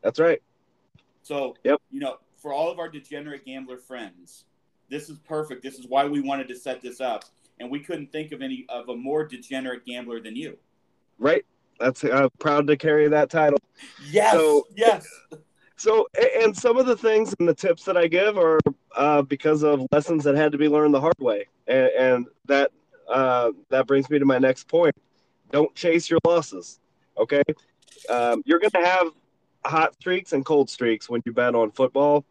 That's 0.02 0.18
right. 0.18 0.40
So, 1.22 1.54
Yep. 1.64 1.80
you 1.90 2.00
know, 2.00 2.18
for 2.36 2.52
all 2.52 2.70
of 2.70 2.78
our 2.78 2.88
degenerate 2.88 3.44
gambler 3.44 3.78
friends, 3.78 4.44
this 4.88 5.08
is 5.10 5.18
perfect. 5.20 5.62
This 5.62 5.78
is 5.78 5.86
why 5.86 6.04
we 6.06 6.20
wanted 6.20 6.48
to 6.48 6.56
set 6.56 6.80
this 6.80 7.00
up, 7.00 7.24
and 7.58 7.70
we 7.70 7.80
couldn't 7.80 8.10
think 8.10 8.32
of 8.32 8.42
any 8.42 8.66
of 8.68 8.88
a 8.88 8.96
more 8.96 9.24
degenerate 9.24 9.84
gambler 9.86 10.20
than 10.20 10.34
you. 10.36 10.58
Right. 11.18 11.44
That's 11.78 12.04
uh, 12.04 12.28
proud 12.38 12.66
to 12.66 12.76
carry 12.76 13.08
that 13.08 13.30
title. 13.30 13.58
Yes, 14.10 14.32
So- 14.34 14.66
yes. 14.74 15.06
So, 15.76 16.06
and 16.36 16.54
some 16.54 16.76
of 16.76 16.84
the 16.84 16.96
things 16.96 17.34
and 17.38 17.48
the 17.48 17.54
tips 17.54 17.84
that 17.86 17.96
I 17.96 18.06
give 18.06 18.36
are 18.36 18.58
uh, 18.96 19.22
because 19.22 19.62
of 19.62 19.86
lessons 19.92 20.24
that 20.24 20.34
had 20.36 20.52
to 20.52 20.58
be 20.58 20.68
learned 20.68 20.92
the 20.92 21.00
hard 21.00 21.14
way, 21.18 21.46
and, 21.68 21.88
and 21.98 22.26
that 22.44 22.70
uh, 23.08 23.52
that 23.70 23.86
brings 23.86 24.10
me 24.10 24.18
to 24.18 24.26
my 24.26 24.38
next 24.38 24.68
point. 24.68 24.94
Don't 25.52 25.74
chase 25.74 26.10
your 26.10 26.18
losses. 26.26 26.80
Okay, 27.16 27.42
um, 28.10 28.42
you're 28.44 28.58
going 28.58 28.70
to 28.72 28.84
have 28.84 29.06
hot 29.64 29.94
streaks 29.94 30.32
and 30.32 30.44
cold 30.44 30.70
streaks 30.70 31.08
when 31.08 31.22
you 31.24 31.32
bet 31.32 31.54
on 31.54 31.70
football. 31.70 32.24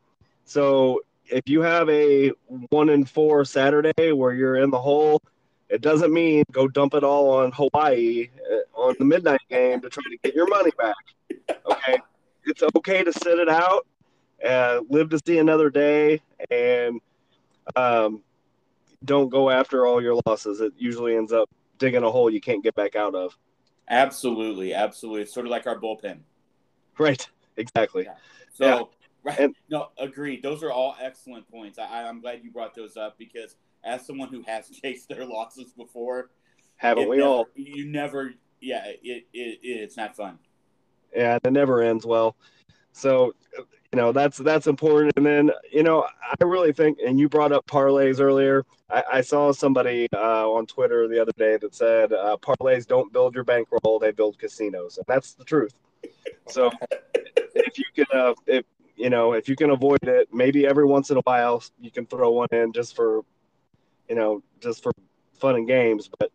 So, 0.45 1.01
if 1.27 1.47
you 1.47 1.61
have 1.61 1.87
a 1.89 2.31
one 2.69 2.89
in 2.89 3.05
four 3.05 3.45
Saturday 3.45 4.11
where 4.11 4.33
you're 4.33 4.57
in 4.57 4.71
the 4.71 4.79
hole, 4.79 5.21
it 5.69 5.81
doesn't 5.81 6.11
mean 6.11 6.43
go 6.51 6.67
dump 6.67 6.95
it 6.95 7.03
all 7.03 7.29
on 7.29 7.51
Hawaii 7.51 8.29
uh, 8.51 8.79
on 8.79 8.95
the 8.97 9.05
midnight 9.05 9.41
game 9.49 9.79
to 9.81 9.89
try 9.89 10.03
to 10.09 10.17
get 10.23 10.33
your 10.33 10.47
money 10.47 10.71
back. 10.77 10.95
Okay 11.71 11.97
it's 12.49 12.63
okay 12.75 13.03
to 13.03 13.13
sit 13.13 13.39
it 13.39 13.49
out, 13.49 13.85
uh, 14.45 14.81
live 14.89 15.09
to 15.09 15.19
see 15.25 15.37
another 15.37 15.69
day, 15.69 16.21
and 16.49 16.99
um, 17.75 18.23
don't 19.05 19.29
go 19.29 19.49
after 19.49 19.85
all 19.85 20.01
your 20.01 20.19
losses. 20.25 20.59
It 20.59 20.73
usually 20.77 21.15
ends 21.15 21.31
up 21.31 21.49
digging 21.77 22.03
a 22.03 22.11
hole 22.11 22.29
you 22.29 22.41
can't 22.41 22.63
get 22.63 22.75
back 22.75 22.95
out 22.95 23.15
of. 23.15 23.37
Absolutely, 23.89 24.73
absolutely. 24.73 25.21
It's 25.21 25.33
sort 25.33 25.45
of 25.45 25.51
like 25.51 25.67
our 25.67 25.79
bullpen. 25.79 26.19
Right. 27.07 27.27
Exactly. 27.57 28.07
So, 28.53 28.65
Yeah. 28.65 28.81
right, 29.23 29.39
And- 29.39 29.55
no, 29.69 29.89
agreed. 29.97 30.43
Those 30.43 30.63
are 30.63 30.71
all 30.71 30.95
excellent 31.01 31.49
points. 31.49 31.79
I, 31.79 32.03
I'm 32.03 32.19
glad 32.21 32.41
you 32.43 32.51
brought 32.51 32.75
those 32.75 32.97
up 32.97 33.17
because 33.17 33.55
as 33.83 34.05
someone 34.05 34.29
who 34.29 34.41
has 34.43 34.69
chased 34.81 35.07
their 35.09 35.25
losses 35.25 35.71
before, 35.73 36.29
Haven't 36.75 37.09
we 37.09 37.17
never- 37.17 37.27
all? 37.29 37.45
You 37.55 37.85
never, 37.85 38.33
yeah, 38.61 38.83
it, 39.01 39.25
it, 39.33 39.59
it's 39.63 39.97
not 39.97 40.15
fun. 40.15 40.39
Yeah, 41.15 41.37
it 41.43 41.51
never 41.51 41.81
ends 41.81 42.05
well. 42.05 42.35
So, 42.91 43.33
you 43.57 43.97
know, 43.97 44.11
that's 44.11 44.37
that's 44.37 44.67
important. 44.67 45.13
And 45.15 45.25
then, 45.25 45.51
you 45.71 45.83
know, 45.83 46.05
I 46.39 46.43
really 46.43 46.71
think, 46.73 46.99
and 47.05 47.19
you 47.19 47.27
brought 47.29 47.51
up 47.51 47.65
parlays 47.65 48.19
earlier. 48.19 48.63
I, 48.91 49.03
I 49.13 49.21
saw 49.21 49.51
somebody 49.51 50.07
uh, 50.13 50.47
on 50.49 50.65
Twitter 50.67 51.07
the 51.07 51.19
other 51.21 51.31
day 51.37 51.57
that 51.57 51.73
said 51.73 52.13
uh, 52.13 52.37
parlays 52.41 52.85
don't 52.85 53.11
build 53.11 53.33
your 53.35 53.43
bankroll; 53.43 53.97
they 53.99 54.11
build 54.11 54.37
casinos, 54.37 54.97
and 54.97 55.05
that's 55.07 55.33
the 55.33 55.43
truth. 55.43 55.73
So, 56.49 56.71
if 57.55 57.77
you 57.77 57.85
can, 57.95 58.05
uh, 58.13 58.33
if 58.47 58.65
you 58.95 59.09
know, 59.09 59.33
if 59.33 59.47
you 59.47 59.55
can 59.55 59.69
avoid 59.69 60.03
it, 60.03 60.27
maybe 60.33 60.67
every 60.67 60.85
once 60.85 61.09
in 61.09 61.17
a 61.17 61.21
while 61.21 61.63
you 61.79 61.91
can 61.91 62.05
throw 62.05 62.31
one 62.31 62.49
in 62.51 62.73
just 62.73 62.95
for, 62.95 63.21
you 64.09 64.15
know, 64.15 64.43
just 64.59 64.83
for 64.83 64.91
fun 65.39 65.55
and 65.55 65.67
games. 65.67 66.09
But 66.19 66.31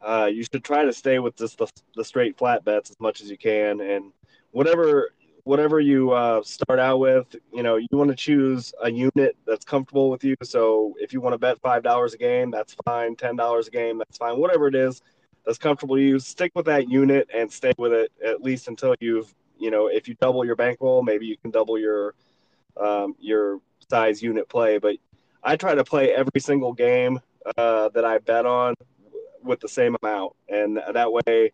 uh, 0.00 0.26
you 0.26 0.42
should 0.42 0.64
try 0.64 0.84
to 0.84 0.92
stay 0.92 1.18
with 1.18 1.36
just 1.36 1.58
the, 1.58 1.66
the 1.96 2.04
straight 2.04 2.38
flat 2.38 2.64
bets 2.64 2.90
as 2.90 3.00
much 3.00 3.20
as 3.20 3.30
you 3.30 3.36
can, 3.36 3.80
and 3.80 4.12
whatever 4.52 5.10
whatever 5.44 5.80
you 5.80 6.10
uh, 6.10 6.42
start 6.42 6.78
out 6.78 6.98
with, 6.98 7.34
you 7.54 7.62
know, 7.62 7.76
you 7.76 7.88
want 7.92 8.10
to 8.10 8.14
choose 8.14 8.70
a 8.82 8.90
unit 8.90 9.34
that's 9.46 9.64
comfortable 9.64 10.10
with 10.10 10.22
you. 10.22 10.36
So 10.42 10.94
if 10.98 11.14
you 11.14 11.22
want 11.22 11.32
to 11.32 11.38
bet 11.38 11.58
five 11.60 11.82
dollars 11.82 12.12
a 12.12 12.18
game, 12.18 12.50
that's 12.50 12.76
fine. 12.84 13.16
Ten 13.16 13.34
dollars 13.34 13.68
a 13.68 13.70
game, 13.70 13.96
that's 13.96 14.18
fine. 14.18 14.38
Whatever 14.38 14.68
it 14.68 14.74
is 14.74 15.00
that's 15.46 15.56
comfortable 15.56 15.96
to 15.96 16.02
you, 16.02 16.18
stick 16.18 16.52
with 16.54 16.66
that 16.66 16.90
unit 16.90 17.30
and 17.34 17.50
stay 17.50 17.72
with 17.78 17.92
it 17.92 18.12
at 18.22 18.42
least 18.42 18.68
until 18.68 18.94
you've, 19.00 19.34
you 19.58 19.70
know, 19.70 19.88
if 19.88 20.08
you 20.08 20.14
double 20.20 20.44
your 20.44 20.56
bankroll, 20.56 21.02
maybe 21.02 21.26
you 21.26 21.36
can 21.36 21.50
double 21.50 21.78
your 21.78 22.14
um, 22.76 23.14
your 23.18 23.60
size 23.90 24.22
unit 24.22 24.48
play. 24.48 24.78
But 24.78 24.96
I 25.42 25.56
try 25.56 25.74
to 25.74 25.84
play 25.84 26.12
every 26.14 26.40
single 26.40 26.72
game 26.72 27.20
uh, 27.56 27.88
that 27.90 28.04
I 28.04 28.18
bet 28.18 28.46
on 28.46 28.74
with 29.42 29.60
the 29.60 29.68
same 29.68 29.96
amount, 30.02 30.34
and 30.48 30.80
that 30.92 31.12
way, 31.12 31.52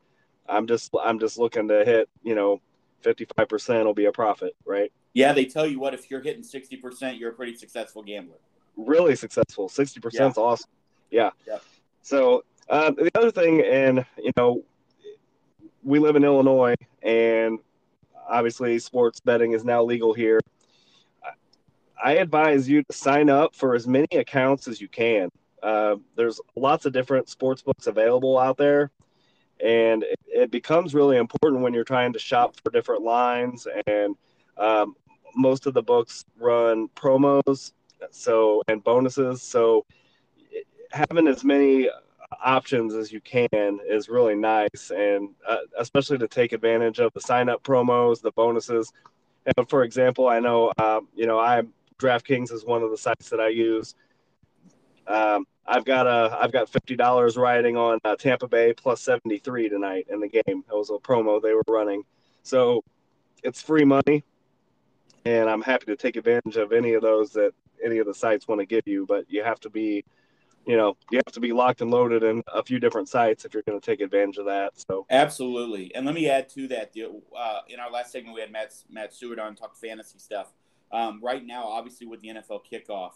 I'm 0.48 0.66
just 0.66 0.94
I'm 1.02 1.18
just 1.18 1.38
looking 1.38 1.68
to 1.68 1.84
hit, 1.84 2.08
you 2.22 2.34
know, 2.34 2.60
55% 3.02 3.84
will 3.84 3.94
be 3.94 4.06
a 4.06 4.12
profit, 4.12 4.56
right? 4.64 4.90
Yeah, 5.12 5.32
they 5.32 5.44
tell 5.44 5.66
you 5.66 5.78
what 5.78 5.94
if 5.94 6.10
you're 6.10 6.22
hitting 6.22 6.42
sixty 6.42 6.76
percent, 6.76 7.18
you're 7.18 7.30
a 7.30 7.34
pretty 7.34 7.54
successful 7.54 8.02
gambler. 8.02 8.38
Really 8.76 9.14
successful. 9.14 9.68
60% 9.68 10.30
is 10.30 10.36
awesome. 10.36 10.70
Yeah. 11.10 11.30
Yeah. 11.46 11.58
So 12.02 12.44
uh, 12.68 12.90
the 12.90 13.10
other 13.14 13.30
thing, 13.30 13.62
and 13.62 14.04
you 14.18 14.32
know, 14.36 14.64
we 15.84 16.00
live 16.00 16.16
in 16.16 16.24
Illinois, 16.24 16.74
and 17.02 17.60
obviously 18.28 18.78
sports 18.78 19.20
betting 19.20 19.52
is 19.52 19.64
now 19.64 19.82
legal 19.82 20.12
here. 20.12 20.40
I 22.02 22.14
advise 22.14 22.68
you 22.68 22.82
to 22.82 22.92
sign 22.92 23.30
up 23.30 23.54
for 23.54 23.74
as 23.74 23.86
many 23.86 24.08
accounts 24.12 24.68
as 24.68 24.80
you 24.80 24.88
can. 24.88 25.30
Uh, 25.62 25.96
there's 26.16 26.40
lots 26.56 26.84
of 26.84 26.92
different 26.92 27.28
sports 27.28 27.62
books 27.62 27.86
available 27.86 28.38
out 28.38 28.58
there, 28.58 28.90
and 29.64 30.02
it, 30.02 30.18
it 30.26 30.50
becomes 30.50 30.94
really 30.94 31.16
important 31.16 31.62
when 31.62 31.72
you're 31.72 31.84
trying 31.84 32.12
to 32.12 32.18
shop 32.18 32.56
for 32.62 32.70
different 32.70 33.02
lines. 33.02 33.66
And 33.86 34.16
um, 34.58 34.96
most 35.34 35.66
of 35.66 35.72
the 35.72 35.82
books 35.82 36.24
run 36.38 36.88
promos, 36.88 37.72
so 38.10 38.62
and 38.68 38.84
bonuses. 38.84 39.40
So 39.40 39.86
having 40.90 41.26
as 41.26 41.42
many 41.44 41.88
options 42.42 42.94
as 42.94 43.12
you 43.12 43.20
can 43.20 43.80
is 43.88 44.08
really 44.08 44.34
nice, 44.34 44.90
and 44.94 45.30
uh, 45.48 45.58
especially 45.78 46.18
to 46.18 46.28
take 46.28 46.52
advantage 46.52 46.98
of 46.98 47.12
the 47.12 47.20
sign 47.20 47.48
up 47.48 47.62
promos, 47.62 48.20
the 48.20 48.32
bonuses. 48.32 48.92
And 49.56 49.68
for 49.68 49.84
example, 49.84 50.28
I 50.28 50.40
know 50.40 50.72
um, 50.78 51.08
you 51.14 51.26
know 51.26 51.38
I 51.38 51.62
DraftKings 51.98 52.52
is 52.52 52.64
one 52.64 52.82
of 52.82 52.90
the 52.90 52.96
sites 52.96 53.30
that 53.30 53.40
I 53.40 53.48
use. 53.48 53.94
Um, 55.06 55.46
I've 55.66 55.84
got 55.84 56.06
a 56.06 56.36
I've 56.40 56.52
got 56.52 56.68
fifty 56.68 56.96
dollars 56.96 57.36
riding 57.36 57.76
on 57.76 57.98
uh, 58.04 58.16
Tampa 58.16 58.48
Bay 58.48 58.72
plus 58.72 59.00
seventy 59.00 59.38
three 59.38 59.68
tonight 59.68 60.06
in 60.10 60.20
the 60.20 60.28
game. 60.28 60.64
That 60.68 60.76
was 60.76 60.90
a 60.90 60.94
promo 60.94 61.40
they 61.40 61.54
were 61.54 61.64
running, 61.68 62.02
so 62.42 62.82
it's 63.42 63.62
free 63.62 63.84
money, 63.84 64.24
and 65.24 65.48
I'm 65.48 65.62
happy 65.62 65.86
to 65.86 65.96
take 65.96 66.16
advantage 66.16 66.56
of 66.56 66.72
any 66.72 66.94
of 66.94 67.02
those 67.02 67.32
that 67.32 67.52
any 67.84 67.98
of 67.98 68.06
the 68.06 68.14
sites 68.14 68.48
want 68.48 68.60
to 68.60 68.66
give 68.66 68.86
you. 68.86 69.06
But 69.06 69.24
you 69.28 69.42
have 69.42 69.60
to 69.60 69.70
be, 69.70 70.04
you 70.66 70.76
know, 70.76 70.96
you 71.10 71.18
have 71.18 71.34
to 71.34 71.40
be 71.40 71.52
locked 71.52 71.80
and 71.80 71.90
loaded 71.90 72.22
in 72.22 72.42
a 72.52 72.62
few 72.62 72.78
different 72.78 73.08
sites 73.08 73.44
if 73.44 73.54
you're 73.54 73.62
going 73.62 73.78
to 73.78 73.84
take 73.84 74.00
advantage 74.00 74.38
of 74.38 74.46
that. 74.46 74.72
So 74.88 75.06
Absolutely, 75.10 75.94
and 75.94 76.06
let 76.06 76.14
me 76.14 76.28
add 76.28 76.48
to 76.50 76.68
that. 76.68 76.94
Uh, 77.36 77.60
in 77.68 77.80
our 77.80 77.90
last 77.90 78.12
segment, 78.12 78.34
we 78.34 78.40
had 78.40 78.52
Matt 78.52 78.74
Matt 78.90 79.12
Stewart 79.12 79.38
on 79.38 79.54
talk 79.54 79.76
fantasy 79.76 80.18
stuff. 80.18 80.52
Um, 80.92 81.20
right 81.22 81.44
now, 81.44 81.64
obviously 81.64 82.06
with 82.06 82.20
the 82.20 82.28
NFL 82.28 82.60
kickoff, 82.70 83.12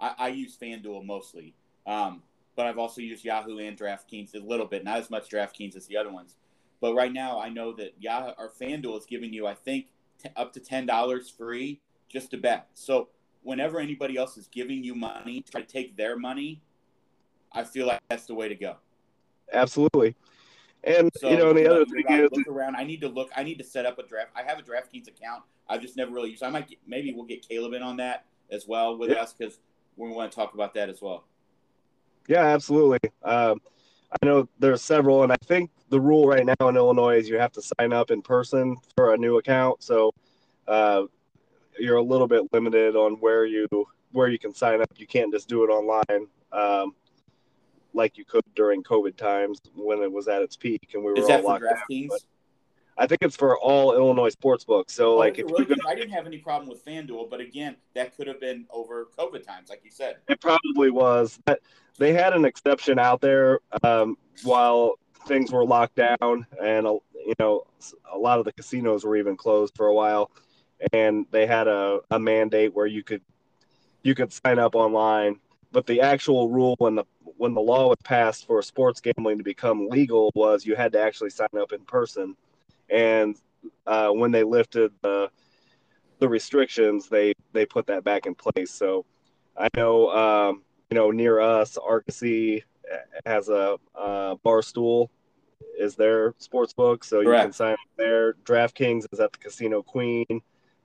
I, 0.00 0.14
I 0.18 0.28
use 0.28 0.56
FanDuel 0.56 1.04
mostly, 1.04 1.54
um, 1.86 2.22
but 2.56 2.66
I've 2.66 2.78
also 2.78 3.00
used 3.00 3.24
Yahoo 3.24 3.58
and 3.58 3.76
DraftKings 3.76 4.34
a 4.34 4.38
little 4.38 4.66
bit, 4.66 4.84
not 4.84 4.98
as 4.98 5.10
much 5.10 5.30
DraftKings 5.30 5.76
as 5.76 5.86
the 5.86 5.96
other 5.96 6.10
ones. 6.10 6.36
But 6.80 6.94
right 6.94 7.12
now, 7.12 7.40
I 7.40 7.48
know 7.48 7.72
that 7.72 7.94
Yahoo 7.98 8.32
or 8.38 8.50
FanDuel 8.50 8.98
is 8.98 9.06
giving 9.06 9.32
you, 9.32 9.46
I 9.46 9.54
think, 9.54 9.88
t- 10.22 10.30
up 10.36 10.52
to 10.54 10.60
ten 10.60 10.86
dollars 10.86 11.28
free 11.28 11.80
just 12.08 12.30
to 12.30 12.38
bet. 12.38 12.68
So 12.74 13.08
whenever 13.42 13.80
anybody 13.80 14.16
else 14.16 14.36
is 14.36 14.46
giving 14.48 14.82
you 14.82 14.94
money, 14.94 15.44
try 15.50 15.60
to 15.60 15.66
take 15.66 15.96
their 15.96 16.16
money. 16.16 16.62
I 17.52 17.64
feel 17.64 17.86
like 17.86 18.00
that's 18.08 18.26
the 18.26 18.34
way 18.34 18.48
to 18.48 18.54
go. 18.54 18.76
Absolutely. 19.52 20.14
And 20.84 21.10
So 21.16 21.30
you 21.30 21.36
know, 21.36 21.52
the 21.52 21.68
other 21.68 21.84
thing 21.86 22.04
is, 22.08 22.30
look 22.32 22.46
around. 22.46 22.76
I 22.76 22.84
need 22.84 23.00
to 23.00 23.08
look. 23.08 23.30
I 23.36 23.42
need 23.42 23.58
to 23.58 23.64
set 23.64 23.86
up 23.86 23.98
a 23.98 24.06
draft. 24.06 24.30
I 24.36 24.42
have 24.42 24.58
a 24.58 24.62
DraftKings 24.62 25.08
account. 25.08 25.42
I've 25.68 25.80
just 25.82 25.96
never 25.96 26.12
really 26.12 26.30
used. 26.30 26.42
I 26.42 26.50
might 26.50 26.68
get, 26.68 26.78
maybe 26.86 27.12
we'll 27.12 27.26
get 27.26 27.46
Caleb 27.46 27.72
in 27.72 27.82
on 27.82 27.96
that 27.96 28.26
as 28.50 28.66
well 28.66 28.96
with 28.96 29.10
Yeah. 29.10 29.16
us 29.22 29.34
because 29.34 29.58
we 29.96 30.08
want 30.10 30.30
to 30.30 30.36
talk 30.36 30.54
about 30.54 30.74
that 30.74 30.88
as 30.88 31.02
well. 31.02 31.24
yeah, 32.28 32.44
absolutely. 32.44 32.98
Um, 33.24 33.60
I 34.22 34.26
know 34.26 34.48
there's 34.58 34.82
several, 34.82 35.22
and 35.22 35.32
I 35.32 35.36
think 35.44 35.70
the 35.88 36.00
rule 36.00 36.26
right 36.26 36.44
now 36.46 36.68
in 36.68 36.76
Illinois 36.76 37.16
is 37.18 37.28
you 37.28 37.38
have 37.38 37.52
to 37.52 37.62
sign 37.62 37.92
up 37.92 38.10
in 38.10 38.22
person 38.22 38.76
for 38.96 39.14
a 39.14 39.16
new 39.18 39.38
account. 39.38 39.82
So 39.82 40.12
uh, 40.66 41.04
you're 41.78 41.96
a 41.96 42.02
little 42.02 42.28
bit 42.28 42.42
limited 42.52 42.96
on 42.96 43.14
where 43.14 43.44
you 43.46 43.66
where 44.12 44.28
you 44.28 44.38
can 44.38 44.54
sign 44.54 44.80
up. 44.80 44.88
You 44.96 45.06
can't 45.06 45.32
just 45.32 45.48
do 45.48 45.64
it 45.64 45.68
online. 45.68 46.26
Um, 46.52 46.94
like 47.94 48.18
you 48.18 48.24
could 48.24 48.42
during 48.54 48.82
COVID 48.82 49.16
times 49.16 49.60
when 49.74 50.02
it 50.02 50.10
was 50.12 50.28
at 50.28 50.42
its 50.42 50.56
peak 50.56 50.90
and 50.94 51.02
we 51.04 51.12
were 51.12 51.18
Is 51.18 51.28
all 51.28 51.42
locked 51.42 51.64
down. 51.64 52.08
I 53.00 53.06
think 53.06 53.22
it's 53.22 53.36
for 53.36 53.56
all 53.58 53.94
Illinois 53.94 54.28
sports 54.30 54.64
books. 54.64 54.92
So 54.92 55.12
Oh, 55.12 55.16
like 55.16 55.38
if 55.38 55.44
really? 55.46 55.60
you 55.60 55.66
go, 55.66 55.74
'Cause 55.76 55.84
I 55.86 55.94
didn't 55.94 56.10
have 56.10 56.26
any 56.26 56.38
problem 56.38 56.68
with 56.68 56.84
FanDuel, 56.84 57.30
but 57.30 57.40
again, 57.40 57.76
that 57.94 58.16
could 58.16 58.26
have 58.26 58.40
been 58.40 58.66
over 58.70 59.06
COVID 59.16 59.46
times, 59.46 59.70
like 59.70 59.82
you 59.84 59.90
said. 59.90 60.16
it 60.28 60.40
probably 60.40 60.90
was. 60.90 61.38
But 61.44 61.60
they 61.98 62.12
had 62.12 62.32
an 62.34 62.44
exception 62.44 62.98
out 62.98 63.20
there 63.20 63.60
um, 63.84 64.18
while 64.42 64.98
things 65.26 65.52
were 65.52 65.64
locked 65.64 65.94
down, 65.94 66.46
and 66.62 66.86
uh, 66.86 66.98
you 67.14 67.34
know 67.38 67.64
a 68.12 68.18
lot 68.18 68.38
of 68.40 68.44
the 68.44 68.52
casinos 68.52 69.04
were 69.04 69.16
even 69.16 69.36
closed 69.36 69.76
for 69.76 69.86
a 69.86 69.94
while, 69.94 70.30
and 70.92 71.24
they 71.30 71.46
had 71.46 71.68
a, 71.68 72.00
a 72.10 72.18
mandate 72.18 72.74
where 72.74 72.86
you 72.86 73.04
could 73.04 73.22
you 74.02 74.14
could 74.14 74.32
sign 74.32 74.58
up 74.58 74.74
online. 74.74 75.38
But 75.70 75.86
the 75.86 76.00
actual 76.00 76.48
rule 76.48 76.74
when 76.78 76.94
the 76.94 77.04
when 77.36 77.54
the 77.54 77.60
law 77.60 77.88
was 77.88 77.98
passed 78.02 78.46
for 78.46 78.60
sports 78.62 79.00
gambling 79.00 79.38
to 79.38 79.44
become 79.44 79.88
legal 79.88 80.32
was 80.34 80.66
you 80.66 80.74
had 80.74 80.92
to 80.92 81.00
actually 81.00 81.30
sign 81.30 81.48
up 81.60 81.72
in 81.72 81.80
person, 81.84 82.36
and 82.90 83.36
uh, 83.86 84.08
when 84.10 84.30
they 84.30 84.42
lifted 84.42 84.92
the 85.02 85.30
the 86.18 86.28
restrictions, 86.28 87.08
they 87.08 87.34
they 87.52 87.66
put 87.66 87.86
that 87.86 88.02
back 88.04 88.26
in 88.26 88.34
place. 88.34 88.70
So 88.70 89.04
I 89.56 89.68
know 89.76 90.10
um, 90.10 90.62
you 90.90 90.94
know 90.96 91.10
near 91.10 91.40
us, 91.40 91.76
Argosy 91.76 92.64
has 93.26 93.48
a 93.48 93.76
uh, 93.94 94.34
Barstool 94.44 95.08
is 95.78 95.94
their 95.94 96.34
sports 96.38 96.72
book, 96.72 97.04
so 97.04 97.20
you 97.20 97.28
can 97.30 97.52
sign 97.52 97.72
up 97.74 97.78
there. 97.96 98.34
DraftKings 98.44 99.04
is 99.12 99.20
at 99.20 99.32
the 99.32 99.38
Casino 99.38 99.82
Queen. 99.82 100.40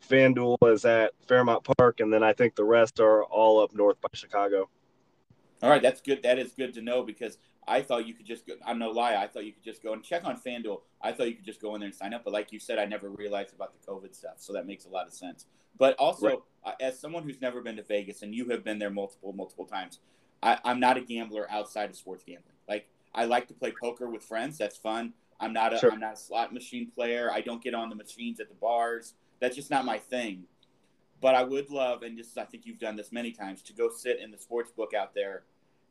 FanDuel 0.10 0.58
is 0.72 0.86
at 0.86 1.14
Fairmount 1.28 1.64
Park, 1.78 2.00
and 2.00 2.12
then 2.12 2.24
I 2.24 2.34
think 2.34 2.56
the 2.56 2.64
rest 2.64 3.00
are 3.00 3.24
all 3.24 3.60
up 3.62 3.74
north 3.74 4.00
by 4.02 4.10
Chicago. 4.14 4.70
All 5.62 5.70
right, 5.70 5.82
that's 5.82 6.02
good. 6.02 6.24
That 6.24 6.40
is 6.40 6.52
good 6.52 6.74
to 6.74 6.82
know 6.82 7.04
because 7.04 7.38
I 7.68 7.82
thought 7.82 8.06
you 8.06 8.14
could 8.14 8.26
just 8.26 8.46
go. 8.46 8.56
I'm 8.66 8.80
no 8.80 8.92
lie. 8.92 9.16
I 9.16 9.28
thought 9.28 9.46
you 9.46 9.54
could 9.54 9.64
just 9.64 9.82
go 9.82 9.94
and 9.94 10.04
check 10.04 10.26
on 10.26 10.38
FanDuel. 10.40 10.82
I 11.02 11.14
thought 11.14 11.28
you 11.30 11.36
could 11.36 11.46
just 11.46 11.62
go 11.62 11.74
in 11.76 11.80
there 11.82 11.88
and 11.88 11.96
sign 11.96 12.14
up. 12.14 12.26
But 12.26 12.34
like 12.34 12.52
you 12.52 12.60
said, 12.60 12.80
I 12.80 12.86
never 12.86 13.10
realized 13.10 13.54
about 13.54 13.72
the 13.74 13.92
COVID 13.92 14.14
stuff. 14.14 14.36
So 14.38 14.52
that 14.54 14.68
makes 14.68 14.86
a 14.86 14.90
lot 14.90 15.08
of 15.08 15.14
sense. 15.14 15.46
But 15.78 15.96
also, 15.96 16.28
Right. 16.28 16.40
uh, 16.66 16.72
as 16.82 17.00
someone 17.00 17.24
who's 17.24 17.40
never 17.40 17.62
been 17.62 17.78
to 17.78 17.84
Vegas 17.84 18.22
and 18.22 18.36
you 18.36 18.50
have 18.50 18.64
been 18.64 18.78
there 18.78 18.90
multiple, 18.90 19.32
multiple 19.34 19.66
times, 19.66 20.00
I, 20.44 20.60
I'm 20.66 20.80
not 20.82 20.98
a 20.98 21.02
gambler 21.02 21.50
outside 21.50 21.90
of 21.90 21.96
sports 21.96 22.24
gambling. 22.28 22.56
Like 22.68 22.90
I 23.16 23.26
like 23.26 23.48
to 23.48 23.54
play 23.54 23.74
poker 23.82 24.10
with 24.10 24.24
friends. 24.24 24.58
That's 24.58 24.76
fun. 24.78 25.14
I'm 25.40 25.54
not 25.54 25.74
a 25.74 25.78
Sure. 25.80 25.92
am 25.94 26.00
not 26.02 26.14
a 26.14 26.18
slot 26.18 26.54
machine 26.54 26.92
player. 26.94 27.32
I 27.32 27.40
don't 27.42 27.64
get 27.64 27.74
on 27.74 27.90
the 27.90 27.96
machines 27.96 28.40
at 28.42 28.50
the 28.50 28.56
bars. 28.56 29.14
That's 29.44 29.56
just 29.56 29.70
not 29.70 29.84
my 29.84 30.00
thing. 30.00 30.46
But 31.20 31.36
I 31.36 31.44
would 31.44 31.70
love, 31.70 32.04
and 32.04 32.18
just 32.18 32.38
I 32.38 32.46
think 32.46 32.66
you've 32.66 32.80
done 32.80 32.96
this 32.96 33.12
many 33.12 33.32
times, 33.32 33.62
to 33.64 33.74
go 33.74 33.90
sit 33.90 34.20
in 34.20 34.32
the 34.32 34.38
sports 34.38 34.72
book 34.72 34.94
out 34.94 35.14
there 35.14 35.44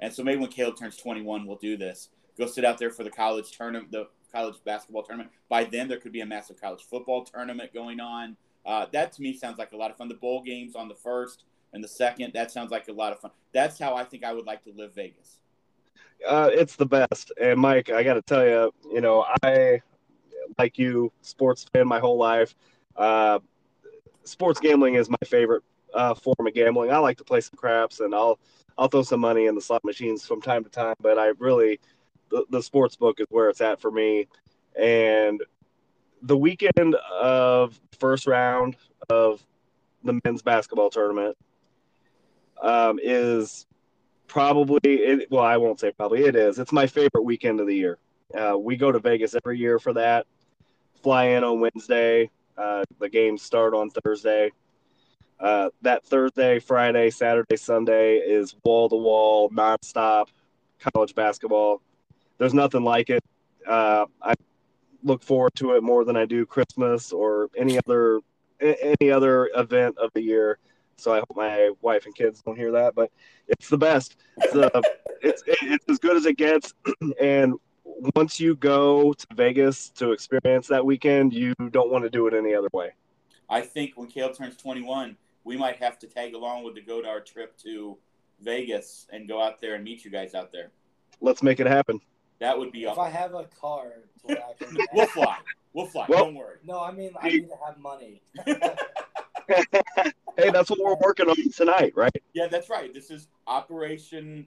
and 0.03 0.13
so 0.13 0.25
maybe 0.25 0.41
when 0.41 0.51
Caleb 0.51 0.77
turns 0.77 0.97
21, 0.97 1.47
we'll 1.47 1.57
do 1.57 1.77
this. 1.77 2.09
Go 2.37 2.47
sit 2.47 2.65
out 2.65 2.77
there 2.77 2.91
for 2.91 3.05
the 3.05 3.11
college 3.11 3.57
tournament, 3.57 3.93
the 3.93 4.09
college 4.33 4.57
basketball 4.65 5.05
tournament. 5.05 5.31
By 5.49 5.65
then, 5.65 5.87
there 5.87 5.99
could 5.99 6.11
be 6.11 6.23
a 6.23 6.27
massive 6.27 6.61
college 6.61 6.83
football 6.83 7.25
tournament 7.25 7.73
going 7.73 8.01
on. 8.01 8.37
Uh, 8.67 8.87
that 8.93 9.13
to 9.13 9.23
me 9.23 9.33
sounds 9.33 9.59
like 9.59 9.73
a 9.73 9.77
lot 9.77 9.93
of 9.93 9.97
fun. 9.97 10.09
The 10.09 10.15
bowl 10.15 10.43
games 10.43 10.75
on 10.75 10.89
the 10.89 10.95
first 10.95 11.45
and 11.73 11.83
the 11.83 11.89
second, 11.89 12.33
that 12.35 12.51
sounds 12.51 12.73
like 12.73 12.89
a 12.89 12.93
lot 12.93 13.13
of 13.13 13.21
fun. 13.21 13.31
That's 13.53 13.79
how 13.79 13.95
I 13.95 14.03
think 14.03 14.25
I 14.25 14.33
would 14.33 14.45
like 14.45 14.65
to 14.65 14.73
live 14.75 14.93
Vegas. 14.93 15.39
Uh, 16.27 16.51
it's 16.53 16.75
the 16.75 16.87
best. 16.87 17.33
And 17.41 17.61
Mike, 17.61 17.91
I 17.91 18.03
got 18.03 18.15
to 18.15 18.23
tell 18.23 18.45
you, 18.45 18.73
you 18.93 19.01
know, 19.01 19.25
I 19.45 19.83
like 20.59 20.79
you, 20.79 21.13
sports 21.21 21.65
fan 21.73 21.87
my 21.87 22.01
whole 22.01 22.19
life. 22.19 22.57
Uh, 22.97 23.39
sports 24.25 24.61
gambling 24.61 24.95
is 24.95 25.09
my 25.09 25.17
favorite 25.25 25.63
uh, 25.95 26.15
form 26.15 26.47
of 26.47 26.55
gambling. 26.55 26.91
I 26.91 26.99
like 26.99 27.19
to 27.19 27.25
play 27.25 27.41
some 27.41 27.57
craps, 27.57 28.01
and 28.01 28.15
I'll 28.15 28.39
I'll 28.79 28.89
throw 28.89 29.03
some 29.03 29.21
money 29.21 29.47
in 29.47 29.55
the 29.55 29.61
slot 29.61 29.85
machines 29.85 30.27
from 30.27 30.41
time 30.41 30.65
to 30.65 30.71
time. 30.71 30.95
But 31.01 31.19
I 31.19 31.33
really, 31.39 31.81
the, 32.31 32.45
the 32.51 32.63
sports 32.63 32.97
book 32.97 33.21
is 33.21 33.27
where 33.31 33.51
it's 33.51 33.61
at 33.61 33.81
for 33.81 33.91
me. 33.91 34.29
And 34.81 35.43
the 36.23 36.37
weekend 36.37 36.95
of 36.95 37.79
first 37.99 38.27
round 38.27 38.77
of 39.11 39.45
the 40.05 40.21
men's 40.25 40.43
basketball 40.43 40.91
tournament 40.91 41.37
um, 42.63 42.99
is 43.03 43.67
probably 44.29 44.81
it, 44.85 45.31
well 45.31 45.45
i 45.45 45.59
won't 45.59 45.79
say 45.79 45.93
probably 45.93 46.25
it 46.25 46.35
is 46.35 46.59
it's 46.59 46.73
my 46.73 46.87
favorite 46.87 47.23
weekend 47.23 47.61
of 47.61 47.67
the 47.67 47.75
year 47.75 47.99
uh, 48.35 48.57
we 48.57 48.77
go 48.77 48.91
to 48.91 48.99
vegas 48.99 49.35
every 49.35 49.59
year 49.59 49.79
for 49.79 49.93
that 49.93 50.27
fly 51.03 51.25
in 51.25 51.45
on 51.45 51.61
wednesday 51.61 52.31
uh, 52.57 52.85
the 52.99 53.09
games 53.09 53.43
start 53.43 53.75
on 53.75 53.91
thursday. 53.91 54.51
Uh, 55.41 55.71
that 55.83 56.05
thursday 56.05 56.61
friday 56.61 57.11
saturday 57.11 57.57
sunday 57.57 58.19
is 58.19 58.55
wall 58.65 58.89
to 58.89 58.95
wall 58.95 59.51
nonstop 59.51 60.27
college 60.79 61.15
basketball. 61.15 61.81
There's 62.39 62.55
nothing 62.55 62.85
like 62.85 63.11
it. 63.11 63.25
Uh, 63.67 64.07
i 64.21 64.35
look 65.05 65.23
forward 65.23 65.53
to 65.57 65.73
it 65.73 65.83
more 65.83 66.05
than 66.05 66.17
i 66.17 66.25
do 66.25 66.47
christmas 66.47 67.13
or 67.13 67.49
any 67.57 67.77
other 67.77 68.21
any 68.61 69.11
other 69.11 69.51
event 69.57 69.99
of 69.99 70.11
the 70.15 70.23
year. 70.23 70.59
So 70.97 71.13
i 71.13 71.19
hope 71.19 71.37
my 71.37 71.71
wife 71.81 72.07
and 72.07 72.15
kids 72.15 72.43
don't 72.43 72.57
hear 72.57 72.73
that 72.73 72.95
but 72.95 73.11
it's 73.49 73.69
the 73.69 73.79
best. 73.79 74.17
It's, 74.39 74.55
uh, 74.55 74.81
it's 75.23 75.43
it's 75.47 75.85
as 75.89 75.99
good 75.99 76.17
as 76.17 76.27
it 76.27 76.37
gets. 76.37 76.75
And 77.21 77.55
once 78.15 78.41
you 78.41 78.57
go 78.57 79.13
to 79.13 79.27
Vegas 79.35 79.89
to 79.91 80.13
experience 80.13 80.67
that 80.69 80.85
weekend, 80.85 81.33
you 81.33 81.55
don't 81.71 81.91
want 81.91 82.05
to 82.05 82.11
do 82.11 82.27
it 82.27 82.35
any 82.35 82.55
other 82.55 82.69
way. 82.73 82.91
I 83.49 83.61
think 83.61 83.93
when 83.97 84.09
Caleb 84.09 84.37
turns 84.37 84.57
21, 84.57 85.17
we 85.45 85.57
might 85.57 85.77
have 85.77 85.99
to 86.01 86.07
tag 86.07 86.35
along 86.35 86.65
with 86.65 86.75
the 86.75 86.81
go 86.81 87.03
to 87.03 87.09
our 87.09 87.21
trip 87.21 87.57
to 87.59 87.97
Vegas 88.41 89.07
and 89.13 89.29
go 89.29 89.43
out 89.43 89.61
there 89.61 89.75
and 89.75 89.85
meet 89.85 90.05
you 90.05 90.11
guys 90.11 90.35
out 90.35 90.53
there. 90.53 90.71
Let's 91.21 91.43
make 91.43 91.61
it 91.61 91.67
happen. 91.67 92.01
That 92.41 92.59
would 92.59 92.73
be 92.73 92.85
If 92.85 92.91
awesome. 92.91 93.05
I 93.05 93.11
have 93.11 93.35
a 93.35 93.45
car 93.61 93.85
to 93.85 94.23
where 94.27 94.39
I 94.39 94.53
can. 94.65 94.77
We'll 94.93 95.07
fly. 95.07 95.37
We'll 95.73 95.87
fly. 95.87 96.07
Well- 96.09 96.25
Don't 96.25 96.35
worry. 96.35 96.57
No, 96.65 96.81
I 96.81 96.91
mean 96.93 97.13
I 97.21 97.29
need 97.29 97.49
to 97.49 97.55
have 97.65 97.79
money. 97.79 98.23
hey, 99.49 100.51
that's 100.51 100.71
what 100.71 100.79
we're 100.83 100.97
working 100.97 101.29
on 101.29 101.37
tonight, 101.53 101.93
right? 101.95 102.11
Yeah, 102.35 102.47
that's 102.49 102.69
right. 102.71 102.93
This 102.93 103.11
is 103.11 103.29
Operation 103.47 104.47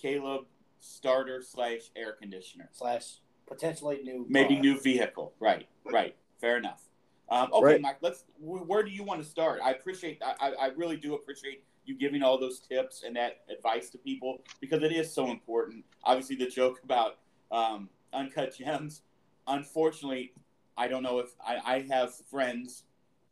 Caleb 0.00 0.46
starter 0.80 1.42
slash 1.42 1.90
air 1.96 2.12
conditioner. 2.12 2.68
slash 2.72 3.16
potentially 3.46 4.00
new. 4.02 4.26
Maybe 4.28 4.54
car. 4.54 4.62
new 4.62 4.80
vehicle. 4.80 5.34
Right, 5.40 5.68
right. 5.84 6.16
Fair 6.40 6.56
enough. 6.58 6.82
Um, 7.28 7.50
okay, 7.52 7.64
Right. 7.64 7.80
Mike. 7.80 7.98
Let's. 8.02 8.24
Where 8.40 8.82
do 8.82 8.90
you 8.90 9.02
want 9.02 9.22
to 9.22 9.28
start? 9.28 9.60
I 9.62 9.70
appreciate. 9.72 10.22
I, 10.22 10.34
I 10.48 10.52
I 10.52 10.66
really 10.76 10.96
do 10.96 11.14
appreciate 11.14 11.64
you 11.84 11.96
giving 11.96 12.22
all 12.22 12.38
those 12.38 12.60
tips 12.60 13.02
and 13.04 13.14
that 13.16 13.42
advice 13.48 13.90
to 13.90 13.98
people 13.98 14.42
because 14.60 14.82
it 14.82 14.92
is 14.92 15.12
so 15.12 15.30
important. 15.30 15.84
Obviously, 16.04 16.36
the 16.36 16.46
joke 16.46 16.80
about 16.84 17.18
um, 17.50 17.88
uncut 18.12 18.56
gems. 18.56 19.02
Unfortunately, 19.48 20.32
I 20.76 20.88
don't 20.88 21.02
know 21.02 21.18
if 21.20 21.30
I, 21.44 21.58
I 21.64 21.86
have 21.88 22.14
friends 22.30 22.84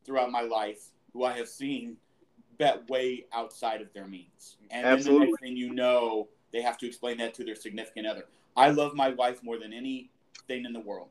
throughout 0.05 0.31
my 0.31 0.43
life 0.43 0.81
who 1.13 1.25
I 1.25 1.33
have 1.37 1.49
seen 1.49 1.97
bet 2.59 2.89
way 2.89 3.27
outside 3.33 3.81
of 3.81 3.93
their 3.93 4.07
means, 4.07 4.57
and 4.71 4.85
then 4.85 4.93
the 4.93 4.99
Absolutely. 4.99 5.27
next 5.27 5.41
thing 5.41 5.57
you 5.57 5.73
know, 5.75 6.29
they 6.55 6.63
have 6.63 6.79
to 6.79 6.87
explain 6.87 7.19
that 7.19 7.35
to 7.35 7.45
their 7.45 7.57
significant 7.57 8.07
other. 8.07 8.27
I 8.57 8.71
love 8.71 8.95
my 8.95 9.09
wife 9.11 9.43
more 9.43 9.59
than 9.59 9.73
anything 9.73 10.65
in 10.65 10.73
the 10.73 10.81
world. 10.81 11.09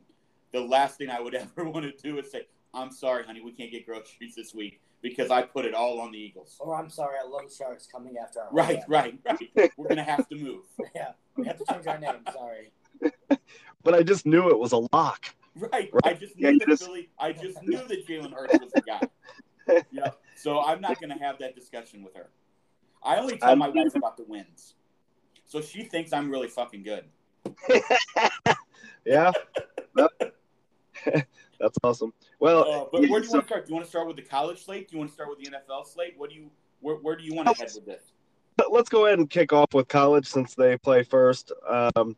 The 0.53 0.61
last 0.61 0.97
thing 0.97 1.09
I 1.09 1.19
would 1.19 1.35
ever 1.57 1.69
want 1.69 1.85
to 1.85 1.91
do 2.01 2.17
is 2.17 2.31
say, 2.31 2.47
"I'm 2.73 2.89
sorry, 2.91 3.25
honey, 3.25 3.41
we 3.41 3.51
can't 3.51 3.69
get 3.69 3.85
groceries 3.85 4.33
this 4.35 4.55
week 4.55 4.79
because 5.01 5.29
I 5.29 5.41
put 5.41 5.65
it 5.65 5.73
all 5.73 5.99
on 5.99 6.13
the 6.13 6.17
Eagles." 6.17 6.55
Or 6.59 6.75
I'm 6.75 6.89
sorry, 6.89 7.17
I 7.23 7.27
love 7.27 7.53
sharks 7.53 7.85
coming 7.85 8.15
after 8.17 8.39
our. 8.39 8.47
Right, 8.51 8.79
homeland. 8.83 9.19
right, 9.25 9.49
right. 9.55 9.71
We're 9.77 9.89
gonna 9.89 10.03
have 10.03 10.27
to 10.29 10.35
move. 10.35 10.63
Yeah, 10.95 11.11
we 11.35 11.45
have 11.45 11.57
to 11.57 11.65
change 11.65 11.87
our 11.87 11.99
name. 11.99 12.23
Sorry. 12.31 12.71
But 13.83 13.95
I 13.95 14.03
just 14.03 14.25
knew 14.25 14.49
it 14.49 14.57
was 14.57 14.71
a 14.71 14.87
lock. 14.93 15.25
Right. 15.55 15.89
Right. 15.91 16.05
I 16.05 16.13
just 16.13 16.37
knew 16.37 16.51
you 16.51 16.59
that 16.59 16.67
just- 16.69 16.85
Billy. 16.85 17.09
I 17.19 17.33
just 17.33 17.61
knew 17.63 17.77
that 17.85 18.07
Jalen 18.07 18.31
Hurts 18.33 18.57
was 18.61 18.71
the 18.71 18.81
guy. 18.81 19.01
Yeah. 19.91 20.11
So 20.35 20.61
I'm 20.61 20.79
not 20.79 20.99
going 21.01 21.09
to 21.09 21.21
have 21.23 21.37
that 21.39 21.55
discussion 21.55 22.01
with 22.03 22.15
her. 22.15 22.29
I 23.03 23.17
only 23.17 23.37
tell 23.37 23.55
my 23.55 23.67
wife 23.69 23.95
about 23.95 24.15
the 24.17 24.23
wins. 24.23 24.75
So 25.53 25.61
she 25.61 25.83
thinks 25.83 26.11
I'm 26.13 26.31
really 26.31 26.47
fucking 26.47 26.81
good. 26.81 27.05
yeah. 29.05 29.31
That's 31.05 31.77
awesome. 31.83 32.11
Well, 32.39 32.61
uh, 32.61 32.85
but 32.91 33.07
where 33.07 33.19
do 33.19 33.25
you 33.27 33.29
so, 33.29 33.33
want 33.33 33.43
to 33.43 33.47
start? 33.47 33.65
Do 33.67 33.69
you 33.69 33.75
want 33.75 33.85
to 33.85 33.89
start 33.91 34.07
with 34.07 34.15
the 34.15 34.23
college 34.23 34.65
slate? 34.65 34.89
Do 34.89 34.95
you 34.95 34.97
want 34.97 35.11
to 35.11 35.13
start 35.13 35.29
with 35.29 35.37
the 35.37 35.51
NFL 35.51 35.85
slate? 35.85 36.15
What 36.17 36.31
do 36.31 36.37
you 36.37 36.49
where, 36.79 36.95
where 36.95 37.15
do 37.15 37.23
you 37.23 37.35
want 37.35 37.49
to 37.49 37.53
head 37.53 37.69
with 37.75 37.85
this? 37.85 38.01
Let's 38.67 38.89
go 38.89 39.05
ahead 39.05 39.19
and 39.19 39.29
kick 39.29 39.53
off 39.53 39.75
with 39.75 39.87
college 39.87 40.25
since 40.25 40.55
they 40.55 40.75
play 40.75 41.03
first. 41.03 41.51
Um, 41.69 42.17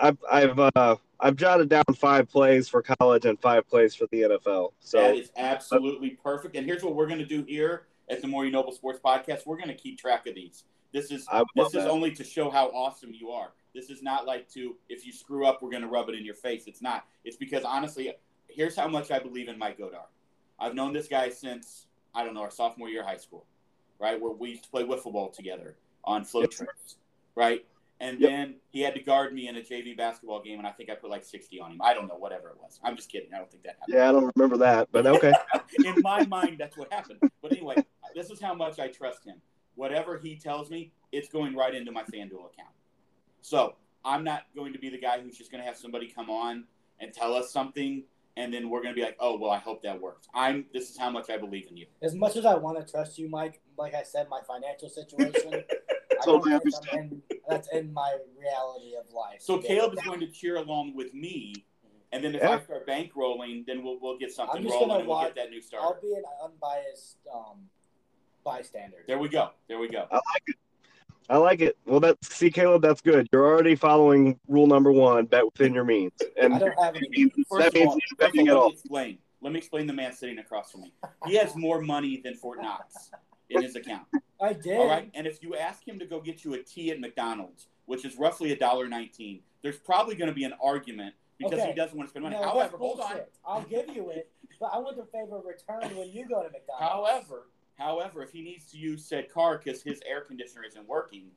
I've 0.00 0.18
I've 0.30 0.60
uh, 0.60 0.96
I've 1.18 1.34
jotted 1.34 1.70
down 1.70 1.86
five 1.96 2.28
plays 2.28 2.68
for 2.68 2.82
college 2.82 3.24
and 3.24 3.36
five 3.40 3.66
plays 3.68 3.96
for 3.96 4.06
the 4.12 4.22
NFL. 4.22 4.74
So 4.78 4.98
that 4.98 5.16
is 5.16 5.32
absolutely 5.36 6.10
perfect. 6.10 6.54
And 6.54 6.64
here's 6.64 6.84
what 6.84 6.94
we're 6.94 7.08
going 7.08 7.18
to 7.18 7.26
do 7.26 7.42
here 7.42 7.88
at 8.08 8.22
the 8.22 8.28
More 8.28 8.44
You 8.44 8.52
Noble 8.52 8.70
Sports 8.70 9.00
Podcast. 9.04 9.44
We're 9.44 9.56
going 9.56 9.70
to 9.70 9.74
keep 9.74 9.98
track 9.98 10.28
of 10.28 10.36
these. 10.36 10.62
This 10.96 11.10
is 11.10 11.28
this 11.54 11.74
is 11.74 11.84
only 11.84 12.10
to 12.12 12.24
show 12.24 12.48
how 12.48 12.68
awesome 12.68 13.12
you 13.12 13.28
are. 13.28 13.52
This 13.74 13.90
is 13.90 14.02
not 14.02 14.24
like 14.24 14.48
to 14.54 14.76
if 14.88 15.04
you 15.04 15.12
screw 15.12 15.44
up, 15.44 15.60
we're 15.60 15.70
going 15.70 15.82
to 15.82 15.88
rub 15.88 16.08
it 16.08 16.14
in 16.14 16.24
your 16.24 16.34
face. 16.34 16.64
It's 16.66 16.80
not. 16.80 17.04
It's 17.22 17.36
because 17.36 17.64
honestly, 17.64 18.14
here's 18.48 18.74
how 18.74 18.88
much 18.88 19.10
I 19.10 19.18
believe 19.18 19.48
in 19.48 19.58
Mike 19.58 19.78
Godar. 19.78 20.06
I've 20.58 20.74
known 20.74 20.94
this 20.94 21.06
guy 21.06 21.28
since 21.28 21.84
I 22.14 22.24
don't 22.24 22.32
know 22.32 22.40
our 22.40 22.50
sophomore 22.50 22.88
year 22.88 23.02
of 23.02 23.08
high 23.08 23.18
school, 23.18 23.44
right? 23.98 24.18
Where 24.18 24.32
we 24.32 24.48
used 24.48 24.64
to 24.64 24.70
play 24.70 24.84
wiffle 24.84 25.12
ball 25.12 25.28
together 25.28 25.76
on 26.02 26.24
float 26.24 26.52
trips, 26.52 26.96
right? 27.34 27.66
And 28.00 28.18
yep. 28.18 28.30
then 28.30 28.54
he 28.70 28.80
had 28.80 28.94
to 28.94 29.00
guard 29.00 29.34
me 29.34 29.48
in 29.48 29.56
a 29.56 29.60
JV 29.60 29.94
basketball 29.94 30.40
game, 30.40 30.58
and 30.58 30.66
I 30.66 30.70
think 30.70 30.88
I 30.88 30.94
put 30.94 31.10
like 31.10 31.24
60 31.24 31.60
on 31.60 31.72
him. 31.72 31.82
I 31.82 31.92
don't 31.92 32.08
know, 32.08 32.16
whatever 32.16 32.48
it 32.48 32.56
was. 32.58 32.80
I'm 32.82 32.96
just 32.96 33.12
kidding. 33.12 33.34
I 33.34 33.36
don't 33.36 33.50
think 33.50 33.64
that 33.64 33.76
happened. 33.80 33.94
Yeah, 33.94 34.08
I 34.08 34.12
don't 34.12 34.32
remember 34.34 34.56
that, 34.58 34.88
but 34.92 35.06
okay. 35.06 35.32
in 35.84 36.00
my 36.00 36.24
mind, 36.24 36.56
that's 36.58 36.78
what 36.78 36.90
happened. 36.90 37.20
But 37.42 37.52
anyway, 37.52 37.84
this 38.14 38.30
is 38.30 38.40
how 38.40 38.54
much 38.54 38.78
I 38.78 38.88
trust 38.88 39.26
him. 39.26 39.42
Whatever 39.76 40.18
he 40.18 40.36
tells 40.36 40.70
me, 40.70 40.92
it's 41.12 41.28
going 41.28 41.54
right 41.54 41.74
into 41.74 41.92
my 41.92 42.02
FanDuel 42.02 42.52
account. 42.52 42.74
So 43.40 43.76
I'm 44.04 44.24
not 44.24 44.46
going 44.54 44.72
to 44.72 44.78
be 44.78 44.88
the 44.88 44.98
guy 44.98 45.20
who's 45.20 45.38
just 45.38 45.50
going 45.50 45.62
to 45.62 45.66
have 45.66 45.76
somebody 45.76 46.08
come 46.08 46.30
on 46.30 46.64
and 46.98 47.12
tell 47.12 47.34
us 47.34 47.52
something, 47.52 48.02
and 48.36 48.52
then 48.52 48.68
we're 48.68 48.82
going 48.82 48.94
to 48.94 48.98
be 48.98 49.04
like, 49.04 49.16
"Oh, 49.20 49.38
well, 49.38 49.50
I 49.50 49.58
hope 49.58 49.82
that 49.82 50.00
works." 50.00 50.28
I'm. 50.34 50.66
This 50.72 50.90
is 50.90 50.96
how 50.96 51.10
much 51.10 51.30
I 51.30 51.36
believe 51.36 51.68
in 51.70 51.76
you. 51.76 51.86
As 52.02 52.14
much 52.14 52.36
as 52.36 52.44
I 52.44 52.54
want 52.54 52.84
to 52.84 52.90
trust 52.90 53.18
you, 53.18 53.28
Mike, 53.28 53.60
like 53.78 53.94
I 53.94 54.02
said, 54.02 54.28
my 54.28 54.40
financial 54.46 54.88
situation. 54.88 55.64
totally 56.24 56.54
understand. 56.54 57.12
In, 57.12 57.22
that's 57.48 57.68
in 57.68 57.92
my 57.92 58.16
reality 58.38 58.94
of 58.98 59.12
life. 59.12 59.40
So 59.40 59.58
Caleb 59.58 59.94
is 59.94 60.00
going 60.04 60.20
to 60.20 60.28
cheer 60.28 60.56
along 60.56 60.94
with 60.94 61.14
me, 61.14 61.54
and 62.12 62.24
then 62.24 62.34
if 62.34 62.42
yeah. 62.42 62.50
I 62.50 62.60
start 62.60 62.86
bankrolling, 62.86 63.66
then 63.66 63.82
we'll 63.82 63.98
we'll 64.00 64.18
get 64.18 64.32
something 64.32 64.64
rolling 64.64 65.00
and 65.00 65.08
we'll 65.08 65.22
get 65.22 65.36
that 65.36 65.50
new 65.50 65.62
start. 65.62 65.82
I'll 65.84 66.00
be 66.00 66.14
an 66.14 66.24
unbiased 66.42 67.18
um, 67.32 67.68
bystander. 68.46 68.98
There 69.06 69.18
we 69.18 69.28
go. 69.28 69.50
There 69.68 69.78
we 69.78 69.88
go. 69.88 70.06
I 70.10 70.14
like 70.14 70.42
it. 70.46 70.56
I 71.28 71.36
like 71.38 71.60
it. 71.60 71.76
Well, 71.84 71.98
that's 71.98 72.34
see, 72.34 72.50
Caleb, 72.50 72.82
that's 72.82 73.00
good. 73.00 73.28
You're 73.32 73.44
already 73.44 73.74
following 73.74 74.38
rule 74.46 74.68
number 74.68 74.92
one: 74.92 75.26
bet 75.26 75.44
within 75.44 75.74
your 75.74 75.84
means. 75.84 76.12
And 76.40 76.54
I 76.54 76.58
don't 76.60 76.78
have 76.80 76.94
any. 76.94 77.08
Means, 77.10 77.32
that 77.58 77.74
means 77.74 77.88
all, 77.88 77.98
betting 78.16 78.48
at 78.48 78.56
all. 78.56 78.70
Explain. 78.70 79.18
Let 79.42 79.52
me 79.52 79.58
explain 79.58 79.86
the 79.86 79.92
man 79.92 80.12
sitting 80.12 80.38
across 80.38 80.70
from 80.70 80.82
me. 80.82 80.94
He 81.26 81.34
has 81.34 81.54
more 81.56 81.80
money 81.80 82.20
than 82.24 82.34
Fort 82.34 82.62
Knox 82.62 83.10
in 83.50 83.62
his 83.62 83.76
account. 83.76 84.06
I 84.40 84.52
did. 84.52 84.78
All 84.78 84.88
right, 84.88 85.10
and 85.14 85.26
if 85.26 85.42
you 85.42 85.56
ask 85.56 85.86
him 85.86 85.98
to 85.98 86.06
go 86.06 86.20
get 86.20 86.44
you 86.44 86.54
a 86.54 86.62
tea 86.62 86.90
at 86.90 87.00
McDonald's, 87.00 87.66
which 87.86 88.04
is 88.04 88.16
roughly 88.16 88.52
a 88.52 88.56
dollar 88.56 88.86
nineteen, 88.86 89.40
there's 89.62 89.78
probably 89.78 90.14
going 90.14 90.28
to 90.28 90.34
be 90.34 90.44
an 90.44 90.54
argument 90.62 91.14
because 91.38 91.58
okay. 91.58 91.68
he 91.68 91.74
doesn't 91.74 91.96
want 91.96 92.08
to 92.08 92.10
spend 92.10 92.22
money. 92.22 92.36
No, 92.36 92.42
However, 92.42 92.76
hold 92.76 93.00
on. 93.00 93.16
I'll 93.44 93.62
give 93.62 93.94
you 93.94 94.10
it, 94.10 94.30
but 94.60 94.70
I 94.72 94.78
want 94.78 94.96
the 94.96 95.06
favor 95.06 95.38
of 95.38 95.44
return 95.44 95.96
when 95.96 96.08
you 96.10 96.28
go 96.28 96.42
to 96.42 96.48
McDonald's. 96.52 97.08
However, 97.08 97.48
However, 97.78 98.22
if 98.22 98.32
he 98.32 98.42
needs 98.42 98.70
to 98.72 98.78
use 98.78 99.04
said 99.04 99.30
car 99.30 99.60
because 99.62 99.82
his 99.82 100.00
air 100.06 100.22
conditioner 100.22 100.64
isn't 100.64 100.88
working, 100.88 101.30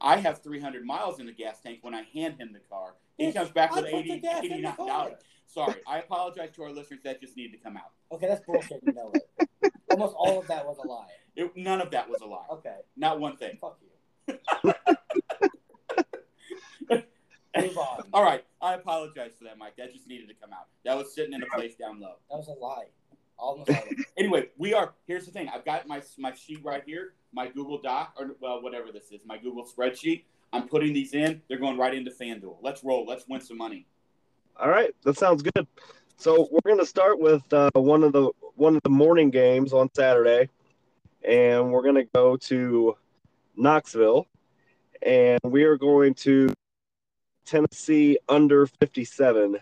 I 0.00 0.16
have 0.16 0.42
300 0.42 0.84
miles 0.84 1.20
in 1.20 1.26
the 1.26 1.32
gas 1.32 1.60
tank 1.60 1.78
when 1.82 1.94
I 1.94 2.02
hand 2.12 2.36
him 2.38 2.52
the 2.52 2.60
car. 2.60 2.94
He 3.16 3.32
comes 3.32 3.50
back 3.50 3.74
with 3.74 3.86
80, 3.86 4.20
$89. 4.20 5.14
Sorry, 5.46 5.74
I 5.86 5.98
apologize 5.98 6.50
to 6.56 6.64
our 6.64 6.72
listeners. 6.72 7.00
That 7.04 7.20
just 7.20 7.36
needed 7.36 7.52
to 7.52 7.58
come 7.58 7.76
out. 7.76 7.92
Okay, 8.10 8.26
that's 8.26 8.44
bullshit. 8.44 8.80
You 8.84 8.92
know 8.92 9.12
it. 9.14 9.72
Almost 9.90 10.14
all 10.18 10.40
of 10.40 10.48
that 10.48 10.66
was 10.66 10.78
a 10.78 10.86
lie. 10.86 11.06
It, 11.36 11.56
none 11.56 11.80
of 11.80 11.92
that 11.92 12.08
was 12.08 12.20
a 12.22 12.26
lie. 12.26 12.46
Okay. 12.50 12.76
Not 12.96 13.20
one 13.20 13.36
thing. 13.36 13.58
Fuck 13.60 13.78
you. 13.80 14.72
Move 17.56 17.78
on. 17.78 18.00
All 18.12 18.24
right. 18.24 18.44
I 18.60 18.74
apologize 18.74 19.30
for 19.38 19.44
that, 19.44 19.58
Mike. 19.58 19.76
That 19.76 19.92
just 19.92 20.08
needed 20.08 20.28
to 20.28 20.34
come 20.34 20.52
out. 20.52 20.66
That 20.84 20.96
was 20.96 21.14
sitting 21.14 21.34
in 21.34 21.42
a 21.42 21.46
place 21.46 21.76
down 21.76 22.00
low. 22.00 22.16
That 22.30 22.38
was 22.38 22.48
a 22.48 22.52
lie. 22.52 22.86
Almost 23.38 23.70
anyway, 24.16 24.48
we 24.56 24.74
are. 24.74 24.94
Here's 25.06 25.26
the 25.26 25.32
thing. 25.32 25.48
I've 25.48 25.64
got 25.64 25.86
my 25.86 26.02
my 26.18 26.32
sheet 26.34 26.60
right 26.64 26.82
here, 26.86 27.14
my 27.32 27.48
Google 27.48 27.80
Doc 27.80 28.14
or 28.18 28.36
well, 28.40 28.62
whatever 28.62 28.92
this 28.92 29.10
is, 29.10 29.20
my 29.24 29.38
Google 29.38 29.66
spreadsheet. 29.66 30.24
I'm 30.52 30.68
putting 30.68 30.92
these 30.92 31.14
in. 31.14 31.42
They're 31.48 31.58
going 31.58 31.76
right 31.76 31.92
into 31.92 32.12
FanDuel. 32.12 32.58
Let's 32.62 32.84
roll. 32.84 33.04
Let's 33.06 33.26
win 33.28 33.40
some 33.40 33.58
money. 33.58 33.86
All 34.56 34.68
right, 34.68 34.94
that 35.02 35.18
sounds 35.18 35.42
good. 35.42 35.66
So 36.16 36.48
we're 36.52 36.60
going 36.64 36.78
to 36.78 36.86
start 36.86 37.18
with 37.18 37.52
uh, 37.52 37.70
one 37.74 38.04
of 38.04 38.12
the 38.12 38.30
one 38.54 38.76
of 38.76 38.82
the 38.82 38.90
morning 38.90 39.30
games 39.30 39.72
on 39.72 39.90
Saturday, 39.94 40.48
and 41.26 41.72
we're 41.72 41.82
going 41.82 41.96
to 41.96 42.08
go 42.14 42.36
to 42.36 42.96
Knoxville, 43.56 44.26
and 45.02 45.40
we 45.42 45.64
are 45.64 45.76
going 45.76 46.14
to 46.14 46.52
Tennessee 47.44 48.18
under 48.28 48.66
57 48.66 49.58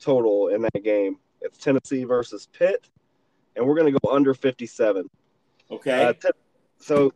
total 0.00 0.48
in 0.48 0.62
that 0.62 0.82
game. 0.82 1.18
It's 1.40 1.58
Tennessee 1.58 2.04
versus 2.04 2.48
Pitt 2.52 2.88
and 3.56 3.66
we're 3.66 3.74
going 3.74 3.92
to 3.92 3.98
go 3.98 4.10
under 4.10 4.34
57. 4.34 5.08
Okay. 5.70 6.04
Uh, 6.04 6.12
t- 6.12 6.28
so 6.78 7.12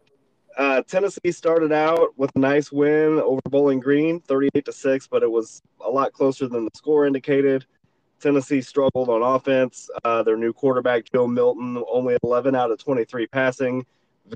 uh, 0.56 0.82
Tennessee 0.82 1.30
started 1.30 1.72
out 1.72 2.16
with 2.16 2.30
a 2.34 2.38
nice 2.38 2.72
win 2.72 3.20
over 3.20 3.40
Bowling 3.48 3.80
Green, 3.80 4.20
38 4.20 4.64
to 4.64 4.72
six, 4.72 5.06
but 5.06 5.22
it 5.22 5.30
was 5.30 5.62
a 5.84 5.88
lot 5.88 6.12
closer 6.12 6.48
than 6.48 6.64
the 6.64 6.70
score 6.74 7.06
indicated. 7.06 7.64
Tennessee 8.20 8.60
struggled 8.60 9.08
on 9.08 9.22
offense. 9.22 9.88
Uh, 10.04 10.22
their 10.24 10.36
new 10.36 10.52
quarterback 10.52 11.04
Joe 11.12 11.26
Milton, 11.26 11.82
only 11.90 12.16
11 12.24 12.54
out 12.56 12.70
of 12.70 12.78
23 12.78 13.28
passing, 13.28 13.86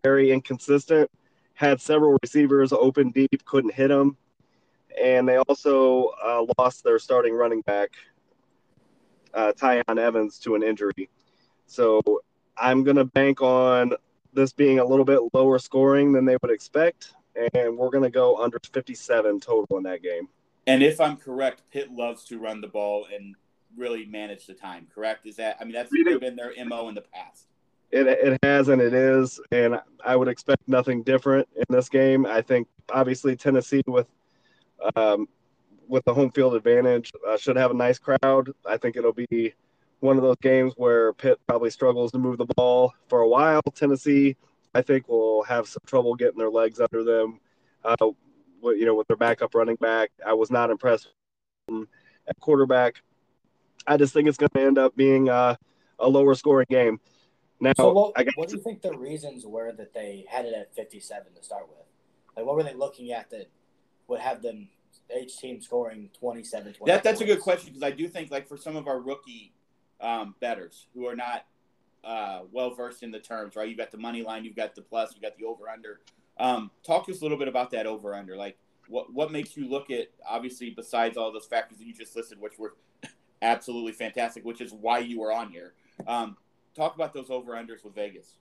very 0.05 0.31
inconsistent. 0.31 1.11
Had 1.55 1.81
several 1.81 2.17
receivers 2.23 2.73
open 2.73 3.11
deep, 3.11 3.45
couldn't 3.45 3.75
hit 3.75 3.89
them, 3.89 4.17
and 5.01 5.29
they 5.29 5.37
also 5.37 6.11
uh, 6.25 6.45
lost 6.59 6.85
their 6.85 6.99
starting 6.99 7.35
running 7.35 7.61
back, 7.63 7.91
uh, 9.35 9.53
Tiyon 9.53 9.99
Evans, 9.99 10.39
to 10.39 10.55
an 10.55 10.63
injury. 10.63 11.11
So 11.67 12.03
I'm 12.57 12.85
going 12.85 12.97
to 12.97 13.05
bank 13.05 13.41
on 13.41 13.93
this 14.33 14.53
being 14.53 14.79
a 14.79 14.85
little 14.85 15.05
bit 15.05 15.21
lower 15.33 15.59
scoring 15.59 16.13
than 16.13 16.25
they 16.25 16.37
would 16.43 16.51
expect, 16.51 17.13
and 17.55 17.77
we're 17.77 17.91
going 17.91 18.05
to 18.05 18.11
go 18.11 18.43
under 18.43 18.59
57 18.73 19.41
total 19.41 19.77
in 19.77 19.83
that 19.85 20.03
game. 20.03 20.29
And 20.67 20.83
if 20.83 21.01
I'm 21.01 21.17
correct, 21.17 21.63
Pitt 21.73 21.93
loves 21.93 22.25
to 22.27 22.39
run 22.39 22.61
the 22.61 22.69
ball 22.69 23.07
and 23.13 23.35
really 23.77 24.07
manage 24.07 24.47
the 24.47 24.55
time. 24.55 24.87
Correct? 24.95 25.27
Is 25.27 25.37
that? 25.37 25.57
I 25.61 25.65
mean, 25.65 25.73
that's 25.73 25.91
been 25.91 26.37
their 26.37 26.53
mo 26.65 26.89
in 26.89 26.95
the 26.95 27.03
past. 27.03 27.47
It, 27.91 28.07
it 28.07 28.39
has 28.43 28.69
and 28.69 28.81
it 28.81 28.95
is, 28.95 29.39
and 29.51 29.79
I 30.05 30.17
would 30.17 30.29
expect 30.29 30.67
nothing 30.67 31.03
different 31.03 31.47
in 31.55 31.65
this 31.69 31.91
game. 31.91 32.25
I 32.25 32.41
think 32.41 32.69
obviously 32.91 33.37
Tennessee 33.37 33.83
with 33.87 34.07
um, 34.97 35.29
with 35.89 36.05
the 36.05 36.15
home 36.15 36.31
field 36.31 36.55
advantage 36.55 37.13
uh, 37.29 37.37
should 37.37 37.57
have 37.57 37.71
a 37.71 37.75
nice 37.75 37.99
crowd. 37.99 38.51
I 38.67 38.79
think 38.79 38.97
it'll 38.97 39.13
be 39.13 39.53
one 40.03 40.17
of 40.17 40.23
those 40.23 40.37
games 40.43 40.73
where 40.77 41.13
Pitt 41.13 41.39
probably 41.47 41.71
struggles 41.71 42.11
to 42.11 42.19
move 42.19 42.37
the 42.37 42.47
ball 42.57 42.93
for 43.09 43.21
a 43.21 43.29
while. 43.29 43.63
Tennessee, 43.73 44.37
I 44.75 44.83
think, 44.83 45.09
will 45.09 45.45
have 45.45 45.69
some 45.69 45.83
trouble 45.87 46.17
getting 46.17 46.39
their 46.39 46.51
legs 46.51 46.81
under 46.81 47.05
them. 47.05 47.39
Uh, 47.85 47.95
you 48.63 48.85
know, 48.85 48.97
with 48.97 49.07
their 49.07 49.17
backup 49.17 49.55
running 49.55 49.77
back, 49.77 50.11
I 50.27 50.33
was 50.33 50.51
not 50.51 50.71
impressed 50.71 51.09
at 51.71 52.41
quarterback. 52.41 53.01
I 53.87 53.97
just 53.97 54.13
think 54.13 54.29
it's 54.29 54.37
going 54.37 54.51
to 54.55 54.61
end 54.61 54.77
up 54.77 54.97
being 54.97 55.29
uh, 55.29 55.55
a 56.01 56.09
lower 56.09 56.35
scoring 56.35 56.67
game. 56.69 57.01
Now, 57.61 57.73
so 57.77 57.93
what, 57.93 58.27
what 58.35 58.49
do 58.49 58.57
you 58.57 58.63
think 58.63 58.83
the 58.83 58.97
reasons 58.97 59.47
were 59.47 59.71
that 59.71 59.95
they 59.95 60.25
had 60.29 60.47
it 60.47 60.55
at 60.55 60.75
57 60.75 61.33
to 61.33 61.43
start 61.45 61.69
with? 61.69 61.79
Like, 62.37 62.45
what 62.45 62.57
were 62.57 62.65
they 62.65 62.75
looking 62.75 63.13
at 63.13 63.31
that 63.31 63.49
would 64.09 64.21
have 64.21 64.43
them 64.43 64.69
each 65.17 65.37
team 65.39 65.61
scoring 65.61 66.11
27, 66.19 66.75
That, 66.87 67.05
that's 67.05 67.21
a 67.21 67.25
good 67.25 67.41
question 67.41 67.69
because 67.69 67.83
I 67.83 67.93
do 67.93 68.09
think, 68.09 68.33
like, 68.33 68.49
for 68.49 68.57
some 68.57 68.75
of 68.75 68.89
our 68.89 68.99
rookie 69.01 69.53
um, 70.03 70.35
betters 70.41 70.87
who 70.95 71.07
are 71.07 71.17
not 71.17 71.47
uh, 72.05 72.41
well 72.51 72.75
versed 72.75 73.03
in 73.03 73.11
the 73.11 73.21
terms, 73.21 73.57
right? 73.57 73.69
You've 73.69 73.79
got 73.79 73.91
the 73.91 73.99
money 73.99 74.23
line, 74.23 74.45
you've 74.45 74.57
got 74.57 74.75
the 74.75 74.83
plus, 74.83 75.13
you've 75.15 75.23
got 75.23 75.37
the 75.39 75.45
over 75.45 75.69
under. 75.69 76.01
Um, 76.39 76.71
talk 76.83 77.07
to 77.07 77.13
us 77.13 77.21
a 77.21 77.25
little 77.25 77.39
bit 77.39 77.49
about 77.49 77.71
that 77.71 77.87
over 77.87 78.15
under. 78.15 78.37
Like, 78.37 78.59
what 78.89 79.13
what 79.13 79.31
makes 79.31 79.57
you 79.57 79.69
look 79.69 79.91
at 79.91 80.09
obviously 80.29 80.71
besides 80.71 81.17
all 81.17 81.33
those 81.33 81.47
factors 81.47 81.79
that 81.79 81.87
you 81.87 81.95
just 81.95 82.15
listed, 82.17 82.41
which 82.41 82.59
were 82.59 82.75
absolutely 83.43 83.93
fantastic, 83.93 84.45
which 84.45 84.61
is 84.61 84.73
why 84.73 84.99
you 84.99 85.21
were 85.21 85.33
on 85.33 85.51
here. 85.51 85.75
Um, 86.07 86.37
talk 86.75 86.95
about 86.95 87.15
those 87.15 87.31
over 87.31 87.53
unders 87.53 87.85
with 87.85 87.95
Vegas. 87.95 88.35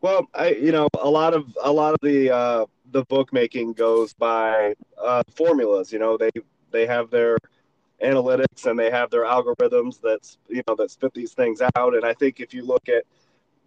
Well, 0.00 0.26
I 0.34 0.50
you 0.50 0.72
know 0.72 0.88
a 1.00 1.08
lot 1.08 1.34
of 1.34 1.54
a 1.62 1.70
lot 1.70 1.94
of 1.94 2.00
the 2.02 2.34
uh, 2.34 2.66
the 2.90 3.04
bookmaking 3.04 3.74
goes 3.74 4.14
by 4.14 4.74
uh, 5.00 5.22
formulas. 5.34 5.92
You 5.92 5.98
know 5.98 6.16
they 6.16 6.30
they 6.70 6.86
have 6.86 7.10
their 7.10 7.36
analytics 8.02 8.66
and 8.66 8.78
they 8.78 8.90
have 8.90 9.10
their 9.10 9.24
algorithms 9.24 10.00
that's 10.02 10.38
you 10.48 10.62
know 10.66 10.74
that 10.74 10.90
spit 10.90 11.14
these 11.14 11.32
things 11.32 11.60
out. 11.76 11.94
And 11.94 12.04
I 12.04 12.14
think 12.14 12.40
if 12.40 12.52
you 12.52 12.64
look 12.64 12.88
at 12.88 13.04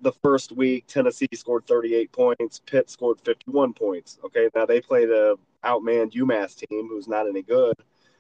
the 0.02 0.12
first 0.12 0.52
week, 0.52 0.86
Tennessee 0.88 1.28
scored 1.34 1.66
38 1.68 2.12
points, 2.12 2.62
Pitt 2.66 2.90
scored 2.90 3.20
51 3.22 3.74
points. 3.74 4.20
Okay, 4.26 4.50
now 4.56 4.66
they 4.66 4.82
played 4.82 5.10
a 5.10 5.36
outmanned 5.64 6.14
UMass 6.14 6.56
team 6.56 6.88
who's 6.88 7.08
not 7.08 7.28
any 7.28 7.42
good, 7.42 7.76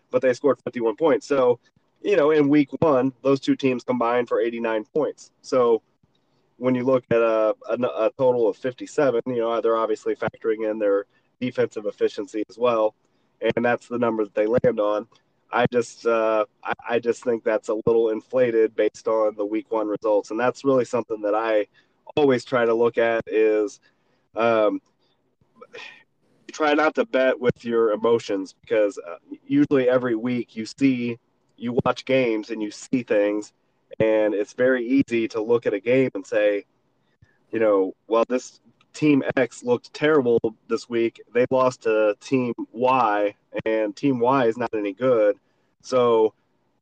but 0.09 0.21
they 0.21 0.33
scored 0.33 0.59
51 0.63 0.95
points. 0.95 1.27
So, 1.27 1.59
you 2.01 2.15
know, 2.15 2.31
in 2.31 2.49
week 2.49 2.69
one, 2.79 3.13
those 3.21 3.39
two 3.39 3.55
teams 3.55 3.83
combined 3.83 4.27
for 4.27 4.39
89 4.39 4.85
points. 4.85 5.31
So, 5.41 5.81
when 6.57 6.73
you 6.73 6.85
look 6.85 7.03
at 7.11 7.17
a, 7.17 7.53
a, 7.69 7.73
a 7.73 8.11
total 8.17 8.47
of 8.47 8.55
57, 8.55 9.21
you 9.27 9.37
know, 9.37 9.59
they're 9.59 9.75
obviously 9.75 10.15
factoring 10.15 10.69
in 10.69 10.79
their 10.79 11.05
defensive 11.41 11.85
efficiency 11.85 12.43
as 12.49 12.57
well, 12.57 12.95
and 13.41 13.65
that's 13.65 13.87
the 13.87 13.99
number 13.99 14.23
that 14.23 14.33
they 14.33 14.47
land 14.47 14.79
on. 14.79 15.07
I 15.55 15.65
just 15.71 16.05
uh, 16.05 16.45
I, 16.65 16.73
I, 16.89 16.99
just 16.99 17.23
think 17.23 17.45
that's 17.45 17.69
a 17.69 17.75
little 17.85 18.09
inflated 18.09 18.75
based 18.75 19.07
on 19.07 19.35
the 19.37 19.45
week 19.45 19.71
one 19.71 19.87
results, 19.87 20.29
and 20.31 20.37
that's 20.37 20.65
really 20.65 20.83
something 20.83 21.21
that 21.21 21.33
I 21.33 21.67
always 22.17 22.43
try 22.43 22.65
to 22.65 22.73
look 22.73 22.97
at 22.97 23.23
is 23.25 23.79
um, 24.35 24.81
try 26.51 26.73
not 26.73 26.93
to 26.95 27.05
bet 27.05 27.39
with 27.39 27.63
your 27.63 27.93
emotions 27.93 28.53
because 28.59 28.97
uh, 28.97 29.15
usually 29.47 29.87
every 29.87 30.15
week 30.15 30.57
you 30.57 30.65
see 30.65 31.17
you 31.55 31.77
watch 31.85 32.03
games 32.03 32.49
and 32.49 32.61
you 32.61 32.69
see 32.69 33.03
things, 33.03 33.53
and 34.01 34.33
it's 34.33 34.51
very 34.51 34.85
easy 34.85 35.25
to 35.29 35.41
look 35.41 35.65
at 35.65 35.73
a 35.73 35.79
game 35.79 36.09
and 36.15 36.27
say, 36.27 36.65
you 37.51 37.59
know, 37.59 37.93
well 38.09 38.25
this 38.27 38.59
Team 38.91 39.23
X 39.37 39.63
looked 39.63 39.93
terrible 39.93 40.39
this 40.67 40.89
week. 40.89 41.21
They 41.33 41.45
lost 41.49 41.83
to 41.83 42.15
Team 42.19 42.53
Y, 42.73 43.35
and 43.65 43.95
Team 43.95 44.19
Y 44.19 44.47
is 44.47 44.57
not 44.57 44.73
any 44.73 44.91
good. 44.91 45.37
So 45.85 46.33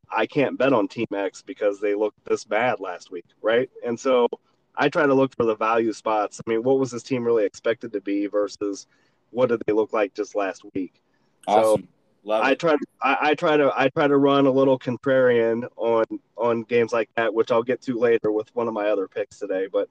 I 0.09 0.25
can't 0.25 0.57
bet 0.57 0.71
on 0.71 0.87
Team 0.87 1.07
X 1.13 1.41
because 1.41 1.81
they 1.81 1.93
looked 1.93 2.23
this 2.25 2.45
bad 2.45 2.79
last 2.79 3.11
week, 3.11 3.25
right? 3.41 3.69
And 3.85 3.99
so 3.99 4.29
I 4.77 4.87
try 4.87 5.05
to 5.05 5.13
look 5.13 5.35
for 5.35 5.45
the 5.45 5.57
value 5.57 5.91
spots. 5.91 6.39
I 6.39 6.49
mean, 6.49 6.63
what 6.63 6.79
was 6.79 6.91
this 6.91 7.03
team 7.03 7.25
really 7.25 7.43
expected 7.43 7.91
to 7.93 8.01
be 8.01 8.27
versus 8.27 8.87
what 9.31 9.49
did 9.49 9.61
they 9.67 9.73
look 9.73 9.91
like 9.91 10.13
just 10.13 10.35
last 10.35 10.63
week? 10.73 11.01
Awesome. 11.47 11.81
So 11.81 11.87
Love 12.25 12.45
I 12.45 12.55
try. 12.55 12.77
I, 13.01 13.17
I, 13.21 13.35
try 13.35 13.57
to. 13.57 13.73
I 13.75 13.89
try 13.89 14.07
to 14.07 14.15
run 14.15 14.45
a 14.45 14.51
little 14.51 14.79
contrarian 14.79 15.67
on 15.75 16.05
on 16.37 16.63
games 16.63 16.93
like 16.93 17.09
that, 17.15 17.33
which 17.33 17.51
I'll 17.51 17.63
get 17.63 17.81
to 17.81 17.99
later 17.99 18.31
with 18.31 18.55
one 18.55 18.69
of 18.69 18.73
my 18.73 18.87
other 18.87 19.09
picks 19.09 19.39
today. 19.39 19.67
But 19.69 19.89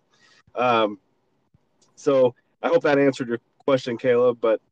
um, 0.55 0.99
so 1.95 2.35
I 2.63 2.69
hope 2.69 2.85
that 2.85 2.99
answered 2.99 3.29
your 3.29 3.41
question, 3.59 3.99
Caleb. 3.99 4.39
But 4.41 4.63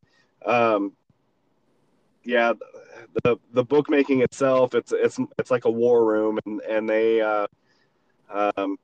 um, 0.47 0.93
yeah, 2.25 2.55
the 3.25 3.37
the 3.53 3.65
bookmaking 3.65 4.23
itself, 4.23 4.75
it's 4.75 4.93
it's 4.93 5.19
it's 5.39 5.51
like 5.51 5.65
a 5.65 5.71
war 5.71 6.05
room, 6.05 6.39
and 6.47 6.61
and 6.63 6.89
they 6.89 7.21
uh, 7.21 7.47
um, 8.31 8.77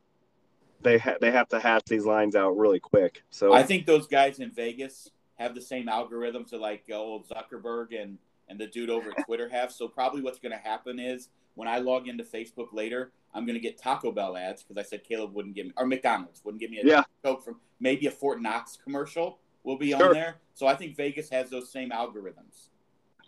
they 0.83 0.99
ha- 0.99 1.17
they 1.21 1.31
have 1.31 1.49
to 1.49 1.59
hatch 1.59 1.85
these 1.87 2.05
lines 2.05 2.37
out 2.37 2.57
really 2.57 2.81
quick. 2.81 3.23
So 3.31 3.53
I 3.53 3.63
think 3.63 3.87
those 3.87 4.07
guys 4.07 4.39
in 4.39 4.51
Vegas 4.51 5.11
have 5.37 5.55
the 5.55 5.61
same 5.61 5.87
algorithms 5.87 6.51
that 6.51 6.61
like 6.61 6.85
old 6.93 7.29
Zuckerberg 7.29 8.01
and 8.01 8.19
and 8.49 8.59
the 8.59 8.67
dude 8.67 8.91
over 8.91 9.11
at 9.11 9.25
Twitter 9.27 9.49
have. 9.49 9.73
So 9.73 9.89
probably 9.89 10.23
what's 10.23 10.39
going 10.39 10.53
to 10.53 10.59
happen 10.59 10.99
is 10.99 11.29
when 11.55 11.69
I 11.69 11.79
log 11.79 12.07
into 12.09 12.23
Facebook 12.23 12.69
later, 12.73 13.13
I'm 13.35 13.45
going 13.45 13.55
to 13.55 13.61
get 13.61 13.79
Taco 13.79 14.13
Bell 14.13 14.37
ads 14.37 14.63
because 14.63 14.79
I 14.79 14.89
said 14.89 15.03
Caleb 15.05 15.35
wouldn't 15.35 15.55
give 15.55 15.67
me, 15.67 15.73
or 15.77 15.87
McDonald's 15.87 16.45
wouldn't 16.45 16.61
give 16.61 16.71
me 16.71 16.81
a 16.81 16.87
yeah. 16.87 17.03
Coke 17.25 17.45
from 17.45 17.57
maybe 17.81 18.07
a 18.07 18.11
Fort 18.11 18.41
Knox 18.41 18.79
commercial 18.83 19.39
will 19.65 19.77
be 19.77 19.91
sure. 19.91 20.09
on 20.09 20.13
there. 20.13 20.37
So 20.55 20.67
I 20.67 20.75
think 20.75 20.97
Vegas 20.97 21.29
has 21.31 21.51
those 21.51 21.71
same 21.71 21.91
algorithms. 21.91 22.69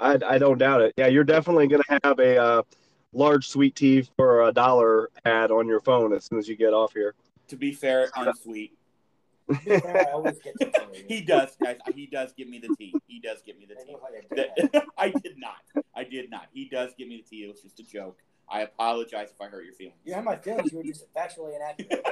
I, 0.01 0.18
I 0.26 0.38
don't 0.38 0.59
doubt 0.59 0.82
it. 0.82 0.94
Yeah, 0.96 1.07
you're 1.09 1.24
definitely 1.24 1.66
going 1.66 1.82
to 1.88 2.01
have 2.05 2.18
a 2.18 2.36
uh, 2.36 2.62
large 3.12 3.49
sweet 3.49 3.74
tea 3.74 4.09
for 4.16 4.49
a 4.49 4.53
dollar 4.53 5.11
ad 5.24 5.51
on 5.51 5.66
your 5.66 5.80
phone 5.80 6.12
as 6.12 6.24
soon 6.24 6.38
as 6.38 6.49
you 6.49 6.57
get 6.57 6.72
off 6.72 6.92
here. 6.92 7.14
To 7.49 7.57
be 7.57 7.72
fair, 7.72 8.11
unsweet. 8.16 8.72
he 11.09 11.22
does, 11.22 11.57
guys. 11.57 11.78
He 11.94 12.07
does 12.07 12.34
give 12.36 12.49
me 12.49 12.59
the 12.59 12.74
tea. 12.76 12.94
He 13.07 13.18
does 13.18 13.40
give 13.46 13.59
me 13.59 13.66
the 13.66 13.76
tea. 13.76 14.80
I 14.99 15.09
did 15.09 15.38
not. 15.38 15.84
I 15.94 16.05
did 16.05 16.30
not. 16.30 16.49
He 16.53 16.68
does 16.68 16.92
give 16.99 17.09
me 17.09 17.16
the 17.16 17.22
tea. 17.22 17.44
It 17.44 17.49
was 17.49 17.62
just 17.62 17.80
a 17.80 17.82
joke. 17.82 18.18
I 18.51 18.61
apologize 18.61 19.30
if 19.30 19.40
I 19.40 19.46
hurt 19.46 19.64
your 19.64 19.74
feelings. 19.74 19.99
You 20.05 20.14
had 20.14 20.24
my 20.24 20.36
feelings. 20.36 20.72
You 20.72 20.78
were 20.78 20.84
just 20.84 21.12
factually 21.14 21.57
inaccurate. 21.57 22.05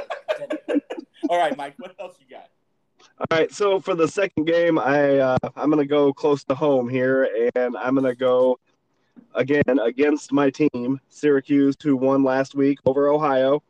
All 1.28 1.38
right, 1.38 1.56
Mike. 1.56 1.74
What 1.78 1.94
else 2.00 2.16
you 2.18 2.26
got? 2.34 2.48
All 3.18 3.26
right. 3.30 3.50
So 3.52 3.80
for 3.80 3.94
the 3.94 4.08
second 4.08 4.44
game, 4.44 4.78
I 4.78 5.18
uh, 5.18 5.38
I'm 5.56 5.70
gonna 5.70 5.86
go 5.86 6.12
close 6.12 6.44
to 6.44 6.54
home 6.54 6.88
here, 6.88 7.50
and 7.54 7.76
I'm 7.76 7.94
gonna 7.94 8.14
go 8.14 8.58
again 9.34 9.78
against 9.82 10.32
my 10.32 10.50
team, 10.50 11.00
Syracuse, 11.08 11.76
who 11.82 11.96
won 11.96 12.22
last 12.22 12.54
week 12.54 12.78
over 12.84 13.08
Ohio. 13.08 13.62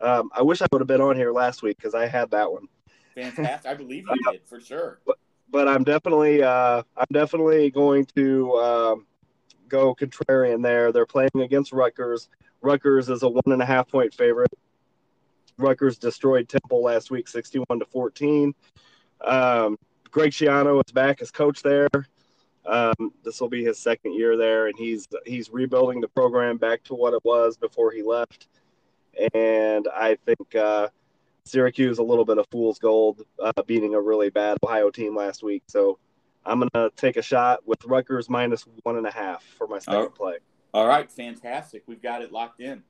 Um, 0.00 0.30
I 0.34 0.42
wish 0.42 0.62
I 0.62 0.66
would 0.72 0.80
have 0.80 0.88
been 0.88 1.00
on 1.00 1.16
here 1.16 1.32
last 1.32 1.62
week 1.62 1.76
because 1.76 1.94
I 1.94 2.06
had 2.06 2.30
that 2.30 2.50
one. 2.50 2.66
Fantastic. 3.14 3.70
I 3.70 3.74
believe 3.74 4.04
you 4.08 4.16
did 4.32 4.46
for 4.46 4.60
sure. 4.60 5.00
But, 5.06 5.16
but 5.50 5.68
I'm 5.68 5.84
definitely 5.84 6.42
uh, 6.42 6.82
I'm 6.96 7.06
definitely 7.12 7.70
going 7.70 8.06
to 8.16 8.52
um, 8.54 9.06
go 9.68 9.94
contrarian 9.94 10.62
there. 10.62 10.92
They're 10.92 11.06
playing 11.06 11.30
against 11.36 11.72
Rutgers. 11.72 12.28
Rutgers 12.62 13.08
is 13.08 13.22
a 13.22 13.28
one 13.28 13.42
and 13.46 13.62
a 13.62 13.66
half 13.66 13.88
point 13.88 14.14
favorite. 14.14 14.52
Rutgers 15.60 15.98
destroyed 15.98 16.48
Temple 16.48 16.82
last 16.82 17.10
week, 17.10 17.28
61 17.28 17.78
to 17.78 17.84
14. 17.86 18.54
Um, 19.22 19.76
Greg 20.10 20.32
Schiano 20.32 20.82
is 20.84 20.92
back 20.92 21.22
as 21.22 21.30
coach 21.30 21.62
there. 21.62 21.88
Um, 22.66 23.12
this 23.24 23.40
will 23.40 23.48
be 23.48 23.64
his 23.64 23.78
second 23.78 24.14
year 24.14 24.36
there, 24.36 24.66
and 24.66 24.74
he's 24.78 25.08
he's 25.24 25.50
rebuilding 25.50 26.00
the 26.00 26.08
program 26.08 26.58
back 26.58 26.82
to 26.84 26.94
what 26.94 27.14
it 27.14 27.24
was 27.24 27.56
before 27.56 27.90
he 27.90 28.02
left. 28.02 28.48
And 29.34 29.88
I 29.88 30.16
think 30.26 30.54
uh, 30.54 30.88
Syracuse 31.44 31.98
a 31.98 32.02
little 32.02 32.24
bit 32.24 32.38
of 32.38 32.46
fool's 32.50 32.78
gold, 32.78 33.22
uh, 33.42 33.62
beating 33.66 33.94
a 33.94 34.00
really 34.00 34.30
bad 34.30 34.58
Ohio 34.62 34.90
team 34.90 35.16
last 35.16 35.42
week. 35.42 35.62
So 35.68 35.98
I'm 36.44 36.60
gonna 36.60 36.90
take 36.96 37.16
a 37.16 37.22
shot 37.22 37.66
with 37.66 37.84
Rutgers 37.84 38.28
minus 38.28 38.66
one 38.82 38.96
and 38.96 39.06
a 39.06 39.10
half 39.10 39.42
for 39.56 39.66
my 39.66 39.78
second 39.78 40.00
oh. 40.00 40.08
play. 40.10 40.36
All 40.72 40.86
right, 40.86 41.10
fantastic. 41.10 41.82
We've 41.86 42.02
got 42.02 42.22
it 42.22 42.30
locked 42.30 42.60
in. 42.60 42.82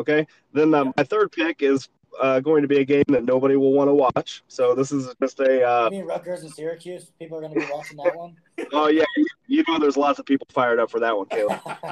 Okay, 0.00 0.26
then 0.54 0.72
um, 0.74 0.94
my 0.96 1.04
third 1.04 1.30
pick 1.30 1.62
is 1.62 1.90
uh, 2.18 2.40
going 2.40 2.62
to 2.62 2.68
be 2.68 2.78
a 2.78 2.84
game 2.84 3.04
that 3.08 3.24
nobody 3.24 3.54
will 3.56 3.74
want 3.74 3.88
to 3.88 3.94
watch. 3.94 4.42
So 4.48 4.74
this 4.74 4.92
is 4.92 5.14
just 5.20 5.38
a. 5.40 5.62
Uh, 5.62 5.84
you 5.84 5.98
mean 5.98 6.06
Rutgers 6.06 6.42
and 6.42 6.50
Syracuse? 6.50 7.12
People 7.18 7.36
are 7.36 7.42
going 7.42 7.52
to 7.52 7.60
be 7.60 7.66
watching 7.70 7.98
that 7.98 8.16
one. 8.16 8.34
oh 8.72 8.88
yeah, 8.88 9.04
you 9.46 9.62
know 9.68 9.78
there's 9.78 9.98
lots 9.98 10.18
of 10.18 10.24
people 10.24 10.46
fired 10.50 10.80
up 10.80 10.90
for 10.90 11.00
that 11.00 11.14
one, 11.14 11.26
Caleb. 11.26 11.60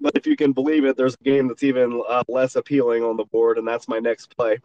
but 0.00 0.16
if 0.16 0.26
you 0.26 0.34
can 0.36 0.52
believe 0.52 0.84
it, 0.84 0.96
there's 0.96 1.14
a 1.14 1.24
game 1.24 1.46
that's 1.46 1.62
even 1.62 2.02
uh, 2.08 2.24
less 2.26 2.56
appealing 2.56 3.04
on 3.04 3.16
the 3.16 3.24
board, 3.24 3.58
and 3.58 3.66
that's 3.66 3.86
my 3.86 4.00
next 4.00 4.36
play. 4.36 4.58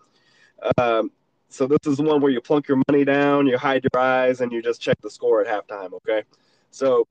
Um, 0.80 1.12
so 1.50 1.68
this 1.68 1.80
is 1.86 1.98
the 1.98 2.04
one 2.04 2.20
where 2.20 2.32
you 2.32 2.42
plunk 2.42 2.68
your 2.68 2.82
money 2.90 3.06
down, 3.06 3.46
you 3.46 3.60
hide 3.60 3.86
your 3.94 4.02
eyes, 4.02 4.42
and 4.42 4.52
you 4.52 4.64
just 4.64 4.82
check 4.82 5.00
the 5.02 5.10
score 5.12 5.46
at 5.46 5.48
halftime. 5.48 5.94
Okay, 5.94 6.24
so 6.72 7.08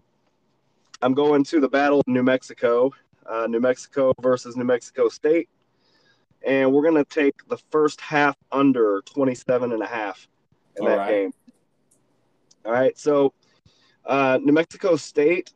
I'm 1.02 1.14
going 1.14 1.44
to 1.44 1.60
the 1.60 1.68
Battle 1.68 2.00
of 2.00 2.06
New 2.08 2.22
Mexico, 2.22 2.92
uh, 3.26 3.46
New 3.46 3.60
Mexico 3.60 4.12
versus 4.20 4.56
New 4.56 4.64
Mexico 4.64 5.08
State, 5.08 5.48
and 6.46 6.72
we're 6.72 6.82
going 6.82 7.02
to 7.02 7.04
take 7.04 7.46
the 7.48 7.58
first 7.70 8.00
half 8.00 8.36
under 8.52 9.02
27 9.06 9.72
and 9.72 9.82
a 9.82 9.86
half 9.86 10.28
in 10.76 10.82
All 10.82 10.88
that 10.88 10.98
right. 10.98 11.10
game. 11.10 11.32
All 12.64 12.72
right, 12.72 12.98
so 12.98 13.32
uh, 14.06 14.38
New 14.42 14.52
Mexico 14.52 14.96
State, 14.96 15.52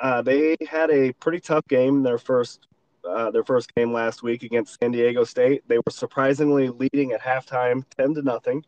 uh, 0.00 0.22
they 0.22 0.56
had 0.68 0.90
a 0.90 1.12
pretty 1.12 1.40
tough 1.40 1.66
game 1.68 2.02
their 2.02 2.18
first 2.18 2.68
uh, 3.08 3.30
their 3.30 3.44
first 3.44 3.74
game 3.74 3.92
last 3.92 4.22
week 4.22 4.42
against 4.42 4.78
San 4.80 4.90
Diego 4.90 5.24
State. 5.24 5.62
They 5.68 5.76
were 5.76 5.90
surprisingly 5.90 6.70
leading 6.70 7.12
at 7.12 7.20
halftime, 7.20 7.84
ten 7.98 8.14
to 8.14 8.22
nothing, 8.22 8.64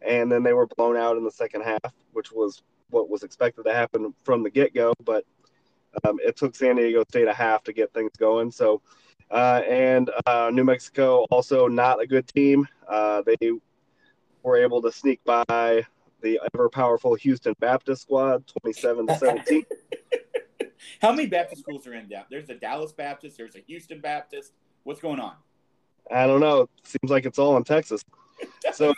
and 0.00 0.30
then 0.30 0.42
they 0.42 0.52
were 0.52 0.66
blown 0.76 0.96
out 0.96 1.16
in 1.16 1.24
the 1.24 1.30
second 1.30 1.62
half, 1.62 1.92
which 2.12 2.30
was 2.30 2.62
what 2.90 3.08
was 3.08 3.24
expected 3.24 3.64
to 3.64 3.72
happen 3.72 4.14
from 4.22 4.42
the 4.42 4.50
get 4.50 4.74
go. 4.74 4.92
But 5.04 5.24
um, 6.04 6.18
it 6.22 6.36
took 6.36 6.54
San 6.54 6.76
Diego 6.76 7.04
State 7.08 7.28
a 7.28 7.34
half 7.34 7.62
to 7.64 7.72
get 7.72 7.92
things 7.92 8.12
going. 8.18 8.50
So, 8.50 8.82
uh, 9.30 9.62
and 9.68 10.10
uh, 10.26 10.50
New 10.52 10.64
Mexico 10.64 11.26
also 11.30 11.68
not 11.68 12.00
a 12.00 12.06
good 12.06 12.26
team. 12.26 12.66
Uh, 12.88 13.22
they 13.22 13.52
were 14.42 14.56
able 14.56 14.82
to 14.82 14.92
sneak 14.92 15.22
by 15.24 15.84
the 16.20 16.40
ever 16.54 16.68
powerful 16.68 17.14
Houston 17.14 17.54
Baptist 17.60 18.02
squad, 18.02 18.44
twenty-seven 18.46 19.06
to 19.06 19.18
seventeen. 19.18 19.64
How 21.00 21.12
many 21.12 21.26
Baptist 21.26 21.62
schools 21.62 21.86
are 21.86 21.94
in 21.94 22.08
that? 22.10 22.26
There's 22.30 22.50
a 22.50 22.54
Dallas 22.54 22.92
Baptist. 22.92 23.36
There's 23.36 23.56
a 23.56 23.60
Houston 23.60 24.00
Baptist. 24.00 24.52
What's 24.84 25.00
going 25.00 25.20
on? 25.20 25.34
I 26.10 26.26
don't 26.26 26.40
know. 26.40 26.68
Seems 26.82 27.10
like 27.10 27.24
it's 27.24 27.38
all 27.38 27.56
in 27.56 27.64
Texas. 27.64 28.02
So, 28.72 28.92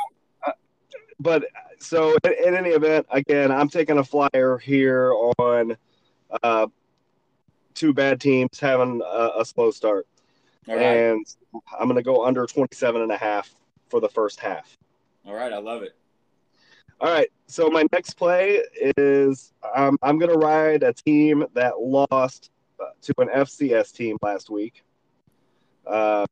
uh, 0.47 0.52
but 1.20 1.44
so 1.78 2.16
in, 2.24 2.48
in, 2.48 2.55
any 2.55 2.70
event, 2.70 3.06
again, 3.10 3.52
I'm 3.52 3.68
taking 3.68 3.98
a 3.98 4.05
flyer 4.05 4.56
here 4.56 5.12
on 5.39 5.77
uh, 6.43 6.66
two 7.77 7.94
bad 7.94 8.20
teams 8.20 8.59
having 8.59 9.01
a, 9.05 9.31
a 9.39 9.44
slow 9.44 9.70
start. 9.70 10.09
Right. 10.66 10.81
And 10.81 11.24
I'm 11.78 11.86
going 11.86 11.97
to 11.97 12.03
go 12.03 12.24
under 12.27 12.44
27 12.47 13.01
and 13.01 13.12
a 13.12 13.16
half 13.16 13.55
for 13.89 14.01
the 14.01 14.09
first 14.09 14.40
half. 14.40 14.77
All 15.24 15.35
right. 15.35 15.53
I 15.53 15.59
love 15.59 15.82
it. 15.82 15.93
All 17.01 17.12
right. 17.12 17.28
So 17.47 17.69
my 17.69 17.85
next 17.93 18.15
play 18.15 18.62
is 18.97 19.53
um, 19.77 19.98
I'm 20.03 20.19
going 20.19 20.32
to 20.32 20.39
ride 20.39 20.82
a 20.82 20.93
team 20.93 21.44
that 21.55 21.81
lost 21.81 22.51
uh, 22.81 22.86
to 23.03 23.15
an 23.19 23.28
FCS 23.28 23.93
team 23.93 24.16
last 24.23 24.51
week. 24.51 24.82
Uh, 25.86 26.27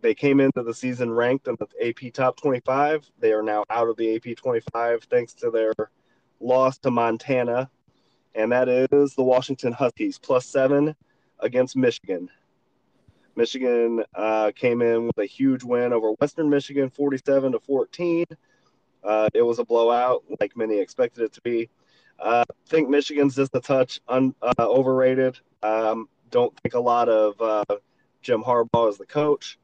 they 0.00 0.14
came 0.14 0.40
into 0.40 0.62
the 0.62 0.74
season 0.74 1.10
ranked 1.10 1.48
in 1.48 1.56
the 1.58 1.88
AP 1.88 2.12
top 2.12 2.36
25. 2.36 3.10
They 3.18 3.32
are 3.32 3.42
now 3.42 3.64
out 3.70 3.88
of 3.88 3.96
the 3.96 4.16
AP 4.16 4.36
25 4.36 5.04
thanks 5.04 5.34
to 5.34 5.50
their 5.50 5.72
loss 6.40 6.78
to 6.78 6.90
Montana, 6.90 7.70
and 8.36 8.52
that 8.52 8.68
is 8.68 9.14
the 9.14 9.22
Washington 9.22 9.72
Huskies 9.72 10.18
plus 10.18 10.46
seven 10.46 10.94
against 11.40 11.74
Michigan. 11.74 12.28
Michigan 13.34 14.04
uh, 14.14 14.52
came 14.54 14.82
in 14.82 15.06
with 15.06 15.18
a 15.18 15.26
huge 15.26 15.64
win 15.64 15.92
over 15.92 16.12
Western 16.12 16.48
Michigan, 16.48 16.90
47 16.90 17.52
to 17.52 17.60
14. 17.60 18.24
Uh, 19.02 19.28
it 19.34 19.42
was 19.42 19.58
a 19.58 19.64
blowout, 19.64 20.24
like 20.40 20.56
many 20.56 20.78
expected 20.78 21.24
it 21.24 21.32
to 21.34 21.40
be. 21.40 21.68
I 22.18 22.40
uh, 22.40 22.44
think 22.68 22.88
Michigan's 22.88 23.36
just 23.36 23.54
a 23.54 23.60
touch 23.60 24.00
un, 24.08 24.34
uh, 24.40 24.52
overrated. 24.58 25.38
Um, 25.62 26.08
don't 26.30 26.56
think 26.60 26.74
a 26.74 26.80
lot 26.80 27.08
of 27.08 27.40
uh, 27.40 27.76
Jim 28.22 28.42
Harbaugh 28.42 28.88
as 28.88 28.96
the 28.96 29.06
coach. 29.06 29.58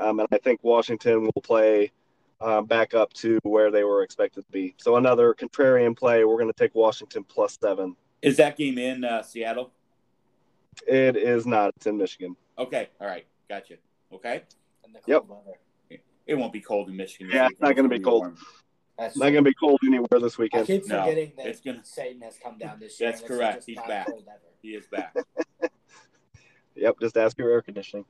Um, 0.00 0.20
and 0.20 0.28
I 0.30 0.38
think 0.38 0.60
Washington 0.62 1.24
will 1.24 1.42
play 1.42 1.90
uh, 2.40 2.60
back 2.62 2.94
up 2.94 3.12
to 3.14 3.38
where 3.42 3.70
they 3.70 3.84
were 3.84 4.02
expected 4.02 4.44
to 4.44 4.52
be. 4.52 4.74
So 4.78 4.96
another 4.96 5.34
contrarian 5.34 5.96
play. 5.96 6.24
We're 6.24 6.36
going 6.38 6.52
to 6.52 6.58
take 6.58 6.74
Washington 6.74 7.24
plus 7.24 7.56
seven. 7.60 7.96
Is 8.22 8.36
that 8.38 8.56
game 8.56 8.78
in 8.78 9.04
uh, 9.04 9.22
Seattle? 9.22 9.72
It 10.86 11.16
is 11.16 11.46
not. 11.46 11.72
It's 11.76 11.86
in 11.86 11.96
Michigan. 11.96 12.36
Okay. 12.58 12.88
All 13.00 13.06
right. 13.06 13.26
Gotcha. 13.48 13.74
Okay. 14.12 14.42
Yep. 15.06 15.24
Weather. 15.28 16.00
It 16.26 16.34
won't 16.34 16.52
be 16.52 16.60
cold 16.60 16.88
in 16.88 16.96
Michigan. 16.96 17.28
Yeah, 17.32 17.48
it's 17.50 17.60
not 17.60 17.76
going 17.76 17.88
to 17.88 17.94
be 17.94 18.02
cold. 18.02 18.22
warm. 18.22 18.38
That's 18.98 19.16
Not 19.16 19.24
going 19.30 19.42
to 19.44 19.50
be 19.50 19.54
cold 19.54 19.80
anywhere 19.84 20.20
this 20.20 20.38
I 20.38 20.42
weekend. 20.42 20.66
keep 20.66 20.86
No, 20.86 21.02
forgetting 21.02 21.32
that 21.36 21.46
it's 21.46 21.60
gonna- 21.60 21.84
Satan 21.84 22.22
has 22.22 22.38
come 22.42 22.58
down 22.58 22.78
this 22.78 22.98
year. 23.00 23.10
That's 23.10 23.22
correct. 23.22 23.64
He's 23.66 23.76
back. 23.88 24.06
He 24.62 24.70
is 24.70 24.86
back. 24.86 25.14
Yep, 26.76 26.96
just 27.00 27.16
ask 27.16 27.38
your 27.38 27.52
air 27.52 27.62
conditioning. 27.62 28.04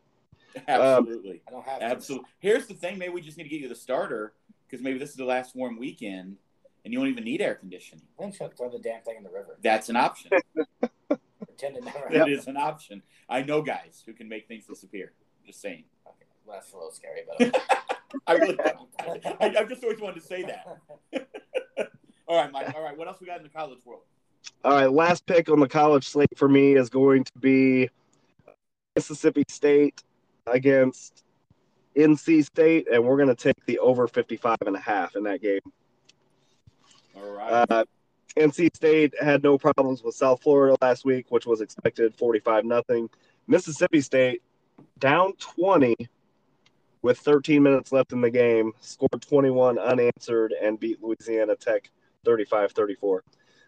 Absolutely. 0.69 1.43
I 1.49 1.51
don't 1.51 1.65
have 1.67 1.79
to. 1.81 1.85
Absolutely. 1.85 2.29
Here's 2.41 2.67
the 2.67 2.75
thing. 2.75 2.99
Maybe 2.99 3.13
we 3.13 3.21
just 3.21 3.37
need 3.37 3.45
to 3.45 3.49
get 3.49 3.61
you 3.61 3.69
the 3.69 3.75
starter 3.75 4.35
because 4.69 4.83
maybe 4.83 4.99
this 4.99 5.11
is 5.11 5.17
the 5.17 5.25
last 5.25 5.55
warm 5.55 5.79
weekend 5.79 6.37
and 6.85 6.93
you 6.93 6.99
don't 6.99 7.09
even 7.09 7.25
need 7.25 7.41
air 7.41 7.55
conditioning. 7.55 8.05
I'm 8.21 8.33
just 8.33 8.57
throw 8.57 8.71
the 8.71 8.79
damn 8.79 9.03
thing 9.03 9.17
in 9.17 9.23
the 9.25 9.31
river. 9.31 9.57
That's 9.63 9.89
an 9.89 9.97
option. 9.97 10.31
Pretend 11.09 11.77
it 11.77 11.85
never 11.85 11.99
That 12.11 12.13
happened. 12.13 12.33
is 12.35 12.47
an 12.47 12.57
option. 12.57 13.03
I 13.29 13.43
know 13.43 13.63
guys 13.63 14.03
who 14.05 14.13
can 14.13 14.29
make 14.29 14.49
things 14.49 14.67
disappear. 14.67 15.13
Just 15.47 15.61
saying. 15.61 15.85
Okay, 16.07 16.27
well, 16.47 16.57
that's 16.57 16.73
a 16.73 16.77
little 16.77 16.93
scary, 16.93 17.21
but 17.39 17.63
I 18.27 18.33
really 18.35 18.59
I, 18.61 19.55
I 19.61 19.65
just 19.65 19.83
always 19.83 20.01
wanted 20.01 20.21
to 20.21 20.27
say 20.27 20.43
that. 20.43 20.67
All 22.27 22.37
right, 22.41 22.51
Mike. 22.51 22.75
All 22.75 22.83
right. 22.83 22.97
What 22.97 23.09
else 23.09 23.21
we 23.21 23.27
got 23.27 23.39
in 23.39 23.43
the 23.43 23.49
college 23.51 23.81
world? 23.85 24.03
All 24.65 24.73
right, 24.73 24.91
last 24.91 25.27
pick 25.27 25.49
on 25.49 25.61
the 25.61 25.69
college 25.69 26.07
slate 26.09 26.37
for 26.37 26.49
me 26.49 26.75
is 26.75 26.89
going 26.89 27.25
to 27.25 27.33
be 27.39 27.89
Mississippi 28.97 29.45
State 29.49 30.03
against 30.47 31.25
NC 31.97 32.45
State, 32.45 32.89
and 32.93 33.05
we're 33.05 33.17
going 33.17 33.29
to 33.29 33.35
take 33.35 33.65
the 33.67 33.79
over 33.79 34.07
55 34.07 34.57
and 34.67 34.77
a 34.77 34.81
half 34.81 35.17
in 35.17 35.25
that 35.25 35.41
game. 35.41 35.61
All 37.17 37.31
right. 37.31 37.67
Uh, 37.71 37.85
NC 38.37 38.75
State 38.75 39.15
had 39.21 39.43
no 39.43 39.57
problems 39.57 40.03
with 40.03 40.15
South 40.15 40.43
Florida 40.43 40.77
last 40.83 41.05
week, 41.05 41.27
which 41.31 41.47
was 41.47 41.61
expected 41.61 42.15
45 42.17 42.65
nothing. 42.65 43.09
Mississippi 43.47 44.01
State 44.01 44.43
down 44.99 45.35
20 45.35 45.95
with 47.03 47.19
13 47.19 47.63
minutes 47.63 47.93
left 47.93 48.13
in 48.13 48.21
the 48.21 48.31
game, 48.31 48.73
scored 48.81 49.21
21 49.21 49.79
unanswered, 49.79 50.55
and 50.61 50.81
beat 50.81 51.03
Louisiana 51.03 51.55
Tech 51.55 51.91
35 52.25 52.73
34. 52.73 53.23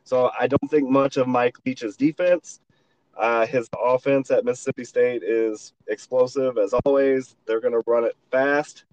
So 0.04 0.30
I 0.38 0.46
don't 0.46 0.70
think 0.70 0.88
much 0.88 1.16
of 1.16 1.28
Mike 1.28 1.56
Leach's 1.64 1.96
defense. 1.96 2.60
Uh, 3.16 3.46
his 3.46 3.68
offense 3.82 4.30
at 4.30 4.44
Mississippi 4.44 4.84
State 4.84 5.22
is 5.22 5.72
explosive 5.88 6.58
as 6.58 6.74
always. 6.84 7.36
They're 7.46 7.60
going 7.60 7.72
to 7.72 7.82
run 7.86 8.04
it 8.04 8.16
fast. 8.30 8.84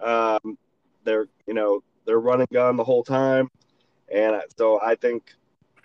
Um, 0.00 0.56
they're 1.04 1.26
you 1.46 1.54
know 1.54 1.82
they're 2.04 2.20
running 2.20 2.46
gun 2.52 2.76
the 2.76 2.84
whole 2.84 3.04
time, 3.04 3.48
and 4.12 4.40
so 4.56 4.80
I 4.80 4.94
think 4.94 5.34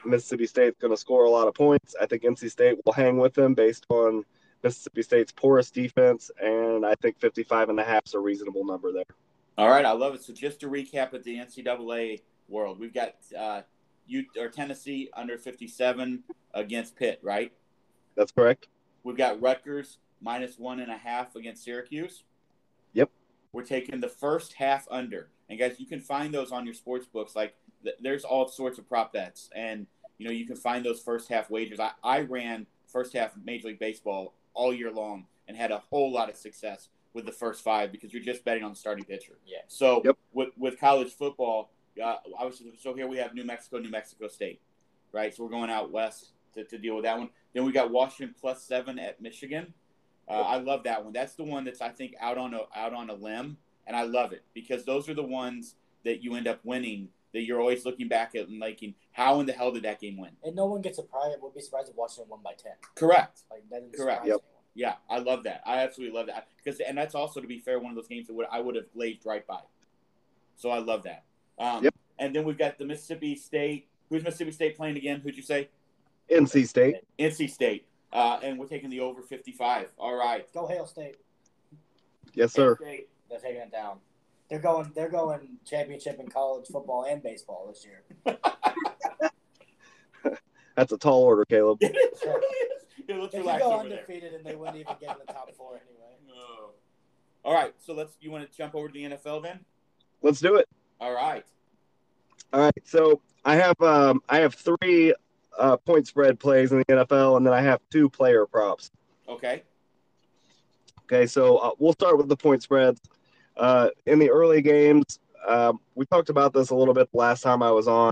Mississippi 0.06 0.48
State's 0.48 0.78
going 0.80 0.94
to 0.94 0.98
score 0.98 1.26
a 1.26 1.30
lot 1.30 1.48
of 1.48 1.54
points. 1.54 1.96
I 2.00 2.06
think 2.06 2.24
NC 2.24 2.50
State 2.52 2.78
will 2.86 2.94
hang 2.94 3.18
with 3.18 3.34
them 3.34 3.54
based 3.54 3.86
on 3.90 4.24
Mississippi 4.64 5.02
State's 5.02 5.32
porous 5.32 5.72
defense, 5.72 6.32
and 6.42 6.86
I 6.86 6.96
think 6.96 7.20
55 7.20 7.70
and 7.70 7.80
a 7.80 7.84
half 7.84 8.06
is 8.06 8.14
a 8.14 8.20
reasonable 8.20 8.66
number 8.66 8.92
there. 8.92 9.04
All 9.58 9.70
right. 9.70 9.86
I 9.86 9.92
love 9.92 10.16
it. 10.16 10.24
So 10.24 10.34
just 10.34 10.60
to 10.62 10.68
recap 10.68 11.14
at 11.14 11.24
the 11.24 11.38
NCAA 11.38 12.22
world, 12.48 12.80
we've 12.80 12.94
got 12.94 13.16
uh, 13.38 13.62
U 14.08 14.26
or 14.40 14.50
Tennessee 14.50 15.10
under 15.14 15.38
57 15.38 16.24
against 16.54 16.96
Pitt, 16.96 17.20
right? 17.22 17.52
That's 18.16 18.32
correct. 18.32 18.68
We've 19.04 19.18
got 19.18 19.42
Rutgers 19.42 19.98
minus 20.22 20.58
one 20.58 20.80
and 20.80 20.92
a 20.92 20.98
half 20.98 21.36
against 21.36 21.64
Syracuse. 21.64 22.24
Yep. 22.94 23.10
We're 23.52 23.64
taking 23.66 24.00
the 24.00 24.10
first 24.10 24.54
half 24.54 24.88
under. 24.90 25.30
And 25.50 25.60
guys, 25.60 25.76
you 25.80 25.86
can 25.86 26.00
find 26.00 26.34
those 26.34 26.52
on 26.52 26.66
your 26.66 26.74
sports 26.74 27.06
books. 27.06 27.36
Like 27.36 27.56
th- 27.84 27.96
there's 28.02 28.24
all 28.24 28.48
sorts 28.48 28.80
of 28.80 28.88
prop 28.88 29.14
bets, 29.14 29.50
and 29.56 29.86
you 30.18 30.26
know 30.26 30.32
you 30.32 30.46
can 30.46 30.56
find 30.56 30.86
those 30.86 31.02
first 31.02 31.30
half 31.30 31.50
wagers. 31.50 31.80
I, 31.80 31.92
I 32.04 32.22
ran 32.22 32.66
first 32.88 33.14
half 33.14 33.32
Major 33.44 33.68
League 33.68 33.80
Baseball 33.80 34.34
all 34.54 34.74
year 34.74 34.92
long 34.92 35.26
and 35.48 35.58
had 35.58 35.72
a 35.72 35.80
whole 35.80 36.12
lot 36.12 36.30
of 36.30 36.38
success 36.38 36.90
with 37.14 37.26
the 37.26 37.32
first 37.32 37.64
five 37.64 37.92
because 37.92 38.14
you're 38.14 38.24
just 38.24 38.46
betting 38.46 38.64
on 38.64 38.72
the 38.72 38.76
starting 38.78 39.04
pitcher. 39.04 39.34
Yeah. 39.46 39.58
So 39.68 40.02
Yep. 40.06 40.18
with 40.32 40.50
with 40.58 40.80
college 40.80 41.12
football, 41.12 41.72
uh, 42.02 42.16
obviously, 42.38 42.72
so 42.80 42.94
here 42.96 43.08
we 43.08 43.18
have 43.18 43.34
New 43.36 43.44
Mexico, 43.44 43.80
New 43.80 43.90
Mexico 43.90 44.28
State, 44.30 44.62
right? 45.12 45.36
So 45.36 45.44
we're 45.44 45.50
going 45.50 45.70
out 45.70 45.92
west 45.92 46.32
to, 46.56 46.64
to 46.64 46.78
deal 46.78 46.96
with 46.96 47.06
that 47.06 47.18
one. 47.18 47.30
Then 47.54 47.66
we 47.66 47.72
got 47.72 47.92
Washington 47.92 48.36
plus 48.40 48.64
seven 48.64 49.00
at 49.00 49.22
Michigan. 49.22 49.74
Uh, 50.28 50.42
I 50.42 50.58
love 50.58 50.84
that 50.84 51.04
one. 51.04 51.14
That's 51.14 51.34
the 51.36 51.44
one 51.44 51.66
that's 51.66 51.82
I 51.82 51.90
think 51.90 52.16
out 52.20 52.38
on 52.38 52.54
a 52.54 52.62
out 52.76 52.94
on 52.94 53.10
a 53.10 53.14
limb, 53.14 53.58
and 53.86 53.96
I 53.96 54.04
love 54.04 54.32
it 54.32 54.44
because 54.54 54.86
those 54.86 55.10
are 55.10 55.14
the 55.14 55.24
ones 55.24 55.76
that 56.06 56.24
you 56.24 56.36
end 56.36 56.48
up 56.48 56.60
winning. 56.64 57.10
That 57.34 57.42
you're 57.46 57.60
always 57.60 57.84
looking 57.84 58.08
back 58.08 58.36
at 58.36 58.48
and 58.48 58.60
liking, 58.60 58.94
how 59.12 59.40
in 59.40 59.48
the 59.48 59.54
hell 59.54 59.72
did 59.72 59.82
that 59.84 60.00
game 60.00 60.18
win? 60.18 60.30
And 60.44 60.56
no 60.56 60.68
one 60.68 60.82
gets 60.82 60.98
surprised. 60.98 61.42
Would 61.42 61.56
be 61.56 61.62
surprised 61.62 61.90
if 61.90 61.96
Washington 61.96 62.30
won 62.30 62.42
by 62.44 62.54
ten. 62.54 62.74
Correct. 62.94 63.42
Like 63.50 63.64
that 63.72 63.98
Correct. 63.98 64.28
Yep. 64.28 64.42
Yeah, 64.76 64.96
I 65.10 65.20
love 65.20 65.44
that. 65.44 65.62
I 65.66 65.80
absolutely 65.80 66.16
love 66.16 66.28
that 66.28 66.48
because, 66.58 66.80
and 66.80 66.98
that's 66.98 67.16
also 67.16 67.42
to 67.42 67.48
be 67.48 67.60
fair, 67.60 67.80
one 67.80 67.92
of 67.92 67.96
those 67.96 68.08
games 68.08 68.28
that 68.28 68.34
would, 68.34 68.48
I 68.52 68.60
would 68.60 68.76
have 68.76 68.92
glazed 68.94 69.26
right 69.26 69.46
by. 69.46 69.62
So 70.56 70.70
I 70.70 70.80
love 70.80 71.04
that. 71.04 71.24
Um, 71.60 71.84
Yep. 71.84 71.96
And 72.20 72.36
then 72.36 72.44
we've 72.44 72.58
got 72.58 72.78
the 72.78 72.86
Mississippi 72.86 73.36
State. 73.36 73.88
Who's 74.10 74.24
Mississippi 74.24 74.52
State 74.52 74.78
playing 74.78 74.98
again? 74.98 75.20
Who'd 75.20 75.36
you 75.36 75.42
say? 75.42 75.70
NC 76.34 76.68
State. 76.68 76.96
NC 77.20 77.50
State. 77.50 77.88
Uh, 78.12 78.40
and 78.44 78.60
we're 78.60 78.68
taking 78.68 78.90
the 78.90 79.00
over 79.00 79.22
55. 79.22 79.88
All 79.98 80.16
right. 80.16 80.52
Go 80.54 80.68
Hail 80.68 80.86
State. 80.86 81.18
Yes, 82.34 82.54
sir. 82.54 82.76
State. 82.76 83.10
They're 83.30 83.40
taking 83.40 83.62
it 83.62 83.72
down. 83.72 83.98
They're 84.50 84.60
going. 84.60 84.92
They're 84.94 85.10
going 85.10 85.58
championship 85.66 86.20
in 86.20 86.28
college 86.28 86.68
football 86.68 87.06
and 87.10 87.24
baseball 87.24 87.68
this 87.68 87.86
year. 87.86 88.04
That's 90.76 90.92
a 90.92 90.98
tall 90.98 91.24
order, 91.24 91.46
Caleb. 91.46 91.80
It 91.90 91.96
is, 91.96 92.24
really 92.24 93.28
is. 93.28 93.34
Yeah, 93.34 93.54
you 93.54 93.60
go 93.60 93.74
over 93.74 93.90
there. 93.90 94.00
undefeated 94.00 94.34
and 94.34 94.46
they 94.46 94.56
wouldn't 94.56 94.78
even 94.78 94.96
get 95.02 95.12
in 95.12 95.18
the 95.26 95.34
top 95.34 95.54
four 95.58 95.72
anyway. 95.72 96.16
No. 96.26 96.70
All 97.44 97.54
right. 97.54 97.74
So 97.78 97.94
let's. 97.94 98.16
You 98.22 98.32
want 98.32 98.50
to 98.50 98.58
jump 98.58 98.76
over 98.76 98.88
to 98.88 98.94
the 98.94 99.04
NFL 99.04 99.44
then? 99.44 99.60
Let's 100.22 100.40
do 100.40 100.56
it. 100.56 100.70
All 101.02 101.14
right. 101.14 101.44
All 102.54 102.62
right. 102.62 102.78
So 102.86 103.20
I 103.44 103.56
have 103.56 103.80
um, 103.82 104.22
I 104.30 104.38
have 104.38 104.54
three 104.54 105.14
uh, 105.58 105.78
point 105.78 106.08
spread 106.08 106.40
plays 106.40 106.72
in 106.72 106.80
the 106.80 106.86
NFL, 106.86 107.38
and 107.38 107.46
then 107.46 107.54
I 107.54 107.62
have 107.62 107.80
two 107.90 108.10
player 108.10 108.46
props. 108.46 108.92
Okay. 109.28 109.64
Okay, 111.04 111.26
so 111.26 111.58
uh, 111.58 111.72
we'll 111.80 111.94
start 111.94 112.18
with 112.18 112.28
the 112.28 112.38
point 112.38 112.64
spreads. 112.64 113.02
Uh, 113.58 113.90
in 114.06 114.20
the 114.20 114.30
early 114.30 114.62
games, 114.62 115.20
um, 115.48 115.80
we 115.96 116.06
talked 116.06 116.30
about 116.30 116.54
this 116.54 116.70
a 116.70 116.76
little 116.76 116.94
bit 116.94 117.10
last 117.14 117.42
time 117.42 117.62
I 117.62 117.72
was 117.72 117.88
on. 117.88 118.12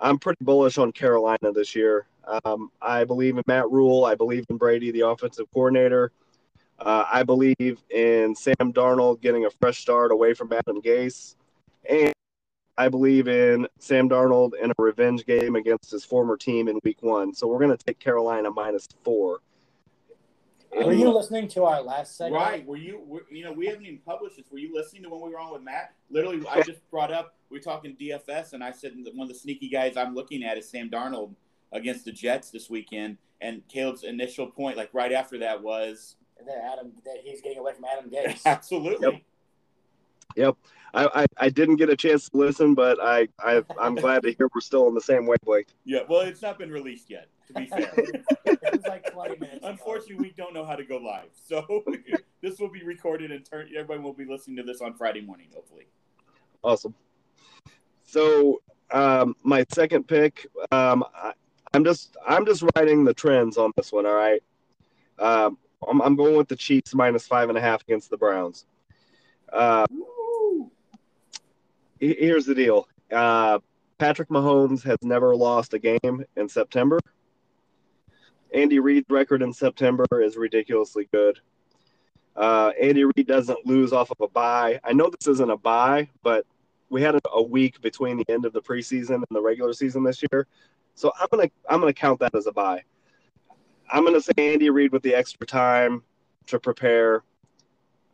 I'm 0.00 0.18
pretty 0.18 0.44
bullish 0.44 0.78
on 0.78 0.90
Carolina 0.92 1.52
this 1.52 1.74
year. 1.74 2.06
Um, 2.44 2.70
I 2.80 3.04
believe 3.04 3.36
in 3.36 3.44
Matt 3.46 3.70
Rhule. 3.70 4.04
I 4.04 4.14
believe 4.14 4.44
in 4.48 4.56
Brady, 4.56 4.90
the 4.90 5.02
offensive 5.02 5.46
coordinator. 5.52 6.10
Uh, 6.78 7.04
I 7.10 7.22
believe 7.22 7.82
in 7.90 8.34
Sam 8.34 8.72
Darnold 8.72 9.20
getting 9.20 9.44
a 9.44 9.50
fresh 9.50 9.78
start 9.78 10.10
away 10.10 10.34
from 10.34 10.52
Adam 10.52 10.82
Gase. 10.82 11.36
And 11.88 12.12
I 12.76 12.88
believe 12.88 13.28
in 13.28 13.68
Sam 13.78 14.08
Darnold 14.08 14.52
in 14.60 14.70
a 14.70 14.74
revenge 14.78 15.26
game 15.26 15.54
against 15.54 15.90
his 15.90 16.04
former 16.04 16.36
team 16.36 16.68
in 16.68 16.80
week 16.82 17.02
one. 17.02 17.32
So 17.32 17.46
we're 17.46 17.58
going 17.58 17.76
to 17.76 17.84
take 17.84 17.98
Carolina 18.00 18.50
minus 18.50 18.88
four. 19.04 19.40
Were 20.74 20.92
you 20.92 21.08
listening 21.10 21.46
to 21.48 21.64
our 21.64 21.80
last 21.80 22.16
segment? 22.16 22.42
Right. 22.42 22.66
Were 22.66 22.76
you, 22.76 23.00
were, 23.06 23.24
you 23.30 23.44
know, 23.44 23.52
we 23.52 23.66
haven't 23.66 23.86
even 23.86 24.00
published 24.04 24.36
this. 24.36 24.46
Were 24.50 24.58
you 24.58 24.74
listening 24.74 25.04
to 25.04 25.08
when 25.08 25.20
we 25.20 25.30
were 25.30 25.38
on 25.38 25.52
with 25.52 25.62
Matt? 25.62 25.94
Literally, 26.10 26.44
I 26.50 26.62
just 26.62 26.80
brought 26.90 27.12
up, 27.12 27.36
we 27.48 27.58
are 27.58 27.62
talking 27.62 27.96
DFS, 28.00 28.54
and 28.54 28.64
I 28.64 28.72
said 28.72 28.92
one 29.14 29.26
of 29.26 29.28
the 29.28 29.38
sneaky 29.38 29.68
guys 29.68 29.96
I'm 29.96 30.16
looking 30.16 30.42
at 30.42 30.58
is 30.58 30.68
Sam 30.68 30.90
Darnold 30.90 31.34
against 31.70 32.04
the 32.04 32.10
Jets 32.10 32.50
this 32.50 32.68
weekend. 32.68 33.18
And 33.40 33.62
Caleb's 33.68 34.02
initial 34.02 34.48
point, 34.48 34.76
like 34.76 34.90
right 34.92 35.12
after 35.12 35.38
that, 35.38 35.62
was 35.62 36.16
And 36.38 36.48
then 36.48 36.58
Adam, 36.60 36.92
that 37.04 37.18
he's 37.22 37.40
getting 37.40 37.58
away 37.58 37.72
from 37.74 37.84
Adam 37.84 38.10
Gase. 38.10 38.40
absolutely. 38.46 39.24
Yep. 40.34 40.56
I, 40.94 41.22
I, 41.22 41.26
I 41.38 41.48
didn't 41.48 41.76
get 41.76 41.90
a 41.90 41.96
chance 41.96 42.28
to 42.28 42.36
listen, 42.36 42.74
but 42.74 42.98
I, 43.02 43.28
I 43.40 43.62
I'm 43.78 43.96
glad 43.96 44.22
to 44.22 44.32
hear 44.32 44.48
we're 44.54 44.60
still 44.60 44.86
on 44.86 44.94
the 44.94 45.00
same 45.00 45.26
wavelength. 45.26 45.74
Yeah. 45.84 46.00
Well, 46.08 46.20
it's 46.20 46.40
not 46.40 46.58
been 46.58 46.70
released 46.70 47.10
yet. 47.10 47.28
To 47.48 47.52
be 47.52 47.66
fair. 47.66 47.92
it 48.44 48.72
was 48.72 48.84
like 48.86 49.12
20 49.12 49.36
minutes. 49.38 49.58
ago. 49.58 49.68
Unfortunately, 49.68 50.16
we 50.16 50.30
don't 50.30 50.54
know 50.54 50.64
how 50.64 50.76
to 50.76 50.84
go 50.84 50.96
live, 50.98 51.28
so 51.32 51.84
this 52.40 52.58
will 52.58 52.70
be 52.70 52.82
recorded 52.84 53.32
and 53.32 53.44
turn. 53.44 53.68
Everybody 53.76 54.00
will 54.00 54.14
be 54.14 54.24
listening 54.24 54.56
to 54.58 54.62
this 54.62 54.80
on 54.80 54.94
Friday 54.94 55.20
morning, 55.20 55.48
hopefully. 55.52 55.86
Awesome. 56.62 56.94
So 58.04 58.62
um, 58.92 59.34
my 59.42 59.66
second 59.72 60.06
pick, 60.06 60.46
um, 60.70 61.04
I, 61.14 61.32
I'm 61.74 61.84
just 61.84 62.16
I'm 62.26 62.46
just 62.46 62.64
riding 62.76 63.04
the 63.04 63.12
trends 63.12 63.58
on 63.58 63.72
this 63.76 63.92
one. 63.92 64.06
All 64.06 64.14
right. 64.14 64.42
Um, 65.18 65.58
I'm, 65.86 66.00
I'm 66.00 66.16
going 66.16 66.36
with 66.36 66.48
the 66.48 66.56
Chiefs 66.56 66.94
minus 66.94 67.26
five 67.26 67.48
and 67.48 67.58
a 67.58 67.60
half 67.60 67.82
against 67.82 68.08
the 68.10 68.16
Browns. 68.16 68.64
Uh, 69.52 69.86
he- 69.90 70.02
here's 72.00 72.46
the 72.46 72.54
deal. 72.54 72.88
Uh, 73.12 73.58
Patrick 73.98 74.28
Mahomes 74.28 74.82
has 74.82 74.98
never 75.02 75.34
lost 75.34 75.74
a 75.74 75.78
game 75.78 76.24
in 76.36 76.48
September. 76.48 76.98
Andy 78.52 78.78
Reid's 78.78 79.08
record 79.10 79.42
in 79.42 79.52
September 79.52 80.06
is 80.20 80.36
ridiculously 80.36 81.08
good. 81.12 81.40
Uh, 82.36 82.72
Andy 82.80 83.04
Reid 83.04 83.26
doesn't 83.26 83.66
lose 83.66 83.92
off 83.92 84.10
of 84.10 84.20
a 84.20 84.28
bye. 84.28 84.80
I 84.84 84.92
know 84.92 85.10
this 85.10 85.28
isn't 85.28 85.50
a 85.50 85.56
bye, 85.56 86.08
but 86.22 86.46
we 86.88 87.02
had 87.02 87.18
a, 87.32 87.42
week 87.42 87.80
between 87.80 88.16
the 88.16 88.24
end 88.28 88.44
of 88.44 88.52
the 88.52 88.62
preseason 88.62 89.16
and 89.16 89.26
the 89.30 89.40
regular 89.40 89.72
season 89.72 90.04
this 90.04 90.22
year, 90.30 90.46
so 90.94 91.12
I'm 91.20 91.26
gonna 91.30 91.50
I'm 91.68 91.80
gonna 91.80 91.92
count 91.92 92.20
that 92.20 92.34
as 92.34 92.46
a 92.46 92.52
bye. 92.52 92.82
I'm 93.90 94.04
gonna 94.04 94.20
say 94.20 94.32
Andy 94.38 94.70
Reid 94.70 94.92
with 94.92 95.02
the 95.02 95.14
extra 95.14 95.46
time 95.46 96.02
to 96.46 96.58
prepare. 96.58 97.22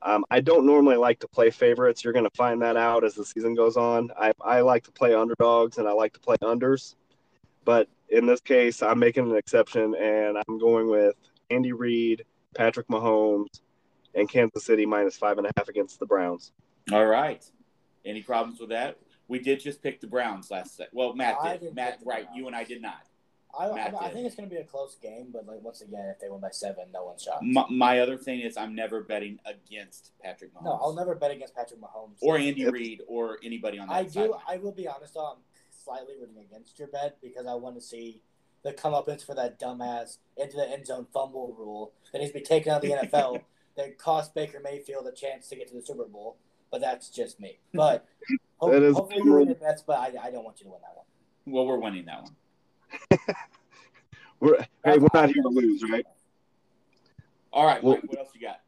Um, 0.03 0.25
I 0.31 0.41
don't 0.41 0.65
normally 0.65 0.97
like 0.97 1.19
to 1.21 1.29
play 1.29 1.51
favorites. 1.51 2.03
You're 2.03 2.13
gonna 2.13 2.31
find 2.35 2.61
that 2.63 2.77
out 2.77 3.05
as 3.05 3.15
the 3.15 3.25
season 3.25 3.55
goes 3.55 3.77
on. 3.77 4.11
I, 4.19 4.33
I 4.41 4.61
like 4.61 4.85
to 4.85 4.93
play 4.93 5.15
underdogs 5.15 5.79
and 5.79 5.87
I 5.87 5.93
like 5.93 6.13
to 6.15 6.21
play 6.21 6.37
unders, 6.43 6.95
but 7.65 7.89
in 8.09 8.27
this 8.27 8.41
case, 8.41 8.83
I'm 8.83 8.99
making 8.99 9.31
an 9.31 9.37
exception 9.37 9.95
and 9.95 10.39
I'm 10.39 10.59
going 10.59 10.89
with 10.89 11.15
Andy 11.51 11.73
Reid, 11.73 12.25
Patrick 12.55 12.89
Mahomes, 12.89 13.61
and 14.15 14.29
Kansas 14.29 14.65
City 14.65 14.87
minus 14.87 15.17
five 15.17 15.39
and 15.39 15.47
a 15.47 15.51
half 15.57 15.69
against 15.69 16.01
the 16.01 16.07
Browns. 16.07 16.53
All 16.93 17.07
right. 17.07 17.45
Any 18.05 18.23
problems 18.23 18.61
with 18.61 18.71
that? 18.71 18.99
We 19.29 19.39
did 19.39 19.61
just 19.61 19.83
pick 19.83 20.01
the 20.01 20.07
Browns 20.07 20.51
last 20.51 20.77
set. 20.77 20.89
Well, 20.93 21.15
Matt 21.15 21.61
did. 21.61 21.75
Matt, 21.75 22.01
right? 22.05 22.27
You 22.35 22.47
and 22.47 22.57
I 22.57 22.65
did 22.65 22.83
not. 22.83 23.07
I, 23.59 23.67
I, 23.67 24.07
I 24.07 24.09
think 24.11 24.27
it's 24.27 24.35
going 24.35 24.49
to 24.49 24.55
be 24.55 24.61
a 24.61 24.65
close 24.65 24.97
game, 25.03 25.29
but 25.33 25.47
like 25.47 25.63
once 25.63 25.81
again, 25.81 26.09
if 26.09 26.21
they 26.21 26.29
win 26.29 26.41
by 26.41 26.51
seven, 26.51 26.85
no 26.93 27.05
one's 27.05 27.23
shocked. 27.23 27.43
My, 27.43 27.65
my 27.69 28.01
other 28.01 28.17
thing 28.17 28.41
is 28.41 28.57
I'm 28.57 28.75
never 28.75 29.03
betting 29.03 29.39
against 29.45 30.13
Patrick 30.23 30.55
Mahomes. 30.55 30.65
No, 30.65 30.79
I'll 30.83 30.95
never 30.95 31.15
bet 31.15 31.31
against 31.31 31.55
Patrick 31.55 31.81
Mahomes. 31.81 32.17
Or 32.21 32.39
Andy 32.39 32.63
Yep. 32.63 32.73
Reid 32.73 33.03
or 33.09 33.39
anybody 33.43 33.79
on 33.79 33.89
that 33.89 33.95
I 33.95 34.05
do. 34.05 34.35
I 34.49 34.59
will 34.59 34.73
be 34.73 34.87
honest 34.87 35.15
though. 35.15 35.27
I'm 35.27 35.39
slightly 35.71 36.15
rooting 36.21 36.43
against 36.43 36.79
your 36.79 36.89
bet 36.89 37.19
because 37.23 37.47
I 37.47 37.55
want 37.55 37.77
to 37.77 37.81
see 37.81 38.21
the 38.63 38.73
comeuppance 38.73 39.25
for 39.25 39.35
that 39.35 39.59
dumbass 39.59 40.19
into 40.37 40.57
the 40.57 40.69
end 40.69 40.87
zone 40.87 41.07
fumble 41.13 41.55
rule 41.59 41.93
that 42.13 42.19
needs 42.19 42.33
to 42.33 42.39
be 42.39 42.45
taken 42.45 42.73
out 42.73 42.85
of 42.85 42.91
the 42.91 42.97
NFL 43.07 43.43
that 43.77 43.99
cost 43.99 44.35
Baker 44.35 44.61
Mayfield 44.63 45.07
a 45.07 45.13
chance 45.13 45.49
to 45.49 45.57
get 45.57 45.69
to 45.69 45.75
the 45.75 45.83
Super 45.83 46.05
Bowl. 46.05 46.37
But 46.71 46.81
that's 46.81 47.09
just 47.09 47.41
me. 47.41 47.59
But 47.75 48.07
hope, 48.59 48.73
hopefully 48.95 49.23
you 49.25 49.33
win 49.33 49.47
your 49.49 49.57
bets. 49.57 49.83
But 49.85 49.99
I, 49.99 50.29
I 50.29 50.31
don't 50.31 50.45
want 50.45 50.61
you 50.61 50.65
to 50.65 50.71
win 50.71 50.81
that 50.83 50.97
one. 50.97 51.07
Well, 51.47 51.67
we're 51.67 51.79
winning 51.79 52.05
that 52.07 52.23
one. 52.23 52.37
We're 54.41 54.59
hey, 54.85 54.97
we're 54.99 55.09
not 55.13 55.29
here 55.29 55.43
to 55.43 55.49
lose, 55.49 55.83
right? 55.83 56.07
All 57.53 57.67
right, 57.67 57.83
Well- 57.83 57.99
what 58.07 58.19
else 58.19 58.31
you 58.35 58.41
got? 58.41 58.61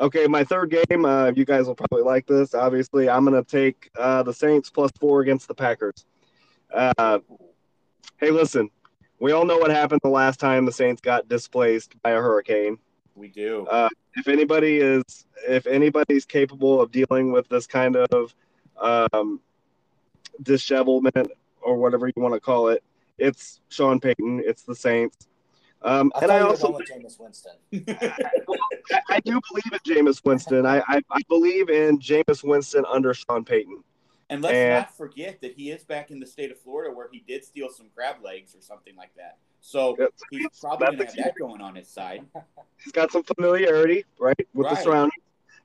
Okay, 0.00 0.26
my 0.28 0.44
third 0.44 0.70
game. 0.70 1.04
Uh, 1.04 1.32
you 1.34 1.44
guys 1.44 1.66
will 1.66 1.74
probably 1.74 2.02
like 2.02 2.24
this. 2.26 2.54
Obviously, 2.54 3.08
I'm 3.08 3.24
going 3.24 3.42
to 3.42 3.50
take 3.50 3.90
uh, 3.98 4.22
the 4.22 4.32
Saints 4.32 4.70
plus 4.70 4.92
four 5.00 5.22
against 5.22 5.48
the 5.48 5.54
Packers. 5.54 6.04
Uh, 6.72 7.18
hey, 8.18 8.30
listen, 8.30 8.70
we 9.18 9.32
all 9.32 9.44
know 9.44 9.58
what 9.58 9.70
happened 9.72 10.00
the 10.04 10.10
last 10.10 10.38
time 10.38 10.66
the 10.66 10.72
Saints 10.72 11.00
got 11.00 11.28
displaced 11.28 12.00
by 12.02 12.10
a 12.10 12.16
hurricane. 12.20 12.78
We 13.16 13.26
do. 13.26 13.66
Uh, 13.68 13.88
if 14.14 14.28
anybody 14.28 14.76
is, 14.76 15.02
if 15.48 15.66
anybody's 15.66 16.24
capable 16.24 16.80
of 16.80 16.92
dealing 16.92 17.32
with 17.32 17.48
this 17.48 17.66
kind 17.66 17.96
of 17.96 18.34
um, 18.80 19.40
dishevelment 20.42 21.32
or 21.60 21.76
whatever 21.76 22.06
you 22.06 22.22
want 22.22 22.34
to 22.34 22.40
call 22.40 22.68
it, 22.68 22.84
it's 23.18 23.60
Sean 23.68 24.00
Payton. 24.00 24.42
It's 24.44 24.62
the 24.62 24.74
Saints. 24.74 25.28
Um, 25.82 26.10
I 26.16 26.20
and 26.22 26.32
I 26.32 26.40
also 26.40 26.72
going 26.72 26.78
with 26.78 26.88
Jameis 26.90 27.20
Winston. 27.20 27.52
I, 28.90 29.00
I 29.08 29.20
do 29.20 29.40
believe 29.50 29.72
in 29.72 29.78
Jameis 30.06 30.24
Winston. 30.24 30.66
I, 30.66 30.78
I, 30.88 31.00
I 31.10 31.20
believe 31.28 31.70
in 31.70 31.98
Jameis 32.00 32.42
Winston 32.42 32.84
under 32.90 33.14
Sean 33.14 33.44
Payton. 33.44 33.82
and 34.28 34.42
let's 34.42 34.54
and- 34.54 34.74
not 34.74 34.96
forget 34.96 35.40
that 35.42 35.54
he 35.54 35.70
is 35.70 35.84
back 35.84 36.10
in 36.10 36.18
the 36.18 36.26
state 36.26 36.50
of 36.50 36.58
Florida 36.60 36.92
where 36.94 37.08
he 37.12 37.22
did 37.28 37.44
steal 37.44 37.68
some 37.70 37.86
crab 37.94 38.16
legs 38.24 38.54
or 38.56 38.60
something 38.60 38.96
like 38.96 39.14
that. 39.16 39.38
So 39.60 39.96
Yep. 39.98 40.10
he's 40.30 40.46
probably 40.60 40.96
That's 40.96 41.14
going 41.14 41.16
to 41.16 41.22
have 41.22 41.34
that 41.34 41.38
going 41.40 41.60
on 41.60 41.74
his 41.76 41.88
side. 41.88 42.24
He's 42.84 42.92
got 42.92 43.10
some 43.10 43.24
familiarity, 43.24 44.04
right, 44.20 44.36
with 44.54 44.68
the 44.68 44.74
Right. 44.74 44.84
surroundings. 44.84 45.12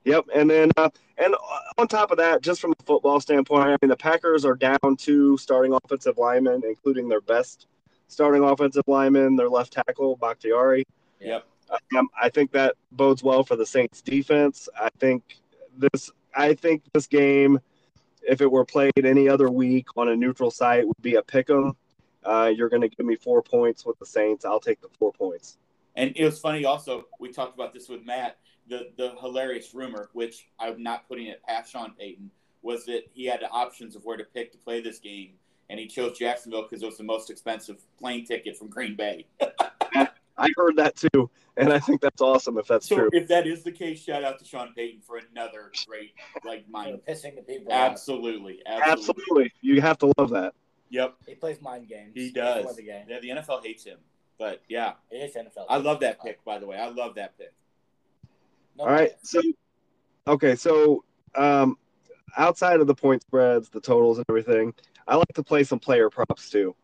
Yep, 0.04 0.26
and 0.34 0.50
then 0.50 0.70
uh, 0.76 0.90
and 1.16 1.34
on 1.78 1.88
top 1.88 2.10
of 2.10 2.18
that, 2.18 2.42
just 2.42 2.60
from 2.60 2.72
a 2.78 2.82
football 2.84 3.20
standpoint, 3.20 3.66
I 3.66 3.76
mean 3.80 3.88
the 3.88 3.96
Packers 3.96 4.44
are 4.44 4.54
down 4.54 4.96
two 4.98 5.38
starting 5.38 5.72
offensive 5.72 6.18
linemen, 6.18 6.62
including 6.66 7.08
their 7.08 7.22
best 7.22 7.66
starting 8.08 8.42
offensive 8.42 8.84
lineman, 8.86 9.36
their 9.36 9.48
left 9.48 9.72
tackle 9.72 10.16
Bakhtiari. 10.16 10.84
Yep. 11.20 11.46
Um, 11.96 12.08
I 12.20 12.28
think 12.28 12.52
that 12.52 12.74
bodes 12.92 13.22
well 13.22 13.42
for 13.42 13.56
the 13.56 13.64
Saints 13.64 14.02
defense. 14.02 14.68
I 14.78 14.90
think 14.98 15.22
this 15.76 16.10
I 16.34 16.54
think 16.54 16.82
this 16.92 17.06
game, 17.06 17.58
if 18.28 18.40
it 18.40 18.50
were 18.50 18.64
played 18.64 18.92
any 19.02 19.28
other 19.28 19.50
week 19.50 19.86
on 19.96 20.08
a 20.08 20.16
neutral 20.16 20.50
site, 20.50 20.86
would 20.86 21.00
be 21.00 21.14
a 21.14 21.22
pick 21.22 21.48
'em. 21.48 21.76
Uh, 22.24 22.50
you're 22.54 22.68
going 22.68 22.82
to 22.82 22.88
give 22.88 23.04
me 23.04 23.16
four 23.16 23.42
points 23.42 23.84
with 23.84 23.98
the 23.98 24.06
Saints. 24.06 24.44
I'll 24.44 24.60
take 24.60 24.80
the 24.80 24.88
four 24.98 25.12
points. 25.12 25.58
And 25.94 26.12
it 26.16 26.24
was 26.24 26.40
funny 26.40 26.64
also, 26.64 27.04
we 27.20 27.32
talked 27.32 27.54
about 27.54 27.72
this 27.72 27.88
with 27.88 28.04
Matt, 28.04 28.38
the, 28.68 28.90
the 28.96 29.14
hilarious 29.20 29.74
rumor, 29.74 30.08
which 30.12 30.48
I'm 30.58 30.82
not 30.82 31.06
putting 31.08 31.26
it 31.26 31.42
past 31.46 31.72
Sean 31.72 31.92
Payton, 31.98 32.30
was 32.62 32.86
that 32.86 33.02
he 33.12 33.26
had 33.26 33.40
the 33.40 33.50
options 33.50 33.94
of 33.96 34.04
where 34.04 34.16
to 34.16 34.24
pick 34.24 34.52
to 34.52 34.58
play 34.58 34.80
this 34.80 34.98
game, 34.98 35.32
and 35.70 35.78
he 35.78 35.86
chose 35.86 36.18
Jacksonville 36.18 36.62
because 36.62 36.82
it 36.82 36.86
was 36.86 36.96
the 36.98 37.04
most 37.04 37.30
expensive 37.30 37.78
plane 37.98 38.24
ticket 38.24 38.56
from 38.56 38.68
Green 38.68 38.96
Bay. 38.96 39.26
I 40.36 40.50
heard 40.56 40.74
that 40.76 40.96
too, 40.96 41.30
and 41.56 41.72
I 41.72 41.78
think 41.78 42.00
that's 42.00 42.20
awesome 42.20 42.58
if 42.58 42.66
that's 42.66 42.88
So 42.88 42.96
true. 42.96 43.08
if 43.12 43.28
that 43.28 43.46
is 43.46 43.62
the 43.62 43.70
case, 43.70 44.02
shout 44.02 44.24
out 44.24 44.40
to 44.40 44.44
Sean 44.44 44.72
Payton 44.74 45.00
for 45.02 45.20
another 45.30 45.70
great, 45.86 46.12
like, 46.44 46.64
You're 46.66 46.72
mind. 46.72 47.00
pissing 47.08 47.36
the 47.36 47.42
people. 47.42 47.72
Absolutely, 47.72 48.60
absolutely. 48.66 48.92
Absolutely, 48.92 49.52
you 49.60 49.80
have 49.80 49.96
to 49.98 50.12
love 50.18 50.30
that. 50.30 50.54
Yep, 50.90 51.14
He 51.28 51.34
plays 51.36 51.60
mind 51.62 51.88
games. 51.88 52.12
he 52.14 52.30
before 52.32 52.62
does. 52.62 52.76
The 52.76 52.82
game. 52.82 53.04
Yeah, 53.08 53.20
the 53.20 53.28
NFL 53.30 53.64
hates 53.64 53.84
him. 53.84 53.98
But 54.38 54.62
yeah, 54.68 54.94
It 55.10 55.16
is 55.18 55.34
NFL. 55.36 55.66
I 55.68 55.76
love 55.76 56.00
that 56.00 56.20
pick, 56.20 56.44
by 56.44 56.58
the 56.58 56.66
way. 56.66 56.76
I 56.76 56.88
love 56.88 57.14
that 57.14 57.38
pick. 57.38 57.52
No 58.76 58.84
All 58.84 58.90
right, 58.90 59.12
so 59.22 59.40
okay, 60.26 60.56
so 60.56 61.04
um, 61.34 61.78
outside 62.36 62.80
of 62.80 62.86
the 62.86 62.94
point 62.94 63.22
spreads, 63.22 63.68
the 63.68 63.80
totals, 63.80 64.18
and 64.18 64.26
everything, 64.28 64.74
I 65.06 65.16
like 65.16 65.32
to 65.34 65.42
play 65.42 65.64
some 65.64 65.78
player 65.78 66.10
props 66.10 66.50
too. 66.50 66.74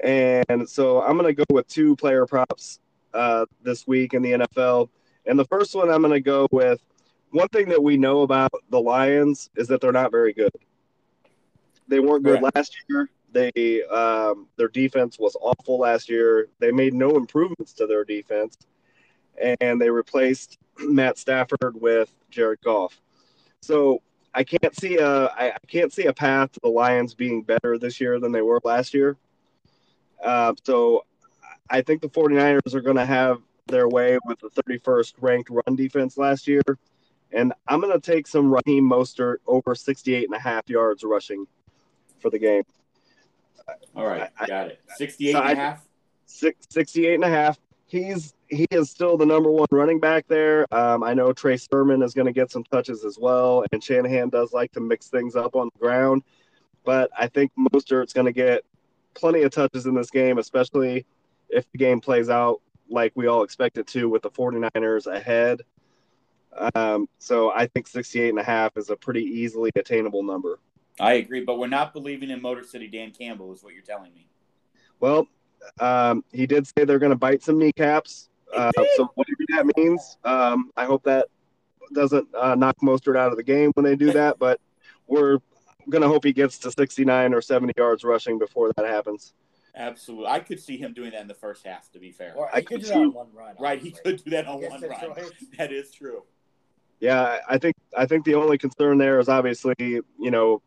And 0.00 0.68
so 0.68 1.02
I'm 1.02 1.16
going 1.16 1.34
to 1.34 1.44
go 1.44 1.54
with 1.54 1.66
two 1.68 1.96
player 1.96 2.26
props 2.26 2.80
uh, 3.14 3.46
this 3.62 3.86
week 3.86 4.14
in 4.14 4.22
the 4.22 4.32
NFL. 4.32 4.88
And 5.26 5.38
the 5.38 5.44
first 5.46 5.74
one 5.74 5.88
I'm 5.88 6.02
going 6.02 6.12
to 6.12 6.20
go 6.20 6.46
with 6.50 6.80
one 7.30 7.48
thing 7.48 7.68
that 7.70 7.82
we 7.82 7.96
know 7.96 8.22
about 8.22 8.52
the 8.70 8.80
Lions 8.80 9.50
is 9.56 9.68
that 9.68 9.80
they're 9.80 9.92
not 9.92 10.10
very 10.10 10.32
good. 10.32 10.50
They 11.88 12.00
weren't 12.00 12.24
good 12.24 12.40
Correct. 12.40 12.56
last 12.56 12.76
year. 12.88 13.08
They 13.32 13.82
um, 13.84 14.46
their 14.56 14.68
defense 14.68 15.18
was 15.18 15.36
awful 15.40 15.78
last 15.78 16.08
year. 16.08 16.48
They 16.60 16.70
made 16.70 16.94
no 16.94 17.16
improvements 17.16 17.72
to 17.74 17.86
their 17.86 18.04
defense, 18.04 18.56
and 19.60 19.80
they 19.80 19.90
replaced 19.90 20.58
Matt 20.78 21.18
Stafford 21.18 21.74
with 21.80 22.14
Jared 22.30 22.60
Goff. 22.62 23.00
So 23.60 24.02
I 24.34 24.44
can't 24.44 24.74
see 24.74 24.98
a 24.98 25.26
I 25.26 25.52
I 25.52 25.58
can't 25.68 25.92
see 25.92 26.06
a 26.06 26.12
path 26.12 26.52
to 26.52 26.60
the 26.62 26.68
Lions 26.68 27.14
being 27.14 27.42
better 27.42 27.78
this 27.78 28.00
year 28.00 28.18
than 28.20 28.32
they 28.32 28.42
were 28.42 28.60
last 28.64 28.92
year. 28.94 29.16
Uh, 30.22 30.54
so 30.64 31.04
I 31.70 31.82
think 31.82 32.02
the 32.02 32.08
49ers 32.08 32.74
are 32.74 32.80
going 32.80 32.96
to 32.96 33.06
have 33.06 33.40
their 33.66 33.88
way 33.88 34.18
with 34.26 34.38
the 34.40 34.50
31st 34.62 35.14
ranked 35.20 35.50
run 35.50 35.76
defense 35.76 36.16
last 36.18 36.46
year. 36.46 36.62
And 37.32 37.52
I'm 37.68 37.80
going 37.80 37.92
to 37.92 38.00
take 38.00 38.26
some 38.26 38.52
Raheem 38.52 38.88
Mostert 38.88 39.36
over 39.46 39.74
68 39.74 40.24
and 40.24 40.34
a 40.34 40.38
half 40.38 40.68
yards 40.68 41.02
rushing 41.04 41.46
for 42.20 42.30
the 42.30 42.38
game. 42.38 42.62
All 43.96 44.06
right, 44.06 44.30
I- 44.38 44.46
got 44.46 44.68
it. 44.68 44.80
68 44.96 45.32
so 45.32 45.38
and 45.40 45.48
a 45.48 45.50
I- 45.50 45.54
half. 45.54 45.86
Six, 46.26 46.66
68 46.70 47.14
and 47.14 47.24
a 47.24 47.28
half. 47.28 47.58
He's 47.94 48.34
he 48.48 48.66
is 48.72 48.90
still 48.90 49.16
the 49.16 49.24
number 49.24 49.52
one 49.52 49.68
running 49.70 50.00
back 50.00 50.26
there. 50.26 50.66
Um, 50.74 51.04
I 51.04 51.14
know 51.14 51.32
Trey 51.32 51.56
Sermon 51.56 52.02
is 52.02 52.12
going 52.12 52.26
to 52.26 52.32
get 52.32 52.50
some 52.50 52.64
touches 52.64 53.04
as 53.04 53.20
well, 53.20 53.64
and 53.70 53.84
Shanahan 53.84 54.30
does 54.30 54.52
like 54.52 54.72
to 54.72 54.80
mix 54.80 55.06
things 55.06 55.36
up 55.36 55.54
on 55.54 55.70
the 55.72 55.78
ground. 55.78 56.24
But 56.82 57.08
I 57.16 57.28
think 57.28 57.52
Mostert's 57.56 58.12
going 58.12 58.26
to 58.26 58.32
get 58.32 58.64
plenty 59.14 59.42
of 59.42 59.52
touches 59.52 59.86
in 59.86 59.94
this 59.94 60.10
game, 60.10 60.38
especially 60.38 61.06
if 61.48 61.70
the 61.70 61.78
game 61.78 62.00
plays 62.00 62.28
out 62.28 62.60
like 62.90 63.12
we 63.14 63.28
all 63.28 63.44
expect 63.44 63.78
it 63.78 63.86
to 63.88 64.08
with 64.08 64.22
the 64.22 64.30
49ers 64.30 65.06
ahead. 65.06 65.60
Um, 66.74 67.08
so 67.20 67.52
I 67.52 67.68
think 67.68 67.86
68 67.86 68.30
and 68.30 68.40
a 68.40 68.44
half 68.44 68.76
is 68.76 68.90
a 68.90 68.96
pretty 68.96 69.22
easily 69.22 69.70
attainable 69.76 70.24
number. 70.24 70.58
I 70.98 71.12
agree, 71.12 71.44
but 71.44 71.60
we're 71.60 71.68
not 71.68 71.92
believing 71.92 72.30
in 72.30 72.42
Motor 72.42 72.64
City 72.64 72.88
Dan 72.88 73.12
Campbell, 73.12 73.52
is 73.52 73.62
what 73.62 73.72
you're 73.72 73.84
telling 73.84 74.12
me. 74.14 74.26
Well, 74.98 75.28
Um, 75.80 76.24
he 76.32 76.46
did 76.46 76.66
say 76.66 76.84
they're 76.84 76.98
going 76.98 77.10
to 77.10 77.16
bite 77.16 77.42
some 77.42 77.58
kneecaps. 77.58 78.28
Uh, 78.54 78.70
so 78.96 79.10
whatever 79.14 79.36
that 79.48 79.76
means, 79.76 80.16
um, 80.24 80.70
I 80.76 80.84
hope 80.84 81.02
that 81.04 81.26
doesn't 81.92 82.28
uh, 82.34 82.54
knock 82.54 82.76
Mostert 82.82 83.16
out 83.16 83.30
of 83.30 83.36
the 83.36 83.42
game 83.42 83.72
when 83.74 83.84
they 83.84 83.96
do 83.96 84.12
that. 84.12 84.38
But 84.38 84.60
we're 85.06 85.38
going 85.90 86.02
to 86.02 86.08
hope 86.08 86.24
he 86.24 86.32
gets 86.32 86.58
to 86.60 86.70
69 86.70 87.34
or 87.34 87.40
70 87.40 87.72
yards 87.76 88.04
rushing 88.04 88.38
before 88.38 88.72
that 88.76 88.86
happens. 88.86 89.34
Absolutely. 89.76 90.28
I 90.28 90.38
could 90.38 90.60
see 90.60 90.76
him 90.76 90.92
doing 90.92 91.10
that 91.10 91.22
in 91.22 91.28
the 91.28 91.34
first 91.34 91.66
half, 91.66 91.90
to 91.92 91.98
be 91.98 92.12
fair. 92.12 92.32
Or 92.36 92.48
I 92.54 92.60
he 92.60 92.64
could 92.64 92.82
could 92.82 92.86
do 92.86 92.88
that 92.88 92.96
on 92.96 93.12
one 93.12 93.26
run. 93.34 93.56
right, 93.58 93.80
he 93.80 93.90
could 93.90 94.22
do 94.22 94.30
that 94.30 94.46
on 94.46 94.62
one 94.62 94.80
run. 94.80 94.80
Detroit. 94.80 95.32
That 95.58 95.72
is 95.72 95.90
true. 95.90 96.22
Yeah, 97.00 97.38
I 97.48 97.58
think 97.58 97.74
I 97.96 98.06
think 98.06 98.24
the 98.24 98.36
only 98.36 98.56
concern 98.56 98.98
there 98.98 99.18
is 99.18 99.28
obviously 99.28 99.74
you 99.78 100.30
know 100.30 100.62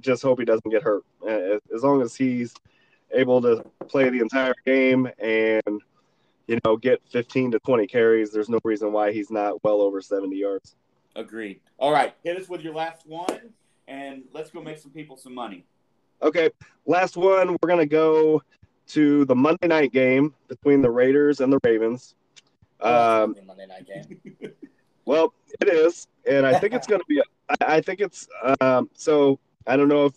just 0.00 0.22
hope 0.22 0.38
he 0.38 0.44
doesn't 0.44 0.70
get 0.70 0.82
hurt. 0.82 1.02
Uh, 1.26 1.58
As 1.74 1.82
long 1.82 2.02
as 2.02 2.14
he's 2.14 2.54
able 3.12 3.40
to 3.42 3.64
play 3.88 4.08
the 4.08 4.20
entire 4.20 4.54
game 4.64 5.08
and 5.18 5.80
you 6.46 6.58
know 6.64 6.76
get 6.76 7.00
15 7.10 7.52
to 7.52 7.58
20 7.60 7.86
carries, 7.86 8.30
there's 8.32 8.48
no 8.48 8.58
reason 8.64 8.92
why 8.92 9.12
he's 9.12 9.30
not 9.30 9.62
well 9.64 9.80
over 9.80 10.00
70 10.00 10.36
yards. 10.36 10.76
Agreed. 11.14 11.60
All 11.78 11.92
right, 11.92 12.14
hit 12.24 12.40
us 12.40 12.48
with 12.48 12.62
your 12.62 12.74
last 12.74 13.06
one, 13.06 13.52
and 13.86 14.22
let's 14.32 14.50
go 14.50 14.62
make 14.62 14.78
some 14.78 14.92
people 14.92 15.16
some 15.16 15.34
money. 15.34 15.64
Okay, 16.22 16.50
last 16.86 17.16
one. 17.16 17.56
We're 17.60 17.68
gonna 17.68 17.86
go 17.86 18.42
to 18.88 19.24
the 19.26 19.34
Monday 19.34 19.68
night 19.68 19.92
game 19.92 20.34
between 20.48 20.82
the 20.82 20.90
Raiders 20.90 21.40
and 21.40 21.52
the 21.52 21.58
Ravens. 21.62 22.14
Um, 22.80 22.90
it's 22.90 22.94
gonna 22.94 23.34
be 23.34 23.40
a 23.40 23.44
Monday 23.44 23.66
night 23.66 23.86
game. 23.86 24.52
Well, 25.04 25.34
it 25.60 25.68
is, 25.68 26.06
and 26.26 26.46
I 26.46 26.58
think 26.58 26.74
it's 26.74 26.86
going 26.86 27.00
to 27.00 27.06
be. 27.08 27.20
I 27.48 27.76
I 27.76 27.80
think 27.80 28.00
it's. 28.00 28.28
Um, 28.60 28.88
so 28.94 29.38
I 29.66 29.76
don't 29.76 29.88
know 29.88 30.06
if. 30.06 30.14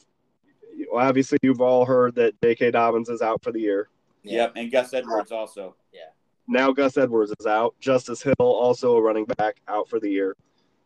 Well, 0.91 1.05
obviously, 1.05 1.37
you've 1.41 1.61
all 1.61 1.85
heard 1.85 2.15
that 2.15 2.39
J.K. 2.41 2.71
Dobbins 2.71 3.09
is 3.09 3.21
out 3.21 3.43
for 3.43 3.51
the 3.51 3.59
year. 3.59 3.89
Yep, 4.23 4.53
and 4.55 4.71
Gus 4.71 4.93
Edwards 4.93 5.31
also. 5.31 5.75
Yeah. 5.93 6.09
Now 6.47 6.71
Gus 6.71 6.97
Edwards 6.97 7.33
is 7.39 7.45
out. 7.45 7.75
Justice 7.79 8.21
Hill, 8.21 8.35
also 8.39 8.95
a 8.95 9.01
running 9.01 9.25
back, 9.25 9.61
out 9.67 9.89
for 9.89 9.99
the 9.99 10.09
year. 10.09 10.35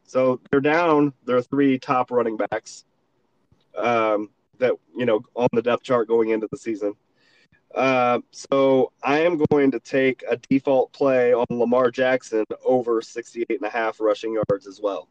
So 0.04 0.40
they're 0.50 0.62
down 0.62 1.14
their 1.26 1.42
three 1.42 1.78
top 1.78 2.12
running 2.12 2.38
backs. 2.38 2.86
Um, 3.78 4.30
that 4.60 4.74
you 4.96 5.06
know 5.06 5.22
on 5.36 5.48
the 5.54 5.62
depth 5.62 5.84
chart 5.84 6.08
going 6.08 6.30
into 6.30 6.48
the 6.52 6.58
season. 6.58 6.94
Uh, 7.74 8.20
so 8.32 8.92
I 9.04 9.20
am 9.20 9.42
going 9.52 9.72
to 9.72 9.80
take 9.80 10.24
a 10.30 10.38
default 10.38 10.92
play 10.92 11.34
on 11.34 11.46
Lamar 11.52 11.92
Jackson 11.92 12.44
over 12.66 13.00
68 13.00 13.46
and 13.50 13.68
a 13.68 13.70
half 13.70 14.00
rushing 14.00 14.34
yards 14.34 14.66
as 14.66 14.82
well. 14.82 15.08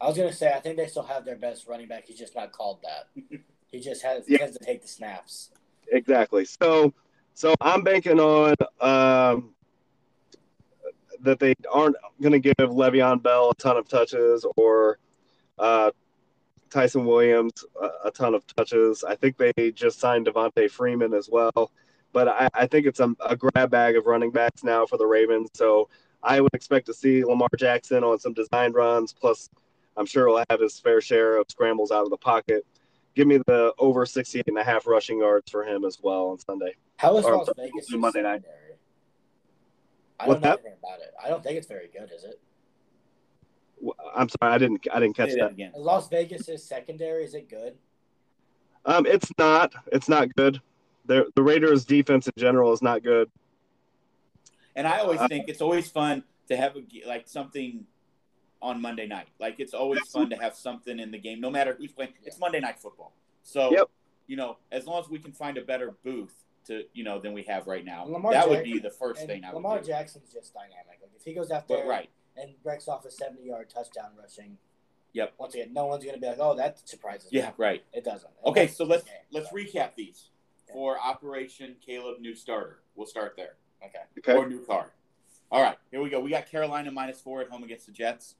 I 0.00 0.08
was 0.08 0.16
gonna 0.16 0.32
say 0.32 0.52
I 0.52 0.60
think 0.60 0.76
they 0.76 0.86
still 0.86 1.02
have 1.02 1.24
their 1.24 1.36
best 1.36 1.68
running 1.68 1.88
back. 1.88 2.04
He's 2.06 2.18
just 2.18 2.34
not 2.34 2.52
called 2.52 2.80
that. 2.82 3.40
He 3.74 3.80
just 3.80 4.02
has 4.02 4.24
Yeah. 4.28 4.38
has 4.38 4.56
to 4.56 4.64
take 4.64 4.82
the 4.82 4.88
snaps. 4.88 5.50
Exactly. 5.90 6.44
So, 6.44 6.94
so 7.34 7.56
I'm 7.60 7.82
banking 7.82 8.20
on 8.20 8.54
um, 8.80 9.52
that 11.20 11.40
they 11.40 11.54
aren't 11.72 11.96
going 12.22 12.32
to 12.32 12.38
give 12.38 12.54
Le'Veon 12.56 13.20
Bell 13.20 13.50
a 13.50 13.54
ton 13.56 13.76
of 13.76 13.88
touches 13.88 14.46
or 14.56 15.00
uh, 15.58 15.90
Ty'Son 16.70 17.04
Williams 17.04 17.64
a, 17.82 17.90
a 18.04 18.10
ton 18.12 18.34
of 18.36 18.46
touches. 18.46 19.02
I 19.02 19.16
think 19.16 19.36
they 19.38 19.72
just 19.72 19.98
signed 19.98 20.26
Devonta 20.28 20.70
Freeman 20.70 21.12
as 21.12 21.28
well. 21.28 21.72
But 22.12 22.28
I, 22.28 22.48
I 22.54 22.66
think 22.68 22.86
it's 22.86 23.00
a, 23.00 23.12
a 23.26 23.34
grab 23.34 23.72
bag 23.72 23.96
of 23.96 24.06
running 24.06 24.30
backs 24.30 24.62
now 24.62 24.86
for 24.86 24.98
the 24.98 25.06
Ravens. 25.06 25.50
So 25.54 25.88
I 26.22 26.40
would 26.40 26.54
expect 26.54 26.86
to 26.86 26.94
see 26.94 27.24
Lamar 27.24 27.48
Jackson 27.58 28.04
on 28.04 28.20
some 28.20 28.34
design 28.34 28.70
runs. 28.72 29.12
Plus, 29.12 29.50
I'm 29.96 30.06
sure 30.06 30.28
he'll 30.28 30.44
have 30.48 30.60
his 30.60 30.78
fair 30.78 31.00
share 31.00 31.38
of 31.38 31.46
scrambles 31.50 31.90
out 31.90 32.04
of 32.04 32.10
the 32.10 32.16
pocket. 32.16 32.64
Give 33.14 33.26
me 33.28 33.38
the 33.46 33.72
over 33.78 34.04
68 34.04 34.48
and 34.48 34.58
a 34.58 34.64
half 34.64 34.86
rushing 34.86 35.18
yards 35.18 35.50
for 35.50 35.64
him 35.64 35.84
as 35.84 35.98
well 36.02 36.26
on 36.28 36.38
Sunday. 36.38 36.74
How 36.96 37.16
is 37.16 37.24
Or 37.24 37.36
Las 37.36 37.48
Vegas 37.56 37.86
Monday 37.92 38.22
night. 38.22 38.42
secondary? 38.42 38.60
I 40.18 40.26
don't 40.26 40.34
know 40.34 40.40
that? 40.40 40.52
anything 40.60 40.72
about 40.82 41.00
it. 41.00 41.14
I 41.22 41.28
don't 41.28 41.42
think 41.42 41.56
it's 41.58 41.66
very 41.66 41.88
good, 41.92 42.10
is 42.14 42.24
it? 42.24 42.40
I'm 44.14 44.28
sorry, 44.28 44.52
I 44.54 44.58
didn't 44.58 44.86
I 44.92 44.98
didn't 45.00 45.16
catch 45.16 45.30
that 45.30 45.38
that. 45.38 45.50
again. 45.50 45.72
Las 45.76 46.08
Vegas' 46.08 46.48
is 46.48 46.64
secondary 46.64 47.24
is 47.24 47.34
it 47.34 47.48
good? 47.50 47.74
Um, 48.86 49.04
it's 49.06 49.30
not. 49.38 49.74
It's 49.92 50.08
not 50.08 50.34
good. 50.34 50.60
The 51.06 51.26
the 51.34 51.42
Raiders' 51.42 51.84
defense 51.84 52.26
in 52.26 52.32
general 52.36 52.72
is 52.72 52.80
not 52.82 53.02
good. 53.02 53.30
And 54.76 54.86
I 54.88 54.98
always 55.00 55.20
Uh, 55.20 55.28
think 55.28 55.48
it's 55.48 55.60
always 55.60 55.88
fun 55.90 56.24
to 56.48 56.56
have 56.56 56.76
a, 56.76 56.82
g- 56.82 57.04
like 57.06 57.28
something 57.28 57.84
on 58.64 58.80
Monday 58.80 59.06
night. 59.06 59.28
Like 59.38 59.56
it's 59.60 59.74
always 59.74 60.00
fun 60.08 60.30
to 60.30 60.36
have 60.36 60.56
something 60.56 60.98
in 60.98 61.10
the 61.10 61.18
game, 61.18 61.40
no 61.40 61.50
matter 61.50 61.74
who's 61.78 61.92
playing. 61.92 62.14
It's 62.24 62.38
Monday 62.40 62.60
night 62.60 62.80
football, 62.80 63.12
so 63.42 63.70
Yep. 63.70 63.90
you 64.26 64.36
know, 64.36 64.56
as 64.72 64.86
long 64.86 65.00
as 65.02 65.08
we 65.10 65.18
can 65.18 65.32
find 65.32 65.58
a 65.58 65.62
better 65.62 65.94
booth 66.02 66.34
to 66.66 66.84
you 66.94 67.04
know 67.04 67.20
than 67.20 67.34
we 67.34 67.42
have 67.42 67.66
right 67.66 67.84
now, 67.84 68.06
Lamar 68.06 68.32
that 68.32 68.48
would 68.48 68.64
be 68.64 68.78
the 68.78 68.90
first 68.90 69.26
thing 69.26 69.44
I 69.44 69.48
would 69.48 69.56
Lamar 69.56 69.80
do. 69.80 69.86
Jackson's 69.86 70.32
just 70.32 70.54
dynamic. 70.54 70.98
Like 71.02 71.10
if 71.14 71.22
he 71.22 71.34
goes 71.34 71.50
out 71.50 71.68
there 71.68 71.78
But 71.78 71.86
right, 71.86 72.08
and 72.36 72.50
breaks 72.62 72.88
off 72.88 73.04
a 73.04 73.10
seventy-yard 73.10 73.68
touchdown 73.68 74.10
rushing, 74.18 74.56
Yep. 75.12 75.34
Once 75.38 75.54
again, 75.54 75.72
no 75.72 75.86
one's 75.86 76.04
gonna 76.04 76.18
be 76.18 76.26
like, 76.26 76.38
"Oh, 76.40 76.56
that 76.56 76.88
surprises 76.88 77.30
me." 77.30 77.38
yeah, 77.38 77.52
right. 77.58 77.84
It 77.92 78.02
doesn't. 78.02 78.32
Okay, 78.46 78.66
so 78.66 78.84
let's 78.84 79.04
game, 79.04 79.14
let's 79.30 79.50
so, 79.50 79.56
recap 79.56 79.94
these 79.94 80.30
for 80.72 80.98
Operation 80.98 81.76
Caleb 81.84 82.18
New 82.20 82.34
Starter. 82.34 82.80
We'll 82.96 83.06
start 83.06 83.34
there. 83.36 83.54
Okay. 83.84 83.98
Okay. 84.18 84.34
or 84.34 84.48
new 84.48 84.64
car. 84.64 84.90
All 85.52 85.62
right, 85.62 85.76
here 85.90 86.02
we 86.02 86.08
go. 86.10 86.18
We 86.18 86.30
got 86.30 86.50
Carolina 86.50 86.90
minus 86.90 87.20
four 87.20 87.42
at 87.42 87.50
home 87.50 87.62
against 87.62 87.86
the 87.86 87.92
Jets. 87.92 88.34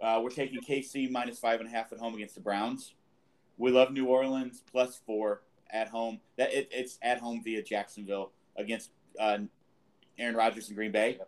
Uh, 0.00 0.20
we're 0.22 0.30
taking 0.30 0.60
KC 0.60 1.10
minus 1.10 1.38
five 1.38 1.60
and 1.60 1.68
a 1.68 1.72
half 1.72 1.92
at 1.92 1.98
home 1.98 2.14
against 2.14 2.34
the 2.34 2.40
Browns. 2.40 2.94
We 3.58 3.70
love 3.70 3.92
New 3.92 4.06
Orleans 4.06 4.62
plus 4.70 5.00
four 5.06 5.42
at 5.70 5.88
home. 5.88 6.20
That 6.36 6.52
it, 6.52 6.68
it's 6.70 6.98
at 7.02 7.18
home 7.18 7.42
via 7.44 7.62
Jacksonville 7.62 8.32
against 8.56 8.90
uh, 9.18 9.38
Aaron 10.18 10.34
Rodgers 10.34 10.68
and 10.68 10.76
Green 10.76 10.92
Bay. 10.92 11.18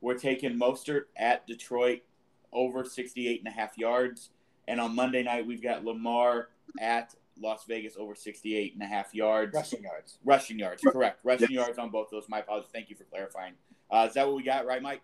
We're 0.00 0.18
taking 0.18 0.58
Mostert 0.58 1.04
at 1.16 1.46
Detroit 1.46 2.00
over 2.52 2.84
68 2.84 3.40
and 3.40 3.48
a 3.48 3.50
half 3.50 3.76
yards. 3.76 4.30
And 4.66 4.80
on 4.80 4.94
Monday 4.94 5.22
night, 5.22 5.46
we've 5.46 5.62
got 5.62 5.84
Lamar 5.84 6.48
at 6.80 7.14
Las 7.40 7.64
Vegas 7.66 7.96
over 7.98 8.14
68 8.14 8.74
and 8.74 8.82
a 8.82 8.86
half 8.86 9.14
yards. 9.14 9.54
Rushing 9.54 9.82
yards. 9.82 10.18
Rushing 10.24 10.58
yards, 10.58 10.82
correct. 10.82 11.20
Rushing 11.24 11.50
yards 11.50 11.78
on 11.78 11.90
both 11.90 12.10
those. 12.10 12.28
My 12.28 12.40
apologies. 12.40 12.70
Thank 12.72 12.90
you 12.90 12.96
for 12.96 13.04
clarifying. 13.04 13.54
Uh, 13.90 14.06
is 14.08 14.14
that 14.14 14.26
what 14.26 14.36
we 14.36 14.42
got, 14.42 14.66
right, 14.66 14.80
Mike? 14.80 15.02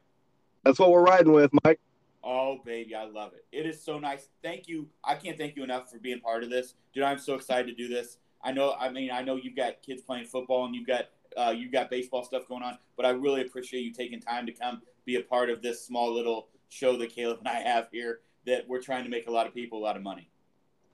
That's 0.65 0.79
what 0.79 0.91
we're 0.91 1.03
riding 1.03 1.33
with, 1.33 1.51
Mike. 1.65 1.81
Oh, 2.23 2.59
baby, 2.65 2.95
I 2.95 3.05
love 3.05 3.33
it. 3.33 3.45
It 3.51 3.67
is 3.67 3.83
so 3.83 3.99
nice. 3.99 4.29
Thank 4.43 4.69
you. 4.69 4.89
I 5.03 5.15
can't 5.15 5.39
thank 5.39 5.57
you 5.57 5.65
enough 5.65 5.91
for 5.91 5.99
being 5.99 6.21
part 6.21 6.43
of 6.45 6.51
this, 6.51 6.75
dude. 6.95 7.03
I'm 7.05 7.19
so 7.19 7.35
excited 7.35 7.67
to 7.69 7.75
do 7.75 7.89
this. 7.89 8.19
I 8.43 8.53
know. 8.53 8.75
I 8.79 8.91
mean, 8.91 9.11
I 9.11 9.23
know 9.23 9.37
you've 9.37 9.57
got 9.57 9.83
kids 9.83 10.03
playing 10.03 10.27
football 10.27 10.65
and 10.67 10.75
you've 10.75 10.87
got 10.87 11.07
uh, 11.37 11.55
you've 11.57 11.71
got 11.73 11.89
baseball 11.91 12.25
stuff 12.25 12.49
going 12.49 12.63
on, 12.63 12.77
but 12.97 13.07
I 13.07 13.11
really 13.11 13.43
appreciate 13.43 13.81
you 13.83 13.93
taking 13.93 14.21
time 14.21 14.47
to 14.47 14.53
come 14.53 14.83
be 15.05 15.17
a 15.17 15.23
part 15.23 15.49
of 15.49 15.63
this 15.63 15.85
small 15.85 16.13
little 16.13 16.49
show 16.71 16.97
that 16.97 17.11
Caleb 17.15 17.39
and 17.39 17.49
I 17.49 17.61
have 17.61 17.89
here. 17.93 18.21
That 18.47 18.67
we're 18.67 18.81
trying 18.81 19.05
to 19.05 19.11
make 19.11 19.29
a 19.29 19.31
lot 19.31 19.47
of 19.47 19.55
people 19.55 19.79
a 19.79 19.85
lot 19.85 19.97
of 19.97 20.03
money. 20.03 20.29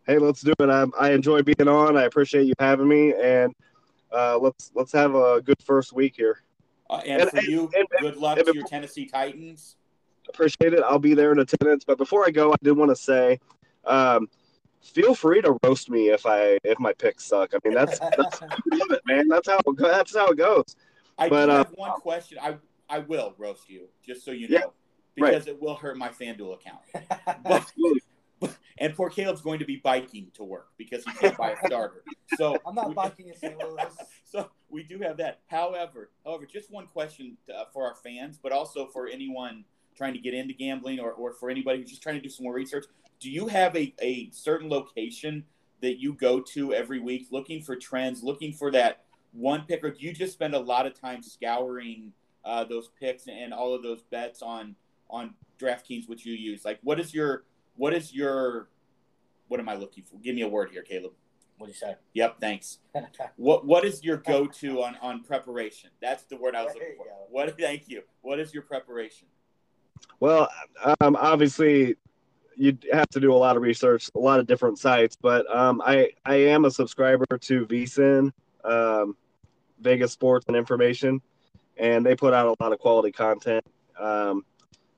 Hey, 0.06 0.18
let's 0.18 0.40
do 0.42 0.52
it. 0.58 0.68
I, 0.68 0.84
I 1.00 1.12
enjoy 1.12 1.42
being 1.42 1.68
on. 1.68 1.96
I 1.96 2.02
appreciate 2.04 2.44
you 2.44 2.54
having 2.58 2.88
me, 2.88 3.14
and 3.14 3.52
uh, 4.12 4.36
let's 4.38 4.70
let's 4.74 4.92
have 4.92 5.14
a 5.14 5.40
good 5.40 5.60
first 5.64 5.92
week 5.92 6.14
here. 6.16 6.42
Uh, 6.90 7.00
and, 7.06 7.22
And- 7.22 7.30
for 7.30 7.42
you, 7.42 7.70
and- 7.74 7.86
good 8.00 8.16
luck 8.16 8.38
to 8.38 8.52
your 8.54 8.66
Tennessee 8.66 9.06
Titans. 9.06 9.76
Appreciate 10.28 10.74
it. 10.74 10.82
I'll 10.82 10.98
be 10.98 11.14
there 11.14 11.32
in 11.32 11.38
attendance. 11.38 11.84
But 11.84 11.98
before 11.98 12.26
I 12.26 12.30
go, 12.30 12.52
I 12.52 12.56
did 12.62 12.72
want 12.72 12.90
to 12.90 12.96
say, 12.96 13.38
um, 13.84 14.28
feel 14.82 15.14
free 15.14 15.40
to 15.42 15.56
roast 15.62 15.90
me 15.90 16.08
if 16.10 16.26
I 16.26 16.58
if 16.64 16.78
my 16.78 16.92
picks 16.92 17.24
suck. 17.24 17.52
I 17.54 17.58
mean, 17.64 17.74
that's 17.74 17.98
that's 18.16 18.42
I 18.42 18.46
love 18.72 18.90
it, 18.90 19.02
man. 19.06 19.28
That's 19.28 19.48
how 19.48 19.58
it 19.58 19.76
that's 19.78 20.14
how 20.16 20.28
it 20.28 20.36
goes. 20.38 20.64
I 21.18 21.28
But, 21.28 21.46
do 21.46 21.52
uh, 21.52 21.58
have 21.58 21.72
one 21.76 21.92
question. 21.92 22.38
I 22.40 22.56
I 22.88 23.00
will 23.00 23.34
roast 23.38 23.68
you, 23.68 23.88
just 24.04 24.24
so 24.24 24.30
you 24.30 24.48
Yeah, 24.48 24.60
know, 24.60 24.72
because 25.14 25.46
it 25.46 25.60
will 25.60 25.74
hurt 25.74 25.96
my 25.96 26.08
FanDuel 26.08 26.54
account. 26.54 26.80
But, 27.42 27.72
and 28.78 28.94
poor 28.94 29.10
Caleb's 29.10 29.40
going 29.40 29.58
to 29.58 29.64
be 29.64 29.76
biking 29.76 30.30
to 30.34 30.44
work 30.44 30.68
because 30.76 31.04
he 31.04 31.10
can't 31.12 31.36
buy 31.36 31.50
a 31.50 31.56
starter. 31.56 32.04
So 32.26 32.60
I'm 32.66 32.74
not 32.74 32.88
we- 32.88 32.94
biking 32.94 33.28
in 33.28 33.36
St. 33.36 33.58
Louis. 33.58 33.92
So 34.24 34.50
we 34.68 34.82
do 34.84 35.00
have 35.00 35.16
that. 35.16 35.40
However, 35.46 36.10
however, 36.24 36.46
just 36.46 36.70
one 36.70 36.86
question 36.86 37.36
uh, 37.52 37.64
for 37.72 37.84
our 37.84 37.96
fans, 37.96 38.38
but 38.40 38.52
also 38.52 38.86
for 38.86 39.08
anyone 39.08 39.64
trying 39.96 40.12
to 40.12 40.18
get 40.18 40.34
into 40.34 40.54
gambling 40.54 41.00
or, 41.00 41.12
or 41.12 41.32
for 41.32 41.50
anybody 41.50 41.80
who's 41.80 41.90
just 41.90 42.02
trying 42.02 42.16
to 42.16 42.20
do 42.20 42.28
some 42.28 42.44
more 42.44 42.54
research. 42.54 42.84
Do 43.18 43.30
you 43.30 43.48
have 43.48 43.74
a, 43.76 43.94
a 44.00 44.30
certain 44.30 44.68
location 44.68 45.44
that 45.82 46.00
you 46.00 46.12
go 46.12 46.40
to 46.40 46.74
every 46.74 47.00
week 47.00 47.28
looking 47.30 47.62
for 47.62 47.76
trends, 47.76 48.22
looking 48.22 48.52
for 48.52 48.70
that 48.72 49.04
one 49.32 49.62
pick, 49.66 49.84
or 49.84 49.90
do 49.90 49.98
you 50.00 50.12
just 50.12 50.32
spend 50.32 50.54
a 50.54 50.58
lot 50.58 50.86
of 50.86 50.98
time 50.98 51.22
scouring 51.22 52.12
uh, 52.44 52.64
those 52.64 52.90
picks 53.00 53.26
and 53.28 53.52
all 53.52 53.74
of 53.74 53.82
those 53.82 54.02
bets 54.02 54.42
on 54.42 54.74
on 55.08 55.34
DraftKings, 55.60 56.08
which 56.08 56.24
you 56.24 56.34
use? 56.34 56.64
Like, 56.64 56.78
what 56.82 56.98
is 56.98 57.14
your 57.14 57.44
what 57.76 57.94
is 57.94 58.14
your 58.14 58.68
what 59.48 59.60
am 59.60 59.68
I 59.68 59.76
looking 59.76 60.04
for? 60.04 60.18
Give 60.18 60.34
me 60.34 60.42
a 60.42 60.48
word 60.48 60.70
here, 60.70 60.82
Caleb. 60.82 61.12
What'd 61.58 61.74
you 61.74 61.78
say? 61.78 61.96
Yep, 62.14 62.36
thanks. 62.40 62.78
What 63.36 63.66
what 63.66 63.84
is 63.84 64.02
your 64.02 64.16
go 64.18 64.46
to 64.46 64.82
on 64.82 64.96
on 65.02 65.22
preparation? 65.22 65.90
That's 66.00 66.24
the 66.24 66.36
word 66.36 66.54
I 66.54 66.64
was 66.64 66.74
looking 66.74 66.96
for. 66.96 67.06
What? 67.30 67.58
Thank 67.58 67.88
you. 67.88 68.02
What 68.22 68.40
is 68.40 68.54
your 68.54 68.62
preparation? 68.62 69.28
Well, 70.20 70.48
um, 71.00 71.16
obviously, 71.16 71.96
you 72.56 72.76
have 72.92 73.08
to 73.10 73.20
do 73.20 73.32
a 73.32 73.36
lot 73.36 73.56
of 73.56 73.62
research, 73.62 74.08
a 74.14 74.18
lot 74.18 74.40
of 74.40 74.46
different 74.46 74.78
sites. 74.78 75.16
But 75.20 75.46
um, 75.54 75.82
I 75.84 76.10
I 76.24 76.36
am 76.36 76.64
a 76.64 76.70
subscriber 76.70 77.26
to 77.38 77.66
VSIN. 77.66 78.32
Um, 78.64 79.16
Vegas 79.80 80.12
sports 80.12 80.46
and 80.48 80.56
information, 80.56 81.20
and 81.76 82.04
they 82.04 82.16
put 82.16 82.32
out 82.32 82.46
a 82.46 82.62
lot 82.62 82.72
of 82.72 82.78
quality 82.78 83.12
content. 83.12 83.64
Um, 83.98 84.44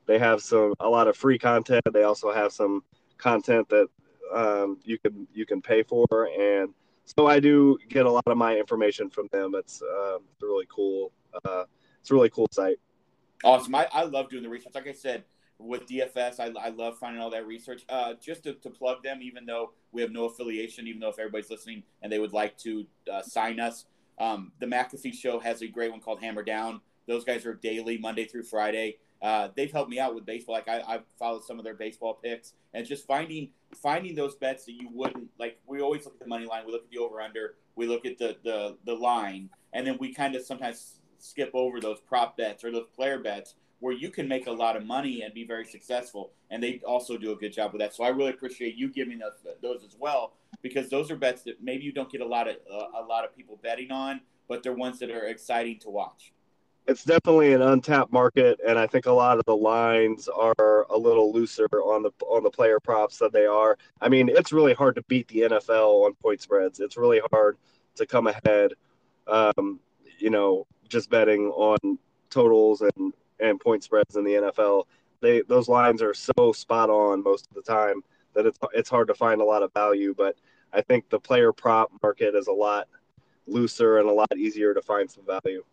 they 0.07 0.19
have 0.19 0.41
some 0.43 0.75
a 0.81 0.89
lot 0.89 1.09
of 1.09 1.17
free 1.17 1.39
content. 1.39 1.83
They 1.93 2.05
also 2.05 2.33
have 2.33 2.53
some 2.53 2.83
content 3.17 3.69
that 3.69 3.89
um, 4.33 4.79
you 4.85 4.99
can 4.99 5.27
you 5.33 5.47
can 5.47 5.61
pay 5.61 5.83
for, 5.83 6.07
and 6.39 6.73
so 7.05 7.27
I 7.27 7.41
do 7.41 7.79
get 7.89 8.07
a 8.07 8.11
lot 8.11 8.27
of 8.27 8.37
my 8.37 8.57
information 8.57 9.11
from 9.11 9.29
them. 9.33 9.53
It's 9.55 9.83
uh, 9.83 10.17
it's 10.17 10.43
a 10.43 10.47
really 10.47 10.67
cool 10.69 11.13
uh, 11.45 11.65
it's 12.01 12.11
a 12.11 12.15
really 12.15 12.31
cool 12.31 12.49
site. 12.51 12.79
Awesome. 13.45 13.75
I, 13.75 13.89
I 13.93 14.05
love 14.05 14.31
doing 14.31 14.43
the 14.43 14.49
research. 14.49 14.73
Like 14.75 14.89
I 14.89 14.93
said, 14.93 15.25
with 15.59 15.87
DFS, 15.87 16.41
I, 16.41 16.53
I 16.61 16.71
love 16.71 16.99
finding 16.99 17.21
all 17.21 17.31
that 17.31 17.47
research. 17.47 17.83
Uh, 17.89 18.15
just 18.21 18.45
to, 18.45 18.55
to 18.55 18.71
plug 18.71 19.03
them, 19.03 19.21
even 19.23 19.47
though 19.47 19.73
we 19.93 20.03
have 20.03 20.11
no 20.11 20.25
affiliation, 20.25 20.87
even 20.87 21.01
though 21.01 21.09
if 21.09 21.19
everybody's 21.19 21.51
listening 21.51 21.83
and 22.03 22.13
they 22.13 22.19
would 22.19 22.33
like 22.33 22.57
to 22.59 22.87
uh, 23.13 23.23
sign 23.23 23.61
us, 23.61 23.87
um, 24.19 24.53
the 24.61 24.67
McAfee 24.67 25.15
Show 25.15 25.39
has 25.39 25.63
a 25.63 25.69
great 25.69 25.91
one 25.91 26.01
called 26.01 26.21
Hammer 26.21 26.43
Down. 26.43 26.81
Those 27.07 27.25
guys 27.25 27.47
are 27.47 27.55
daily, 27.55 27.99
Monday 27.99 28.25
through 28.25 28.43
Friday. 28.45 28.99
Uh, 29.21 29.49
they've 29.57 29.73
helped 29.73 29.91
me 29.91 29.99
out 29.99 30.15
with 30.15 30.25
baseball. 30.27 30.55
Like 30.55 30.69
I, 30.69 30.83
I've 30.87 31.05
followed 31.19 31.45
some 31.45 31.59
of 31.59 31.65
their 31.65 31.75
baseball 31.75 32.15
picks 32.15 32.53
and 32.75 32.87
just 32.87 33.07
finding 33.07 33.51
finding 33.83 34.15
those 34.15 34.37
bets 34.37 34.65
that 34.67 34.73
you 34.73 34.89
wouldn't 34.93 35.29
like. 35.39 35.59
We 35.67 35.81
always 35.81 36.05
look 36.05 36.15
at 36.15 36.21
the 36.21 36.27
money 36.27 36.47
line. 36.47 36.65
We 36.67 36.73
look 36.73 36.85
at 36.85 36.91
the 36.91 36.99
over 36.99 37.21
under. 37.21 37.55
We 37.75 37.87
look 37.87 38.07
at 38.07 38.19
the 38.19 38.37
the 38.45 38.77
the 38.85 38.95
line, 38.95 39.51
and 39.73 39.87
then 39.87 39.97
we 39.99 40.15
kind 40.15 40.37
of 40.37 40.43
sometimes 40.43 40.98
skip 41.19 41.51
over 41.55 41.81
those 41.81 42.01
prop 42.01 42.37
bets 42.37 42.65
or 42.65 42.71
those 42.71 42.89
player 42.95 43.19
bets 43.19 43.55
where 43.81 43.95
you 43.95 44.11
can 44.11 44.27
make 44.27 44.47
a 44.47 44.53
lot 44.53 44.77
of 44.77 44.85
money 44.85 45.23
and 45.23 45.33
be 45.33 45.45
very 45.45 45.65
successful. 45.65 46.33
And 46.51 46.63
they 46.63 46.81
also 46.87 47.17
do 47.17 47.33
a 47.33 47.37
good 47.37 47.53
job 47.53 47.73
with 47.73 47.81
that. 47.81 47.95
So 47.95 48.05
I 48.05 48.09
really 48.09 48.31
appreciate 48.31 48.75
you 48.75 48.89
giving 48.89 49.23
us 49.23 49.35
those 49.63 49.85
as 49.85 49.97
well 49.99 50.35
because 50.63 50.89
those 50.89 51.11
are 51.11 51.17
bets 51.17 51.43
that 51.43 51.63
maybe 51.63 51.85
you 51.85 51.93
don't 51.93 52.11
get 52.11 52.21
a 52.21 52.27
lot 52.27 52.49
of 52.49 52.57
uh, 52.73 53.01
a 53.01 53.05
lot 53.05 53.25
of 53.25 53.37
people 53.37 53.59
betting 53.63 53.91
on, 53.91 54.21
but 54.49 54.63
they're 54.63 54.75
ones 54.75 54.99
that 54.99 55.11
are 55.11 55.27
exciting 55.27 55.79
to 55.81 55.91
watch. 55.91 56.33
It's 56.87 57.05
definitely 57.05 57.53
an 57.53 57.61
untapped 57.61 58.13
market, 58.13 58.59
and 58.67 58.79
I 58.79 58.87
think 58.87 59.05
a 59.05 59.13
lot 59.13 59.39
of 59.39 59.45
the 59.45 59.55
lines 59.55 60.27
are 60.27 60.87
a 60.89 60.97
little 60.97 61.33
looser 61.33 61.69
on 61.71 62.03
the 62.03 62.11
on 62.25 62.43
the 62.43 62.51
player 62.51 62.81
props 62.81 63.19
than 63.19 63.29
they 63.31 63.45
are. 63.45 63.77
I 64.01 64.09
mean, 64.09 64.31
it's 64.31 64.53
really 64.53 64.73
hard 64.73 64.95
to 64.97 65.03
beat 65.03 65.29
the 65.29 65.41
NFL 65.41 66.07
on 66.07 66.15
point 66.15 66.41
spreads. 66.41 66.81
It's 66.81 66.97
really 66.97 67.21
hard 67.31 67.59
to 67.97 68.07
come 68.07 68.27
ahead. 68.27 68.73
Um, 69.27 69.81
you 70.19 70.31
know, 70.31 70.67
just 70.89 71.11
betting 71.11 71.49
on 71.49 71.99
totals 72.31 72.83
and 72.83 73.13
and 73.41 73.61
point 73.61 73.85
spreads 73.85 74.17
in 74.17 74.25
the 74.25 74.33
NFL. 74.33 74.85
They 75.21 75.43
those 75.43 75.69
lines 75.69 76.03
are 76.03 76.15
so 76.15 76.53
spot 76.53 76.91
on 76.91 77.23
most 77.23 77.47
of 77.49 77.55
the 77.55 77.63
time 77.63 78.03
that 78.35 78.47
it's 78.47 78.59
it's 78.73 78.91
hard 78.91 79.09
to 79.09 79.15
find 79.15 79.41
a 79.41 79.45
lot 79.45 79.63
of 79.63 79.73
value. 79.73 80.15
But 80.17 80.37
I 80.73 80.83
think 80.83 81.09
the 81.09 81.21
player 81.21 81.53
prop 81.53 81.91
market 82.03 82.35
is 82.35 82.47
a 82.47 82.53
lot 82.53 82.89
looser 83.47 83.99
and 83.99 84.09
a 84.09 84.13
lot 84.13 84.37
easier 84.37 84.75
to 84.75 84.83
find 84.83 85.11
some 85.11 85.25
value. 85.25 85.65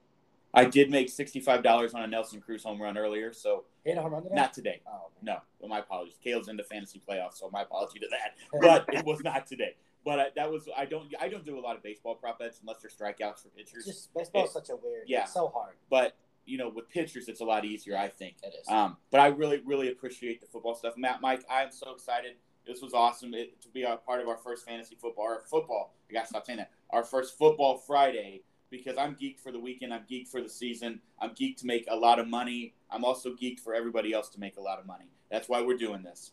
I 0.53 0.63
did 0.63 0.89
make 0.89 1.09
sixty-five 1.09 1.63
dollars 1.63 1.93
on 1.93 2.03
a 2.03 2.07
Nelson 2.07 2.39
Cruz 2.39 2.63
home 2.63 2.81
run 2.81 2.97
earlier, 2.97 3.33
so 3.33 3.65
Hit 3.83 3.97
a 3.97 4.01
home 4.01 4.13
run 4.13 4.23
today? 4.23 4.35
not 4.35 4.53
today. 4.53 4.81
Oh, 4.87 5.09
No, 5.21 5.39
well, 5.59 5.69
my 5.69 5.79
apologies. 5.79 6.17
Kale's 6.23 6.47
into 6.47 6.63
fantasy 6.63 7.01
playoffs, 7.07 7.33
so 7.33 7.49
my 7.51 7.63
apology 7.63 7.99
to 7.99 8.07
that. 8.09 8.35
But 8.87 8.93
it 8.95 9.05
was 9.05 9.21
not 9.21 9.45
today. 9.45 9.75
But 10.05 10.19
I, 10.19 10.25
that 10.35 10.51
was 10.51 10.69
I 10.77 10.85
don't 10.85 11.11
I 11.19 11.27
don't 11.27 11.43
do 11.45 11.57
a 11.57 11.61
lot 11.61 11.75
of 11.75 11.83
baseball 11.83 12.15
prop 12.15 12.39
bets 12.39 12.59
unless 12.61 12.77
they're 12.81 12.91
strikeouts 12.91 13.41
for 13.41 13.49
It's 13.57 13.71
pitchers. 13.71 13.85
just 13.85 14.13
baseball's 14.13 14.51
It- 14.51 14.53
such 14.53 14.69
a 14.69 14.75
weird. 14.75 15.05
yeah. 15.07 15.23
It's 15.23 15.33
so 15.33 15.47
hard. 15.47 15.73
But 15.89 16.15
you 16.45 16.59
know, 16.59 16.69
with 16.69 16.87
pitchers, 16.89 17.27
it's 17.27 17.41
a 17.41 17.43
lot 17.45 17.65
easier, 17.65 17.97
I 17.97 18.07
think. 18.07 18.35
It 18.43 18.53
is. 18.61 18.67
Um, 18.69 18.97
but 19.09 19.19
I 19.19 19.27
really, 19.27 19.61
really 19.65 19.89
appreciate 19.91 20.41
the 20.41 20.45
football 20.47 20.75
stuff. 20.75 20.93
Matt, 20.95 21.19
Mike, 21.19 21.43
I'm 21.49 21.71
so 21.71 21.91
excited. 21.91 22.33
This 22.67 22.83
was 22.83 22.93
awesome 22.93 23.33
it, 23.33 23.59
to 23.63 23.67
be 23.69 23.81
a 23.81 23.97
part 23.97 24.21
of 24.21 24.27
our 24.27 24.37
first 24.37 24.63
fantasy 24.63 24.95
football 24.95 25.25
or 25.25 25.41
football. 25.49 25.95
I 26.07 26.13
gotta 26.13 26.27
stop 26.27 26.45
saying 26.45 26.57
that. 26.57 26.69
Our 26.91 27.03
first 27.03 27.35
football 27.37 27.77
Friday 27.79 28.43
because 28.69 28.95
I'm 28.97 29.15
geeked 29.15 29.39
for 29.39 29.51
the 29.51 29.59
weekend. 29.59 29.91
I'm 29.93 30.03
geeked 30.09 30.27
for 30.27 30.39
the 30.41 30.49
season. 30.49 30.99
I'm 31.19 31.31
geeked 31.31 31.57
to 31.57 31.65
make 31.65 31.85
a 31.89 31.95
lot 31.95 32.19
of 32.19 32.27
money. 32.27 32.73
I'm 32.91 33.03
also 33.03 33.31
geeked 33.33 33.59
for 33.61 33.73
everybody 33.73 34.13
else 34.13 34.29
to 34.29 34.39
make 34.39 34.57
a 34.57 34.61
lot 34.61 34.79
of 34.79 34.85
money. 34.85 35.05
That's 35.31 35.49
why 35.49 35.61
we're 35.61 35.77
doing 35.77 36.03
this. 36.03 36.31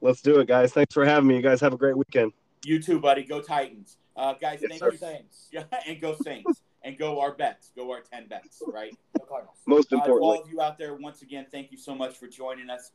Let's 0.00 0.22
do 0.22 0.40
it, 0.40 0.48
guys. 0.48 0.72
Thanks 0.72 0.92
for 0.94 1.04
having 1.04 1.28
me. 1.28 1.36
You 1.36 1.42
guys 1.42 1.60
have 1.60 1.72
a 1.72 1.76
great 1.76 1.96
weekend. 1.96 2.32
You 2.64 2.80
too, 2.82 3.00
buddy. 3.00 3.24
Go 3.24 3.40
Titans, 3.40 3.96
uh, 4.16 4.34
guys. 4.34 4.60
Yes, 4.62 4.68
thank 4.70 4.80
sir. 4.80 4.92
you, 4.92 4.98
Saints. 4.98 5.48
Yeah, 5.52 5.64
and 5.86 6.00
go 6.00 6.14
Saints, 6.22 6.62
and 6.82 6.98
go 6.98 7.20
our 7.20 7.34
bets. 7.34 7.72
Go 7.74 7.90
our 7.90 8.00
ten 8.00 8.28
bets, 8.28 8.62
right? 8.66 8.94
No 9.18 9.24
Cardinals. 9.24 9.56
Most 9.66 9.92
Uh, 9.92 9.96
importantly, 9.96 10.36
all 10.36 10.42
of 10.42 10.50
you 10.50 10.60
out 10.60 10.78
there, 10.78 10.94
once 10.94 11.22
again, 11.22 11.46
thank 11.50 11.70
you 11.72 11.78
so 11.78 11.94
much 11.94 12.16
for 12.16 12.26
joining 12.26 12.68
us. 12.68 12.92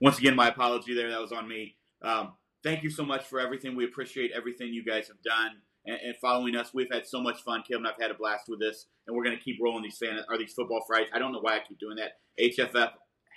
Once 0.00 0.18
again, 0.18 0.34
my 0.34 0.48
apology 0.48 0.94
there. 0.94 1.10
That 1.10 1.20
was 1.20 1.32
on 1.32 1.48
me. 1.48 1.76
Um, 2.02 2.32
thank 2.62 2.82
you 2.82 2.90
so 2.90 3.04
much 3.04 3.24
for 3.24 3.40
everything. 3.40 3.76
We 3.76 3.84
appreciate 3.84 4.32
everything 4.34 4.68
you 4.72 4.84
guys 4.84 5.06
have 5.08 5.22
done 5.22 5.52
and, 5.86 5.98
and 6.04 6.16
following 6.20 6.56
us. 6.56 6.74
We've 6.74 6.90
had 6.92 7.06
so 7.06 7.22
much 7.22 7.42
fun. 7.42 7.62
Kim 7.66 7.78
and 7.78 7.86
I've 7.86 8.00
had 8.00 8.10
a 8.10 8.14
blast 8.14 8.44
with 8.48 8.58
this, 8.60 8.86
and 9.06 9.16
we're 9.16 9.24
going 9.24 9.36
to 9.36 9.42
keep 9.42 9.58
rolling 9.62 9.84
these 9.84 9.96
fan 9.96 10.18
or 10.28 10.36
these 10.36 10.52
football 10.52 10.82
Fridays. 10.86 11.10
I 11.14 11.18
don't 11.20 11.32
know 11.32 11.40
why 11.40 11.56
I 11.56 11.60
keep 11.66 11.78
doing 11.78 11.96
that. 11.96 12.18
HFF 12.40 12.90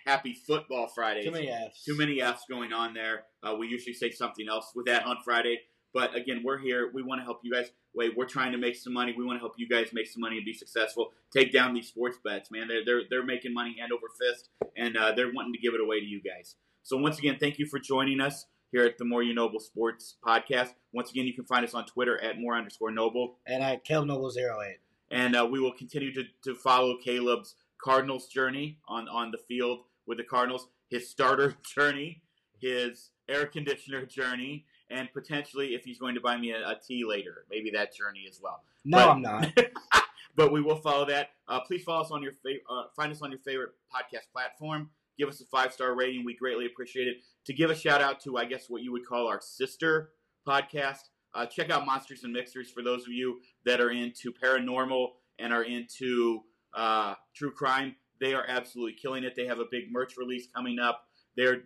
Happy 0.07 0.33
Football 0.33 0.87
Fridays. 0.87 1.25
Too 1.25 1.31
many 1.31 1.49
F's. 1.49 1.83
Too 1.83 1.97
many 1.97 2.21
F's 2.21 2.45
going 2.49 2.71
on 2.71 2.93
there. 2.93 3.25
Uh, 3.43 3.55
we 3.55 3.67
usually 3.67 3.93
say 3.93 4.09
something 4.09 4.47
else 4.49 4.71
with 4.73 4.85
that 4.85 5.05
on 5.05 5.17
Friday. 5.25 5.59
But 5.93 6.15
again, 6.15 6.43
we're 6.45 6.59
here. 6.59 6.89
We 6.93 7.03
want 7.03 7.19
to 7.19 7.25
help 7.25 7.41
you 7.43 7.51
guys. 7.51 7.71
Wait, 7.93 8.15
we're 8.15 8.25
trying 8.25 8.53
to 8.53 8.57
make 8.57 8.75
some 8.75 8.93
money. 8.93 9.13
We 9.17 9.25
want 9.25 9.37
to 9.37 9.41
help 9.41 9.55
you 9.57 9.67
guys 9.67 9.89
make 9.91 10.07
some 10.07 10.21
money 10.21 10.37
and 10.37 10.45
be 10.45 10.53
successful. 10.53 11.11
Take 11.33 11.51
down 11.51 11.73
these 11.73 11.87
sports 11.87 12.17
bets, 12.23 12.49
man. 12.51 12.69
They're 12.69 12.85
they're, 12.85 13.01
they're 13.09 13.25
making 13.25 13.53
money 13.53 13.75
hand 13.77 13.91
over 13.91 14.07
fist, 14.17 14.49
and 14.77 14.95
uh, 14.95 15.11
they're 15.13 15.33
wanting 15.33 15.53
to 15.53 15.59
give 15.59 15.73
it 15.73 15.81
away 15.81 15.99
to 15.99 16.05
you 16.05 16.21
guys. 16.21 16.55
So 16.83 16.95
once 16.95 17.19
again, 17.19 17.37
thank 17.37 17.59
you 17.59 17.65
for 17.65 17.79
joining 17.79 18.21
us 18.21 18.45
here 18.71 18.85
at 18.85 18.97
the 18.97 19.05
More 19.05 19.23
You 19.23 19.33
Noble 19.33 19.59
Sports 19.59 20.15
Podcast. 20.25 20.69
Once 20.93 21.11
again, 21.11 21.25
you 21.25 21.33
can 21.33 21.45
find 21.45 21.65
us 21.65 21.73
on 21.73 21.85
Twitter 21.85 22.21
at 22.23 22.39
more 22.39 22.55
underscore 22.55 22.91
noble. 22.91 23.35
And 23.45 23.61
at 23.61 23.83
Caleb 23.83 24.07
Noble 24.07 24.29
zero 24.29 24.61
eight. 24.61 24.77
And 25.09 25.35
uh, 25.35 25.47
we 25.49 25.59
will 25.59 25.73
continue 25.73 26.13
to, 26.13 26.23
to 26.43 26.55
follow 26.55 26.97
Caleb's 27.03 27.55
Cardinals 27.81 28.27
journey 28.27 28.79
on, 28.87 29.07
on 29.07 29.31
the 29.31 29.37
field 29.37 29.79
with 30.07 30.17
the 30.17 30.23
Cardinals, 30.23 30.67
his 30.89 31.09
starter 31.09 31.55
journey, 31.75 32.21
his 32.59 33.11
air 33.29 33.45
conditioner 33.45 34.05
journey, 34.05 34.65
and 34.89 35.09
potentially 35.13 35.75
if 35.75 35.83
he's 35.83 35.99
going 35.99 36.15
to 36.15 36.21
buy 36.21 36.37
me 36.37 36.51
a, 36.51 36.59
a 36.69 36.75
tea 36.85 37.03
later, 37.05 37.45
maybe 37.49 37.69
that 37.71 37.93
journey 37.95 38.25
as 38.29 38.39
well. 38.41 38.63
No, 38.85 38.97
But- 38.97 39.09
I'm 39.09 39.21
not. 39.21 39.57
but 40.35 40.51
we 40.51 40.61
will 40.61 40.75
follow 40.77 41.05
that. 41.05 41.29
Uh, 41.47 41.59
please 41.61 41.83
follow 41.83 42.01
us 42.01 42.11
on 42.11 42.21
your 42.23 42.31
fa- 42.31 42.59
uh, 42.69 42.83
find 42.95 43.11
us 43.11 43.21
on 43.21 43.31
your 43.31 43.39
favorite 43.39 43.71
podcast 43.93 44.31
platform. 44.31 44.89
Give 45.17 45.27
us 45.29 45.41
a 45.41 45.45
five 45.45 45.73
star 45.73 45.95
rating. 45.95 46.23
We 46.23 46.35
greatly 46.35 46.67
appreciate 46.67 47.07
it. 47.07 47.17
To 47.45 47.53
give 47.53 47.69
a 47.71 47.75
shout 47.75 48.01
out 48.01 48.19
to, 48.21 48.37
I 48.37 48.45
guess, 48.45 48.69
what 48.69 48.83
you 48.83 48.91
would 48.91 49.05
call 49.05 49.27
our 49.27 49.41
sister 49.41 50.11
podcast. 50.47 50.99
Uh, 51.33 51.45
check 51.45 51.69
out 51.69 51.85
Monsters 51.85 52.23
and 52.23 52.31
Mixers 52.31 52.69
for 52.69 52.81
those 52.83 53.01
of 53.01 53.09
you 53.09 53.39
that 53.65 53.81
are 53.81 53.89
into 53.91 54.31
paranormal 54.31 55.07
and 55.39 55.51
are 55.51 55.63
into 55.63 56.41
uh, 56.75 57.15
true 57.35 57.51
crime. 57.51 57.95
They 58.19 58.33
are 58.33 58.45
absolutely 58.47 58.97
killing 59.01 59.23
it. 59.23 59.35
They 59.35 59.45
have 59.45 59.59
a 59.59 59.65
big 59.69 59.91
merch 59.91 60.17
release 60.17 60.47
coming 60.53 60.79
up. 60.79 61.05
They're 61.35 61.63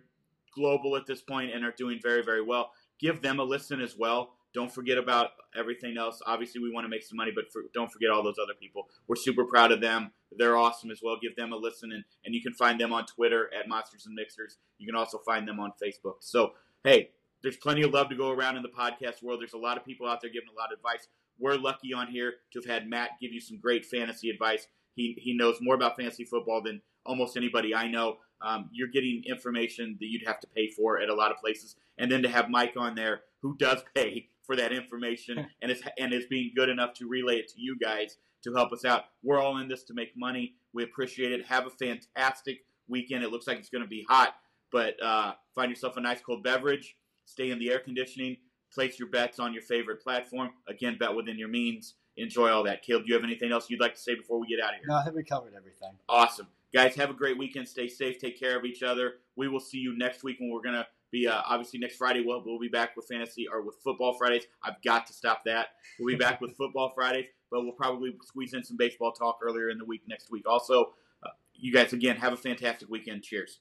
global 0.54 0.96
at 0.96 1.06
this 1.06 1.22
point 1.22 1.52
and 1.54 1.64
are 1.64 1.74
doing 1.76 1.98
very, 2.02 2.22
very 2.22 2.42
well. 2.42 2.70
Give 3.00 3.20
them 3.22 3.40
a 3.40 3.44
listen 3.44 3.80
as 3.80 3.96
well. 3.96 4.34
Don't 4.54 4.72
forget 4.72 4.98
about 4.98 5.30
everything 5.56 5.96
else. 5.96 6.20
Obviously, 6.26 6.60
we 6.60 6.70
want 6.70 6.84
to 6.84 6.88
make 6.88 7.02
some 7.02 7.16
money, 7.16 7.32
but 7.34 7.50
for, 7.50 7.62
don't 7.72 7.90
forget 7.90 8.10
all 8.10 8.22
those 8.22 8.36
other 8.42 8.52
people. 8.60 8.86
We're 9.08 9.16
super 9.16 9.46
proud 9.46 9.72
of 9.72 9.80
them. 9.80 10.12
They're 10.36 10.58
awesome 10.58 10.90
as 10.90 11.00
well. 11.02 11.16
Give 11.20 11.34
them 11.36 11.52
a 11.52 11.56
listen, 11.56 11.90
and, 11.92 12.04
and 12.24 12.34
you 12.34 12.42
can 12.42 12.52
find 12.52 12.78
them 12.78 12.92
on 12.92 13.06
Twitter 13.06 13.50
at 13.58 13.66
Monsters 13.66 14.04
and 14.04 14.14
Mixers. 14.14 14.58
You 14.78 14.86
can 14.86 14.94
also 14.94 15.18
find 15.24 15.48
them 15.48 15.58
on 15.58 15.72
Facebook. 15.82 16.16
So, 16.20 16.52
hey, 16.84 17.10
there's 17.42 17.56
plenty 17.56 17.82
of 17.82 17.92
love 17.92 18.10
to 18.10 18.14
go 18.14 18.30
around 18.30 18.56
in 18.56 18.62
the 18.62 18.68
podcast 18.68 19.22
world. 19.22 19.40
There's 19.40 19.54
a 19.54 19.58
lot 19.58 19.78
of 19.78 19.84
people 19.86 20.06
out 20.06 20.20
there 20.20 20.30
giving 20.30 20.50
a 20.54 20.58
lot 20.58 20.70
of 20.70 20.78
advice. 20.78 21.08
We're 21.38 21.56
lucky 21.56 21.94
on 21.94 22.08
here 22.08 22.34
to 22.52 22.60
have 22.60 22.66
had 22.66 22.88
Matt 22.88 23.10
give 23.20 23.32
you 23.32 23.40
some 23.40 23.58
great 23.58 23.86
fantasy 23.86 24.28
advice. 24.28 24.68
He, 24.94 25.16
he 25.18 25.34
knows 25.34 25.58
more 25.60 25.74
about 25.74 25.96
fantasy 25.96 26.24
football 26.24 26.62
than 26.62 26.80
almost 27.04 27.36
anybody 27.36 27.74
I 27.74 27.88
know. 27.88 28.18
Um, 28.40 28.68
you're 28.72 28.88
getting 28.88 29.22
information 29.24 29.96
that 30.00 30.06
you'd 30.06 30.26
have 30.26 30.40
to 30.40 30.46
pay 30.48 30.68
for 30.68 31.00
at 31.00 31.08
a 31.08 31.14
lot 31.14 31.30
of 31.30 31.38
places, 31.38 31.76
and 31.98 32.10
then 32.10 32.22
to 32.22 32.28
have 32.28 32.50
Mike 32.50 32.74
on 32.76 32.94
there 32.94 33.22
who 33.40 33.56
does 33.56 33.82
pay 33.94 34.28
for 34.44 34.56
that 34.56 34.72
information 34.72 35.46
and 35.62 35.70
is 35.70 35.82
and 35.98 36.12
is 36.12 36.26
being 36.26 36.52
good 36.54 36.68
enough 36.68 36.94
to 36.94 37.08
relay 37.08 37.36
it 37.36 37.48
to 37.48 37.60
you 37.60 37.78
guys 37.78 38.16
to 38.42 38.52
help 38.52 38.72
us 38.72 38.84
out. 38.84 39.04
We're 39.22 39.40
all 39.40 39.58
in 39.58 39.68
this 39.68 39.84
to 39.84 39.94
make 39.94 40.16
money. 40.16 40.54
We 40.72 40.82
appreciate 40.82 41.32
it. 41.32 41.46
Have 41.46 41.66
a 41.66 41.70
fantastic 41.70 42.64
weekend. 42.88 43.22
It 43.22 43.30
looks 43.30 43.46
like 43.46 43.58
it's 43.58 43.68
going 43.68 43.84
to 43.84 43.88
be 43.88 44.04
hot, 44.08 44.34
but 44.72 45.00
uh, 45.02 45.34
find 45.54 45.70
yourself 45.70 45.96
a 45.96 46.00
nice 46.00 46.20
cold 46.20 46.42
beverage. 46.42 46.96
Stay 47.24 47.50
in 47.50 47.58
the 47.58 47.70
air 47.70 47.78
conditioning. 47.78 48.36
Place 48.72 48.98
your 48.98 49.08
bets 49.08 49.38
on 49.38 49.52
your 49.52 49.62
favorite 49.62 50.02
platform. 50.02 50.50
Again, 50.66 50.96
bet 50.98 51.14
within 51.14 51.38
your 51.38 51.48
means. 51.48 51.94
Enjoy 52.16 52.50
all 52.50 52.64
that. 52.64 52.82
Caleb, 52.82 53.04
do 53.04 53.08
you 53.08 53.14
have 53.14 53.24
anything 53.24 53.52
else 53.52 53.70
you'd 53.70 53.80
like 53.80 53.94
to 53.94 54.00
say 54.00 54.14
before 54.14 54.38
we 54.38 54.46
get 54.46 54.60
out 54.60 54.74
of 54.74 54.80
here? 54.80 54.88
No, 54.88 54.96
I 54.96 55.04
think 55.04 55.16
we 55.16 55.24
covered 55.24 55.54
everything. 55.56 55.92
Awesome. 56.08 56.46
Guys, 56.74 56.94
have 56.94 57.10
a 57.10 57.14
great 57.14 57.38
weekend. 57.38 57.68
Stay 57.68 57.88
safe. 57.88 58.18
Take 58.18 58.38
care 58.38 58.58
of 58.58 58.64
each 58.64 58.82
other. 58.82 59.14
We 59.36 59.48
will 59.48 59.60
see 59.60 59.78
you 59.78 59.96
next 59.96 60.22
week 60.22 60.38
when 60.40 60.50
we're 60.50 60.62
going 60.62 60.74
to 60.74 60.86
be, 61.10 61.26
uh, 61.26 61.42
obviously, 61.46 61.78
next 61.78 61.96
Friday. 61.96 62.22
We'll, 62.24 62.42
we'll 62.44 62.58
be 62.58 62.68
back 62.68 62.96
with 62.96 63.06
fantasy 63.06 63.46
or 63.46 63.62
with 63.62 63.76
football 63.82 64.14
Fridays. 64.18 64.44
I've 64.62 64.80
got 64.82 65.06
to 65.06 65.12
stop 65.12 65.42
that. 65.44 65.68
We'll 65.98 66.14
be 66.14 66.18
back 66.18 66.40
with 66.40 66.56
football 66.56 66.92
Fridays, 66.94 67.26
but 67.50 67.62
we'll 67.62 67.72
probably 67.72 68.16
squeeze 68.24 68.54
in 68.54 68.64
some 68.64 68.76
baseball 68.76 69.12
talk 69.12 69.38
earlier 69.42 69.70
in 69.70 69.78
the 69.78 69.84
week 69.84 70.02
next 70.06 70.30
week. 70.30 70.44
Also, 70.46 70.92
uh, 71.22 71.28
you 71.54 71.72
guys, 71.72 71.92
again, 71.92 72.16
have 72.16 72.32
a 72.32 72.36
fantastic 72.38 72.88
weekend. 72.88 73.22
Cheers. 73.22 73.60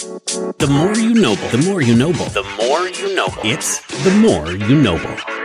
The 0.00 0.68
more 0.70 0.94
you 0.96 1.14
know, 1.14 1.34
the 1.34 1.58
more 1.58 1.82
you 1.82 1.96
know, 1.96 2.12
the 2.12 2.44
more 2.58 2.88
you 2.88 3.14
know. 3.14 3.28
It's 3.42 3.80
the 4.04 4.10
more 4.12 4.52
you 4.52 4.80
know. 4.80 5.37